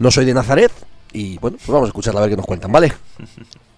No 0.00 0.10
soy 0.10 0.24
de 0.24 0.34
Nazaret 0.34 0.72
y 1.12 1.38
bueno, 1.38 1.58
pues 1.58 1.68
vamos 1.68 1.86
a 1.86 1.90
escucharla 1.90 2.18
a 2.18 2.22
ver 2.22 2.30
qué 2.30 2.36
nos 2.36 2.46
cuentan, 2.46 2.72
¿vale? 2.72 2.92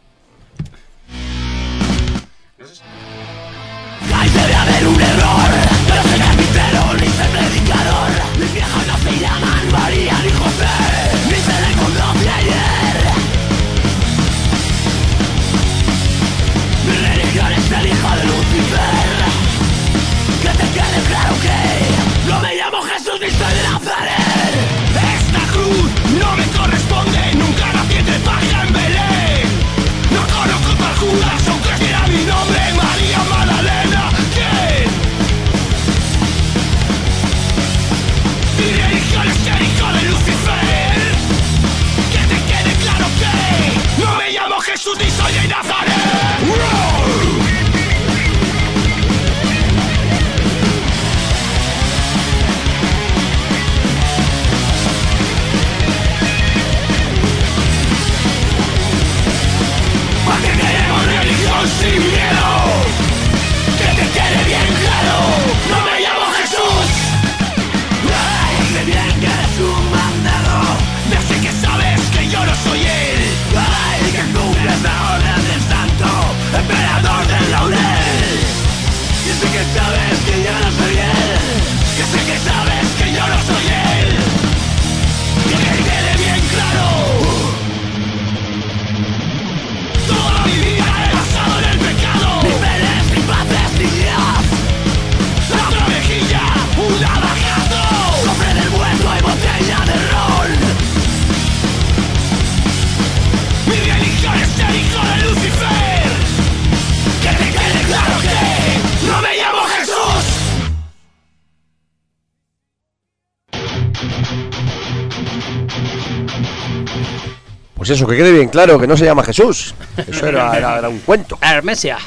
eso, 117.92 118.06
que 118.06 118.16
quede 118.16 118.32
bien 118.32 118.48
claro, 118.48 118.78
que 118.78 118.86
no 118.86 118.96
se 118.96 119.04
llama 119.04 119.22
Jesús. 119.24 119.74
Eso 120.06 120.26
era, 120.26 120.56
era- 120.56 120.78
era 120.78 120.88
un 120.88 120.98
cuento. 121.00 121.38
Hermesia. 121.40 121.98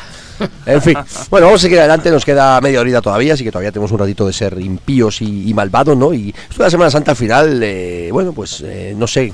En 0.65 0.81
fin, 0.81 0.97
bueno, 1.29 1.45
vamos 1.47 1.61
a 1.61 1.63
seguir 1.63 1.79
adelante, 1.79 2.11
nos 2.11 2.25
queda 2.25 2.59
media 2.59 2.81
horita 2.81 3.01
todavía, 3.01 3.35
así 3.35 3.45
que 3.45 3.51
todavía 3.51 3.71
tenemos 3.71 3.89
un 3.93 3.99
ratito 3.99 4.27
de 4.27 4.33
ser 4.33 4.59
impíos 4.59 5.21
y, 5.21 5.49
y 5.49 5.53
malvados, 5.53 5.95
¿no? 5.95 6.13
Y 6.13 6.29
esto 6.49 6.57
de 6.57 6.63
la 6.65 6.69
Semana 6.69 6.91
Santa 6.91 7.11
al 7.11 7.17
final, 7.17 7.61
eh, 7.63 8.09
bueno, 8.11 8.33
pues 8.33 8.59
eh, 8.65 8.93
no 8.97 9.07
sé, 9.07 9.31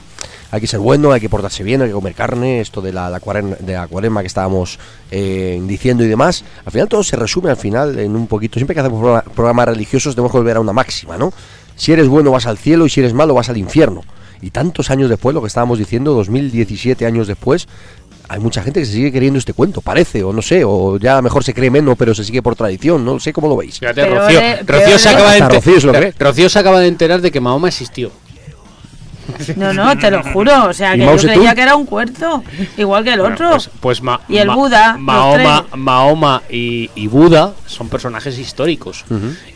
hay 0.51 0.61
que 0.61 0.67
ser 0.67 0.79
bueno, 0.79 1.11
hay 1.11 1.19
que 1.19 1.27
portarse 1.27 1.63
bien, 1.63 1.81
hay 1.81 1.87
que 1.87 1.93
comer 1.95 2.13
carne, 2.13 2.61
esto 2.61 2.81
de 2.81 2.93
la, 2.93 3.09
de 3.09 3.73
la 3.73 3.87
cuaresma 3.87 4.21
que 4.21 4.27
estábamos 4.27 4.77
eh, 5.09 5.59
diciendo 5.63 6.03
y 6.03 6.07
demás, 6.07 6.43
al 6.65 6.71
final 6.71 6.87
todo 6.87 7.03
se 7.03 7.15
resume 7.15 7.49
al 7.49 7.57
final 7.57 7.97
en 7.97 8.15
un 8.15 8.27
poquito, 8.27 8.59
siempre 8.59 8.75
que 8.75 8.81
hacemos 8.81 8.99
programa- 8.99 9.23
programas 9.33 9.69
religiosos 9.69 10.13
tenemos 10.13 10.31
que 10.31 10.37
volver 10.37 10.57
a 10.57 10.59
una 10.59 10.73
máxima, 10.73 11.17
¿no? 11.17 11.33
Si 11.75 11.91
eres 11.91 12.07
bueno 12.09 12.29
vas 12.29 12.45
al 12.45 12.59
cielo 12.59 12.85
y 12.85 12.91
si 12.91 12.99
eres 12.99 13.13
malo 13.15 13.33
vas 13.33 13.49
al 13.49 13.57
infierno. 13.57 14.03
Y 14.41 14.49
tantos 14.51 14.89
años 14.89 15.09
después, 15.09 15.33
lo 15.33 15.41
que 15.41 15.47
estábamos 15.47 15.77
diciendo, 15.79 16.13
2017 16.13 17.05
años 17.05 17.27
después, 17.27 17.67
hay 18.27 18.39
mucha 18.39 18.63
gente 18.63 18.79
que 18.79 18.85
se 18.85 18.93
sigue 18.93 19.11
queriendo 19.11 19.37
este 19.39 19.53
cuento, 19.53 19.81
parece, 19.81 20.23
o 20.23 20.31
no 20.33 20.41
sé, 20.41 20.63
o 20.65 20.97
ya 20.97 21.13
a 21.13 21.15
lo 21.17 21.21
mejor 21.23 21.43
se 21.43 21.53
cree 21.53 21.69
menos, 21.69 21.95
pero 21.97 22.15
se 22.15 22.23
sigue 22.23 22.41
por 22.41 22.55
tradición, 22.55 23.03
no 23.05 23.19
sé 23.19 23.33
cómo 23.33 23.47
lo 23.49 23.57
veis. 23.57 23.79
Fíjate, 23.79 24.01
Pero 24.03 24.15
Rocío, 24.21 24.39
de- 24.39 24.63
Rocío 24.65 24.97
se 24.99 25.09
acaba 25.09 25.31
de 25.33 25.39
Rocío. 25.41 25.93
Rocío 26.17 26.49
se 26.49 26.59
acaba 26.59 26.85
enterar 26.85 27.21
de 27.21 27.29
que 27.31 27.39
Mahoma 27.41 27.67
existió. 27.67 28.11
No, 29.55 29.71
no, 29.73 29.97
te 29.97 30.11
lo 30.11 30.23
juro. 30.23 30.65
O 30.69 30.73
sea, 30.73 30.95
¿Y 30.95 30.99
que 30.99 31.05
yo 31.05 31.17
creía 31.17 31.55
que 31.55 31.61
era 31.61 31.75
un 31.75 31.85
cuerto, 31.85 32.43
igual 32.77 33.03
que 33.03 33.13
el 33.13 33.19
Bueno, 33.19 33.35
otro. 33.35 33.49
pues, 33.51 33.69
pues 33.79 34.01
Ma- 34.01 34.19
Y 34.27 34.37
el 34.37 34.47
Ma- 34.47 34.55
Buda, 34.55 34.97
Mahoma. 34.97 35.65
Mahoma 35.75 36.41
y, 36.49 36.89
y 36.95 37.07
Buda 37.07 37.53
son 37.65 37.87
personajes 37.89 38.37
históricos. 38.39 39.05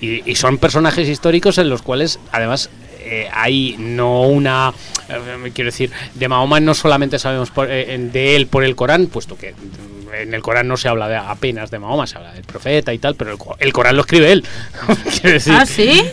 y, 0.01 0.29
y 0.29 0.35
son 0.35 0.57
personajes 0.59 1.09
históricos 1.09 1.57
en 1.57 1.69
los 1.69 1.81
cuales, 1.81 2.19
además, 2.31 2.69
eh, 3.05 3.29
hay 3.31 3.75
no 3.77 4.21
una. 4.23 4.73
eh, 5.09 5.51
quiero 5.53 5.69
decir, 5.69 5.91
de 6.13 6.27
Mahoma 6.27 6.59
no 6.59 6.73
solamente 6.73 7.19
sabemos 7.19 7.51
por- 7.51 7.69
eh, 7.71 7.93
en- 7.93 8.11
de 8.11 8.35
él 8.35 8.47
por 8.47 8.63
el 8.63 8.75
Corán, 8.75 9.07
puesto 9.07 9.37
que 9.37 9.51
mm, 9.53 10.13
en 10.21 10.33
el 10.33 10.41
Corán 10.41 10.67
no 10.67 10.77
se 10.77 10.87
habla 10.87 11.07
de, 11.07 11.15
apenas 11.17 11.71
de 11.71 11.79
Mahoma, 11.79 12.07
se 12.07 12.17
habla 12.17 12.33
del 12.33 12.43
profeta 12.43 12.93
y 12.93 12.97
tal, 12.99 13.15
pero 13.15 13.31
el, 13.31 13.37
Co- 13.37 13.55
el 13.59 13.71
Corán 13.73 13.95
lo 13.95 14.01
escribe 14.01 14.31
él. 14.31 14.43
quiero 15.21 15.33
decir, 15.33 15.53
¿Ah, 15.55 15.65
sí? 15.65 16.03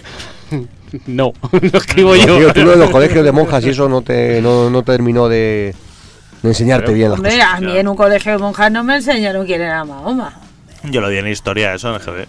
no, 1.07 1.33
lo 1.73 1.79
escribo 1.79 2.15
yo. 2.17 2.27
Rocío, 2.27 2.53
tú 2.53 2.63
lo 2.65 2.71
de 2.73 2.77
los 2.77 2.91
colegios 2.91 3.25
de 3.25 3.33
monjas 3.33 3.65
y 3.65 3.71
eso 3.71 3.89
no 3.89 4.03
te 4.03 4.41
no, 4.43 4.69
no 4.71 4.83
terminó 4.83 5.29
de, 5.29 5.75
de 6.43 6.49
enseñarte 6.49 6.87
Pero, 6.87 6.95
bien 6.97 7.11
las 7.11 7.19
Hombre, 7.19 7.33
cosas. 7.37 7.55
a 7.55 7.61
mí 7.61 7.77
en 7.77 7.89
un 7.89 7.97
colegio 7.97 8.33
de 8.33 8.39
monjas 8.39 8.71
no 8.71 8.85
me 8.85 8.97
enseñaron 8.97 9.47
quién 9.47 9.63
era 9.63 9.85
Mahoma. 9.85 10.39
Yo 10.85 11.01
lo 11.01 11.09
di 11.09 11.17
en 11.19 11.29
historia, 11.29 11.75
eso 11.75 11.95
en 11.95 12.01
GB. 12.03 12.27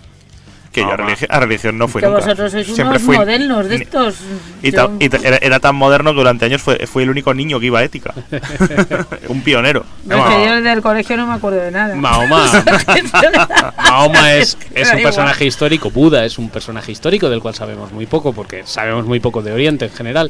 Que 0.73 0.81
yo 0.81 0.87
a, 0.87 0.97
Mahoma. 0.97 1.11
religi- 1.15 1.27
a 1.29 1.39
religión 1.39 1.77
no 1.77 1.87
fui 1.87 2.01
que 2.01 2.07
nunca. 2.07 2.19
vosotros 2.21 2.51
sois 2.51 2.65
Siempre 2.65 2.85
unos 2.97 3.01
fui 3.03 3.15
modernos 3.15 3.69
de 3.69 3.75
estos. 3.75 4.15
Y, 4.61 4.71
Yo- 4.71 4.87
ta- 4.89 4.93
y 4.99 5.07
ta- 5.09 5.19
era, 5.23 5.37
era 5.37 5.59
tan 5.59 5.75
moderno 5.75 6.11
que 6.11 6.17
durante 6.17 6.45
años 6.45 6.61
fue, 6.61 6.85
fui 6.87 7.03
el 7.03 7.09
único 7.11 7.33
niño 7.33 7.59
que 7.59 7.67
iba 7.67 7.79
a 7.79 7.83
ética. 7.83 8.13
Un 9.29 9.41
pionero. 9.43 9.85
No, 10.05 10.17
es 10.27 10.35
que 10.35 10.45
yo 10.47 10.61
del 10.61 10.81
colegio 10.81 11.15
no 11.15 11.27
me 11.27 11.33
acuerdo 11.35 11.59
de 11.61 11.71
nada. 11.71 11.95
Mahoma. 11.95 12.45
Mahoma 13.77 14.33
es, 14.35 14.57
es 14.75 14.91
un 14.91 15.01
personaje 15.01 15.45
histórico, 15.45 15.89
Buda 15.91 16.25
es 16.25 16.37
un 16.37 16.49
personaje 16.49 16.91
histórico 16.91 17.29
del 17.29 17.39
cual 17.41 17.55
sabemos 17.55 17.91
muy 17.91 18.05
poco, 18.05 18.33
porque 18.33 18.63
sabemos 18.65 19.05
muy 19.05 19.19
poco 19.19 19.41
de 19.41 19.51
Oriente 19.51 19.85
en 19.85 19.91
general, 19.91 20.29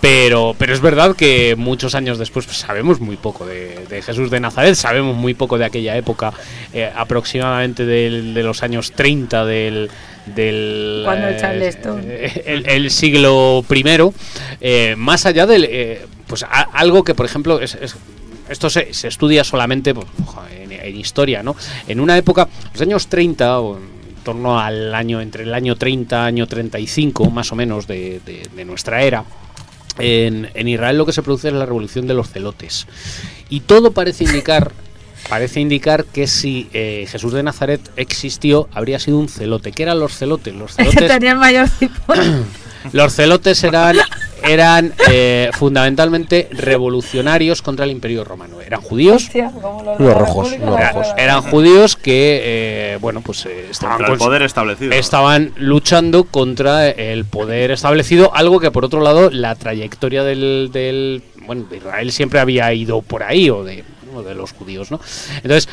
pero, 0.00 0.54
pero 0.58 0.72
es 0.74 0.80
verdad 0.80 1.14
que 1.16 1.54
muchos 1.56 1.94
años 1.94 2.18
después 2.18 2.46
pues, 2.46 2.58
sabemos 2.58 3.00
muy 3.00 3.16
poco 3.16 3.46
de, 3.46 3.86
de 3.88 4.02
Jesús 4.02 4.30
de 4.30 4.40
Nazaret, 4.40 4.74
sabemos 4.74 5.16
muy 5.16 5.34
poco 5.34 5.58
de 5.58 5.64
aquella 5.64 5.96
época, 5.96 6.32
eh, 6.72 6.90
aproximadamente 6.94 7.84
del- 7.86 8.34
de 8.34 8.42
los 8.42 8.62
años 8.62 8.92
30 8.92 9.44
del... 9.44 9.83
del 10.26 11.02
Cuando 11.04 11.28
el 11.28 11.34
eh, 11.34 11.38
Charleston. 11.40 12.04
el, 12.46 12.68
el 12.68 12.90
siglo 12.90 13.64
primero, 13.66 14.12
eh, 14.60 14.94
más 14.96 15.26
allá 15.26 15.46
del... 15.46 15.66
eh, 15.68 16.06
pues 16.26 16.42
a- 16.42 16.62
algo 16.72 17.04
que, 17.04 17.14
por 17.14 17.26
ejemplo, 17.26 17.60
es- 17.60 17.74
es 17.74 17.96
esto 18.48 18.68
se, 18.68 18.92
se 18.92 19.08
estudia 19.08 19.42
solamente 19.42 19.94
pues, 19.94 20.06
en, 20.54 20.70
en 20.70 20.96
historia, 20.96 21.42
¿no? 21.42 21.56
En 21.88 21.98
una 21.98 22.16
época, 22.18 22.46
los 22.72 22.82
años 22.82 23.06
30, 23.08 23.58
o 23.60 23.78
en 23.78 23.84
torno 24.22 24.58
al 24.60 24.94
año, 24.94 25.20
entre 25.22 25.44
el 25.44 25.54
año 25.54 25.76
30, 25.76 26.24
año 26.26 26.46
35, 26.46 27.30
más 27.30 27.52
o 27.52 27.56
menos, 27.56 27.86
de, 27.86 28.20
de- 28.26 28.48
de 28.54 28.64
nuestra 28.66 29.02
era, 29.02 29.24
en, 29.98 30.50
en 30.54 30.68
Israel 30.68 30.98
lo 30.98 31.06
que 31.06 31.12
se 31.12 31.22
produce 31.22 31.48
es 31.48 31.54
la 31.54 31.64
revolución 31.66 32.06
de 32.06 32.14
los 32.14 32.28
celotes. 32.30 32.86
Y 33.48 33.60
todo 33.60 33.92
parece 33.92 34.24
indicar, 34.24 34.72
parece 35.28 35.60
indicar 35.60 36.04
que 36.04 36.26
si 36.26 36.68
eh, 36.72 37.06
Jesús 37.08 37.32
de 37.32 37.42
Nazaret 37.42 37.80
existió, 37.96 38.68
habría 38.72 38.98
sido 38.98 39.18
un 39.18 39.28
celote. 39.28 39.72
¿Qué 39.72 39.82
eran 39.82 39.98
los 39.98 40.16
celotes? 40.16 40.54
Los 40.54 40.72
celotes 40.76 41.08
tenía 41.08 41.32
el 41.32 41.38
mayor 41.38 41.68
tipo. 41.78 42.14
los 42.92 43.14
celotes 43.14 43.64
eran, 43.64 43.96
eran 44.42 44.92
eh, 45.08 45.50
fundamentalmente 45.52 46.48
revolucionarios 46.52 47.62
contra 47.62 47.84
el 47.84 47.90
Imperio 47.90 48.24
Romano. 48.24 48.60
Eran 48.60 48.80
judíos, 48.80 49.24
Hostia, 49.24 49.52
los 49.54 49.98
la 49.98 50.14
rojos, 50.14 50.50
de 50.50 50.58
rojos. 50.58 51.08
Eran 51.16 51.42
judíos 51.42 51.96
que, 51.96 52.40
eh, 52.44 52.98
bueno, 53.00 53.20
pues 53.22 53.46
eh, 53.46 53.68
estaban, 53.70 53.98
Contra 53.98 54.14
el 54.14 54.18
poder 54.18 54.42
establecido. 54.42 54.92
estaban 54.92 55.52
luchando 55.56 56.24
contra 56.24 56.88
el 56.88 57.24
poder 57.24 57.70
establecido, 57.70 58.34
algo 58.34 58.60
que 58.60 58.70
por 58.70 58.84
otro 58.84 59.00
lado 59.00 59.30
la 59.30 59.54
trayectoria 59.54 60.24
del, 60.24 60.70
del 60.72 61.22
bueno, 61.46 61.64
de 61.70 61.78
Israel 61.78 62.12
siempre 62.12 62.40
había 62.40 62.72
ido 62.72 63.02
por 63.02 63.22
ahí 63.22 63.50
o 63.50 63.64
de, 63.64 63.84
de 64.22 64.34
los 64.34 64.52
judíos, 64.52 64.90
¿no? 64.90 65.00
Entonces 65.36 65.68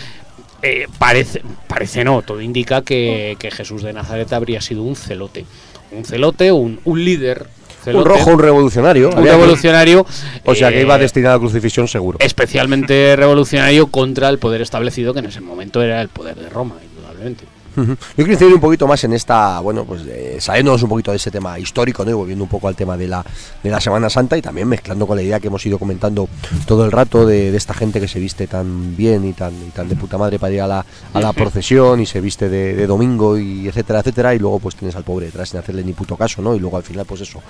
eh, 0.62 0.88
parece, 1.00 1.42
parece 1.68 2.04
no, 2.04 2.22
todo 2.22 2.42
indica 2.42 2.82
que, 2.82 3.36
que 3.40 3.52
Jesús 3.52 3.82
de 3.84 3.94
Nazaret 3.94 4.32
habría 4.34 4.62
sido 4.62 4.84
un 4.84 4.96
celote, 4.96 5.46
un 5.92 6.06
celote, 6.06 6.52
un, 6.52 6.80
un 6.86 7.04
líder. 7.04 7.48
Un 7.88 8.06
rojo, 8.06 8.30
un 8.30 8.40
revolucionario. 8.40 9.10
un 9.10 9.24
revolucionario. 9.24 10.06
O 10.46 10.54
sea 10.54 10.70
que 10.70 10.78
eh, 10.78 10.84
iba 10.84 11.00
destinado 11.00 11.38
a 11.38 11.40
crucifixión 11.40 11.88
seguro. 11.88 12.20
especialmente 12.22 13.16
revolucionario 13.16 13.88
contra 13.88 14.30
el 14.30 14.38
poder 14.38 14.62
establecido, 14.62 15.14
que 15.14 15.20
en 15.20 15.26
ese 15.26 15.42
momento 15.42 15.82
era 15.82 16.00
el 16.00 16.10
poder 16.10 16.36
de 16.36 16.48
Roma, 16.50 16.76
indudablemente. 16.84 17.46
Yo 17.76 17.96
quiero 18.16 18.34
incidir 18.34 18.54
un 18.54 18.60
poquito 18.60 18.88
más 18.88 19.04
en 19.04 19.14
esta, 19.14 19.60
bueno, 19.62 19.86
pues 19.86 20.02
eh, 20.08 20.38
saliéndonos 20.40 20.84
un 20.84 20.90
poquito 20.90 21.12
de 21.12 21.18
ese 21.18 21.32
tema 21.32 21.58
histórico, 21.58 22.04
¿no? 22.04 22.12
Y 22.12 22.14
volviendo 22.14 22.44
un 22.44 22.50
poco 22.50 22.68
al 22.68 22.76
tema 22.76 22.98
de 22.98 23.08
la, 23.08 23.26
de 23.64 23.70
la 23.70 23.80
Semana 23.80 24.10
Santa 24.10 24.38
y 24.38 24.42
también 24.42 24.68
mezclando 24.68 25.08
con 25.08 25.16
la 25.16 25.24
idea 25.24 25.40
que 25.40 25.48
hemos 25.48 25.66
ido 25.66 25.80
comentando 25.80 26.28
todo 26.66 26.86
el 26.86 26.92
rato 26.92 27.26
de, 27.26 27.52
de 27.52 27.58
esta 27.58 27.74
gente 27.74 28.00
que 28.00 28.08
se 28.08 28.20
viste 28.20 28.48
tan 28.48 28.96
bien 28.96 29.26
y 29.26 29.34
tan, 29.34 29.54
y 29.54 29.70
tan 29.72 29.88
de 29.88 29.96
puta 29.96 30.18
madre 30.18 30.40
para 30.40 30.54
ir 30.54 30.62
a 30.62 30.68
la, 30.68 30.86
a 31.14 31.20
la 31.20 31.34
procesión 31.42 32.02
y 32.02 32.06
se 32.06 32.20
viste 32.20 32.50
de, 32.50 32.76
de 32.76 32.88
domingo 32.88 33.38
y 33.38 33.68
etcétera, 33.68 34.00
etcétera, 34.00 34.36
y 34.36 34.40
luego 34.40 34.60
pues 34.60 34.76
tienes 34.76 34.96
al 34.96 35.04
pobre 35.04 35.28
detrás 35.28 35.50
sin 35.50 35.60
hacerle 35.60 35.84
ni 35.84 35.94
puto 35.94 36.18
caso, 36.18 36.42
¿no? 36.42 36.56
Y 36.56 36.60
luego 36.60 36.78
al 36.78 36.84
final 36.84 37.06
pues 37.06 37.22
eso, 37.22 37.42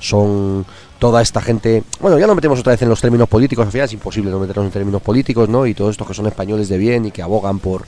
son 0.00 0.66
toda 0.98 1.22
esta 1.22 1.40
gente, 1.40 1.84
bueno, 2.00 2.18
ya 2.18 2.26
nos 2.26 2.34
metemos 2.34 2.58
otra 2.58 2.72
vez 2.72 2.82
en 2.82 2.88
los 2.88 3.00
términos 3.00 3.28
políticos, 3.28 3.66
al 3.66 3.72
final 3.72 3.86
es 3.86 3.92
imposible 3.92 4.30
no 4.30 4.40
meternos 4.40 4.66
en 4.66 4.72
términos 4.72 5.02
políticos, 5.02 5.48
¿no? 5.48 5.66
Y 5.66 5.74
todos 5.74 5.92
estos 5.92 6.06
que 6.06 6.14
son 6.14 6.26
españoles 6.26 6.68
de 6.68 6.78
bien 6.78 7.06
y 7.06 7.10
que 7.10 7.22
abogan 7.22 7.60
por, 7.60 7.84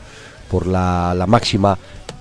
por 0.51 0.67
la, 0.67 1.15
la 1.17 1.27
máxima 1.27 1.79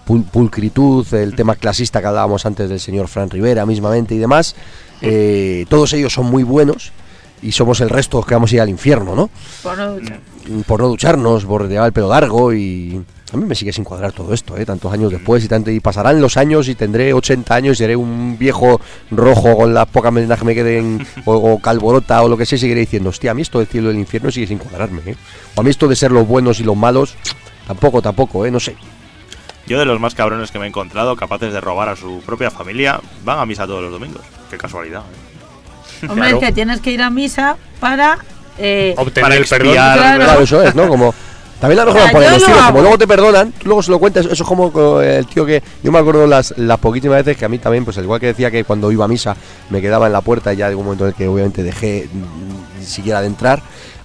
pul- 0.08 0.24
pulcritud, 0.26 1.06
el 1.14 1.36
tema 1.36 1.56
clasista 1.56 2.00
que 2.02 2.08
hablábamos 2.08 2.46
antes 2.46 2.70
del 2.70 2.80
señor 2.80 3.08
Fran 3.08 3.30
Rivera 3.30 3.66
mismamente 3.66 4.16
y 4.16 4.18
demás, 4.20 4.56
eh, 5.02 5.66
todos 5.70 5.94
ellos 5.94 6.14
son 6.14 6.28
muy 6.28 6.44
buenos 6.44 6.92
y 7.42 7.52
somos 7.54 7.80
el 7.82 7.90
resto 7.90 8.22
que 8.22 8.34
vamos 8.36 8.52
a 8.52 8.56
ir 8.56 8.62
al 8.62 8.70
infierno, 8.70 9.16
¿no? 9.16 9.30
Por 9.64 9.78
no 9.78 9.94
duchar. 9.94 10.20
Mm, 10.50 10.62
Por 10.62 10.80
no 10.82 10.88
ducharnos, 10.90 11.46
por 11.46 11.68
llevar 11.70 11.88
el 11.88 11.94
pelo 11.94 12.10
largo 12.10 12.54
y... 12.54 13.02
A 13.32 13.38
mí 13.38 13.46
me 13.46 13.54
sigue 13.54 13.72
sin 13.72 13.84
cuadrar 13.84 14.12
todo 14.12 14.34
esto, 14.34 14.58
¿eh? 14.58 14.66
tantos 14.66 14.92
años 14.92 15.12
después 15.12 15.46
y 15.46 15.48
tanto 15.48 15.70
y 15.70 15.80
pasarán 15.80 16.20
los 16.20 16.36
años 16.36 16.68
y 16.68 16.74
tendré 16.74 17.14
80 17.14 17.54
años 17.54 17.78
y 17.78 17.78
seré 17.78 17.96
un 17.96 18.36
viejo 18.40 18.82
rojo 19.12 19.56
con 19.56 19.72
las 19.72 19.86
pocas 19.88 20.12
melenas 20.12 20.40
que 20.40 20.46
me 20.46 20.56
queden 20.56 21.06
o, 21.26 21.36
o 21.36 21.60
calborota 21.62 22.24
o 22.24 22.28
lo 22.28 22.36
que 22.36 22.48
sea 22.48 22.56
y 22.56 22.60
seguiré 22.60 22.80
diciendo, 22.80 23.10
hostia, 23.12 23.30
a 23.30 23.34
mí 23.36 23.44
esto 23.44 23.60
del 23.60 23.68
cielo 23.68 23.90
y 23.90 23.94
del 23.94 24.00
infierno 24.02 24.32
sigue 24.32 24.48
sin 24.48 24.58
cuadrarme, 24.58 25.02
¿eh? 25.06 25.16
O 25.56 25.62
a 25.62 25.64
mí 25.64 25.70
esto 25.70 25.88
de 25.88 25.96
ser 25.96 26.12
los 26.12 26.28
buenos 26.28 26.60
y 26.60 26.64
los 26.64 26.76
malos, 26.76 27.16
tampoco, 27.70 28.02
tampoco, 28.02 28.46
¿eh? 28.48 28.52
No 28.52 28.60
sé. 28.60 28.76
Yo 29.68 29.78
de 29.78 29.86
los 29.86 30.00
más 30.00 30.16
cabrones 30.16 30.50
que 30.52 30.58
me 30.58 30.66
he 30.66 30.68
encontrado, 30.68 31.16
capaces 31.16 31.54
de 31.54 31.62
robar 31.62 31.90
a 31.90 31.96
su 31.96 32.22
propia 32.26 32.50
familia, 32.50 33.00
van 33.24 33.38
a 33.40 33.46
misa 33.46 33.68
todos 33.68 33.84
los 33.84 33.91
domingos. 33.91 34.24
Qué 34.50 34.58
casualidad. 34.58 35.02
¿eh? 36.02 36.08
Hombre, 36.10 36.16
Claro. 36.30 36.38
es 36.40 36.44
que 36.46 36.52
tienes 36.52 36.82
que 36.82 36.91
ir 36.91 37.02
a 37.04 37.12
misa 37.12 37.56
para. 37.80 38.18
eh, 38.58 38.96
Obtener 38.98 39.22
Para 39.30 39.36
el 39.36 39.46
perdón. 39.46 39.74
Claro, 39.74 40.41
eso 40.41 40.64
es, 40.64 40.74
¿no? 40.74 40.88
Como 40.88 41.14
también 41.60 41.77
la 41.86 41.91
sea, 41.91 42.11
por 42.11 42.22
yo 42.23 42.30
los 42.31 42.40
lo 42.41 42.45
tiros, 42.48 42.61
hago. 42.61 42.68
como 42.72 42.81
luego 42.81 42.98
te 42.98 43.07
perdonan, 43.07 43.52
tú 43.52 43.65
luego 43.68 43.84
se 43.84 43.91
lo 43.91 43.99
cuentas, 43.99 44.26
eso 44.26 44.44
es 44.44 44.48
como 44.48 44.72
co- 44.72 45.02
el 45.02 45.26
tío 45.27 45.45
que 45.45 45.61
yo 45.84 45.91
me 45.91 45.99
acuerdo 45.99 46.26
las, 46.27 46.53
las 46.57 46.77
poquísimas 46.80 47.18
veces 47.23 47.38
que 47.38 47.45
a 47.45 47.49
mí 47.49 47.57
también, 47.60 47.84
pues 47.86 47.98
al 47.98 48.03
igual 48.06 48.19
que 48.19 48.27
decía 48.27 48.49
que 48.49 48.64
cuando 48.64 48.91
iba 48.91 49.06
a 49.06 49.07
misa 49.07 49.36
me 49.69 49.81
quedaba 49.81 50.07
en 50.07 50.14
la 50.14 50.22
puerta 50.22 50.53
y 50.53 50.57
ya 50.57 50.69
llegó 50.69 50.80
un 50.80 50.86
momento 50.86 51.06
en 51.06 51.10
el 51.10 51.15
que 51.15 51.27
obviamente 51.27 51.61
dejé 51.64 52.07
mm, 52.11 52.84
siquiera 52.84 53.22
de 53.22 53.27
entrar. 53.27 53.61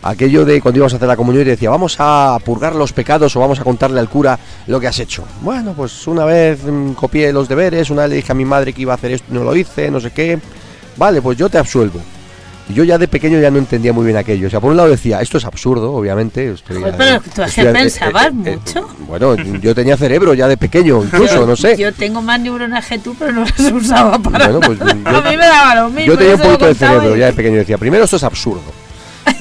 Aquello 0.07 0.45
de 0.45 0.61
cuando 0.61 0.77
íbamos 0.79 0.93
a 0.93 0.97
hacer 0.97 1.09
la 1.09 1.17
comunión 1.17 1.47
y 1.47 1.51
decía, 1.51 1.71
vamos 1.71 1.97
a 1.99 2.37
purgar 2.45 2.75
los 2.75 2.93
pecados 2.93 3.35
o 3.37 3.41
vamos 3.41 3.59
a 3.59 3.65
contarle 3.65 3.99
al 4.01 4.11
cura 4.11 4.39
lo 4.67 4.79
que 4.79 4.87
has 4.87 4.99
hecho. 4.99 5.25
Bueno, 5.41 5.73
pues 5.75 6.07
una 6.07 6.27
vez 6.27 6.63
mm, 6.63 6.93
copié 6.93 7.33
los 7.33 7.49
deberes, 7.49 7.89
una 7.89 8.03
vez 8.03 8.11
le 8.11 8.17
dije 8.17 8.33
a 8.33 8.35
mi 8.35 8.45
madre 8.45 8.75
que 8.75 8.83
iba 8.83 8.93
a 8.93 8.97
hacer 8.97 9.13
esto 9.13 9.29
y 9.31 9.35
no 9.35 9.45
lo 9.45 9.57
hice, 9.57 9.91
no 9.91 10.01
sé 10.01 10.11
qué. 10.11 10.39
Vale, 10.99 11.23
pues 11.23 11.39
yo 11.39 11.49
te 11.49 11.57
absuelvo. 11.57 12.01
Yo 12.71 12.83
ya 12.83 12.97
de 12.97 13.07
pequeño 13.09 13.39
ya 13.41 13.51
no 13.51 13.59
entendía 13.59 13.93
muy 13.93 14.07
bien 14.07 14.17
aquello. 14.17 14.47
O 14.47 14.51
sea, 14.51 14.59
por 14.59 14.71
un 14.71 14.77
lado 14.79 14.89
decía, 14.89 15.21
esto 15.21 15.37
es 15.37 15.45
absurdo, 15.45 15.93
obviamente. 15.93 16.51
estoy- 16.53 16.79
Joder, 16.79 16.95
pero 16.97 17.21
tú 17.21 17.43
es 17.43 17.55
que 17.55 17.61
estoy- 17.61 17.73
pensabas 17.75 18.33
mucho. 18.33 18.89
bueno, 19.07 19.37
yo 19.37 19.75
tenía 19.75 19.97
cerebro 19.99 20.33
ya 20.33 20.49
de 20.49 20.57
pequeño, 20.57 21.03
incluso, 21.05 21.35
yo, 21.35 21.47
no 21.47 21.57
sé. 21.57 21.77
Yo 21.77 21.93
tengo 21.93 22.23
más 22.23 22.41
neuronas 22.41 22.87
que 22.87 22.99
tú, 22.99 23.15
pero 23.19 23.33
no 23.33 23.43
las 23.43 23.61
usaba 23.73 24.19
para 24.19 24.47
Bueno, 24.49 24.61
pues 24.61 24.79
nada. 24.79 24.95
yo- 25.13 25.19
A 25.19 25.31
mí 25.31 25.37
me 25.37 25.47
daba 25.47 25.75
lo 25.75 25.91
mismo. 25.91 26.07
Yo 26.13 26.17
tenía 26.19 26.35
un 26.37 26.41
poquito 26.41 26.67
de 26.67 26.75
cerebro 26.75 27.15
y- 27.17 27.19
ya 27.21 27.27
de 27.27 27.33
pequeño 27.35 27.57
decía, 27.57 27.77
primero 27.77 28.05
esto 28.05 28.17
es 28.17 28.23
absurdo. 28.25 28.63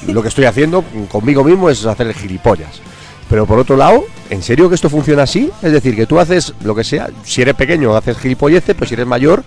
lo 0.08 0.22
que 0.22 0.28
estoy 0.28 0.44
haciendo 0.45 0.84
conmigo 1.10 1.44
mismo 1.45 1.70
es 1.70 1.86
hacer 1.86 2.14
gilipollas. 2.14 2.82
Pero 3.30 3.45
por 3.45 3.58
otro 3.58 3.78
lado, 3.78 4.04
¿en 4.30 4.41
serio 4.44 4.68
que 4.68 4.76
esto 4.76 4.90
funciona 4.90 5.24
así? 5.24 5.50
Es 5.62 5.72
decir, 5.72 5.95
que 5.95 6.06
tú 6.06 6.20
haces 6.20 6.54
lo 6.64 6.76
que 6.76 6.84
sea, 6.84 7.08
si 7.24 7.41
eres 7.41 7.56
pequeño 7.56 7.95
haces 7.95 8.18
gilipolleces, 8.18 8.76
pero 8.76 8.86
si 8.86 8.94
eres 8.95 9.08
mayor, 9.08 9.44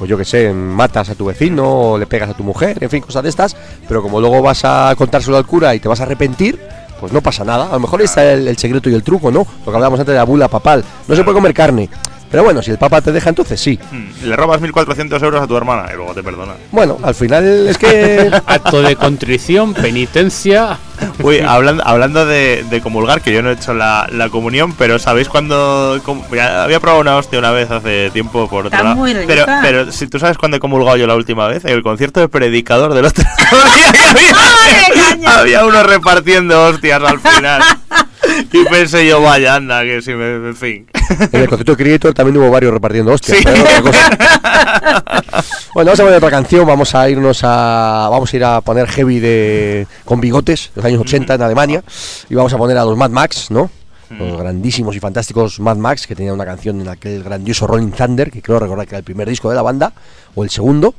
pues 0.00 0.08
yo 0.08 0.16
que 0.16 0.24
sé, 0.24 0.50
matas 0.50 1.10
a 1.10 1.14
tu 1.14 1.26
vecino, 1.26 1.90
o 1.90 1.98
le 1.98 2.06
pegas 2.06 2.30
a 2.30 2.32
tu 2.32 2.42
mujer, 2.42 2.78
en 2.80 2.88
fin, 2.88 3.02
cosas 3.02 3.22
de 3.22 3.28
estas, 3.28 3.54
pero 3.86 4.00
como 4.00 4.18
luego 4.18 4.40
vas 4.40 4.64
a 4.64 4.94
contárselo 4.96 5.36
al 5.36 5.44
cura 5.44 5.74
y 5.74 5.78
te 5.78 5.88
vas 5.88 6.00
a 6.00 6.04
arrepentir, 6.04 6.58
pues 6.98 7.12
no 7.12 7.20
pasa 7.20 7.44
nada. 7.44 7.66
A 7.66 7.72
lo 7.72 7.80
mejor 7.80 8.00
está 8.00 8.32
el, 8.32 8.48
el 8.48 8.56
secreto 8.56 8.88
y 8.88 8.94
el 8.94 9.02
truco, 9.02 9.30
¿no? 9.30 9.40
Lo 9.40 9.64
que 9.70 9.76
hablábamos 9.76 10.00
antes 10.00 10.14
de 10.14 10.18
la 10.18 10.24
bula 10.24 10.48
papal. 10.48 10.82
No 11.06 11.14
se 11.14 11.22
puede 11.22 11.34
comer 11.34 11.52
carne. 11.52 11.90
Pero 12.30 12.44
bueno, 12.44 12.62
si 12.62 12.70
el 12.70 12.78
papa 12.78 13.00
te 13.00 13.10
deja, 13.12 13.28
entonces 13.30 13.60
sí. 13.60 13.78
Mm, 13.90 14.26
Le 14.28 14.36
robas 14.36 14.60
1.400 14.60 15.22
euros 15.24 15.42
a 15.42 15.46
tu 15.48 15.56
hermana 15.56 15.88
y 15.92 15.96
luego 15.96 16.14
te 16.14 16.22
perdona. 16.22 16.52
Bueno, 16.70 16.98
al 17.02 17.14
final 17.14 17.66
es 17.68 17.76
que... 17.76 18.30
Acto 18.46 18.82
de 18.82 18.94
contrición, 18.96 19.74
penitencia. 19.74 20.78
Uy, 21.22 21.40
hablando, 21.40 21.82
hablando 21.86 22.26
de, 22.26 22.64
de 22.70 22.80
comulgar, 22.80 23.20
que 23.22 23.32
yo 23.32 23.42
no 23.42 23.50
he 23.50 23.54
hecho 23.54 23.74
la, 23.74 24.06
la 24.12 24.28
comunión, 24.28 24.74
pero 24.74 24.98
¿sabéis 24.98 25.28
cuándo? 25.28 26.00
com- 26.04 26.22
había 26.30 26.78
probado 26.78 27.00
una 27.00 27.16
hostia 27.16 27.38
una 27.38 27.50
vez 27.50 27.70
hace 27.70 28.10
tiempo 28.10 28.48
por 28.48 28.66
otro 28.66 28.82
lado. 28.82 29.02
Pero, 29.26 29.46
pero 29.62 29.90
si 29.92 30.06
tú 30.06 30.18
sabes 30.20 30.38
cuándo 30.38 30.58
he 30.58 30.60
comulgado 30.60 30.96
yo 30.98 31.06
la 31.06 31.16
última 31.16 31.48
vez, 31.48 31.64
en 31.64 31.70
el 31.72 31.82
concierto 31.82 32.20
de 32.20 32.28
predicador 32.28 32.94
del 32.94 33.06
otro 33.06 33.24
día 33.74 33.92
que 33.92 33.98
¡Ay, 34.18 34.84
había, 34.94 35.08
caña! 35.08 35.38
había 35.38 35.64
uno 35.64 35.82
repartiendo 35.82 36.62
hostias 36.66 37.02
al 37.02 37.18
final. 37.18 37.62
Y 38.52 38.64
pensé 38.64 39.06
yo, 39.06 39.20
vaya, 39.22 39.56
anda, 39.56 39.82
que 39.82 40.02
si 40.02 40.12
me. 40.12 40.48
En 40.48 40.56
fin. 40.56 40.86
En 41.32 41.40
el 41.40 41.48
concierto 41.48 41.76
Creator 41.76 42.14
también 42.14 42.36
hubo 42.36 42.50
varios 42.50 42.72
repartiendo 42.72 43.12
hostias. 43.12 43.38
Sí. 43.38 43.44
pero 43.44 43.56
es 43.56 43.62
otra 43.62 43.82
cosa. 43.82 45.44
bueno, 45.74 45.90
vamos 45.90 46.00
a 46.00 46.02
poner 46.02 46.16
otra 46.18 46.30
canción. 46.30 46.66
Vamos 46.66 46.94
a 46.94 47.08
irnos 47.08 47.40
a. 47.42 48.08
Vamos 48.10 48.32
a 48.32 48.36
ir 48.36 48.44
a 48.44 48.60
poner 48.60 48.88
heavy 48.88 49.20
de 49.20 49.86
con 50.04 50.20
bigotes, 50.20 50.70
los 50.74 50.84
años 50.84 51.00
80 51.00 51.34
en 51.34 51.42
Alemania. 51.42 51.84
Y 52.28 52.34
vamos 52.34 52.52
a 52.52 52.58
poner 52.58 52.76
a 52.78 52.84
los 52.84 52.96
Mad 52.96 53.10
Max, 53.10 53.50
¿no? 53.50 53.70
Los 54.10 54.38
grandísimos 54.38 54.96
y 54.96 55.00
fantásticos 55.00 55.60
Mad 55.60 55.76
Max, 55.76 56.04
que 56.04 56.16
tenían 56.16 56.34
una 56.34 56.44
canción 56.44 56.80
en 56.80 56.88
aquel 56.88 57.22
grandioso 57.22 57.68
Rolling 57.68 57.92
Thunder, 57.92 58.28
que 58.28 58.42
creo 58.42 58.58
recordar 58.58 58.84
que 58.84 58.96
era 58.96 58.98
el 58.98 59.04
primer 59.04 59.28
disco 59.28 59.48
de 59.48 59.54
la 59.54 59.62
banda, 59.62 59.92
o 60.34 60.42
el 60.42 60.50
segundo. 60.50 60.96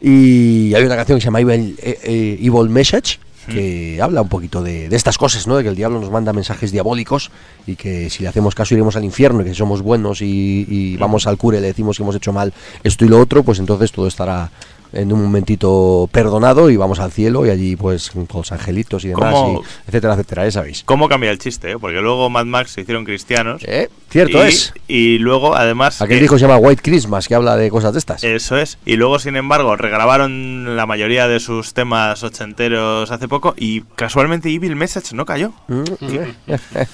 Y 0.00 0.72
hay 0.72 0.84
una 0.84 0.94
canción 0.94 1.18
que 1.18 1.22
se 1.22 1.24
llama 1.24 1.40
Evil, 1.40 1.76
eh, 1.82 1.98
eh, 2.04 2.38
Evil 2.40 2.68
Message, 2.68 3.18
que 3.46 4.00
habla 4.00 4.22
un 4.22 4.28
poquito 4.28 4.62
de, 4.62 4.88
de 4.88 4.96
estas 4.96 5.18
cosas, 5.18 5.46
¿no? 5.46 5.56
De 5.56 5.62
que 5.62 5.68
el 5.68 5.76
diablo 5.76 6.00
nos 6.00 6.10
manda 6.10 6.32
mensajes 6.32 6.72
diabólicos 6.72 7.30
y 7.66 7.76
que 7.76 8.08
si 8.10 8.22
le 8.22 8.28
hacemos 8.28 8.54
caso 8.54 8.74
iremos 8.74 8.96
al 8.96 9.04
infierno 9.04 9.40
y 9.40 9.44
que 9.44 9.50
si 9.50 9.56
somos 9.56 9.82
buenos 9.82 10.22
y, 10.22 10.66
y 10.68 10.96
vamos 10.96 11.26
al 11.26 11.36
cura 11.36 11.58
y 11.58 11.60
le 11.60 11.68
decimos 11.68 11.96
que 11.96 12.02
hemos 12.02 12.16
hecho 12.16 12.32
mal 12.32 12.52
esto 12.84 13.04
y 13.04 13.08
lo 13.08 13.20
otro, 13.20 13.42
pues 13.42 13.58
entonces 13.58 13.92
todo 13.92 14.06
estará 14.06 14.50
en 14.92 15.12
un 15.12 15.22
momentito 15.22 16.08
perdonado 16.12 16.70
y 16.70 16.76
vamos 16.76 16.98
al 17.00 17.12
cielo 17.12 17.46
y 17.46 17.50
allí 17.50 17.76
pues 17.76 18.10
con 18.10 18.26
los 18.34 18.52
angelitos 18.52 19.04
y 19.04 19.08
demás, 19.08 19.34
y 19.34 19.88
etcétera, 19.88 20.14
etcétera, 20.14 20.44
ya 20.44 20.50
sabéis. 20.50 20.82
¿Cómo 20.84 21.08
cambia 21.08 21.30
el 21.30 21.38
chiste? 21.38 21.72
eh? 21.72 21.78
Porque 21.78 22.00
luego 22.00 22.28
Mad 22.30 22.44
Max 22.46 22.72
se 22.72 22.82
hicieron 22.82 23.04
cristianos. 23.04 23.62
¿Eh? 23.64 23.88
Cierto 24.10 24.44
y, 24.44 24.48
es. 24.48 24.74
Y 24.88 25.18
luego, 25.18 25.54
además. 25.56 26.02
Aquel 26.02 26.16
que- 26.18 26.22
disco 26.22 26.36
se 26.38 26.42
llama 26.42 26.58
White 26.58 26.82
Christmas, 26.82 27.26
que 27.28 27.34
habla 27.34 27.56
de 27.56 27.70
cosas 27.70 27.92
de 27.94 27.98
estas. 27.98 28.22
Eso 28.24 28.58
es. 28.58 28.76
Y 28.84 28.96
luego, 28.96 29.18
sin 29.18 29.36
embargo, 29.36 29.74
regrabaron 29.76 30.76
la 30.76 30.84
mayoría 30.84 31.28
de 31.28 31.40
sus 31.40 31.72
temas 31.72 32.22
ochenteros 32.22 33.10
hace 33.10 33.28
poco 33.28 33.54
y 33.56 33.80
casualmente 33.96 34.50
Evil 34.50 34.76
Message 34.76 35.14
no 35.14 35.24
cayó. 35.24 35.52
Mm, 35.68 35.82
eh. 36.02 36.34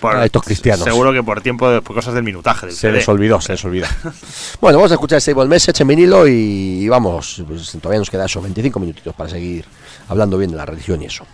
Por- 0.00 0.16
Ah, 0.16 0.24
estos 0.24 0.42
cristianos. 0.42 0.84
Seguro 0.84 1.12
que 1.12 1.22
por 1.22 1.40
tiempo, 1.42 1.70
de, 1.70 1.80
por 1.80 1.94
cosas 1.94 2.14
del 2.14 2.24
minutaje 2.24 2.66
del 2.66 2.74
Se 2.74 2.80
CD. 2.82 2.94
les 2.98 3.08
olvidó, 3.08 3.40
se 3.40 3.52
les 3.52 3.64
olvida. 3.64 3.88
bueno, 4.60 4.78
vamos 4.78 4.90
a 4.90 4.94
escuchar 4.94 5.18
este 5.18 5.30
Evil 5.30 5.48
Message 5.48 5.82
en 5.82 5.88
vinilo 5.88 6.26
y 6.26 6.88
vamos, 6.88 7.41
pues, 7.44 7.70
todavía 7.80 7.98
nos 7.98 8.10
queda 8.10 8.26
eso, 8.26 8.40
25 8.40 8.80
minutitos 8.80 9.14
para 9.14 9.30
seguir 9.30 9.64
hablando 10.08 10.38
bien 10.38 10.50
de 10.50 10.56
la 10.56 10.66
religión 10.66 11.02
y 11.02 11.06
eso. 11.06 11.26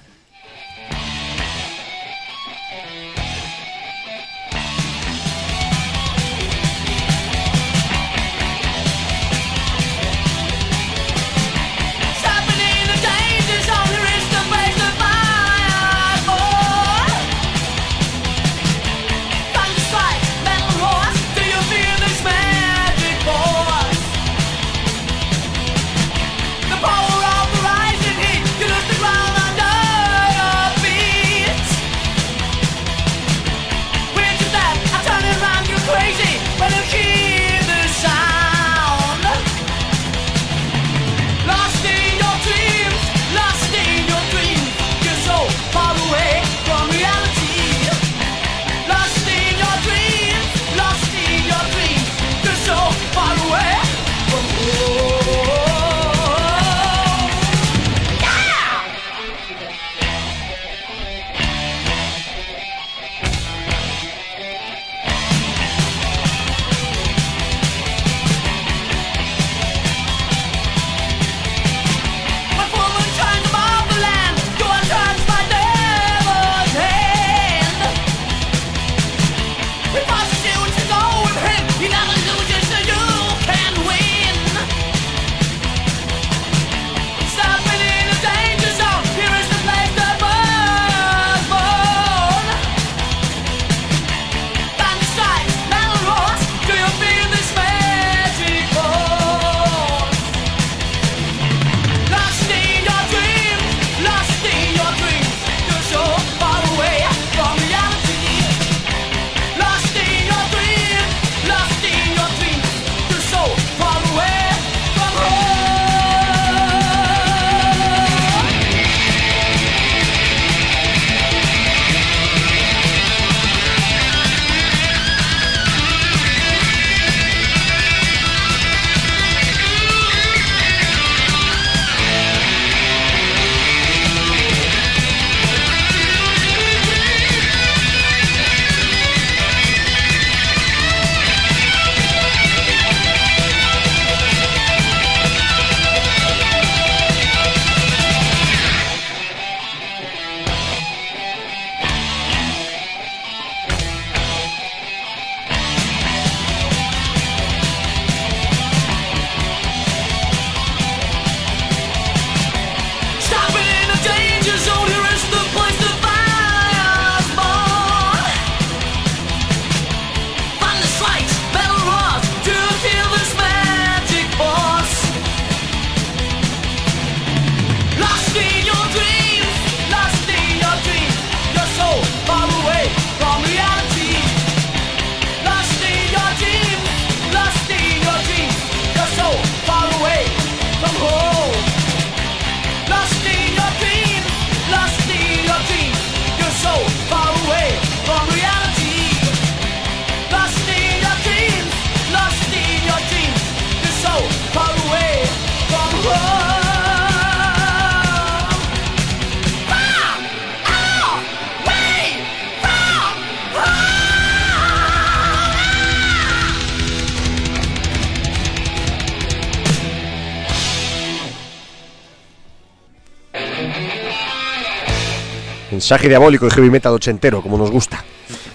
Mensaje 225.88 226.08
diabólico 226.10 226.46
y 226.46 226.50
heavy 226.50 226.68
metal 226.68 226.92
ochentero, 226.92 227.40
como 227.40 227.56
nos 227.56 227.70
gusta. 227.70 228.04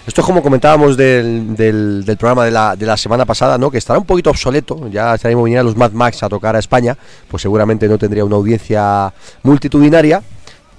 Esto 0.06 0.20
es 0.20 0.24
como 0.24 0.40
comentábamos 0.40 0.96
del, 0.96 1.56
del- 1.56 2.04
del 2.04 2.16
programa 2.16 2.44
de 2.44 2.52
la, 2.52 2.76
de 2.76 2.86
la 2.86 2.96
semana 2.96 3.24
pasada, 3.24 3.58
¿no? 3.58 3.72
Que 3.72 3.78
estará 3.78 3.98
un 3.98 4.04
poquito 4.04 4.30
obsoleto. 4.30 4.88
Ya 4.88 5.16
estaríamos 5.16 5.44
vinieran 5.44 5.66
los 5.66 5.74
Mad 5.76 5.90
Max 5.90 6.22
a 6.22 6.28
tocar 6.28 6.54
a 6.54 6.60
España, 6.60 6.96
pues 7.26 7.42
seguramente 7.42 7.88
no 7.88 7.98
tendría 7.98 8.24
una 8.24 8.36
audiencia 8.36 9.12
multitudinaria, 9.42 10.22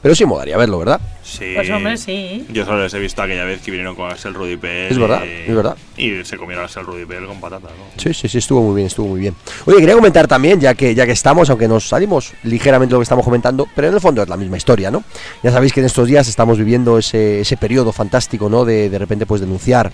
pero 0.06 0.14
sí 0.14 0.24
molaría 0.24 0.56
verlo, 0.56 0.78
¿verdad? 0.78 1.02
Sí. 1.24 1.54
Pues 1.56 1.68
hombre, 1.72 1.98
sí. 1.98 2.46
Yo 2.54 2.64
solo 2.64 2.84
les 2.84 2.94
he 2.94 3.00
visto 3.00 3.24
aquella 3.24 3.44
vez 3.44 3.60
que 3.64 3.72
vinieron 3.72 3.96
con 3.96 4.12
Axel 4.12 4.36
Rudy 4.36 4.56
Pel 4.56 4.92
Es 4.92 5.00
verdad, 5.00 5.24
y- 5.26 5.50
es 5.50 5.56
verdad. 5.56 5.76
Y 5.98 6.24
se 6.24 6.38
comieron 6.38 6.64
Axel 6.64 6.86
Rudy 6.86 7.06
Pel 7.08 7.26
con 7.26 7.40
patatas, 7.42 7.72
¿no? 7.72 7.86
Sí, 8.00 8.14
sí, 8.14 8.28
sí, 8.30 8.38
estuvo 8.38 8.62
muy 8.62 8.76
bien, 8.76 8.86
estuvo 8.86 9.08
muy 9.08 9.20
bien. 9.20 9.34
Oye, 9.66 9.80
quería 9.80 9.96
comentar 9.96 10.28
también, 10.28 10.62
ya 10.62 10.76
que, 10.76 10.94
ya 10.94 11.08
que 11.08 11.12
estamos, 11.14 11.50
aunque 11.50 11.68
nos 11.68 11.88
salimos 11.88 12.34
ligeramente 12.44 12.92
de 12.92 12.98
lo 12.98 13.00
que 13.00 13.04
estamos 13.06 13.26
comentando, 13.26 13.66
pero 13.76 13.88
en 13.88 13.96
el 13.96 14.00
fondo 14.00 14.22
es 14.22 14.30
la 14.30 14.38
misma 14.38 14.58
historia, 14.58 14.92
¿no? 14.92 15.04
Ya 15.42 15.50
sabéis 15.50 15.74
que 15.74 15.80
en 15.80 15.88
estos 15.88 16.08
días 16.08 16.28
estamos 16.28 16.60
viviendo 16.60 17.00
ese, 17.00 17.40
ese 17.42 17.58
periodo 17.58 17.92
fantástico, 17.92 18.48
¿no? 18.48 18.64
De 18.64 18.92
de 18.92 19.00
repente 19.00 19.26
pues 19.26 19.42
denunciar 19.42 19.92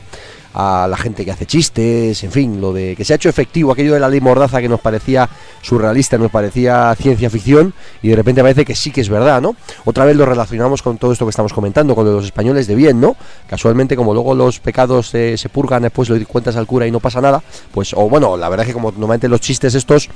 a 0.53 0.87
la 0.89 0.97
gente 0.97 1.23
que 1.23 1.31
hace 1.31 1.45
chistes, 1.45 2.23
en 2.23 2.31
fin, 2.31 2.59
lo 2.59 2.73
de 2.73 2.95
que 2.95 3.05
se 3.05 3.13
ha 3.13 3.15
hecho 3.15 3.29
efectivo 3.29 3.71
aquello 3.71 3.93
de 3.93 3.99
la 3.99 4.09
ley 4.09 4.19
mordaza 4.19 4.59
que 4.59 4.67
nos 4.67 4.79
parecía 4.79 5.29
surrealista, 5.61 6.17
nos 6.17 6.31
parecía 6.31 6.93
ciencia 6.95 7.29
ficción 7.29 7.73
y 8.01 8.09
de 8.09 8.15
repente 8.15 8.41
parece 8.41 8.65
que 8.65 8.75
sí 8.75 8.91
que 8.91 9.01
es 9.01 9.09
verdad, 9.09 9.41
¿no? 9.41 9.55
Otra 9.85 10.05
vez 10.05 10.15
lo 10.15 10.25
relacionamos 10.25 10.81
con 10.81 10.97
todo 10.97 11.13
esto 11.13 11.25
que 11.25 11.29
estamos 11.29 11.53
comentando, 11.53 11.95
con 11.95 12.05
lo 12.05 12.11
de 12.11 12.15
los 12.17 12.25
españoles 12.25 12.67
de 12.67 12.75
bien, 12.75 12.99
¿no? 12.99 13.15
Casualmente 13.47 13.95
como 13.95 14.13
luego 14.13 14.35
los 14.35 14.59
pecados 14.59 15.13
eh, 15.15 15.37
se 15.37 15.49
purgan, 15.49 15.83
después 15.83 16.09
lo 16.09 16.21
cuentas 16.27 16.55
al 16.55 16.67
cura 16.67 16.85
y 16.85 16.91
no 16.91 16.99
pasa 16.99 17.21
nada, 17.21 17.41
pues 17.73 17.93
o 17.93 18.09
bueno, 18.09 18.37
la 18.37 18.49
verdad 18.49 18.65
es 18.65 18.69
que 18.69 18.73
como 18.73 18.91
normalmente 18.91 19.27
los 19.27 19.39
chistes 19.41 19.75
estos 19.75 20.09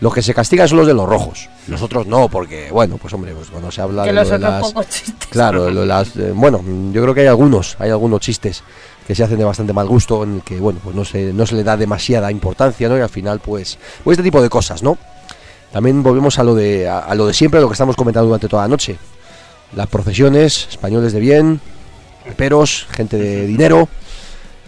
los 0.00 0.12
que 0.12 0.20
se 0.20 0.34
castigan 0.34 0.66
son 0.66 0.78
los 0.78 0.86
de 0.88 0.94
los 0.94 1.08
rojos, 1.08 1.48
los 1.68 1.80
otros 1.80 2.08
no, 2.08 2.28
porque 2.28 2.70
bueno, 2.72 2.98
pues 3.00 3.14
hombre, 3.14 3.32
pues 3.34 3.50
cuando 3.50 3.70
se 3.70 3.80
habla 3.80 4.02
Que 4.02 4.08
de 4.08 4.14
los 4.14 4.28
lo 4.28 4.38
de 4.38 4.44
otros 4.44 4.60
las 4.60 4.72
pocos 4.72 4.88
chistes. 4.88 5.28
Claro, 5.30 5.70
lo 5.70 5.82
de 5.82 5.86
las, 5.86 6.16
eh, 6.16 6.32
bueno, 6.34 6.60
yo 6.92 7.02
creo 7.02 7.14
que 7.14 7.20
hay 7.20 7.28
algunos, 7.28 7.76
hay 7.78 7.90
algunos 7.90 8.20
chistes 8.20 8.64
que 9.06 9.14
se 9.14 9.24
hacen 9.24 9.38
de 9.38 9.44
bastante 9.44 9.72
mal 9.72 9.86
gusto, 9.88 10.22
en 10.24 10.36
el 10.36 10.42
que, 10.42 10.58
bueno, 10.60 10.80
pues 10.82 10.94
no 10.94 11.04
se, 11.04 11.32
no 11.32 11.44
se 11.46 11.54
le 11.56 11.64
da 11.64 11.76
demasiada 11.76 12.30
importancia, 12.30 12.88
¿no? 12.88 12.96
Y 12.96 13.00
al 13.00 13.08
final, 13.08 13.40
pues, 13.40 13.78
pues 14.04 14.14
este 14.16 14.22
tipo 14.24 14.40
de 14.42 14.48
cosas, 14.48 14.82
¿no? 14.82 14.96
También 15.72 16.02
volvemos 16.02 16.38
a 16.38 16.44
lo 16.44 16.54
de, 16.54 16.88
a, 16.88 17.00
a 17.00 17.14
lo 17.14 17.26
de 17.26 17.34
siempre, 17.34 17.60
lo 17.60 17.66
que 17.68 17.72
estamos 17.74 17.96
comentando 17.96 18.26
durante 18.26 18.48
toda 18.48 18.62
la 18.62 18.68
noche. 18.68 18.96
Las 19.74 19.86
procesiones, 19.86 20.68
españoles 20.70 21.12
de 21.14 21.20
bien, 21.20 21.60
peros, 22.36 22.86
gente 22.90 23.16
de 23.16 23.46
dinero. 23.46 23.88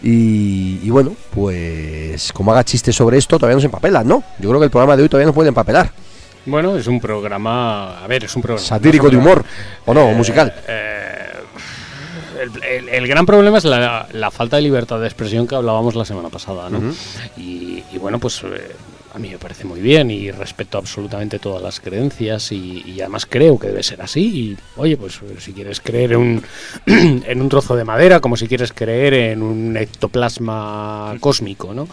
Y, 0.02 0.80
y 0.82 0.90
bueno, 0.90 1.12
pues 1.34 2.32
como 2.32 2.52
haga 2.52 2.64
chistes 2.64 2.94
sobre 2.94 3.16
esto, 3.18 3.38
todavía 3.38 3.54
no 3.56 3.60
se 3.60 3.66
empapelan, 3.66 4.06
¿no? 4.06 4.22
Yo 4.38 4.48
creo 4.50 4.60
que 4.60 4.64
el 4.66 4.70
programa 4.70 4.96
de 4.96 5.02
hoy 5.02 5.08
todavía 5.08 5.26
no 5.26 5.32
puede 5.34 5.48
empapelar. 5.48 5.90
Bueno, 6.46 6.76
es 6.76 6.86
un 6.86 7.00
programa. 7.00 8.02
A 8.02 8.06
ver, 8.06 8.24
es 8.24 8.36
un 8.36 8.42
programa. 8.42 8.66
Satírico 8.66 9.06
de 9.08 9.12
no 9.12 9.18
es 9.20 9.24
un 9.24 9.30
humor, 9.32 9.44
o 9.86 9.94
no, 9.94 10.10
Eh, 10.10 10.14
musical. 10.14 10.54
eh, 10.68 11.13
el, 12.44 12.62
el- 12.62 12.88
el 12.88 13.06
gran 13.08 13.26
problema 13.26 13.58
es 13.58 13.64
la, 13.64 14.06
la 14.12 14.30
falta 14.30 14.56
de 14.56 14.62
libertad 14.62 15.00
de 15.00 15.06
expresión 15.06 15.46
que 15.46 15.54
hablábamos 15.56 15.94
la 15.94 16.04
semana 16.04 16.28
pasada, 16.28 16.70
¿no? 16.70 16.78
y, 17.36 17.82
y 17.92 17.98
bueno, 17.98 18.18
pues 18.18 18.42
eh, 18.44 18.72
a 19.14 19.18
mí 19.18 19.30
me 19.30 19.38
parece 19.38 19.64
muy 19.64 19.80
bien 19.80 20.10
y 20.10 20.30
respeto 20.32 20.76
absolutamente 20.78 21.38
todas 21.38 21.62
las 21.62 21.78
creencias 21.80 22.50
y, 22.52 22.82
y 22.86 23.00
además 23.00 23.26
creo 23.26 23.58
que 23.58 23.68
debe 23.68 23.82
ser 23.82 24.02
así. 24.02 24.20
Y 24.22 24.56
oye, 24.76 24.96
pues 24.96 25.16
eh, 25.22 25.36
si 25.38 25.52
quieres 25.52 25.80
creer 25.80 26.12
en 26.14 26.18
un, 26.18 26.42
en 26.86 27.40
un 27.40 27.48
trozo 27.48 27.76
de 27.76 27.84
madera, 27.84 28.20
como 28.20 28.36
si 28.36 28.48
quieres 28.48 28.72
creer 28.72 29.14
en 29.14 29.42
un 29.42 29.76
ectoplasma 29.76 31.14
cósmico, 31.20 31.72
¿no? 31.74 31.84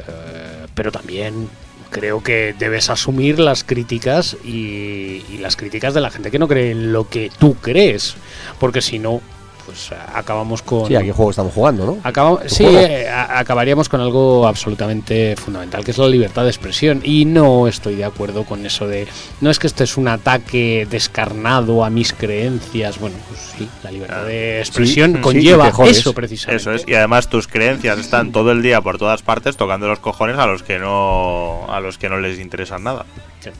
Eh, 0.00 0.66
pero 0.74 0.92
también 0.92 1.48
creo 1.90 2.22
que 2.22 2.54
debes 2.58 2.88
asumir 2.90 3.38
las 3.40 3.64
críticas 3.64 4.36
y, 4.44 5.22
y 5.32 5.38
las 5.40 5.56
críticas 5.56 5.92
de 5.94 6.00
la 6.00 6.10
gente 6.10 6.30
que 6.30 6.38
no 6.38 6.46
cree 6.46 6.70
en 6.70 6.92
lo 6.92 7.08
que 7.08 7.30
tú 7.38 7.54
crees, 7.54 8.14
porque 8.60 8.80
si 8.80 8.98
no, 8.98 9.20
pues 9.70 9.92
a- 9.92 10.18
acabamos 10.18 10.62
con... 10.62 10.86
Sí, 10.86 10.94
a 10.96 11.02
qué 11.02 11.12
juego 11.12 11.30
estamos 11.30 11.52
jugando, 11.54 11.86
¿no? 11.86 11.98
Acabamos, 12.02 12.40
sí, 12.46 12.64
eh, 12.66 13.08
acabaríamos 13.08 13.88
con 13.88 14.00
algo 14.00 14.46
absolutamente 14.46 15.36
fundamental, 15.36 15.84
que 15.84 15.92
es 15.92 15.98
la 15.98 16.08
libertad 16.08 16.42
de 16.42 16.48
expresión. 16.48 17.00
Y 17.04 17.24
no 17.24 17.68
estoy 17.68 17.94
de 17.94 18.04
acuerdo 18.04 18.44
con 18.44 18.64
eso 18.66 18.86
de, 18.88 19.06
no 19.40 19.50
es 19.50 19.58
que 19.58 19.66
este 19.66 19.84
es 19.84 19.96
un 19.96 20.08
ataque 20.08 20.86
descarnado 20.90 21.84
a 21.84 21.90
mis 21.90 22.12
creencias. 22.12 22.98
Bueno, 22.98 23.16
pues 23.28 23.40
sí, 23.58 23.68
la 23.82 23.90
libertad 23.90 24.24
de 24.24 24.58
expresión 24.60 25.12
sí, 25.12 25.18
y 25.18 25.22
conlleva 25.22 25.72
eso 25.86 26.12
precisamente. 26.12 26.60
Eso 26.62 26.72
es, 26.72 26.84
y 26.86 26.94
además 26.94 27.28
tus 27.28 27.46
creencias 27.46 27.98
están 27.98 28.32
todo 28.32 28.52
el 28.52 28.62
día 28.62 28.80
por 28.80 28.98
todas 28.98 29.22
partes 29.22 29.56
tocando 29.56 29.86
los 29.88 29.98
cojones 30.00 30.38
a 30.38 30.46
los 30.46 30.62
que 30.62 30.78
no 30.78 31.66
a 31.68 31.80
los 31.80 31.98
que 31.98 32.08
no 32.08 32.18
les 32.18 32.38
interesan 32.38 32.82
nada. 32.82 33.06
Sí. 33.40 33.50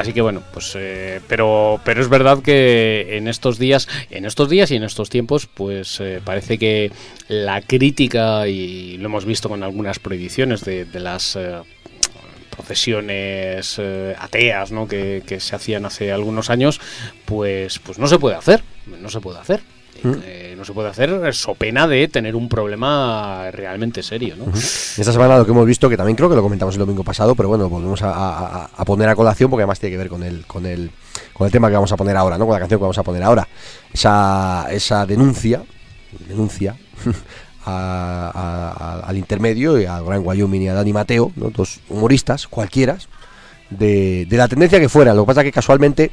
Así 0.00 0.14
que 0.14 0.22
bueno, 0.22 0.42
pues 0.52 0.72
eh, 0.76 1.20
pero 1.28 1.78
pero 1.84 2.00
es 2.00 2.08
verdad 2.08 2.40
que 2.42 3.18
en 3.18 3.28
estos 3.28 3.58
días, 3.58 3.86
en 4.10 4.24
estos 4.24 4.48
días 4.48 4.70
y 4.70 4.76
en 4.76 4.82
estos 4.82 5.10
tiempos, 5.10 5.46
pues 5.46 6.00
eh, 6.00 6.22
parece 6.24 6.56
que 6.56 6.90
la 7.28 7.60
crítica 7.60 8.48
y 8.48 8.96
lo 8.96 9.06
hemos 9.06 9.26
visto 9.26 9.50
con 9.50 9.62
algunas 9.62 9.98
prohibiciones 9.98 10.64
de, 10.64 10.86
de 10.86 11.00
las 11.00 11.36
eh, 11.36 11.60
procesiones 12.48 13.76
eh, 13.78 14.16
ateas, 14.18 14.72
¿no? 14.72 14.88
Que, 14.88 15.22
que 15.26 15.38
se 15.38 15.54
hacían 15.54 15.84
hace 15.84 16.12
algunos 16.12 16.48
años, 16.48 16.80
pues 17.26 17.78
pues 17.78 17.98
no 17.98 18.06
se 18.06 18.18
puede 18.18 18.36
hacer, 18.36 18.62
no 18.86 19.10
se 19.10 19.20
puede 19.20 19.38
hacer. 19.38 19.60
Eh, 20.24 20.49
no 20.60 20.64
se 20.66 20.72
puede 20.74 20.90
hacer 20.90 21.34
so 21.34 21.54
pena 21.54 21.88
de 21.88 22.06
tener 22.08 22.36
un 22.36 22.46
problema 22.48 23.50
realmente 23.50 24.02
serio, 24.02 24.36
¿no? 24.36 24.52
Esta 24.54 25.10
semana 25.10 25.38
lo 25.38 25.46
que 25.46 25.52
hemos 25.52 25.64
visto, 25.64 25.88
que 25.88 25.96
también 25.96 26.16
creo 26.16 26.28
que 26.28 26.36
lo 26.36 26.42
comentamos 26.42 26.74
el 26.74 26.80
domingo 26.80 27.02
pasado, 27.02 27.34
pero 27.34 27.48
bueno, 27.48 27.66
volvemos 27.70 28.00
a, 28.02 28.68
poner 28.84 29.08
a 29.08 29.16
colación 29.16 29.48
porque 29.48 29.62
además 29.62 29.80
tiene 29.80 29.94
que 29.94 29.98
ver 29.98 30.08
con 30.08 30.22
el, 30.22 30.46
con 30.46 30.66
el, 30.66 30.90
con 31.32 31.46
el 31.46 31.52
tema 31.52 31.68
que 31.68 31.74
vamos 31.74 31.90
a 31.92 31.96
poner 31.96 32.14
ahora, 32.16 32.36
¿no? 32.36 32.44
Con 32.44 32.52
la 32.52 32.58
canción 32.60 32.78
que 32.78 32.82
vamos 32.82 32.98
a 32.98 33.02
poner 33.02 33.22
ahora. 33.22 33.48
Esa, 33.90 34.66
esa 34.70 35.06
denuncia, 35.06 35.62
denuncia 36.28 36.76
a- 37.64 39.00
al 39.06 39.16
intermedio 39.16 39.80
y 39.80 39.86
a 39.86 40.00
Gran 40.00 40.20
Wyoming 40.26 40.62
y 40.62 40.68
a 40.68 40.74
Dani 40.74 40.92
Mateo, 40.92 41.32
¿no? 41.36 41.48
dos 41.50 41.80
humoristas, 41.88 42.46
cualquiera, 42.46 42.98
de, 43.70 44.26
de 44.28 44.36
la 44.36 44.46
tendencia 44.46 44.78
que 44.78 44.88
fueran. 44.90 45.16
Lo 45.16 45.22
que 45.22 45.26
pasa 45.28 45.42
que 45.42 45.52
casualmente, 45.52 46.10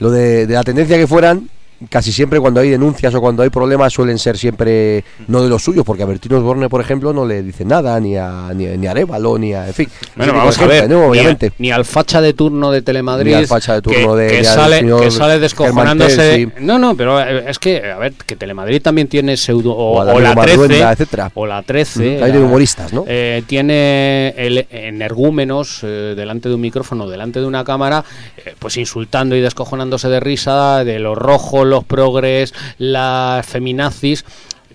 lo 0.00 0.10
de 0.10 0.46
la 0.46 0.64
tendencia 0.64 0.98
que 0.98 1.06
fueran, 1.06 1.48
casi 1.88 2.12
siempre 2.12 2.38
cuando 2.40 2.60
hay 2.60 2.70
denuncias 2.70 3.14
o 3.14 3.20
cuando 3.20 3.42
hay 3.42 3.50
problemas 3.50 3.92
suelen 3.92 4.18
ser 4.18 4.36
siempre 4.36 5.04
no 5.28 5.42
de 5.42 5.48
los 5.48 5.62
suyos, 5.64 5.84
porque 5.84 6.02
a 6.02 6.06
Bertino 6.06 6.36
Osborne, 6.38 6.68
por 6.68 6.80
ejemplo, 6.80 7.12
no 7.12 7.24
le 7.24 7.42
dicen 7.42 7.68
nada, 7.68 7.98
ni 8.00 8.16
a, 8.16 8.50
ni, 8.54 8.66
a- 8.66 8.76
ni 8.76 8.86
a 8.86 8.90
Arevalo, 8.90 9.38
ni 9.38 9.54
a. 9.54 9.68
En 9.68 9.74
fin. 9.74 9.88
Bueno, 10.16 10.34
vamos 10.34 10.58
a 10.58 10.66
ver, 10.66 10.88
¿no? 10.90 10.96
ni, 10.98 11.02
a- 11.04 11.08
Obviamente. 11.08 11.52
ni 11.58 11.70
al 11.70 11.84
facha 11.84 12.20
de 12.20 12.34
turno 12.34 12.70
de 12.70 12.82
Telemadrid, 12.82 13.30
Ni 13.32 13.34
al 13.38 13.46
facha 13.46 13.74
de 13.74 13.82
turno 13.82 14.14
que, 14.14 14.22
de- 14.22 14.28
que 14.28 14.44
sale, 14.44 14.84
que 15.00 15.10
sale 15.10 15.38
descojonándose. 15.38 16.48
No, 16.60 16.78
no, 16.78 16.94
pero 16.96 17.20
eh, 17.20 17.44
es 17.48 17.58
que, 17.58 17.90
a 17.90 17.98
ver, 17.98 18.12
que 18.26 18.36
Telemadrid 18.36 18.82
también 18.82 19.08
tiene 19.08 19.36
pseudo. 19.36 19.72
O, 19.72 19.94
O 19.96 20.00
al 20.00 20.08
o 20.10 20.20
la 20.20 20.30
amigo 20.30 20.42
13, 20.42 20.58
Marduenda, 20.58 20.92
etcétera. 20.92 21.30
o 21.34 21.46
la 21.46 21.62
13. 21.62 22.16
Ujú, 22.16 22.24
hay 22.24 22.32
de 22.32 22.38
la- 22.38 22.44
humoristas, 22.44 22.92
¿no? 22.92 23.04
eh, 23.06 23.42
tiene 23.46 24.34
el, 24.36 24.66
energúmenos 24.70 25.80
eh, 25.82 26.14
delante 26.16 26.48
de 26.48 26.54
un 26.54 26.60
micrófono, 26.60 27.08
delante 27.08 27.40
de 27.40 27.46
una 27.46 27.64
cámara, 27.64 28.04
eh, 28.36 28.54
pues 28.58 28.76
insultando 28.76 29.34
y 29.34 29.40
descojonándose 29.40 30.08
de 30.08 30.20
risa 30.20 30.84
de 30.84 30.98
los 30.98 31.16
rojos, 31.16 31.66
los 31.70 31.84
progres, 31.84 32.52
las 32.78 33.46
feminazis. 33.46 34.24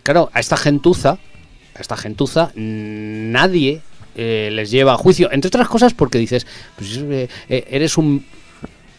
Claro, 0.04 0.30
a 0.34 0.40
esta 0.40 0.58
gentuza, 0.58 1.18
a 1.76 1.82
esta 1.82 1.98
gentuza, 1.98 2.52
mm, 2.56 3.32
nadie 3.32 3.82
eh, 4.16 4.50
les 4.52 4.72
lleva 4.72 4.94
a 4.94 4.98
juicio. 4.98 5.30
Entre 5.32 5.50
otras 5.50 5.68
cosas 5.68 5.94
porque 5.94 6.18
dices, 6.18 6.48
pues 6.78 6.98
eh, 6.98 7.28
eh, 7.50 7.68
eres 7.70 7.98
un 7.98 8.26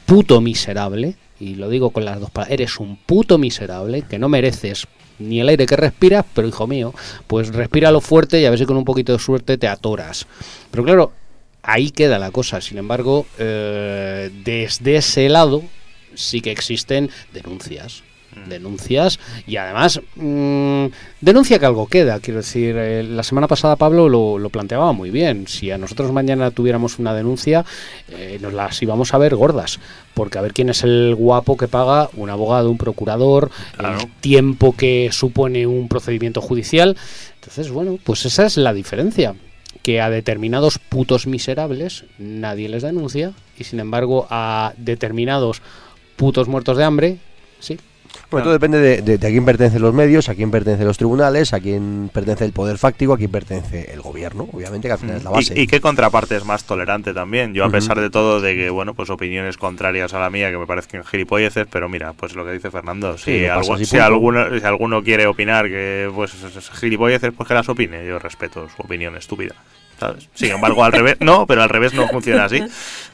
puto 0.05 0.41
miserable, 0.41 1.17
y 1.41 1.55
lo 1.55 1.69
digo 1.69 1.91
con 1.91 2.05
las 2.05 2.21
dos 2.21 2.31
palabras, 2.31 2.53
eres 2.53 2.79
un 2.79 2.97
puto 2.97 3.39
miserable 3.39 4.03
que 4.03 4.19
no 4.19 4.29
mereces 4.29 4.87
ni 5.19 5.41
el 5.41 5.49
aire 5.49 5.65
que 5.65 5.77
respiras, 5.77 6.25
pero 6.35 6.47
hijo 6.47 6.67
mío, 6.67 6.95
pues 7.27 7.49
respíralo 7.49 8.03
fuerte 8.03 8.41
y 8.41 8.45
a 8.45 8.51
ver 8.51 8.59
si 8.59 8.67
con 8.67 8.77
un 8.77 8.85
poquito 8.85 9.13
de 9.13 9.19
suerte 9.19 9.57
te 9.57 9.67
atoras. 9.67 10.27
Pero 10.71 10.85
claro, 10.85 11.13
ahí 11.63 11.91
queda 11.91 12.19
la 12.19 12.31
cosa. 12.31 12.61
Sin 12.61 12.77
embargo, 12.77 13.27
desde 13.39 14.97
ese 14.97 15.31
lado 15.31 15.63
sí 16.17 16.41
que 16.41 16.51
existen 16.51 17.11
denuncias. 17.33 18.03
Denuncias 18.49 19.19
y 19.47 19.57
además 19.57 19.99
mm, 20.17 20.87
denuncia 21.23 21.59
que 21.59 21.65
algo 21.65 21.87
queda. 21.87 22.21
Quiero 22.21 22.41
decir, 22.41 22.77
eh, 22.77 23.03
la 23.03 23.23
semana 23.23 23.49
pasada 23.49 23.77
Pablo 23.77 24.11
lo, 24.11 24.39
lo 24.39 24.51
planteaba 24.51 24.93
muy 24.93 25.11
bien. 25.11 25.47
Si 25.49 25.71
a 25.71 25.79
nosotros 25.79 26.13
mañana 26.13 26.51
tuviéramos 26.51 26.99
una 26.99 27.15
denuncia, 27.15 27.65
eh, 28.11 28.39
nos 28.43 28.53
las 28.53 28.83
íbamos 28.83 29.15
a 29.15 29.19
ver 29.19 29.37
gordas. 29.37 29.81
Porque 30.13 30.37
a 30.37 30.43
ver 30.43 30.53
quién 30.53 30.69
es 30.69 30.83
el 30.83 31.15
guapo 31.15 31.57
que 31.57 31.67
paga 31.67 32.11
un 32.15 32.29
abogado, 32.29 32.71
un 32.71 32.77
procurador, 32.77 33.51
Claro. 33.79 34.01
el 34.01 34.07
tiempo 34.21 34.77
que 34.77 35.09
supone 35.13 35.67
un 35.67 35.89
procedimiento 35.89 36.43
judicial. 36.43 36.95
Entonces, 37.37 37.71
bueno, 37.71 37.99
pues 38.05 38.27
esa 38.27 38.45
es 38.45 38.59
la 38.59 38.75
diferencia. 38.75 39.35
Que 39.83 40.03
a 40.03 40.11
determinados 40.11 40.79
putos 40.79 41.27
miserables 41.27 42.05
nadie 42.19 42.69
les 42.69 42.83
denuncia 42.83 43.33
y 43.59 43.65
sin 43.65 43.81
embargo 43.81 44.27
a 44.31 44.75
determinados 44.77 45.63
putos 46.17 46.49
muertos 46.49 46.77
de 46.77 46.85
hambre, 46.85 47.19
sí, 47.61 47.79
Bueno, 48.31 48.45
todo 48.45 48.53
depende 48.55 48.79
de, 48.81 49.03
de- 49.03 49.19
de 49.19 49.27
a 49.27 49.31
quién 49.31 49.45
pertenecen 49.45 49.83
los 49.83 49.93
medios, 49.95 50.29
a 50.29 50.35
quién 50.35 50.51
pertenecen 50.51 50.87
los 50.87 50.97
tribunales, 50.97 51.53
a 51.53 51.61
quién 51.61 52.11
pertenece 52.13 52.45
el 52.45 52.53
poder 52.53 52.79
fáctico, 52.79 53.13
a 53.13 53.19
quién 53.19 53.31
pertenece 53.31 53.93
el 53.93 54.01
gobierno, 54.01 54.49
obviamente, 54.53 54.89
que 54.89 54.93
al 54.93 54.99
final 54.99 55.17
es 55.19 55.25
la 55.25 55.31
base. 55.31 55.55
¿Y, 55.57 55.63
y 55.63 55.67
qué 55.67 55.81
contraparte 55.81 56.35
es 56.37 56.45
más 56.45 56.65
tolerante 56.65 57.13
también? 57.13 57.53
Yo, 57.55 57.65
a 57.65 57.71
pesar 57.71 58.01
de 58.01 58.09
todo, 58.11 58.41
de 58.41 58.55
que, 58.57 58.71
bueno, 58.71 58.95
pues 58.95 59.11
opiniones 59.11 59.57
contrarias 59.59 60.13
a 60.15 60.19
la 60.19 60.31
mía, 60.31 60.51
que 60.51 60.57
me 60.59 60.67
parecen 60.67 61.05
gilipolleces, 61.05 61.67
pero 61.71 61.89
mira, 61.89 62.15
pues 62.15 62.35
lo 62.35 62.45
que 62.45 62.53
dice 62.53 62.71
Fernando, 62.71 63.17
Sí, 63.19 63.45
si, 63.45 63.91
punto. 63.91 64.05
alguno, 64.05 64.59
si 64.59 64.65
alguno 64.65 65.03
quiere 65.05 65.27
opinar 65.27 65.67
que, 65.69 66.11
pues, 66.15 66.33
es- 66.35 66.57
es 66.57 66.71
gilipolleces, 66.71 67.33
pues 67.37 67.47
que 67.47 67.55
las 67.55 67.69
opine. 67.69 68.05
Yo 68.07 68.19
respeto 68.19 68.67
su 68.75 68.83
opinión 68.83 69.15
estúpida. 69.17 69.55
¿Sabes? 69.99 70.29
Sin 70.35 70.51
embargo, 70.51 70.85
al 70.85 70.93
revés, 70.93 71.17
no, 71.21 71.47
pero 71.47 71.63
al 71.63 71.69
revés 71.69 71.95
no 71.95 72.07
funciona 72.09 72.45
así. 72.45 72.63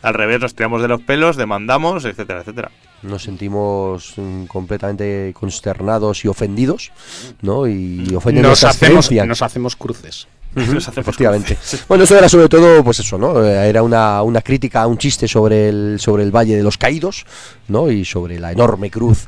Al 0.03 0.15
revés 0.15 0.41
nos 0.41 0.55
tiramos 0.55 0.83
de 0.83 0.89
los 0.89 1.01
pelos, 1.03 1.37
demandamos, 1.37 2.05
etcétera, 2.05 2.41
etcétera. 2.41 2.71
Nos 3.03 3.23
sentimos 3.23 4.15
mm, 4.17 4.45
completamente 4.45 5.33
consternados 5.39 6.25
y 6.25 6.29
ofendidos, 6.29 6.93
¿no? 7.41 7.67
Y 7.67 8.15
ofenden 8.15 8.43
Nos 8.45 8.63
hacemos, 8.65 9.07
creencias. 9.07 9.27
nos 9.27 9.43
hacemos 9.43 9.77
cruces. 9.77 10.27
Ujú, 10.55 10.75
Nos 10.75 10.87
hacemos 10.89 11.09
efectivamente. 11.09 11.57
Bueno, 11.89 12.05
eso 12.05 12.17
era 12.17 12.29
sobre 12.29 12.49
todo, 12.49 12.85
pues 12.85 13.01
eso, 13.01 13.17
¿no? 13.19 13.43
Eh, 13.45 13.69
Era 13.69 13.83
una, 13.83 14.23
una 14.23 14.41
crítica, 14.43 14.87
un 14.87 14.99
chiste 14.99 15.27
sobre 15.27 15.69
el, 15.71 15.97
sobre 15.99 16.23
el 16.25 16.31
Valle 16.31 16.57
de 16.57 16.63
los 16.63 16.77
Caídos, 16.79 17.25
¿no? 17.69 17.91
Y 17.91 18.05
sobre 18.05 18.39
la 18.39 18.53
enorme 18.53 18.91
cruz 18.91 19.27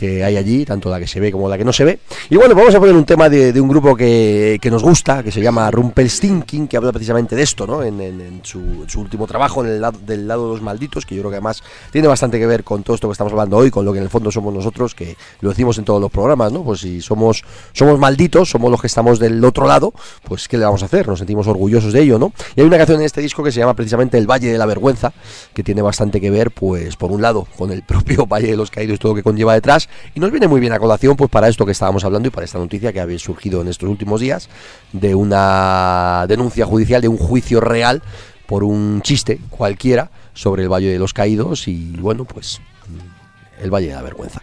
que 0.00 0.24
hay 0.24 0.38
allí, 0.38 0.64
tanto 0.64 0.88
la 0.88 0.98
que 0.98 1.06
se 1.06 1.20
ve 1.20 1.30
como 1.30 1.46
la 1.46 1.58
que 1.58 1.64
no 1.64 1.74
se 1.74 1.84
ve. 1.84 1.98
Y 2.30 2.36
bueno, 2.36 2.54
vamos 2.54 2.74
a 2.74 2.80
poner 2.80 2.94
un 2.94 3.04
tema 3.04 3.28
de, 3.28 3.60
un 3.60 3.68
grupo 3.68 3.94
que, 3.94 4.58
nos 4.70 4.82
gusta, 4.82 5.22
que 5.22 5.30
se 5.30 5.42
llama 5.42 5.70
Rumpelstiltskin, 5.70 6.68
que 6.68 6.78
habla 6.78 6.90
precisamente 6.90 7.36
de 7.36 7.42
esto, 7.42 7.66
¿no? 7.66 7.82
En, 7.82 8.40
su, 8.42 8.86
su 8.88 8.98
último 8.98 9.26
trabajo, 9.26 9.62
en 9.62 9.72
el 9.72 9.80
lado, 9.82 9.98
del 10.06 10.26
lado 10.26 10.46
de 10.46 10.52
los 10.52 10.62
malditos, 10.62 11.04
que 11.04 11.14
yo 11.14 11.20
creo 11.20 11.30
que 11.30 11.36
además 11.36 11.62
tiene 11.92 12.08
bastante 12.08 12.38
que 12.38 12.46
ver 12.46 12.64
con 12.64 12.82
todo 12.82 12.94
esto 12.94 13.08
que 13.08 13.12
estamos 13.12 13.30
hablando 13.34 13.58
hoy, 13.58 13.70
con 13.70 13.84
lo 13.84 13.92
que 13.92 13.98
en 13.98 14.04
el 14.04 14.10
fondo 14.10 14.32
somos 14.32 14.54
nosotros, 14.54 14.94
que 14.94 15.18
lo 15.42 15.50
decimos 15.50 15.76
en 15.76 15.84
todos 15.84 16.00
los 16.00 16.10
programas, 16.10 16.50
¿no? 16.50 16.64
Pues 16.64 16.80
si 16.80 17.02
somos, 17.02 17.44
somos 17.74 17.98
malditos, 17.98 18.48
somos 18.48 18.70
los 18.70 18.80
que 18.80 18.86
estamos 18.86 19.18
del 19.18 19.44
otro 19.44 19.66
lado, 19.66 19.92
pues 20.24 20.48
¿qué 20.48 20.56
le 20.56 20.64
vamos 20.64 20.82
a 20.82 20.86
hacer? 20.86 21.08
Nos 21.08 21.18
sentimos 21.18 21.46
orgullosos 21.46 21.92
de 21.92 22.00
ello, 22.00 22.18
¿no? 22.18 22.32
Y 22.56 22.62
hay 22.62 22.66
una 22.66 22.78
canción 22.78 23.00
en 23.00 23.04
este 23.04 23.20
disco 23.20 23.42
que 23.42 23.52
se 23.52 23.60
llama 23.60 23.74
precisamente 23.74 24.16
El 24.16 24.26
Valle 24.26 24.50
de 24.50 24.56
la 24.56 24.64
Vergüenza, 24.64 25.12
que 25.52 25.62
tiene 25.62 25.82
bastante 25.82 26.22
que 26.22 26.30
ver, 26.30 26.52
pues, 26.52 26.96
por 26.96 27.12
un 27.12 27.20
lado, 27.20 27.46
con 27.58 27.70
el 27.70 27.82
propio 27.82 28.24
Valle 28.30 28.48
de 28.48 28.56
los 28.56 28.70
Caídos 28.70 28.96
y 28.96 28.98
todo 28.98 29.12
lo 29.12 29.16
que 29.16 29.22
conlleva 29.22 29.52
detrás, 29.52 29.89
y 30.14 30.20
nos 30.20 30.30
viene 30.30 30.48
muy 30.48 30.60
bien 30.60 30.72
a 30.72 30.78
colación, 30.78 31.16
pues, 31.16 31.30
para 31.30 31.48
esto 31.48 31.66
que 31.66 31.72
estábamos 31.72 32.04
hablando 32.04 32.28
y 32.28 32.30
para 32.30 32.44
esta 32.44 32.58
noticia 32.58 32.92
que 32.92 33.00
había 33.00 33.18
surgido 33.18 33.60
en 33.60 33.68
estos 33.68 33.88
últimos 33.88 34.20
días, 34.20 34.48
de 34.92 35.14
una 35.14 36.24
denuncia 36.28 36.66
judicial, 36.66 37.02
de 37.02 37.08
un 37.08 37.18
juicio 37.18 37.60
real 37.60 38.02
por 38.46 38.64
un 38.64 39.00
chiste 39.02 39.38
cualquiera 39.50 40.10
sobre 40.34 40.62
el 40.62 40.68
Valle 40.68 40.88
de 40.92 40.98
los 40.98 41.12
Caídos 41.12 41.68
y, 41.68 41.92
bueno, 41.98 42.24
pues, 42.24 42.60
mm, 42.88 43.62
el 43.62 43.70
Valle 43.70 43.88
de 43.88 43.94
la 43.94 44.02
Vergüenza. 44.02 44.40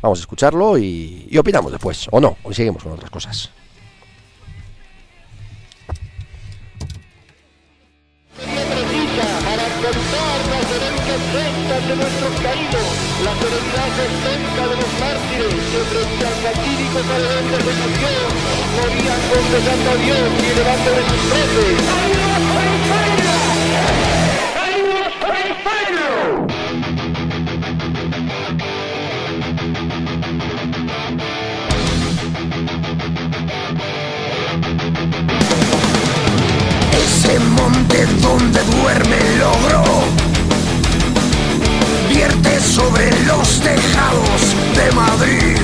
Vamos 0.00 0.20
a 0.20 0.22
escucharlo 0.22 0.78
y, 0.78 1.26
y 1.30 1.38
opinamos 1.38 1.72
después, 1.72 2.06
o 2.10 2.20
no, 2.20 2.36
hoy 2.44 2.54
seguimos 2.54 2.82
con 2.82 2.92
otras 2.92 3.10
cosas. 3.10 3.50
Rectas 11.32 11.82
de 11.88 11.94
nuestros 11.96 12.34
caídos, 12.40 12.88
la 13.24 13.32
serenidad 13.38 13.92
exenta 14.08 14.62
de 14.68 14.76
los 14.76 14.90
mártires 14.98 15.54
que 15.70 15.80
frente 15.90 16.22
al 16.26 16.36
fatídico 16.44 16.98
paredón 17.08 17.44
de 17.50 17.56
ejecución 17.58 18.30
morían 18.78 19.20
confesando 19.28 19.88
a 19.90 19.96
Dios 19.96 20.28
y 20.38 20.46
elevando 20.52 20.90
de 20.90 21.02
sus 21.08 21.20
cruces. 21.28 21.78
Ese 36.92 37.38
monte 37.40 38.06
donde 38.20 38.60
duerme 38.64 39.16
el 39.18 39.38
logro 39.38 39.87
sobre 42.78 43.10
los 43.24 43.60
tejados 43.60 44.40
de 44.76 44.92
Madrid. 44.92 45.58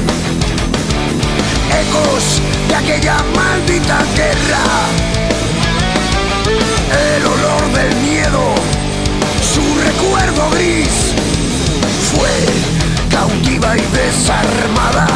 Ecos 1.82 2.40
de 2.68 2.74
aquella 2.74 3.16
maldita 3.36 3.98
guerra. 4.16 4.64
El 7.16 7.26
olor 7.26 7.62
del 7.72 7.94
miedo 8.00 8.54
su 9.52 9.64
recuerdo 9.88 10.50
gris 10.50 11.14
fue 12.10 12.34
cautiva 13.10 13.76
y 13.76 13.84
desarmada. 14.02 15.06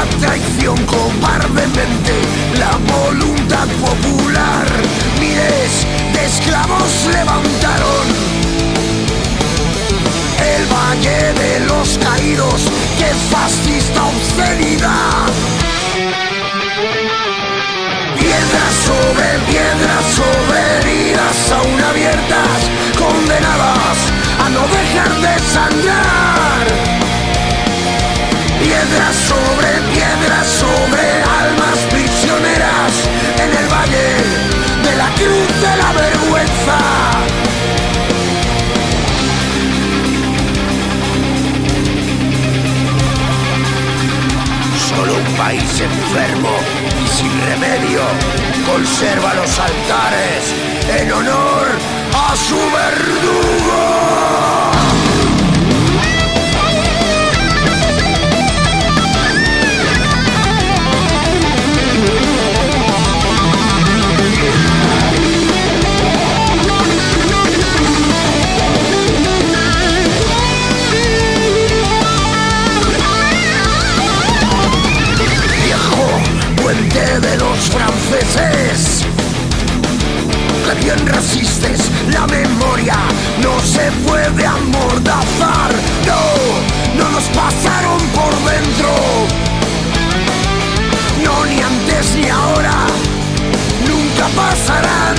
A 0.00 0.02
traición 0.20 0.76
cobardemente 0.84 2.14
la 2.58 2.72
voluntad 2.94 3.68
popular. 3.86 4.66
Miles 5.18 5.72
de 6.12 6.24
esclavos 6.26 6.92
levantaron 7.12 8.41
el 10.92 10.98
valle 10.98 11.32
de 11.34 11.60
los 11.66 11.98
caídos. 11.98 12.70
¡Qué 12.98 13.06
fascista 13.30 14.04
obscenidad! 14.04 15.26
Piedras 18.18 18.74
sobre 18.86 19.28
piedras 19.50 20.04
sobre 20.14 20.60
heridas 20.78 21.52
aún 21.52 21.80
abiertas, 21.80 22.58
condenadas 22.98 23.98
a 24.44 24.48
no 24.50 24.62
dejar 24.68 25.12
de 25.20 25.38
sangrar 25.52 26.92
piedras 28.60 29.16
sobre 29.16 29.70
piedras 29.92 30.46
sobre 30.46 31.22
almas 31.40 31.78
prisioneras 31.90 32.92
en 33.42 33.50
el 33.56 33.66
valle 33.68 34.08
de 34.84 34.96
la 34.96 35.08
cruz 35.14 35.48
de 35.60 35.76
la 35.82 35.92
vergüenza. 35.92 37.01
País 45.36 45.80
enfermo 45.80 46.50
y 47.02 47.08
sin 47.08 47.30
remedio 47.46 48.00
conserva 48.66 49.34
los 49.34 49.58
altares 49.58 50.54
en 50.88 51.12
honor 51.12 51.68
a 52.14 52.36
su 52.36 52.56
verdugo. 52.56 54.12
Franceses. 78.12 79.04
Que 80.64 80.74
bien 80.84 81.06
resistes 81.06 81.80
la 82.12 82.26
memoria, 82.26 82.96
no 83.42 83.58
se 83.60 83.90
puede 84.06 84.46
amordazar. 84.46 85.70
No, 86.06 87.02
no 87.02 87.10
nos 87.10 87.24
pasaron 87.24 88.00
por 88.14 88.34
dentro. 88.50 88.88
No, 91.24 91.46
ni 91.46 91.60
antes 91.60 92.14
ni 92.16 92.28
ahora, 92.28 92.86
nunca 93.88 94.28
pasarán. 94.34 95.16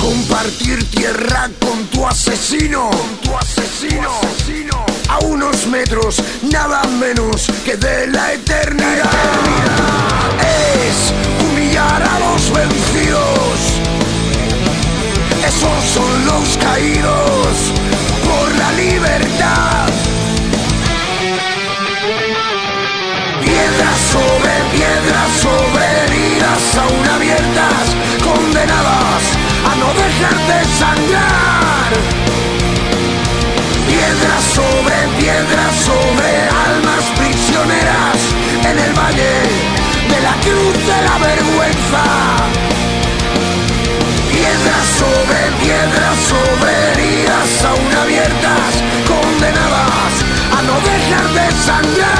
Compartir 0.00 0.84
tierra 0.90 1.48
con 1.60 1.86
tu 1.86 2.06
asesino, 2.06 2.90
con 2.90 3.16
tu 3.22 3.36
asesino, 3.36 4.10
a 5.14 5.18
unos 5.26 5.66
metros, 5.66 6.22
nada 6.42 6.82
menos 6.98 7.46
que 7.64 7.76
de 7.76 8.08
la 8.08 8.32
eternidad. 8.32 9.10
Es 10.88 11.12
humillar 11.44 12.02
a 12.02 12.18
los 12.18 12.52
vencidos. 12.52 13.58
Esos 15.46 15.84
son 15.94 16.26
los 16.26 16.56
caídos 16.58 17.72
por 18.26 18.54
la 18.56 18.72
libertad. 18.72 19.88
Piedras 23.40 23.98
sobre 24.14 24.52
piedras 24.72 25.30
sobre 25.40 25.84
heridas 26.04 26.76
aún 26.76 27.08
abiertas, 27.08 27.84
condenadas 28.22 29.22
a 29.70 29.76
no 29.76 29.88
dejar 29.94 30.36
de 30.50 30.64
sangrar 30.78 32.33
piedra 34.24 34.40
sobre 34.40 34.96
piedra 35.18 35.72
sobre 35.84 36.30
almas 36.66 37.04
prisioneras 37.18 38.16
en 38.64 38.78
el 38.78 38.92
valle 38.94 39.34
de 40.08 40.20
la 40.22 40.34
cruz 40.40 40.76
de 40.90 40.98
la 41.08 41.18
vergüenza. 41.18 42.04
Piedra 44.32 44.78
sobre 44.98 45.40
piedra 45.62 46.08
sobre 46.30 46.72
heridas 46.92 47.64
aún 47.64 47.92
abiertas, 48.02 48.72
condenadas 49.06 50.12
a 50.56 50.62
no 50.62 50.74
dejar 50.80 51.26
de 51.34 51.46
sangrar. 51.62 52.13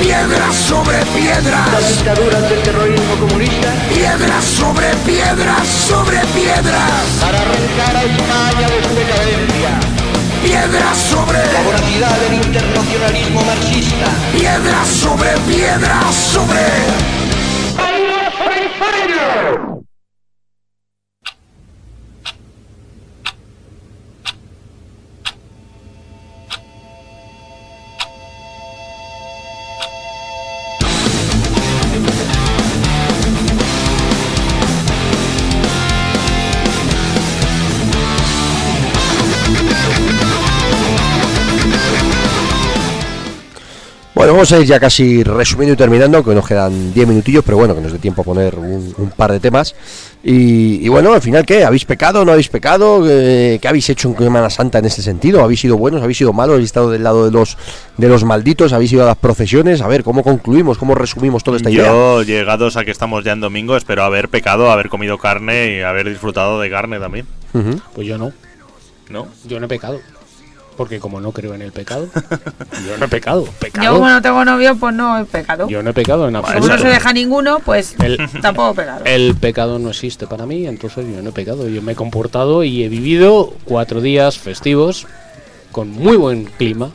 Piedras 0.00 0.54
sobre 0.54 0.98
piedras. 1.06 1.88
dictaduras 1.96 2.50
del 2.50 2.62
terrorismo 2.62 3.16
comunista 3.18 3.72
Piedras 3.88 4.44
sobre 4.44 4.86
piedras 5.06 5.66
sobre 5.66 6.18
piedras. 6.34 7.02
para 7.20 7.38
arrancar 7.40 7.96
a 7.96 8.02
España 8.04 8.68
de 8.68 8.88
su 8.88 8.94
decadencia. 8.94 9.80
Piedras 10.42 10.98
sobre. 10.98 11.38
La 11.52 11.62
voracidad 11.62 12.16
del 12.20 12.34
internacionalismo 12.34 13.42
marxista. 13.42 14.06
Piedras 14.32 14.88
sobre 14.88 15.30
piedras 15.48 16.14
sobre. 16.14 17.36
Vamos 44.36 44.52
a 44.52 44.58
ir 44.60 44.66
ya 44.66 44.78
casi 44.78 45.22
resumiendo 45.22 45.72
y 45.72 45.76
terminando, 45.76 46.22
que 46.22 46.34
nos 46.34 46.46
quedan 46.46 46.92
10 46.92 47.08
minutillos, 47.08 47.42
pero 47.44 47.56
bueno, 47.56 47.74
que 47.74 47.80
nos 47.80 47.90
dé 47.92 47.98
tiempo 47.98 48.20
a 48.20 48.24
poner 48.24 48.54
un, 48.58 48.94
un 48.98 49.10
par 49.10 49.32
de 49.32 49.40
temas. 49.40 49.74
Y, 50.22 50.84
y 50.84 50.88
bueno, 50.88 51.12
al 51.14 51.22
final, 51.22 51.46
¿qué? 51.46 51.64
¿Habéis 51.64 51.84
pecado? 51.86 52.24
¿No 52.24 52.32
habéis 52.32 52.48
pecado? 52.48 53.02
Eh, 53.08 53.58
¿Qué 53.62 53.68
habéis 53.68 53.88
hecho 53.88 54.08
en 54.10 54.18
Semana 54.18 54.50
Santa 54.50 54.78
en 54.78 54.84
ese 54.84 55.00
sentido? 55.00 55.42
¿Habéis 55.42 55.60
sido 55.60 55.76
buenos? 55.78 56.02
¿Habéis 56.02 56.18
sido 56.18 56.32
malos? 56.34 56.54
¿Habéis 56.54 56.66
estado 56.68 56.90
del 56.90 57.02
lado 57.02 57.24
de 57.24 57.30
los, 57.30 57.56
de 57.96 58.08
los 58.08 58.24
malditos? 58.24 58.72
¿Habéis 58.74 58.92
ido 58.92 59.04
a 59.04 59.06
las 59.06 59.16
procesiones? 59.16 59.80
A 59.80 59.88
ver, 59.88 60.02
¿cómo 60.04 60.22
concluimos? 60.22 60.76
¿Cómo 60.76 60.94
resumimos 60.94 61.42
toda 61.42 61.56
esta 61.56 61.70
idea? 61.70 61.86
Yo, 61.86 62.22
llegados 62.22 62.76
a 62.76 62.84
que 62.84 62.90
estamos 62.90 63.24
ya 63.24 63.32
en 63.32 63.40
domingo, 63.40 63.76
espero 63.76 64.04
haber 64.04 64.28
pecado, 64.28 64.70
haber 64.70 64.90
comido 64.90 65.16
carne 65.16 65.76
y 65.78 65.80
haber 65.80 66.08
disfrutado 66.10 66.60
de 66.60 66.68
carne 66.68 66.98
también. 67.00 67.26
Ujú. 67.54 67.80
Pues 67.94 68.06
yo 68.06 68.18
no. 68.18 68.32
¿No? 69.08 69.28
Yo 69.46 69.60
no 69.60 69.66
he 69.66 69.68
pecado. 69.68 70.00
Porque 70.76 71.00
como 71.00 71.20
no 71.20 71.32
creo 71.32 71.54
en 71.54 71.62
el 71.62 71.72
pecado, 71.72 72.08
yo 72.86 72.98
no 72.98 73.06
he 73.06 73.08
pecado. 73.08 73.44
Yo 73.46 73.52
Pecado. 73.52 73.94
como 73.94 74.08
no 74.10 74.20
tengo 74.20 74.44
novio, 74.44 74.76
pues 74.76 74.94
no 74.94 75.18
he 75.18 75.24
pecado. 75.24 75.68
Yo 75.68 75.82
no 75.82 75.90
he 75.90 75.94
pecado 75.94 76.28
en 76.28 76.34
Como 76.34 76.46
absoluto. 76.46 76.76
no 76.76 76.82
se 76.82 76.88
deja 76.88 77.12
ninguno, 77.12 77.60
pues 77.60 77.94
El- 78.02 78.18
tampoco 78.42 78.72
he 78.72 78.84
pecado. 78.84 79.04
El 79.06 79.34
pecado 79.36 79.78
no 79.78 79.88
existe 79.90 80.26
para 80.26 80.44
mí, 80.46 80.66
entonces 80.66 81.06
yo 81.14 81.22
no 81.22 81.30
he 81.30 81.32
pecado. 81.32 81.68
Yo 81.68 81.80
me 81.82 81.92
he 81.92 81.96
comportado 81.96 82.62
y 82.64 82.82
he 82.84 82.88
vivido 82.88 83.54
cuatro 83.64 84.00
días 84.00 84.38
festivos 84.38 85.06
con 85.72 85.90
muy 85.90 86.16
buen 86.16 86.44
clima 86.44 86.90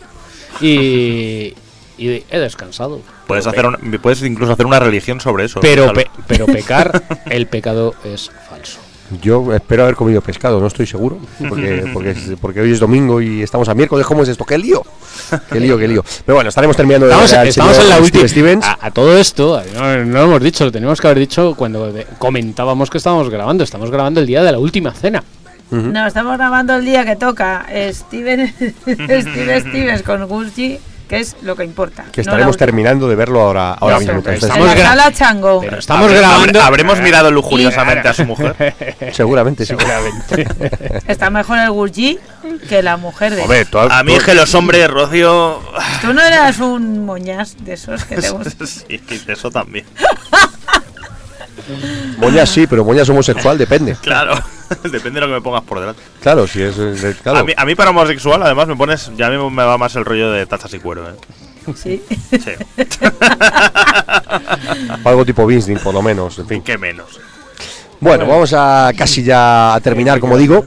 y, 0.60 1.53
y 1.98 2.24
he 2.30 2.40
descansado. 2.40 3.02
Puedes, 3.28 3.48
hacer 3.48 3.62
pe- 3.62 3.68
un- 3.68 3.99
puedes 4.02 4.22
incluso 4.24 4.53
hacer 4.53 4.66
una 4.66 4.80
religión 4.80 5.20
sobre 5.20 5.45
eso. 5.45 5.60
pero, 5.62 5.91
pe- 5.94 6.10
pero 6.28 6.45
pecar, 6.45 7.03
el 7.30 7.48
pecado 7.48 7.95
es 8.03 8.30
falso. 8.49 8.80
Yo 9.21 9.53
espero 9.53 9.83
haber 9.83 9.95
comido 9.95 10.21
pescado, 10.21 10.59
no 10.59 10.67
estoy 10.67 10.85
seguro, 10.85 11.17
porque, 11.49 11.89
porque, 11.93 12.11
es- 12.11 12.31
porque 12.39 12.61
hoy 12.61 12.71
es 12.71 12.79
domingo 12.79 13.21
y 13.21 13.41
estamos 13.41 13.67
a 13.69 13.73
miércoles. 13.73 14.05
¿Cómo 14.05 14.23
es 14.23 14.29
esto? 14.29 14.45
¡Qué 14.45 14.57
lío! 14.57 14.83
¡Qué 15.51 15.59
lío, 15.59 15.77
qué 15.77 15.88
lío! 15.88 16.03
Pero 16.25 16.35
bueno, 16.35 16.49
estaremos 16.49 16.75
terminando 16.77 17.07
de 17.07 17.11
Estamos, 17.13 17.31
estamos 17.49 17.77
en 17.79 17.89
la 17.89 17.95
última. 17.99 18.23
A, 18.63 18.88
a 18.88 18.91
todo 18.91 19.17
esto, 19.17 19.61
no, 19.73 19.97
no 20.05 20.13
lo 20.19 20.23
hemos 20.25 20.41
dicho, 20.43 20.63
lo 20.65 20.71
teníamos 20.71 21.01
que 21.01 21.07
haber 21.07 21.19
dicho 21.19 21.55
cuando 21.57 21.93
comentábamos 22.17 22.89
que 22.89 22.97
estábamos 22.99 23.29
grabando. 23.29 23.63
Estamos 23.63 23.89
grabando 23.91 24.19
el 24.21 24.27
día 24.27 24.43
de 24.43 24.51
la 24.51 24.59
última 24.59 24.93
cena. 24.93 25.23
No, 25.71 26.05
estamos 26.05 26.38
grabando 26.38 26.75
el 26.75 26.83
día 26.85 27.05
que 27.05 27.15
toca 27.15 27.65
Steven, 27.91 28.53
Steve 28.81 29.61
Stevens 29.61 30.03
con 30.03 30.27
Gucci, 30.27 30.77
que 31.11 31.19
es 31.19 31.35
lo 31.41 31.57
que 31.57 31.65
importa. 31.65 32.05
que 32.09 32.21
no 32.21 32.31
estaremos 32.31 32.55
terminando 32.55 33.09
de 33.09 33.15
verlo 33.17 33.41
ahora, 33.41 33.73
ahora 33.73 33.99
mismo. 33.99 34.23
que 34.23 34.35
estamos 34.35 34.69
En 34.69 34.77
la 34.79 34.85
sala 34.88 35.11
Chango. 35.11 35.59
Pero 35.59 35.77
estamos 35.77 36.09
grabando. 36.09 36.59
habre- 36.61 36.67
habremos 36.67 37.01
mirado 37.01 37.29
lujuriosamente 37.31 38.07
a 38.07 38.13
su 38.13 38.23
mujer. 38.23 38.55
seguramente, 39.11 39.65
sí. 39.65 39.75
Está 41.07 41.29
mejor 41.29 41.59
el 41.59 41.71
Gucci 41.71 42.17
que 42.69 42.81
la 42.81 42.95
mujer 42.95 43.35
de. 43.35 43.41
Hombre, 43.41 43.65
tú- 43.65 43.79
A 43.79 44.03
mí 44.03 44.13
es 44.13 44.23
que 44.23 44.33
los 44.33 44.55
hombres, 44.55 44.89
Rocío. 44.89 45.59
Tú 46.01 46.13
no 46.13 46.21
eras 46.21 46.59
un 46.59 47.05
moñas 47.05 47.57
de 47.59 47.73
esos 47.73 48.05
que 48.05 48.15
te 48.15 48.29
gustan. 48.31 48.65
sí, 48.67 49.01
eso 49.27 49.51
también. 49.51 49.85
Moñas 52.18 52.49
sí, 52.49 52.65
pero 52.68 52.86
Moñas 52.86 53.10
homosexual 53.10 53.57
depende. 53.57 53.95
Claro. 54.02 54.36
Depende 54.84 55.19
de 55.19 55.22
lo 55.22 55.28
que 55.28 55.34
me 55.34 55.41
pongas 55.41 55.64
por 55.64 55.82
delante. 55.82 56.02
Claro, 56.22 56.48
si 56.48 56.61
es. 56.61 56.76
eh, 56.80 57.14
Claro. 57.22 57.40
A, 57.40 57.44
mí, 57.44 57.52
a 57.57 57.65
mí 57.65 57.76
para 57.76 57.90
homosexual, 57.90 58.41
además, 58.41 58.69
me 58.69 58.78
pones. 58.78 59.11
Ya 59.18 59.28
a 59.28 59.30
mí 59.30 59.36
me 59.49 59.64
va 59.64 59.78
más 59.78 59.94
el 59.98 60.06
rollo 60.06 60.32
de 60.32 60.45
tazas 60.45 60.73
y 60.73 60.80
cuero, 60.80 61.10
¿eh? 61.10 61.14
Sí. 61.76 62.02
Sí. 62.32 62.52
Algo 65.03 65.26
tipo 65.26 65.44
Winston, 65.44 65.78
por 65.84 65.94
lo 65.94 66.02
menos. 66.02 66.40
En 66.40 66.48
fin. 66.48 66.61
¿Qué 66.64 66.78
menos? 66.78 67.19
Bueno, 67.99 68.26
vamos 68.26 68.53
a 68.53 68.91
casi 68.98 69.23
ya 69.23 69.73
a 69.76 69.80
terminar, 69.82 70.19
como 70.19 70.38
digo. 70.38 70.65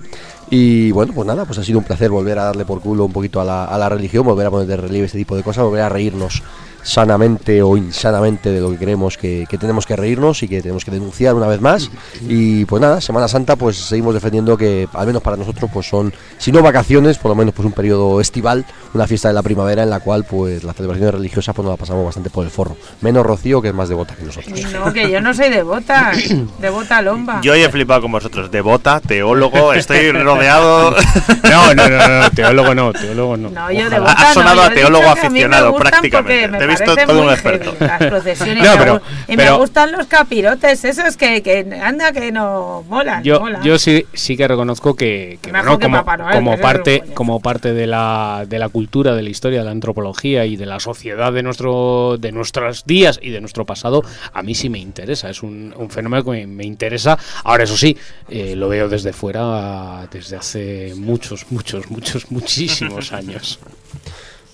Y 0.50 0.90
bueno, 0.92 1.12
pues 1.14 1.26
nada, 1.26 1.44
pues 1.46 1.58
ha 1.58 1.64
sido 1.64 1.78
un 1.78 1.84
placer 1.84 2.10
volver 2.10 2.38
a 2.38 2.44
darle 2.44 2.64
por 2.64 2.80
culo 2.80 3.04
un 3.06 3.12
poquito 3.12 3.40
a 3.40 3.44
la, 3.44 3.64
a 3.64 3.78
la 3.78 3.88
religión, 3.88 4.24
volver 4.24 4.46
a 4.46 4.50
poner 4.50 4.66
de 4.66 4.76
relieve 4.76 5.06
este 5.06 5.18
tipo 5.18 5.34
de 5.34 5.42
cosas, 5.42 5.64
volver 5.64 5.82
a 5.82 5.88
reírnos 5.88 6.42
sanamente 6.84 7.62
o 7.62 7.76
insanamente 7.76 8.50
de 8.50 8.60
lo 8.60 8.70
que 8.70 8.76
creemos 8.76 9.18
que, 9.18 9.46
que 9.48 9.58
tenemos 9.58 9.86
que 9.86 9.96
reírnos 9.96 10.42
y 10.42 10.48
que 10.48 10.62
tenemos 10.62 10.84
que 10.84 10.92
denunciar 10.92 11.34
una 11.34 11.48
vez 11.48 11.60
más. 11.60 11.90
Y 12.28 12.64
pues 12.66 12.80
nada, 12.80 13.00
Semana 13.00 13.26
Santa, 13.26 13.56
pues 13.56 13.76
seguimos 13.76 14.14
defendiendo 14.14 14.56
que, 14.56 14.88
al 14.92 15.06
menos 15.06 15.22
para 15.22 15.36
nosotros, 15.36 15.70
pues 15.72 15.88
son, 15.88 16.12
si 16.38 16.52
no 16.52 16.62
vacaciones, 16.62 17.18
por 17.18 17.30
lo 17.30 17.34
menos 17.34 17.54
pues 17.54 17.66
un 17.66 17.72
periodo 17.72 18.20
estival, 18.20 18.64
una 18.92 19.06
fiesta 19.06 19.28
de 19.28 19.34
la 19.34 19.42
primavera 19.42 19.82
en 19.82 19.90
la 19.90 20.00
cual 20.00 20.24
pues 20.24 20.62
las 20.62 20.76
celebraciones 20.76 21.14
religiosas 21.14 21.54
pues 21.54 21.64
nos 21.64 21.72
la 21.72 21.76
pasamos 21.76 22.04
bastante 22.04 22.30
por 22.30 22.44
el 22.44 22.50
forro. 22.50 22.76
Menos 23.00 23.24
Rocío, 23.24 23.60
que 23.60 23.68
es 23.68 23.74
más 23.74 23.88
devota 23.88 24.14
que 24.14 24.24
nosotros. 24.24 24.72
No, 24.72 24.92
que 24.92 25.10
yo 25.10 25.20
no 25.20 25.34
soy 25.34 25.50
devota. 25.50 26.12
Devota 26.60 27.02
lomba. 27.02 27.40
Yo 27.40 27.52
hoy 27.52 27.62
he 27.62 27.68
flipado 27.68 28.02
con 28.02 28.12
vosotros. 28.12 28.50
Devota, 28.50 29.00
teólogo, 29.00 29.72
estoy 29.72 30.12
rodeado. 30.12 30.94
No, 31.44 31.74
no, 31.74 31.88
no, 31.88 32.08
no, 32.08 32.30
teólogo 32.30 32.74
no, 32.74 32.92
teólogo 32.92 33.36
no. 33.36 33.50
No, 33.50 33.70
yo 33.70 33.88
devota 33.88 34.12
Has 34.12 34.34
sonado 34.34 34.56
no, 34.56 34.62
a 34.62 34.68
yo 34.68 34.74
teólogo 34.74 35.08
aficionado, 35.08 35.76
prácticamente. 35.76 36.73
Todo 36.80 37.22
un 37.22 37.30
experto. 37.30 37.72
heavy 37.78 37.86
Las 37.86 37.98
procesiones. 38.10 38.64
No, 38.64 38.74
y 38.74 38.76
me 38.76 38.78
pero- 38.84 38.94
gu- 38.96 39.02
y 39.28 39.30
me 39.32 39.36
pero- 39.44 39.58
gustan 39.58 39.92
los 39.92 40.06
capirotes, 40.06 40.84
esos 40.84 41.16
que, 41.16 41.42
que 41.42 41.66
anda 41.82 42.12
que 42.12 42.32
no 42.32 42.84
molan. 42.88 43.22
Yo, 43.22 43.40
molan. 43.40 43.62
yo 43.62 43.78
sí, 43.78 44.06
sí 44.12 44.36
que 44.36 44.48
reconozco 44.48 44.94
que, 44.96 45.38
bueno, 45.50 45.78
como, 45.78 45.96
Papá 45.98 46.16
Noel, 46.16 46.34
como 46.36 46.50
que 46.50 46.54
eso 46.56 46.66
es 46.66 46.72
parte, 46.74 47.02
como 47.14 47.40
parte 47.40 47.72
de 47.72 47.86
la, 47.86 48.44
de 48.48 48.58
la 48.58 48.68
cultura, 48.68 49.14
de 49.14 49.22
la 49.22 49.30
historia, 49.30 49.58
de 49.60 49.64
la 49.66 49.70
antropología 49.70 50.46
y 50.46 50.56
de 50.56 50.66
la 50.66 50.80
sociedad 50.80 51.32
de 51.32 51.42
nuestro 51.42 52.16
de 52.18 52.32
nuestros 52.32 52.84
días 52.84 53.18
y 53.22 53.30
de 53.30 53.40
nuestro 53.40 53.64
pasado, 53.64 54.02
a 54.32 54.42
mí 54.42 54.54
sí 54.54 54.68
me 54.68 54.78
interesa. 54.78 55.28
Es 55.30 55.42
un, 55.42 55.74
un 55.76 55.90
fenómeno 55.90 56.24
que 56.24 56.30
me, 56.30 56.46
me 56.46 56.64
interesa. 56.64 57.18
Ahora, 57.44 57.64
eso 57.64 57.76
sí, 57.76 57.96
eh, 58.28 58.54
lo 58.56 58.68
veo 58.68 58.88
desde 58.88 59.12
fuera 59.12 60.06
desde 60.10 60.36
hace 60.36 60.92
muchos, 60.96 61.46
muchos, 61.50 61.90
muchos, 61.90 62.30
muchísimos 62.30 63.12
años. 63.12 63.58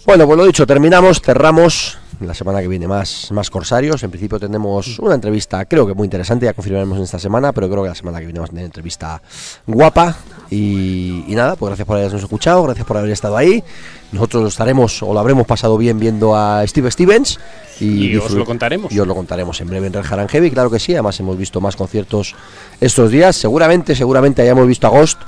Bueno, 0.07 0.27
pues 0.27 0.39
lo 0.39 0.47
dicho, 0.47 0.67
terminamos, 0.67 1.21
cerramos. 1.21 1.99
La 2.21 2.35
semana 2.35 2.61
que 2.61 2.69
viene 2.69 2.87
más, 2.87 3.31
más 3.33 3.49
corsarios. 3.49 4.03
En 4.03 4.11
principio 4.11 4.39
tendremos 4.39 4.99
una 4.99 5.15
entrevista, 5.15 5.65
creo 5.65 5.87
que 5.87 5.95
muy 5.95 6.05
interesante, 6.05 6.45
ya 6.45 6.53
confirmaremos 6.53 6.99
en 6.99 7.05
esta 7.05 7.19
semana, 7.19 7.53
pero 7.53 7.69
creo 7.71 7.83
que 7.83 7.89
la 7.89 7.95
semana 7.95 8.19
que 8.19 8.27
viene 8.27 8.39
vamos 8.39 8.51
a 8.51 8.53
tener 8.53 8.67
entrevista 8.67 9.23
guapa. 9.67 10.17
Y, 10.51 11.25
y 11.29 11.35
nada, 11.35 11.57
pues 11.57 11.71
gracias 11.71 11.87
por 11.87 11.97
habernos 11.97 12.23
escuchado, 12.23 12.63
gracias 12.65 12.87
por 12.87 12.99
haber 12.99 13.11
estado 13.11 13.39
ahí. 13.39 13.65
Nosotros 14.13 14.53
estaremos 14.53 15.03
o 15.03 15.15
lo 15.15 15.21
habremos 15.21 15.47
pasado 15.47 15.79
bien 15.79 15.99
viendo 15.99 16.37
a 16.37 16.67
Steve 16.67 16.91
Stevens. 16.91 17.39
Y 17.81 18.15
os 18.17 18.33
lo 18.33 18.45
contaremos. 18.45 18.93
Y 18.93 19.01
os 19.01 19.07
lo 19.07 19.15
contaremos 19.15 19.59
en 19.63 19.69
breve 19.69 19.87
en 19.87 19.93
Red 19.95 20.05
Haran 20.11 20.29
Heavy, 20.29 20.51
claro 20.51 20.71
que 20.71 20.79
sí. 20.79 20.93
Además 20.93 21.19
hemos 21.21 21.39
visto 21.39 21.61
más 21.63 21.77
conciertos 21.77 22.35
estos 22.81 23.11
días. 23.11 23.37
Seguramente, 23.37 23.95
seguramente 23.95 24.43
hayamos 24.43 24.67
visto 24.67 24.87
a 24.87 24.91
Ghost 24.91 25.20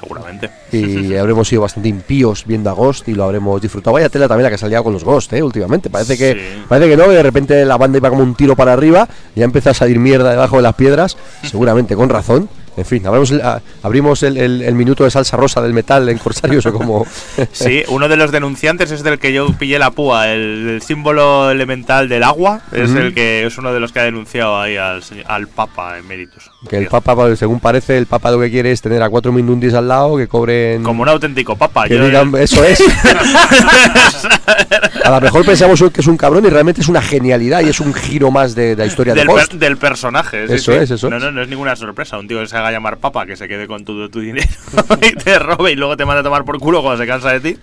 Seguramente. 0.00 0.50
y 0.72 1.14
habremos 1.16 1.48
sido 1.48 1.62
bastante 1.62 1.88
impíos 1.88 2.44
viendo 2.46 2.68
a 2.70 2.72
Ghost 2.74 3.08
y 3.08 3.14
lo 3.14 3.24
habremos 3.24 3.60
disfrutado. 3.60 3.94
Vaya 3.94 4.08
tela 4.08 4.28
también 4.28 4.44
la 4.44 4.50
que 4.50 4.58
salía 4.58 4.82
con 4.82 4.92
los 4.92 5.04
Ghost, 5.04 5.32
¿eh? 5.32 5.42
Últimamente. 5.42 5.90
Parece 5.90 6.16
que, 6.18 6.34
Sí. 6.34 6.62
parece 6.68 6.90
que 6.90 6.96
no, 6.96 7.04
que 7.04 7.10
de 7.14 7.22
repente 7.22 7.64
la 7.64 7.76
banda 7.76 7.98
iba 7.98 8.10
como 8.10 8.22
un 8.22 8.34
tiro 8.34 8.54
para 8.56 8.72
arriba 8.72 9.08
y 9.34 9.40
ya 9.40 9.44
empezó 9.44 9.70
a 9.70 9.74
salir 9.74 9.98
mierda 9.98 10.30
debajo 10.30 10.56
de 10.56 10.62
las 10.62 10.74
piedras, 10.74 11.16
seguramente 11.42 11.96
con 11.96 12.08
razón. 12.08 12.48
En 12.76 12.84
fin, 12.84 13.06
abrimos 13.06 13.30
el, 13.30 13.40
a- 13.40 13.60
abrimos 13.82 14.22
el, 14.22 14.36
el- 14.36 14.62
el 14.62 14.74
minuto 14.74 15.04
de 15.04 15.10
salsa 15.10 15.36
rosa 15.36 15.62
del 15.62 15.72
metal 15.72 16.08
en 16.08 16.18
Corsarios 16.18 16.66
o 16.66 16.72
como... 16.72 17.06
Sí, 17.52 17.82
uno 17.88 18.08
de 18.08 18.16
los 18.16 18.32
denunciantes 18.32 18.90
es 18.90 19.02
del 19.02 19.18
que 19.18 19.32
yo 19.32 19.46
pillé 19.58 19.78
la 19.78 19.90
púa. 19.90 20.28
El, 20.28 20.80
símbolo 20.84 21.50
elemental 21.50 22.08
del 22.08 22.22
agua 22.22 22.60
es 22.72 22.90
el 22.90 23.14
que 23.14 23.46
es 23.46 23.56
uno 23.58 23.72
de 23.72 23.80
los 23.80 23.92
que 23.92 24.00
ha 24.00 24.04
denunciado 24.04 24.60
ahí 24.60 24.76
al, 24.76 25.02
al 25.26 25.48
Papa 25.48 25.98
eméritus. 25.98 26.50
que 26.68 26.76
el 26.78 26.86
Papa, 26.88 27.14
pues, 27.16 27.38
según 27.38 27.60
parece, 27.60 27.96
el 27.98 28.06
Papa 28.06 28.30
lo 28.30 28.40
que 28.40 28.50
quiere 28.50 28.72
es 28.72 28.82
tener 28.82 29.02
a 29.02 29.08
cuatro 29.08 29.32
mindundis 29.32 29.74
al 29.74 29.88
lado 29.88 30.16
que 30.16 30.28
cobren... 30.28 30.82
Como 30.82 31.02
un 31.02 31.08
auténtico 31.08 31.56
Papa. 31.56 31.86
que 31.88 31.96
yo- 31.96 32.04
digan, 32.04 32.34
eso 32.36 32.62
es. 32.64 32.80
a 35.04 35.10
lo 35.10 35.20
mejor 35.20 35.44
pensamos 35.44 35.82
que 35.92 36.00
es 36.00 36.06
un 36.06 36.16
cabrón 36.16 36.44
y 36.44 36.48
realmente 36.50 36.80
es 36.80 36.88
una 36.88 37.02
genialidad 37.02 37.60
y 37.62 37.68
es 37.68 37.80
un 37.80 37.92
giro 37.94 38.30
más 38.30 38.54
de, 38.54 38.70
de 38.70 38.76
la 38.76 38.86
historia 38.86 39.14
del, 39.14 39.26
de 39.26 39.32
Ghost. 39.32 39.50
per- 39.50 39.58
del 39.58 39.76
personaje. 39.76 40.44
Eso 40.44 40.72
sí. 40.72 40.78
es, 40.78 40.90
eso 40.90 41.10
No, 41.10 41.18
no, 41.18 41.30
no 41.30 41.42
es 41.42 41.48
ninguna 41.48 41.76
sorpresa. 41.76 42.18
Un 42.18 42.28
tío 42.28 42.40
que 42.40 42.46
se 42.46 42.56
haga 42.56 42.65
llamar 42.72 42.98
Papa, 42.98 43.26
que 43.26 43.36
se 43.36 43.48
quede 43.48 43.66
con 43.66 43.84
todo 43.84 44.08
tu 44.08 44.20
dinero 44.20 44.48
y 45.02 45.12
te 45.14 45.38
robe 45.38 45.72
y 45.72 45.76
luego 45.76 45.96
te 45.96 46.04
manda 46.04 46.20
a 46.20 46.24
tomar 46.24 46.44
por 46.44 46.58
culo 46.58 46.82
cuando 46.82 47.02
se 47.02 47.06
cansa 47.06 47.32
de 47.32 47.40
ti. 47.40 47.58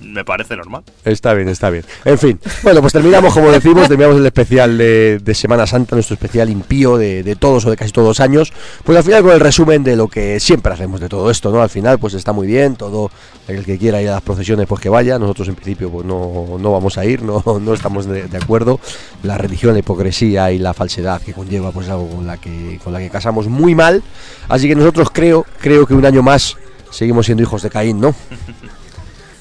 Me 0.00 0.24
parece 0.24 0.56
normal. 0.56 0.82
Está 1.04 1.34
bien, 1.34 1.48
está 1.48 1.70
bien. 1.70 1.84
En 2.04 2.18
fin, 2.18 2.40
bueno, 2.62 2.80
pues 2.80 2.92
terminamos, 2.92 3.32
como 3.32 3.50
decimos, 3.50 3.88
terminamos 3.88 4.18
el 4.18 4.26
especial 4.26 4.78
de, 4.78 5.18
de 5.22 5.34
Semana 5.34 5.66
Santa, 5.66 5.96
nuestro 5.96 6.14
especial 6.14 6.50
impío 6.50 6.96
de, 6.96 7.22
de 7.22 7.36
todos 7.36 7.64
o 7.66 7.70
de 7.70 7.76
casi 7.76 7.92
todos 7.92 8.08
los 8.08 8.20
años. 8.20 8.52
Pues 8.84 8.96
al 8.98 9.04
final 9.04 9.22
con 9.22 9.32
el 9.32 9.40
resumen 9.40 9.84
de 9.84 9.96
lo 9.96 10.08
que 10.08 10.40
siempre 10.40 10.72
hacemos 10.72 11.00
de 11.00 11.08
todo 11.08 11.30
esto, 11.30 11.50
¿no? 11.50 11.62
Al 11.62 11.70
final, 11.70 11.98
pues 11.98 12.14
está 12.14 12.32
muy 12.32 12.46
bien, 12.46 12.76
todo 12.76 13.10
el 13.48 13.64
que 13.64 13.78
quiera 13.78 14.00
ir 14.00 14.08
a 14.08 14.12
las 14.12 14.22
procesiones, 14.22 14.66
pues 14.66 14.80
que 14.80 14.88
vaya. 14.88 15.18
Nosotros 15.18 15.48
en 15.48 15.54
principio 15.54 15.90
pues 15.90 16.06
no, 16.06 16.56
no 16.58 16.72
vamos 16.72 16.98
a 16.98 17.04
ir, 17.04 17.22
no, 17.22 17.42
no 17.60 17.74
estamos 17.74 18.06
de, 18.06 18.28
de 18.28 18.36
acuerdo. 18.36 18.80
La 19.22 19.38
religión, 19.38 19.72
la 19.72 19.80
hipocresía 19.80 20.50
y 20.52 20.58
la 20.58 20.74
falsedad 20.74 21.20
que 21.22 21.32
conlleva, 21.32 21.70
pues 21.72 21.86
es 21.86 21.92
algo 21.92 22.08
con 22.08 22.26
la 22.26 22.36
que, 22.36 22.80
con 22.82 22.92
la 22.92 22.98
que 22.98 23.10
casamos 23.10 23.48
muy 23.48 23.74
mal. 23.74 24.02
Así 24.48 24.68
que 24.68 24.74
nosotros 24.74 25.08
creo, 25.12 25.46
creo 25.60 25.86
que 25.86 25.94
un 25.94 26.04
año 26.04 26.22
más 26.22 26.56
seguimos 26.90 27.26
siendo 27.26 27.42
hijos 27.42 27.62
de 27.62 27.70
Caín, 27.70 28.00
¿no? 28.00 28.14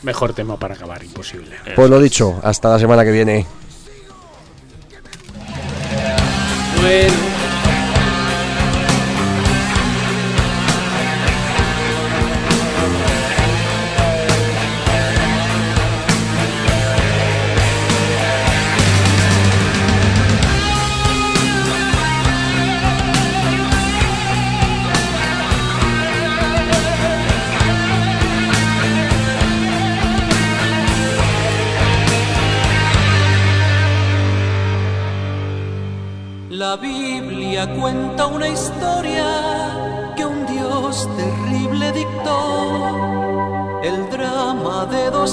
Mejor 0.03 0.34
tema 0.34 0.57
para 0.57 0.75
acabar, 0.75 1.03
imposible. 1.03 1.55
Pues 1.75 1.89
lo 1.89 1.99
dicho, 1.99 2.39
hasta 2.43 2.69
la 2.69 2.80
semana 2.80 3.03
que 3.03 3.11
viene. 3.11 3.45
Bueno. 6.81 7.52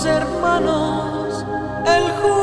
Hermanos, 0.05 1.44
el 1.86 2.10
justo 2.12 2.39